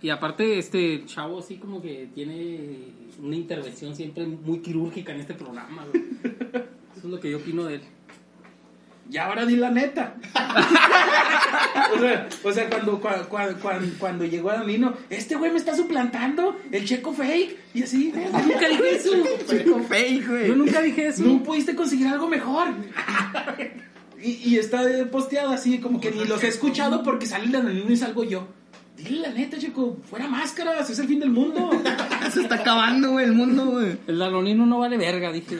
Y 0.00 0.08
aparte, 0.08 0.58
este 0.58 1.04
chavo 1.04 1.40
así 1.40 1.56
como 1.56 1.82
que 1.82 2.08
tiene 2.14 2.94
una 3.22 3.36
intervención 3.36 3.94
siempre 3.94 4.26
muy 4.26 4.60
quirúrgica 4.60 5.12
en 5.12 5.20
este 5.20 5.34
programa, 5.34 5.84
güey. 5.84 6.04
Eso 6.96 7.06
es 7.06 7.12
lo 7.12 7.20
que 7.20 7.30
yo 7.30 7.36
opino 7.36 7.64
de 7.64 7.76
él. 7.76 7.82
Y 9.10 9.16
ahora 9.16 9.44
di 9.44 9.56
la 9.56 9.70
neta. 9.70 10.14
o 11.94 11.98
sea, 11.98 12.28
o 12.44 12.52
sea, 12.52 12.70
cuando, 12.70 13.00
cua- 13.00 13.26
cua- 13.28 13.56
cuan- 13.58 13.94
cuando 13.98 14.24
llegó 14.24 14.52
Nanonino, 14.52 14.94
este 15.08 15.34
güey 15.34 15.50
me 15.50 15.58
está 15.58 15.74
suplantando, 15.74 16.56
el 16.70 16.84
checo 16.84 17.12
fake. 17.12 17.58
Y 17.74 17.82
así, 17.82 18.12
Yo 18.12 18.20
nunca 18.46 18.68
dije 18.68 18.90
eso. 18.96 19.10
Chico 19.48 19.80
fake, 19.88 20.28
güey. 20.28 20.48
Yo 20.48 20.54
nunca 20.56 20.80
dije 20.80 21.08
eso. 21.08 21.24
no 21.24 21.42
pudiste 21.42 21.74
conseguir 21.74 22.06
algo 22.08 22.28
mejor. 22.28 22.68
Y, 24.22 24.32
y 24.50 24.58
está 24.58 24.82
posteado 25.10 25.48
así, 25.50 25.78
como 25.78 25.98
que 25.98 26.10
ni 26.10 26.26
los 26.26 26.44
he 26.44 26.48
escuchado 26.48 27.02
porque 27.02 27.24
sale 27.24 27.44
el 27.46 27.52
Nanonino 27.52 27.90
y 27.90 27.96
salgo 27.96 28.22
yo. 28.22 28.48
Dile 28.94 29.20
la 29.20 29.30
neta, 29.30 29.56
checo, 29.56 29.96
fuera 30.10 30.28
máscaras, 30.28 30.90
es 30.90 30.98
el 30.98 31.08
fin 31.08 31.20
del 31.20 31.30
mundo. 31.30 31.70
Se 32.30 32.42
está 32.42 32.56
acabando, 32.56 33.12
güey, 33.12 33.24
el 33.24 33.32
mundo, 33.32 33.64
güey. 33.64 33.96
El 34.06 34.18
Danonino 34.18 34.66
no 34.66 34.78
vale 34.80 34.98
verga, 34.98 35.32
dije. 35.32 35.56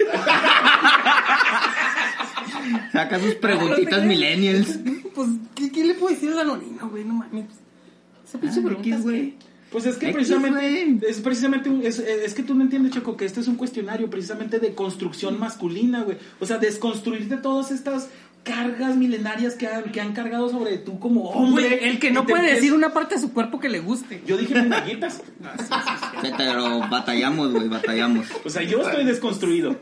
Saca 2.93 3.18
sus 3.21 3.35
preguntitas 3.47 4.05
millennials. 4.05 4.79
Pues, 5.14 5.29
¿qué, 5.57 5.73
qué 5.73 5.85
le 5.85 5.95
puedo 5.95 6.14
decir 6.14 6.31
al 6.31 6.37
Danonino, 6.37 6.89
güey? 6.89 7.05
No 7.05 7.14
mames. 7.14 7.47
Esa 8.27 8.39
pinche 8.39 8.61
Ah, 8.95 8.99
güey. 9.03 9.35
Pues 9.73 9.85
es 9.87 9.97
que 9.97 10.07
X, 10.07 10.14
precisamente, 10.14 11.11
es 11.11 11.21
precisamente, 11.21 11.68
un- 11.68 11.85
es, 11.85 11.99
es 11.99 12.33
que 12.33 12.43
tú 12.45 12.55
no 12.55 12.62
entiendes, 12.62 12.93
Choco, 12.93 13.16
que 13.16 13.25
este 13.25 13.41
es 13.41 13.49
un 13.49 13.57
cuestionario 13.57 14.09
precisamente 14.09 14.59
de 14.61 14.75
construcción 14.75 15.39
masculina, 15.39 16.03
güey. 16.03 16.16
O 16.39 16.47
sea, 16.47 16.59
desconstruir 16.59 17.29
de 17.29 17.37
todas 17.39 17.71
estas 17.73 18.09
cargas 18.51 18.96
milenarias 18.96 19.55
que 19.55 19.68
han, 19.68 19.84
que 19.84 20.01
han 20.01 20.12
cargado 20.12 20.48
sobre 20.48 20.78
tú 20.78 20.98
como 20.98 21.30
hombre. 21.30 21.68
Güey, 21.68 21.88
el 21.88 21.98
que 21.98 22.11
no 22.11 22.26
puede 22.26 22.55
decir 22.55 22.72
una 22.72 22.92
parte 22.92 23.14
de 23.14 23.20
su 23.20 23.32
cuerpo 23.32 23.61
que 23.61 23.68
le 23.68 23.80
guste. 23.80 24.22
Yo 24.26 24.36
dije 24.36 24.55
mis 24.55 24.66
nalguitas. 24.66 25.22
Pero 26.36 26.80
batallamos, 26.90 27.53
güey, 27.53 27.68
batallamos. 27.68 28.26
O 28.44 28.51
sea, 28.51 28.62
yo 28.62 28.82
estoy 28.82 29.05
desconstruido. 29.05 29.76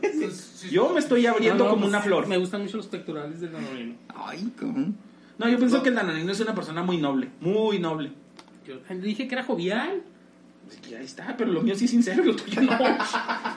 Yo 0.69 0.89
me 0.93 0.99
estoy 0.99 1.25
abriendo 1.25 1.63
No, 1.63 1.63
no, 1.63 1.69
como 1.71 1.81
pues, 1.81 1.89
una 1.89 2.01
flor. 2.01 2.27
Me 2.27 2.37
gustan 2.37 2.61
mucho 2.61 2.77
los 2.77 2.87
pectorales 2.87 3.41
del 3.41 3.53
Danonino. 3.53 3.95
Ay, 4.15 4.51
cabrón. 4.55 4.95
No, 5.39 5.47
yo 5.47 5.57
pienso 5.57 5.81
que 5.81 5.89
el 5.89 5.95
danonino 5.95 6.33
es 6.33 6.39
una 6.41 6.53
persona 6.53 6.83
muy 6.83 6.97
noble, 6.97 7.29
muy 7.39 7.79
noble. 7.79 8.11
Yo 8.67 8.75
dije 9.01 9.27
que 9.27 9.35
era 9.35 9.43
jovial. 9.43 10.03
Pues 10.67 10.93
ahí 10.93 11.05
está, 11.05 11.35
pero 11.37 11.51
lo 11.51 11.61
mío 11.61 11.75
sí 11.75 11.85
es 11.85 11.91
sincero, 11.91 12.23
lo 12.23 12.35
tuyo 12.35 12.61
no. 12.61 12.77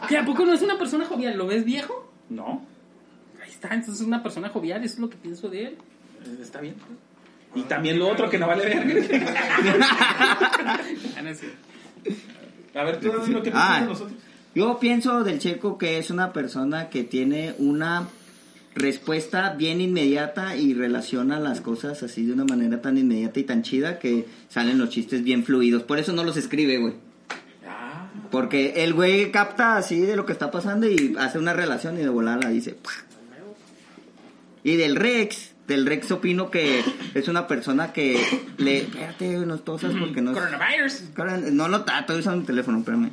¿Que 0.09 0.17
a 0.17 0.25
poco 0.25 0.47
no 0.47 0.55
es 0.55 0.63
una 0.63 0.79
persona 0.79 1.05
jovial? 1.05 1.37
¿Lo 1.37 1.47
ves 1.49 1.65
viejo? 1.65 2.11
No, 2.31 2.65
está, 3.63 3.75
entonces 3.75 4.01
es 4.01 4.07
una 4.07 4.23
persona 4.23 4.49
jovial, 4.49 4.83
eso 4.85 4.95
es 4.95 5.01
lo 5.01 5.11
que 5.11 5.17
pienso 5.17 5.49
de 5.49 5.65
él. 5.67 5.77
está 6.41 6.61
bien. 6.61 6.75
Y 7.55 7.63
también 7.63 7.99
lo 7.99 8.09
otro 8.09 8.31
que 8.31 8.39
no 8.39 8.47
vale 8.47 8.65
verga. 8.65 8.85
Ah. 12.75 12.81
A 12.81 12.85
ver, 12.85 13.01
tú 13.01 13.11
dime 13.11 13.35
lo 13.35 13.43
que 13.43 13.51
piensas 13.51 13.71
Ah. 13.71 13.81
de 13.81 13.87
nosotros. 13.87 14.19
Yo 14.55 14.79
pienso 14.79 15.23
del 15.25 15.39
Checo 15.39 15.79
que 15.79 15.99
es 15.99 16.11
una 16.11 16.33
persona 16.33 16.89
que 16.89 17.05
tiene 17.05 17.55
una 17.59 18.09
respuesta 18.75 19.51
bien 19.55 19.81
inmediata 19.83 20.57
y 20.57 20.73
relaciona 20.75 21.39
las 21.39 21.61
cosas 21.61 22.03
así 22.03 22.25
de 22.25 22.33
una 22.33 22.45
manera 22.45 22.81
tan 22.81 22.97
inmediata 22.97 23.39
y 23.41 23.45
tan 23.45 23.63
chida 23.63 23.99
que 23.99 24.27
salen 24.49 24.79
los 24.79 24.89
chistes 24.89 25.23
bien 25.23 25.45
fluidos. 25.45 25.83
Por 25.83 25.99
eso 25.99 26.13
no 26.13 26.25
los 26.25 26.37
escribe, 26.39 26.79
güey. 26.79 26.95
Ah, 27.69 28.09
Porque 28.31 28.83
el 28.85 28.95
güey 28.95 29.31
capta 29.31 29.77
así 29.77 30.01
de 30.01 30.17
lo 30.17 30.25
que 30.27 30.33
está 30.33 30.51
pasando 30.51 30.89
y 30.89 31.15
hace 31.19 31.39
una 31.39 31.53
relación 31.53 31.97
y 31.99 32.01
de 32.01 32.09
volada 32.09 32.39
la 32.45 32.49
dice. 32.49 32.77
Y 34.65 34.77
del 34.77 34.97
Rex, 34.97 35.53
del 35.67 35.87
Rex 35.87 36.11
opino 36.13 36.51
que 36.51 36.83
es 37.15 37.29
una 37.29 37.47
persona 37.47 37.93
que 37.93 38.19
le... 38.59 38.79
Espérate, 38.79 39.39
no 39.39 39.59
tosas 39.59 39.93
porque 39.99 40.21
no... 40.23 40.33
es- 40.33 40.39
coronavirus. 40.39 41.53
No, 41.53 41.69
no, 41.69 41.85
estoy 41.99 42.21
usando 42.21 42.41
mi 42.41 42.47
teléfono, 42.47 42.79
espérame. 42.79 43.11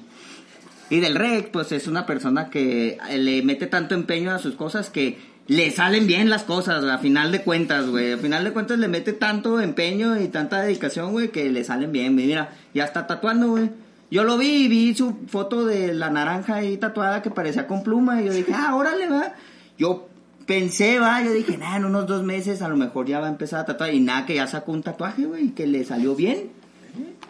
Y 0.92 1.00
del 1.00 1.16
Rex, 1.16 1.50
pues 1.50 1.72
es 1.72 1.88
una 1.88 2.06
persona 2.06 2.50
que 2.50 2.98
le 3.16 3.42
mete 3.44 3.68
tanto 3.68 3.94
empeño 3.96 4.32
a 4.32 4.40
sus 4.40 4.56
cosas 4.56 4.90
que 4.90 5.18
le 5.48 5.72
salen 5.72 6.06
bien 6.08 6.30
las 6.30 6.44
cosas, 6.44 6.84
a 6.84 6.98
final 7.00 7.32
de 7.32 7.42
cuentas, 7.42 7.88
güey. 7.88 8.14
A 8.14 8.18
final 8.18 8.44
de 8.44 8.52
cuentas 8.54 8.78
le 8.80 8.88
mete 8.88 9.14
tanto 9.14 9.60
empeño 9.60 10.20
y 10.20 10.28
tanta 10.28 10.62
dedicación, 10.62 11.12
güey, 11.12 11.30
que 11.30 11.50
le 11.50 11.64
salen 11.64 11.92
bien. 11.92 12.16
Mira, 12.16 12.56
ya 12.74 12.86
está 12.86 13.08
tatuando, 13.08 13.48
güey. 13.50 13.70
Yo 14.12 14.24
lo 14.24 14.38
vi 14.40 14.66
y 14.66 14.68
vi 14.68 14.96
su 14.96 15.16
foto 15.28 15.66
de 15.66 15.94
la 15.94 16.10
naranja 16.10 16.56
ahí 16.56 16.78
tatuada 16.78 17.22
que 17.22 17.30
parecía 17.30 17.68
con 17.68 17.84
pluma 17.84 18.22
y 18.22 18.26
yo 18.26 18.34
dije, 18.34 18.52
ah, 18.56 18.76
órale, 18.76 19.08
va. 19.08 19.34
Yo 19.78 20.09
pensé, 20.50 20.98
va, 20.98 21.22
yo 21.22 21.32
dije, 21.32 21.60
nada, 21.60 21.78
en 21.78 21.86
unos 21.86 22.08
dos 22.08 22.24
meses 22.24 22.64
a 22.64 22.68
lo 22.68 22.76
mejor 22.76 23.06
ya 23.06 23.20
va 23.20 23.28
a 23.28 23.30
empezar 23.30 23.60
a 23.60 23.66
tatuar. 23.66 23.94
Y 23.94 24.00
nada, 24.00 24.26
que 24.26 24.34
ya 24.34 24.48
sacó 24.48 24.72
un 24.72 24.82
tatuaje, 24.82 25.26
güey, 25.26 25.46
y 25.46 25.50
que 25.52 25.68
le 25.68 25.86
salió 25.86 26.16
bien. 26.16 26.50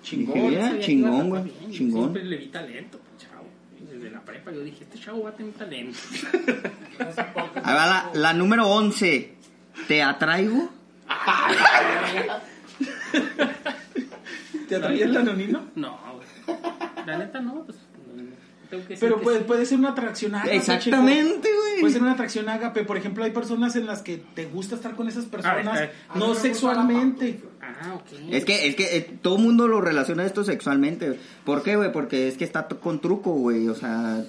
Chingón. 0.01 0.35
Dije, 0.35 0.47
mira, 0.47 0.61
Sabía 0.61 0.79
que 0.79 0.85
chingón, 0.85 1.29
güey, 1.29 1.43
chingón. 1.69 2.13
Siempre 2.13 2.23
le 2.23 2.37
vi 2.37 2.47
talento, 2.47 2.97
chavo. 3.17 3.43
Desde 3.91 4.09
la 4.09 4.21
prepa 4.21 4.53
yo 4.53 4.61
dije, 4.61 4.85
este 4.85 4.97
chavo 4.97 5.23
va 5.23 5.31
a 5.31 5.33
tener 5.33 5.51
talento. 5.51 5.99
Ahí 7.55 7.75
va 7.75 7.87
la, 7.87 8.09
la 8.13 8.33
número 8.33 8.65
11. 8.69 9.33
¿Te 9.89 10.01
atraigo? 10.01 10.69
¿Te 14.69 14.75
atraía 14.77 15.05
el 15.05 15.13
tanonino? 15.13 15.65
No, 15.75 15.99
güey. 16.15 16.57
La 17.05 17.17
neta 17.17 17.41
no, 17.41 17.65
pues. 17.65 17.77
No, 18.71 18.77
no. 18.77 18.79
Tengo 18.79 18.83
que 18.83 18.89
decir 18.89 18.99
Pero 18.99 19.17
que 19.17 19.23
puede, 19.23 19.37
sí. 19.39 19.43
puede 19.45 19.65
ser 19.65 19.79
una 19.79 19.89
atracción 19.89 20.35
ágape. 20.35 20.55
Exactamente, 20.55 21.49
güey. 21.53 21.79
Puede 21.81 21.93
ser 21.93 22.01
una 22.03 22.11
atracción 22.13 22.49
ágape. 22.49 22.83
Por 22.83 22.97
ejemplo, 22.97 23.23
hay 23.23 23.31
personas 23.31 23.75
en 23.75 23.85
las 23.85 24.01
que 24.01 24.21
te 24.35 24.45
gusta 24.45 24.75
estar 24.75 24.95
con 24.95 25.07
esas 25.07 25.25
personas, 25.25 25.53
A 25.53 25.55
ver, 25.57 25.67
a 25.67 25.73
ver. 25.73 25.91
no 26.15 26.33
sexualmente. 26.35 27.41
Ah, 27.61 27.95
ok. 27.95 28.19
Es 28.31 28.45
que, 28.45 28.67
es 28.67 28.75
que 28.75 28.97
eh, 28.97 29.17
todo 29.21 29.37
el 29.37 29.43
mundo 29.43 29.67
lo 29.67 29.81
relaciona 29.81 30.25
esto 30.25 30.43
sexualmente. 30.43 31.07
güey. 31.07 31.19
¿Por 31.45 31.63
qué, 31.63 31.75
güey? 31.75 31.91
Porque 31.91 32.27
es 32.27 32.37
que 32.37 32.43
está 32.45 32.67
t- 32.67 32.75
con 32.77 32.99
truco, 33.01 33.31
güey. 33.31 33.67
O 33.69 33.75
sea, 33.75 34.23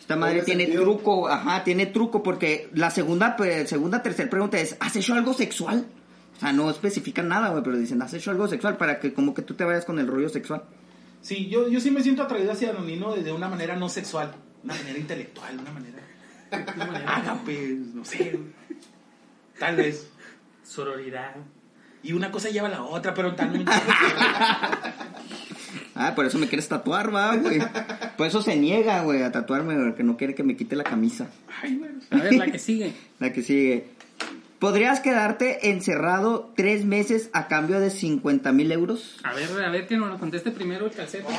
esta 0.00 0.16
madre 0.16 0.42
tiene 0.42 0.64
sentido. 0.64 0.84
truco. 0.84 1.28
Ajá, 1.28 1.64
tiene 1.64 1.86
truco. 1.86 2.22
Porque 2.22 2.68
la 2.74 2.90
segunda, 2.90 3.36
pues, 3.36 3.68
segunda, 3.68 4.02
tercera 4.02 4.28
pregunta 4.30 4.58
es, 4.58 4.76
¿has 4.80 4.94
hecho 4.96 5.14
algo 5.14 5.32
sexual? 5.34 5.86
O 6.36 6.40
sea, 6.40 6.52
no 6.52 6.70
especifican 6.70 7.28
nada, 7.28 7.48
güey, 7.48 7.62
pero 7.62 7.78
dicen, 7.78 8.02
¿has 8.02 8.12
hecho 8.12 8.30
algo 8.30 8.46
sexual? 8.46 8.76
Para 8.76 9.00
que 9.00 9.14
como 9.14 9.32
que 9.32 9.40
tú 9.40 9.54
te 9.54 9.64
vayas 9.64 9.86
con 9.86 9.98
el 9.98 10.06
rollo 10.06 10.28
sexual. 10.28 10.62
Sí, 11.26 11.48
yo, 11.48 11.66
yo 11.66 11.80
sí 11.80 11.90
me 11.90 12.04
siento 12.04 12.22
atraído 12.22 12.52
hacia 12.52 12.70
Anonino 12.70 13.12
de, 13.12 13.24
de 13.24 13.32
una 13.32 13.48
manera 13.48 13.74
no 13.74 13.88
sexual, 13.88 14.32
una 14.62 14.74
manera 14.74 14.96
intelectual, 14.96 15.58
una 15.58 15.72
manera 15.72 15.98
ágape, 17.04 17.78
no 17.94 18.04
sé. 18.04 18.38
Tal 19.58 19.74
vez. 19.74 20.08
Sororidad. 20.62 21.34
Y 22.04 22.12
una 22.12 22.30
cosa 22.30 22.48
lleva 22.50 22.68
a 22.68 22.70
la 22.70 22.84
otra, 22.84 23.12
pero 23.12 23.34
también. 23.34 23.66
Ah, 25.98 26.14
por 26.14 26.26
eso 26.26 26.38
me 26.38 26.46
quieres 26.46 26.68
tatuar, 26.68 27.12
va, 27.12 27.34
güey. 27.36 27.58
Por 28.18 28.26
eso 28.26 28.42
se 28.42 28.54
niega, 28.54 29.02
güey, 29.02 29.22
a 29.22 29.32
tatuarme, 29.32 29.74
porque 29.76 30.02
no 30.02 30.18
quiere 30.18 30.34
que 30.34 30.42
me 30.42 30.54
quite 30.54 30.76
la 30.76 30.84
camisa. 30.84 31.30
Ay, 31.62 31.74
bueno. 31.76 32.00
A 32.10 32.16
ver, 32.18 32.34
la 32.34 32.46
que 32.52 32.58
sigue. 32.58 32.92
La 33.18 33.32
que 33.32 33.42
sigue. 33.42 33.88
¿Podrías 34.58 35.00
quedarte 35.00 35.68
encerrado 35.70 36.50
tres 36.56 36.84
meses 36.86 37.28
a 37.34 37.46
cambio 37.46 37.78
de 37.78 37.90
50 37.90 38.52
mil 38.52 38.72
euros? 38.72 39.18
A 39.22 39.34
ver, 39.34 39.48
a 39.62 39.70
ver 39.70 39.86
que 39.86 39.96
nos 39.98 40.08
lo 40.08 40.18
conteste 40.18 40.50
primero 40.50 40.86
el 40.86 40.92
calceto. 40.92 41.28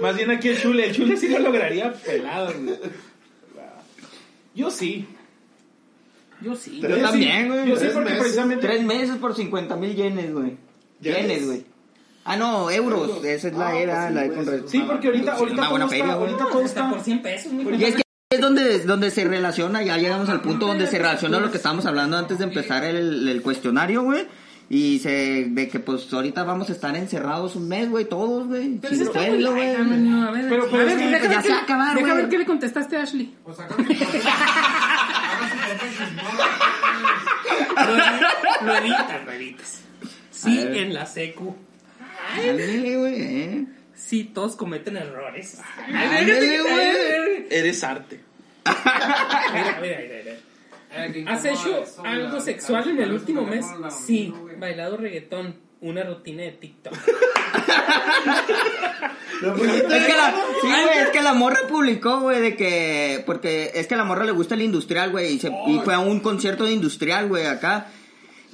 Más 0.00 0.16
bien 0.16 0.30
aquí 0.30 0.48
el 0.48 0.60
chule. 0.60 0.86
El 0.86 0.94
chule 0.94 1.16
sí 1.16 1.28
lo 1.28 1.38
lograría 1.38 1.92
pelado, 1.92 2.52
güey. 2.58 2.78
Yo 4.54 4.70
sí. 4.70 5.06
Yo 6.40 6.54
sí. 6.54 6.80
Yo 6.80 6.96
también, 7.00 7.48
güey. 7.48 7.68
Yo 7.68 7.76
sí, 7.76 7.86
porque 7.92 8.10
meses. 8.10 8.22
precisamente. 8.22 8.66
Tres 8.66 8.82
meses 8.84 9.16
por 9.16 9.34
50 9.34 9.76
mil 9.76 9.94
yenes, 9.94 10.32
güey. 10.32 10.56
¿Yenes? 11.00 11.20
Yenes, 11.22 11.46
güey. 11.46 11.64
Ah, 12.24 12.36
no, 12.36 12.70
euros. 12.70 13.22
Esa 13.24 13.48
es 13.48 13.54
la 13.54 13.68
Ah, 13.68 13.76
era, 13.78 13.94
pues 13.94 14.08
sí, 14.08 14.14
la 14.14 14.20
de 14.22 14.26
güey, 14.28 14.38
con 14.38 14.42
eso 14.42 14.50
re- 14.52 14.64
es 14.64 14.70
Sí, 14.70 14.80
porque 14.86 15.06
ahorita, 15.08 15.32
ahorita 15.34 15.68
todo 15.68 15.76
está. 15.92 16.12
ahorita 16.12 16.46
todo 16.50 16.62
Está 16.62 16.90
por 16.90 17.00
100 17.00 17.22
pesos, 17.22 17.52
muy 17.52 17.74
Y 17.74 17.84
es 17.84 17.96
que 17.96 18.03
es 18.30 18.40
donde, 18.40 18.80
donde 18.80 19.10
se 19.10 19.24
relaciona, 19.24 19.82
ya 19.82 19.96
llegamos 19.98 20.28
al 20.28 20.40
punto 20.40 20.66
donde 20.66 20.86
se 20.86 20.98
relaciona 20.98 21.38
lo 21.40 21.50
que 21.50 21.58
estábamos 21.58 21.86
hablando 21.86 22.16
antes 22.16 22.38
de 22.38 22.44
empezar 22.44 22.84
el, 22.84 23.28
el 23.28 23.42
cuestionario, 23.42 24.02
güey. 24.02 24.26
Y 24.70 24.98
se 25.00 25.44
de 25.50 25.68
que 25.68 25.78
pues 25.78 26.10
ahorita 26.12 26.42
vamos 26.42 26.70
a 26.70 26.72
estar 26.72 26.96
encerrados 26.96 27.54
un 27.54 27.68
mes, 27.68 27.90
güey, 27.90 28.06
todos, 28.06 28.46
güey. 28.48 28.78
Pero 28.80 28.94
Sin 28.94 29.02
eso 29.02 29.12
está 29.12 29.30
muy 29.30 29.44
güey. 29.44 29.76
no, 29.76 29.84
no, 29.84 30.28
a 30.28 30.30
ver, 30.32 30.46
Pero- 30.48 30.68
pero 30.70 30.82
a 30.82 30.84
ver, 30.86 30.96
deja 30.96 31.22
ya 31.22 31.28
ver 31.28 31.42
se 31.42 31.50
va 31.50 31.58
a 31.58 31.62
acabar, 31.62 31.96
Deja 31.96 32.14
ver 32.14 32.28
qué 32.30 32.38
le 32.38 32.46
contestaste 32.46 32.96
a 32.96 33.02
Ashley. 33.02 33.34
Pues 33.44 33.58
chismón. 33.58 33.86
Lo, 38.64 38.74
editas, 38.76 39.24
lo 39.26 39.32
editas. 39.32 39.80
Sí, 40.30 40.58
en 40.60 40.94
la 40.94 41.06
secu. 41.06 41.54
Ándale, 42.36 42.96
güey, 42.96 43.14
eh. 43.22 43.66
Sí, 44.04 44.24
todos 44.24 44.54
cometen 44.56 44.96
errores. 44.96 45.58
Ándale, 45.86 46.60
güey. 46.60 47.46
Eres 47.50 47.82
arte. 47.84 48.20
Mira, 48.66 49.78
mira, 49.80 49.98
mira, 50.00 50.14
mira. 50.24 51.32
¿Has 51.32 51.44
hecho 51.44 51.82
eso, 51.82 52.04
algo 52.04 52.36
la- 52.36 52.40
sexual 52.40 52.84
la- 52.86 52.90
en 52.92 53.00
el 53.00 53.12
último 53.12 53.42
mes? 53.46 53.64
Sí, 54.06 54.32
bailado 54.58 54.96
reggaetón, 54.96 55.56
una 55.80 56.02
rutina 56.04 56.42
de 56.42 56.52
TikTok. 56.52 56.94
Es 59.44 60.06
que 60.06 60.12
la, 60.16 60.34
sí, 60.62 60.68
güey, 60.68 60.98
es 61.02 61.08
que 61.10 61.20
la 61.22 61.34
morra 61.34 61.58
publicó, 61.68 62.20
güey, 62.20 62.40
de 62.40 62.56
que, 62.56 63.22
porque 63.26 63.72
es 63.74 63.86
que 63.86 63.94
a 63.94 63.98
la 63.98 64.04
morra 64.04 64.24
le 64.24 64.32
gusta 64.32 64.54
el 64.54 64.62
industrial, 64.62 65.10
güey, 65.10 65.34
y, 65.34 65.38
se- 65.40 65.52
y 65.66 65.80
fue 65.84 65.92
a 65.94 65.98
un 65.98 66.20
concierto 66.20 66.64
de 66.64 66.72
industrial, 66.72 67.28
güey, 67.28 67.46
acá. 67.46 67.88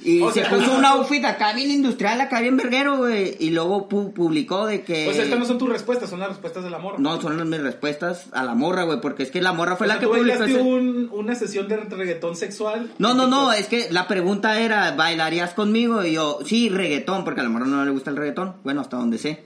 Y 0.03 0.21
O 0.21 0.31
se 0.31 0.41
sea, 0.41 0.49
puso 0.49 0.75
un 0.75 0.83
outfit 0.83 1.23
acá 1.25 1.53
bien 1.53 1.69
industrial, 1.69 2.19
acá 2.21 2.41
bien 2.41 2.57
verguero, 2.57 2.97
güey. 2.97 3.35
Y 3.39 3.51
luego 3.51 3.87
pu- 3.87 4.11
publicó 4.13 4.65
de 4.65 4.81
que... 4.83 5.07
O 5.07 5.13
sea, 5.13 5.23
estas 5.23 5.37
no 5.37 5.45
son 5.45 5.59
tus 5.59 5.69
respuestas, 5.69 6.09
son 6.09 6.19
las 6.19 6.29
respuestas 6.29 6.63
del 6.63 6.73
amor. 6.73 6.99
No, 6.99 7.21
son 7.21 7.37
las 7.37 7.45
mis 7.45 7.61
respuestas 7.61 8.25
a 8.31 8.43
la 8.43 8.55
morra, 8.55 8.83
güey, 8.83 8.99
porque 8.99 9.21
es 9.23 9.29
que 9.29 9.41
la 9.41 9.53
morra 9.53 9.75
fue 9.75 9.85
O 9.85 9.87
la 9.89 9.93
sea, 9.95 9.99
que 9.99 10.07
tú 10.07 10.13
publicó 10.13 10.43
ese- 10.43 10.59
un- 10.59 11.09
una 11.13 11.35
sesión 11.35 11.67
de 11.67 11.77
reggaetón 11.77 12.35
sexual. 12.35 12.91
No, 12.97 13.13
no, 13.13 13.27
no, 13.27 13.53
es 13.53 13.67
que 13.67 13.89
la 13.91 14.07
pregunta 14.07 14.59
era, 14.59 14.91
¿bailarías 14.95 15.53
conmigo? 15.53 16.03
Y 16.03 16.13
yo, 16.13 16.39
sí, 16.45 16.69
reggaetón, 16.69 17.23
porque 17.23 17.41
a 17.41 17.43
la 17.43 17.49
morra 17.49 17.65
no 17.67 17.85
le 17.85 17.91
gusta 17.91 18.09
el 18.09 18.17
reggaetón. 18.17 18.55
Bueno, 18.63 18.81
hasta 18.81 18.97
donde 18.97 19.17
sé. 19.19 19.43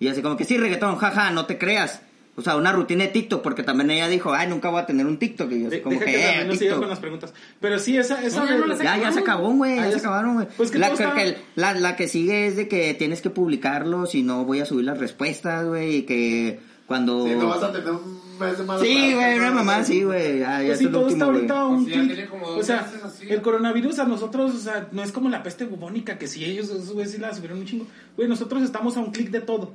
Y 0.00 0.08
así 0.08 0.22
como 0.22 0.36
que 0.36 0.44
sí, 0.44 0.56
reggaetón, 0.56 0.96
jaja, 0.96 1.30
no 1.32 1.44
te 1.44 1.58
creas. 1.58 2.00
O 2.38 2.42
sea, 2.42 2.56
una 2.56 2.70
rutina 2.72 3.04
de 3.04 3.10
TikTok, 3.10 3.42
porque 3.42 3.62
también 3.64 3.90
ella 3.90 4.06
dijo, 4.08 4.32
ay, 4.32 4.48
nunca 4.48 4.70
voy 4.70 4.80
a 4.80 4.86
tener 4.86 5.06
un 5.06 5.18
TikTok. 5.18 5.50
Y 5.50 5.60
yo 5.62 5.66
así 5.66 5.76
De- 5.76 5.82
como 5.82 5.98
que, 5.98 6.04
que 6.04 6.40
eh, 6.40 6.46
TikTok. 6.48 6.78
con 6.78 6.88
las 6.88 7.00
preguntas. 7.00 7.34
Pero 7.60 7.78
sí, 7.78 7.96
esa, 7.98 8.22
esa 8.24 8.44
No, 8.44 8.66
no 8.66 8.78
Ya, 8.82 8.96
ya 8.96 9.12
se 9.12 9.20
acabó, 9.20 9.52
güey, 9.52 9.74
ya 9.76 9.82
ya 9.86 9.86
se 9.86 9.92
se- 9.94 9.98
acabaron, 10.06 10.34
güey. 10.34 10.46
Pues 10.56 10.70
que 10.70 10.78
la, 10.78 10.92
que 10.94 11.36
la, 11.56 11.74
la 11.74 11.96
que 11.96 12.06
sigue 12.08 12.46
es 12.46 12.56
de 12.56 12.68
que 12.68 12.94
tienes 12.94 13.20
que 13.20 13.30
publicarlo, 13.30 14.06
si 14.06 14.22
no 14.22 14.44
voy 14.44 14.60
a 14.60 14.66
subir 14.66 14.84
las 14.84 14.98
respuestas, 14.98 15.66
güey, 15.66 15.96
y 15.96 16.02
que 16.04 16.60
cuando... 16.86 17.24
Si 17.26 17.34
no 17.34 17.48
vas 17.48 17.62
a 17.62 17.72
tener 17.72 17.90
un 17.90 18.20
mes 18.38 18.56
de 18.56 18.64
mala 18.64 18.80
Sí, 18.80 19.12
güey, 19.14 19.34
una 19.38 19.48
no, 19.50 19.54
mamá, 19.56 19.78
no, 19.78 19.84
sí, 19.84 20.04
güey. 20.04 20.42
Pues 20.44 20.78
sí, 20.78 20.86
todo 20.86 21.08
está 21.08 21.26
último, 21.26 21.26
güey. 21.26 21.50
ahorita 21.50 21.64
un 21.66 21.84
sí, 21.86 21.90
ya 21.90 22.02
clic. 22.14 22.30
O 22.42 22.62
sea, 22.62 22.90
el 23.28 23.42
coronavirus 23.42 23.98
a 23.98 24.04
nosotros, 24.04 24.54
o 24.54 24.58
sea, 24.58 24.88
no 24.92 25.02
es 25.02 25.10
como 25.12 25.28
la 25.28 25.42
peste 25.42 25.64
bubónica, 25.64 26.18
que 26.18 26.28
si 26.28 26.44
ellos, 26.44 26.70
güeyes 26.92 27.10
sí 27.12 27.18
la 27.18 27.34
subieron 27.34 27.58
un 27.58 27.66
chingo. 27.66 27.86
Güey, 28.16 28.28
nosotros 28.28 28.62
estamos 28.62 28.96
a 28.96 29.00
un 29.00 29.10
clic 29.10 29.30
de 29.30 29.40
todo. 29.40 29.72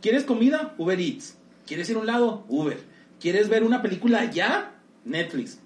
¿Quieres 0.00 0.22
comida? 0.22 0.74
Uber 0.78 0.98
Eats. 1.00 1.34
¿Quieres 1.68 1.88
ir 1.90 1.96
a 1.96 2.00
un 2.00 2.06
lado? 2.06 2.44
Uber. 2.48 2.80
¿Quieres 3.20 3.48
ver 3.48 3.62
una 3.62 3.82
película 3.82 4.24
ya? 4.30 4.72
Netflix. 5.04 5.58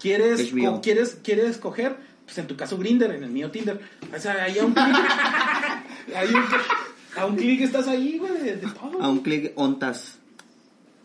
¿Quieres, 0.00 0.50
co- 0.52 0.80
¿quieres, 0.80 1.18
¿Quieres 1.22 1.58
coger? 1.58 1.96
Pues 2.24 2.38
en 2.38 2.46
tu 2.46 2.56
caso 2.56 2.78
Grinder, 2.78 3.10
en 3.12 3.22
el 3.24 3.30
mío 3.30 3.50
Tinder. 3.50 3.80
O 4.14 4.18
sea, 4.18 4.44
ahí 4.44 4.58
a 4.58 4.64
un 4.66 4.72
clic. 4.72 4.96
a 7.16 7.26
un 7.26 7.36
clic 7.36 7.60
estás 7.60 7.86
ahí, 7.88 8.18
güey, 8.18 8.32
de, 8.32 8.56
de 8.56 8.66
todo. 8.68 9.00
A 9.02 9.08
un 9.08 9.20
clic 9.20 9.52
ontas. 9.56 10.18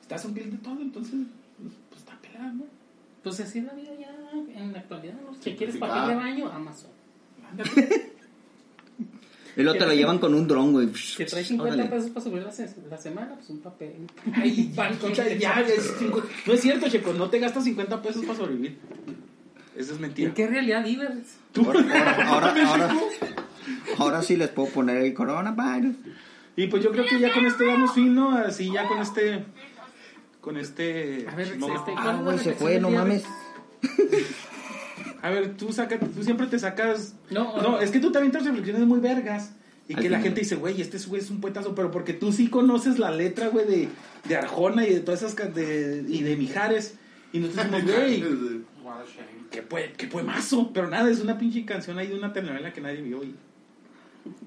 Estás 0.01 0.23
a 0.25 0.27
un 0.29 0.33
clic 0.33 0.47
de 0.47 0.57
todo, 0.59 0.79
entonces, 0.81 1.13
pues, 1.61 1.73
pues 1.89 2.01
está 2.01 2.17
pelado, 2.21 2.53
¿no? 2.53 2.63
Pues 3.23 3.39
así 3.41 3.59
es 3.59 3.65
la 3.65 3.73
vida 3.73 3.91
ya 3.99 4.09
en 4.61 4.71
la 4.71 4.79
actualidad. 4.79 5.15
¿no? 5.25 5.33
Si 5.33 5.39
quieres 5.55 5.75
Simplificada. 5.75 6.01
papel 6.03 6.09
de 6.17 6.23
baño, 6.23 6.51
Amazon. 6.51 6.91
Y 9.57 9.63
luego 9.63 9.79
te 9.79 9.85
lo 9.87 9.93
llevan 9.93 10.19
con 10.19 10.33
un 10.35 10.47
dron, 10.47 10.71
güey. 10.71 10.87
Que 11.17 11.25
trae 11.25 11.43
50 11.43 11.73
Órale. 11.75 11.89
pesos 11.89 12.09
para 12.11 12.23
subir 12.23 12.43
la, 12.43 12.51
se- 12.51 12.75
la 12.89 12.97
semana, 12.97 13.33
pues 13.35 13.49
un 13.49 13.59
papel. 13.59 14.07
Un 14.25 14.75
pan 14.75 14.95
con 14.97 15.11
ya, 15.13 15.25
es 15.61 15.99
cincu- 15.99 16.23
no 16.45 16.53
es 16.53 16.61
cierto, 16.61 16.87
Checo, 16.89 17.13
no 17.13 17.29
te 17.29 17.39
gastas 17.39 17.63
50 17.63 18.01
pesos 18.01 18.23
para 18.25 18.37
sobrevivir. 18.37 18.77
Eso 19.75 19.93
es 19.93 19.99
mentira. 19.99 20.29
¿En 20.29 20.35
qué 20.35 20.47
realidad 20.47 20.83
vives? 20.83 21.37
Ahora, 21.57 22.27
ahora, 22.27 22.65
ahora, 22.67 22.95
ahora 23.97 24.21
sí 24.21 24.35
les 24.37 24.49
puedo 24.49 24.69
poner 24.69 24.97
el 24.97 25.13
coronavirus. 25.13 25.95
Y 26.55 26.67
pues 26.67 26.83
yo 26.83 26.91
creo 26.91 27.05
que 27.05 27.19
ya 27.19 27.31
con 27.33 27.45
este 27.45 27.65
damos 27.65 27.93
fin, 27.93 28.13
¿no? 28.15 28.35
Así 28.37 28.71
ya 28.71 28.87
con 28.87 28.99
este... 28.99 29.43
Con 30.41 30.57
este... 30.57 31.25
A 31.29 31.35
ver, 31.35 31.57
no, 31.57 31.67
este, 31.75 31.91
¿cuál 31.93 31.97
Ah, 31.97 32.11
es 32.11 32.15
la 32.17 32.21
güey, 32.21 32.37
se 32.37 32.43
reflexión 32.51 32.57
fue, 32.57 32.71
del 32.73 32.81
no 32.83 32.89
día, 32.89 32.99
mames. 32.99 33.23
A 35.21 35.29
ver, 35.29 35.57
tú 35.57 35.71
saca, 35.71 35.99
tú 35.99 36.23
siempre 36.23 36.47
te 36.47 36.59
sacas... 36.59 37.15
No, 37.29 37.61
no, 37.61 37.79
es 37.79 37.91
que 37.91 37.99
tú 37.99 38.11
también 38.11 38.31
te 38.31 38.39
reflexiones 38.39 38.85
muy 38.85 38.99
vergas. 38.99 39.53
Y 39.89 39.95
que 39.95 40.09
la 40.09 40.19
gente 40.19 40.41
dice, 40.41 40.55
güey, 40.55 40.81
este 40.81 40.97
güey 41.07 41.21
es 41.21 41.29
un 41.29 41.39
poetazo, 41.39 41.73
pero 41.73 41.91
porque 41.91 42.13
tú 42.13 42.31
sí 42.33 42.49
conoces 42.49 42.99
la 42.99 43.09
letra, 43.09 43.47
güey, 43.47 43.65
de, 43.65 43.89
de 44.27 44.35
Arjona 44.35 44.85
y 44.85 44.93
de 44.93 44.99
todas 44.99 45.23
esas... 45.23 45.55
De, 45.55 46.03
y 46.07 46.23
de 46.23 46.35
Mijares. 46.35 46.95
Y 47.31 47.39
nosotros 47.39 47.71
decimos, 47.71 47.95
güey, 47.95 48.23
qué, 49.49 49.61
pue, 49.61 49.93
qué 49.97 50.07
poemazo. 50.07 50.71
Pero 50.73 50.89
nada, 50.89 51.09
es 51.09 51.21
una 51.21 51.37
pinche 51.37 51.63
canción 51.65 51.97
ahí 51.97 52.07
de 52.07 52.15
una 52.15 52.33
telenovela 52.33 52.73
que 52.73 52.81
nadie 52.81 53.01
vio. 53.01 53.23
Y... 53.23 53.33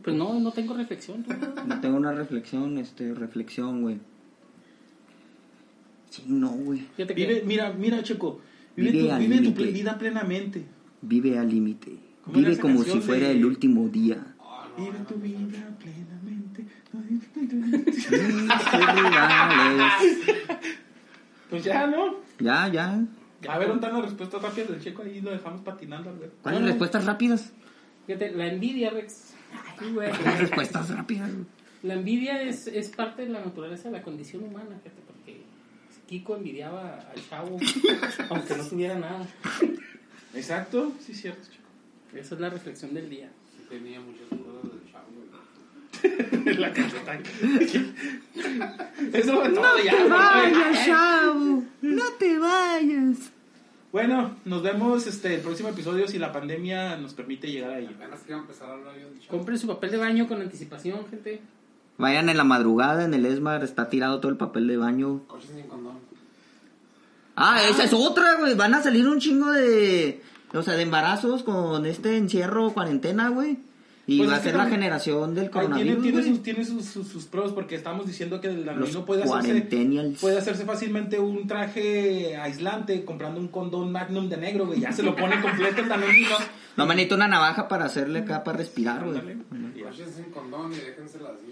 Pues 0.02 0.14
no, 0.14 0.38
no 0.40 0.52
tengo 0.52 0.74
reflexión. 0.74 1.24
tú. 1.24 1.32
No 1.66 1.80
tengo 1.80 1.96
una 1.96 2.12
reflexión, 2.12 2.76
este, 2.78 3.14
reflexión, 3.14 3.82
güey. 3.82 3.98
Sí, 6.10 6.24
no, 6.26 6.50
güey. 6.50 6.86
Mira, 7.44 7.72
mira, 7.72 8.02
Checo. 8.02 8.40
Vive, 8.76 8.90
Vive 8.92 9.04
tu, 9.08 9.12
al 9.12 9.20
vive 9.20 9.50
tu 9.52 9.62
vida 9.72 9.98
plenamente. 9.98 10.64
Vive 11.02 11.38
al 11.38 11.48
límite. 11.48 11.96
¿Cómo 12.24 12.38
era 12.38 12.48
Vive 12.50 12.60
como 12.60 12.82
si 12.84 13.00
fuera 13.00 13.26
de- 13.28 13.32
el 13.32 13.44
último 13.44 13.88
día. 13.88 14.34
Vive 14.76 14.98
tu 15.08 15.14
vida 15.16 15.76
plenamente. 15.78 16.66
Pues 21.50 21.64
ya, 21.64 21.86
¿no? 21.86 22.14
Ya, 22.38 22.68
ya. 22.68 23.04
A 23.48 23.58
ver, 23.58 23.68
¿dónde 23.68 23.86
están 23.86 24.00
las 24.00 24.10
respuestas 24.10 24.42
rápidas 24.42 24.70
del 24.70 24.80
Checo? 24.80 25.02
Ahí 25.02 25.20
lo 25.20 25.30
dejamos 25.30 25.62
patinando, 25.62 26.14
güey. 26.14 26.30
¿Cuáles 26.42 26.60
Bueno. 26.60 26.66
respuestas 26.68 27.04
rápidas? 27.06 27.52
Fíjate, 28.06 28.30
la 28.32 28.46
envidia, 28.46 28.90
Rex. 28.90 29.34
Ay, 29.80 29.92
güey. 29.92 30.10
¿Cuáles 30.10 30.38
respuestas 30.40 30.90
rápidas? 30.90 31.30
La 31.82 31.94
envidia 31.94 32.40
es, 32.42 32.66
es 32.68 32.90
parte 32.90 33.22
de 33.22 33.30
la 33.30 33.40
naturaleza 33.44 33.88
de 33.90 33.96
la 33.98 34.02
condición 34.02 34.44
humana, 34.44 34.78
fíjate, 34.82 35.02
Kiko 36.10 36.34
envidiaba 36.34 37.06
al 37.14 37.28
chavo, 37.28 37.56
aunque 38.30 38.56
no 38.56 38.64
tuviera 38.64 38.98
nada. 38.98 39.24
Exacto, 40.34 40.92
sí, 40.98 41.14
cierto, 41.14 41.42
Checo. 41.48 42.18
Esa 42.18 42.34
es 42.34 42.40
la 42.40 42.50
reflexión 42.50 42.92
del 42.92 43.08
día. 43.08 43.30
Sí 43.56 43.64
tenía 43.68 44.00
muchas 44.00 44.26
cosas 44.28 44.72
del 44.72 44.82
chavo. 44.90 45.06
La 46.60 46.72
cacheta. 46.72 47.16
Eso 49.12 49.40
fue 49.40 49.50
todo 49.50 49.78
ya. 49.84 50.84
chavo. 50.84 51.62
No 51.80 52.04
te 52.18 52.38
vayas. 52.40 53.30
Bueno, 53.92 54.34
nos 54.44 54.64
vemos 54.64 55.06
este 55.06 55.36
el 55.36 55.42
próximo 55.42 55.68
episodio 55.68 56.08
si 56.08 56.18
la 56.18 56.32
pandemia 56.32 56.96
nos 56.96 57.14
permite 57.14 57.52
llegar 57.52 57.70
ahí. 57.70 57.86
Apenas 57.86 58.22
que 58.22 58.32
iba 58.32 58.38
a 58.38 58.42
empezar 58.42 58.68
a 58.68 58.72
hablar 58.72 58.98
yo 58.98 59.08
del 59.10 59.20
chavo. 59.20 59.38
Compren 59.38 59.58
su 59.60 59.68
papel 59.68 59.92
de 59.92 59.98
baño 59.98 60.26
con 60.26 60.40
anticipación, 60.42 61.06
gente. 61.08 61.40
Vayan 61.98 62.30
en 62.30 62.38
la 62.38 62.44
madrugada 62.44 63.04
en 63.04 63.12
el 63.12 63.26
ESMAR, 63.26 63.62
está 63.62 63.90
tirado 63.90 64.20
todo 64.20 64.32
el 64.32 64.38
papel 64.38 64.66
de 64.66 64.78
baño. 64.78 65.20
Coches 65.26 65.50
sin. 65.50 65.68
Ah, 67.42 67.62
esa 67.68 67.84
es 67.84 67.92
otra, 67.94 68.36
güey. 68.38 68.54
Van 68.54 68.74
a 68.74 68.82
salir 68.82 69.08
un 69.08 69.18
chingo 69.18 69.50
de. 69.50 70.22
O 70.52 70.62
sea, 70.62 70.74
de 70.74 70.82
embarazos 70.82 71.42
con 71.42 71.86
este 71.86 72.16
encierro, 72.16 72.72
cuarentena, 72.72 73.28
güey. 73.30 73.58
Y 74.06 74.18
Pues 74.18 74.30
va 74.30 74.36
a 74.36 74.40
ser 74.40 74.56
la 74.56 74.66
generación 74.66 75.34
del 75.36 75.50
tiene, 75.50 75.66
coronavirus. 75.68 76.02
tiene, 76.02 76.22
sus, 76.24 76.42
tiene 76.42 76.64
sus, 76.64 76.84
sus, 76.84 77.06
sus 77.06 77.26
pros 77.26 77.52
porque 77.52 77.76
estamos 77.76 78.06
diciendo 78.06 78.40
que 78.40 78.48
el 78.48 78.68
anonimo 78.68 79.04
puede 79.06 79.22
hacerse, 79.22 79.36
puede 80.20 80.36
hacerse 80.36 80.64
fácilmente 80.64 81.20
un 81.20 81.46
traje 81.46 82.36
aislante 82.36 83.04
comprando 83.04 83.38
un 83.38 83.46
condón 83.48 83.92
magnum 83.92 84.28
de 84.28 84.36
negro, 84.36 84.66
güey. 84.66 84.80
Ya 84.80 84.90
se 84.90 85.04
lo 85.04 85.14
pone 85.14 85.40
completo 85.40 85.82
el 85.82 85.92
anonimo. 85.92 86.34
No 86.76 86.86
manito 86.86 87.14
una 87.14 87.28
navaja 87.28 87.68
para 87.68 87.84
hacerle 87.84 88.20
acá 88.20 88.42
para 88.42 88.58
respirar, 88.58 89.04
güey. 89.04 89.20
Sin 90.14 90.24
condón 90.32 90.72
y 90.72 90.76
déjense 90.76 91.18
las 91.20 91.32
del. 91.40 91.50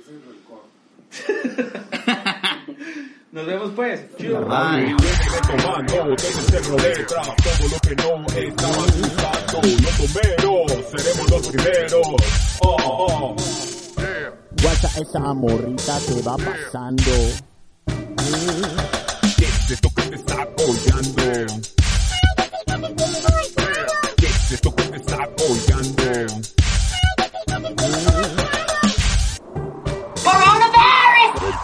Nos 3.30 3.46
vemos 3.46 3.70
pues. 3.76 4.00
Chido. 4.16 4.40
Bye. 4.46 4.96
Guacha, 14.62 14.88
esa 15.00 15.34
morrita 15.34 15.98
te 16.00 16.22
va 16.22 16.36
pasando. 16.36 17.12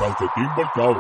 Bằng 0.05 0.15
phải 0.19 0.29
tiếng 0.35 0.55
bắt 0.57 0.67
cầu. 0.75 0.95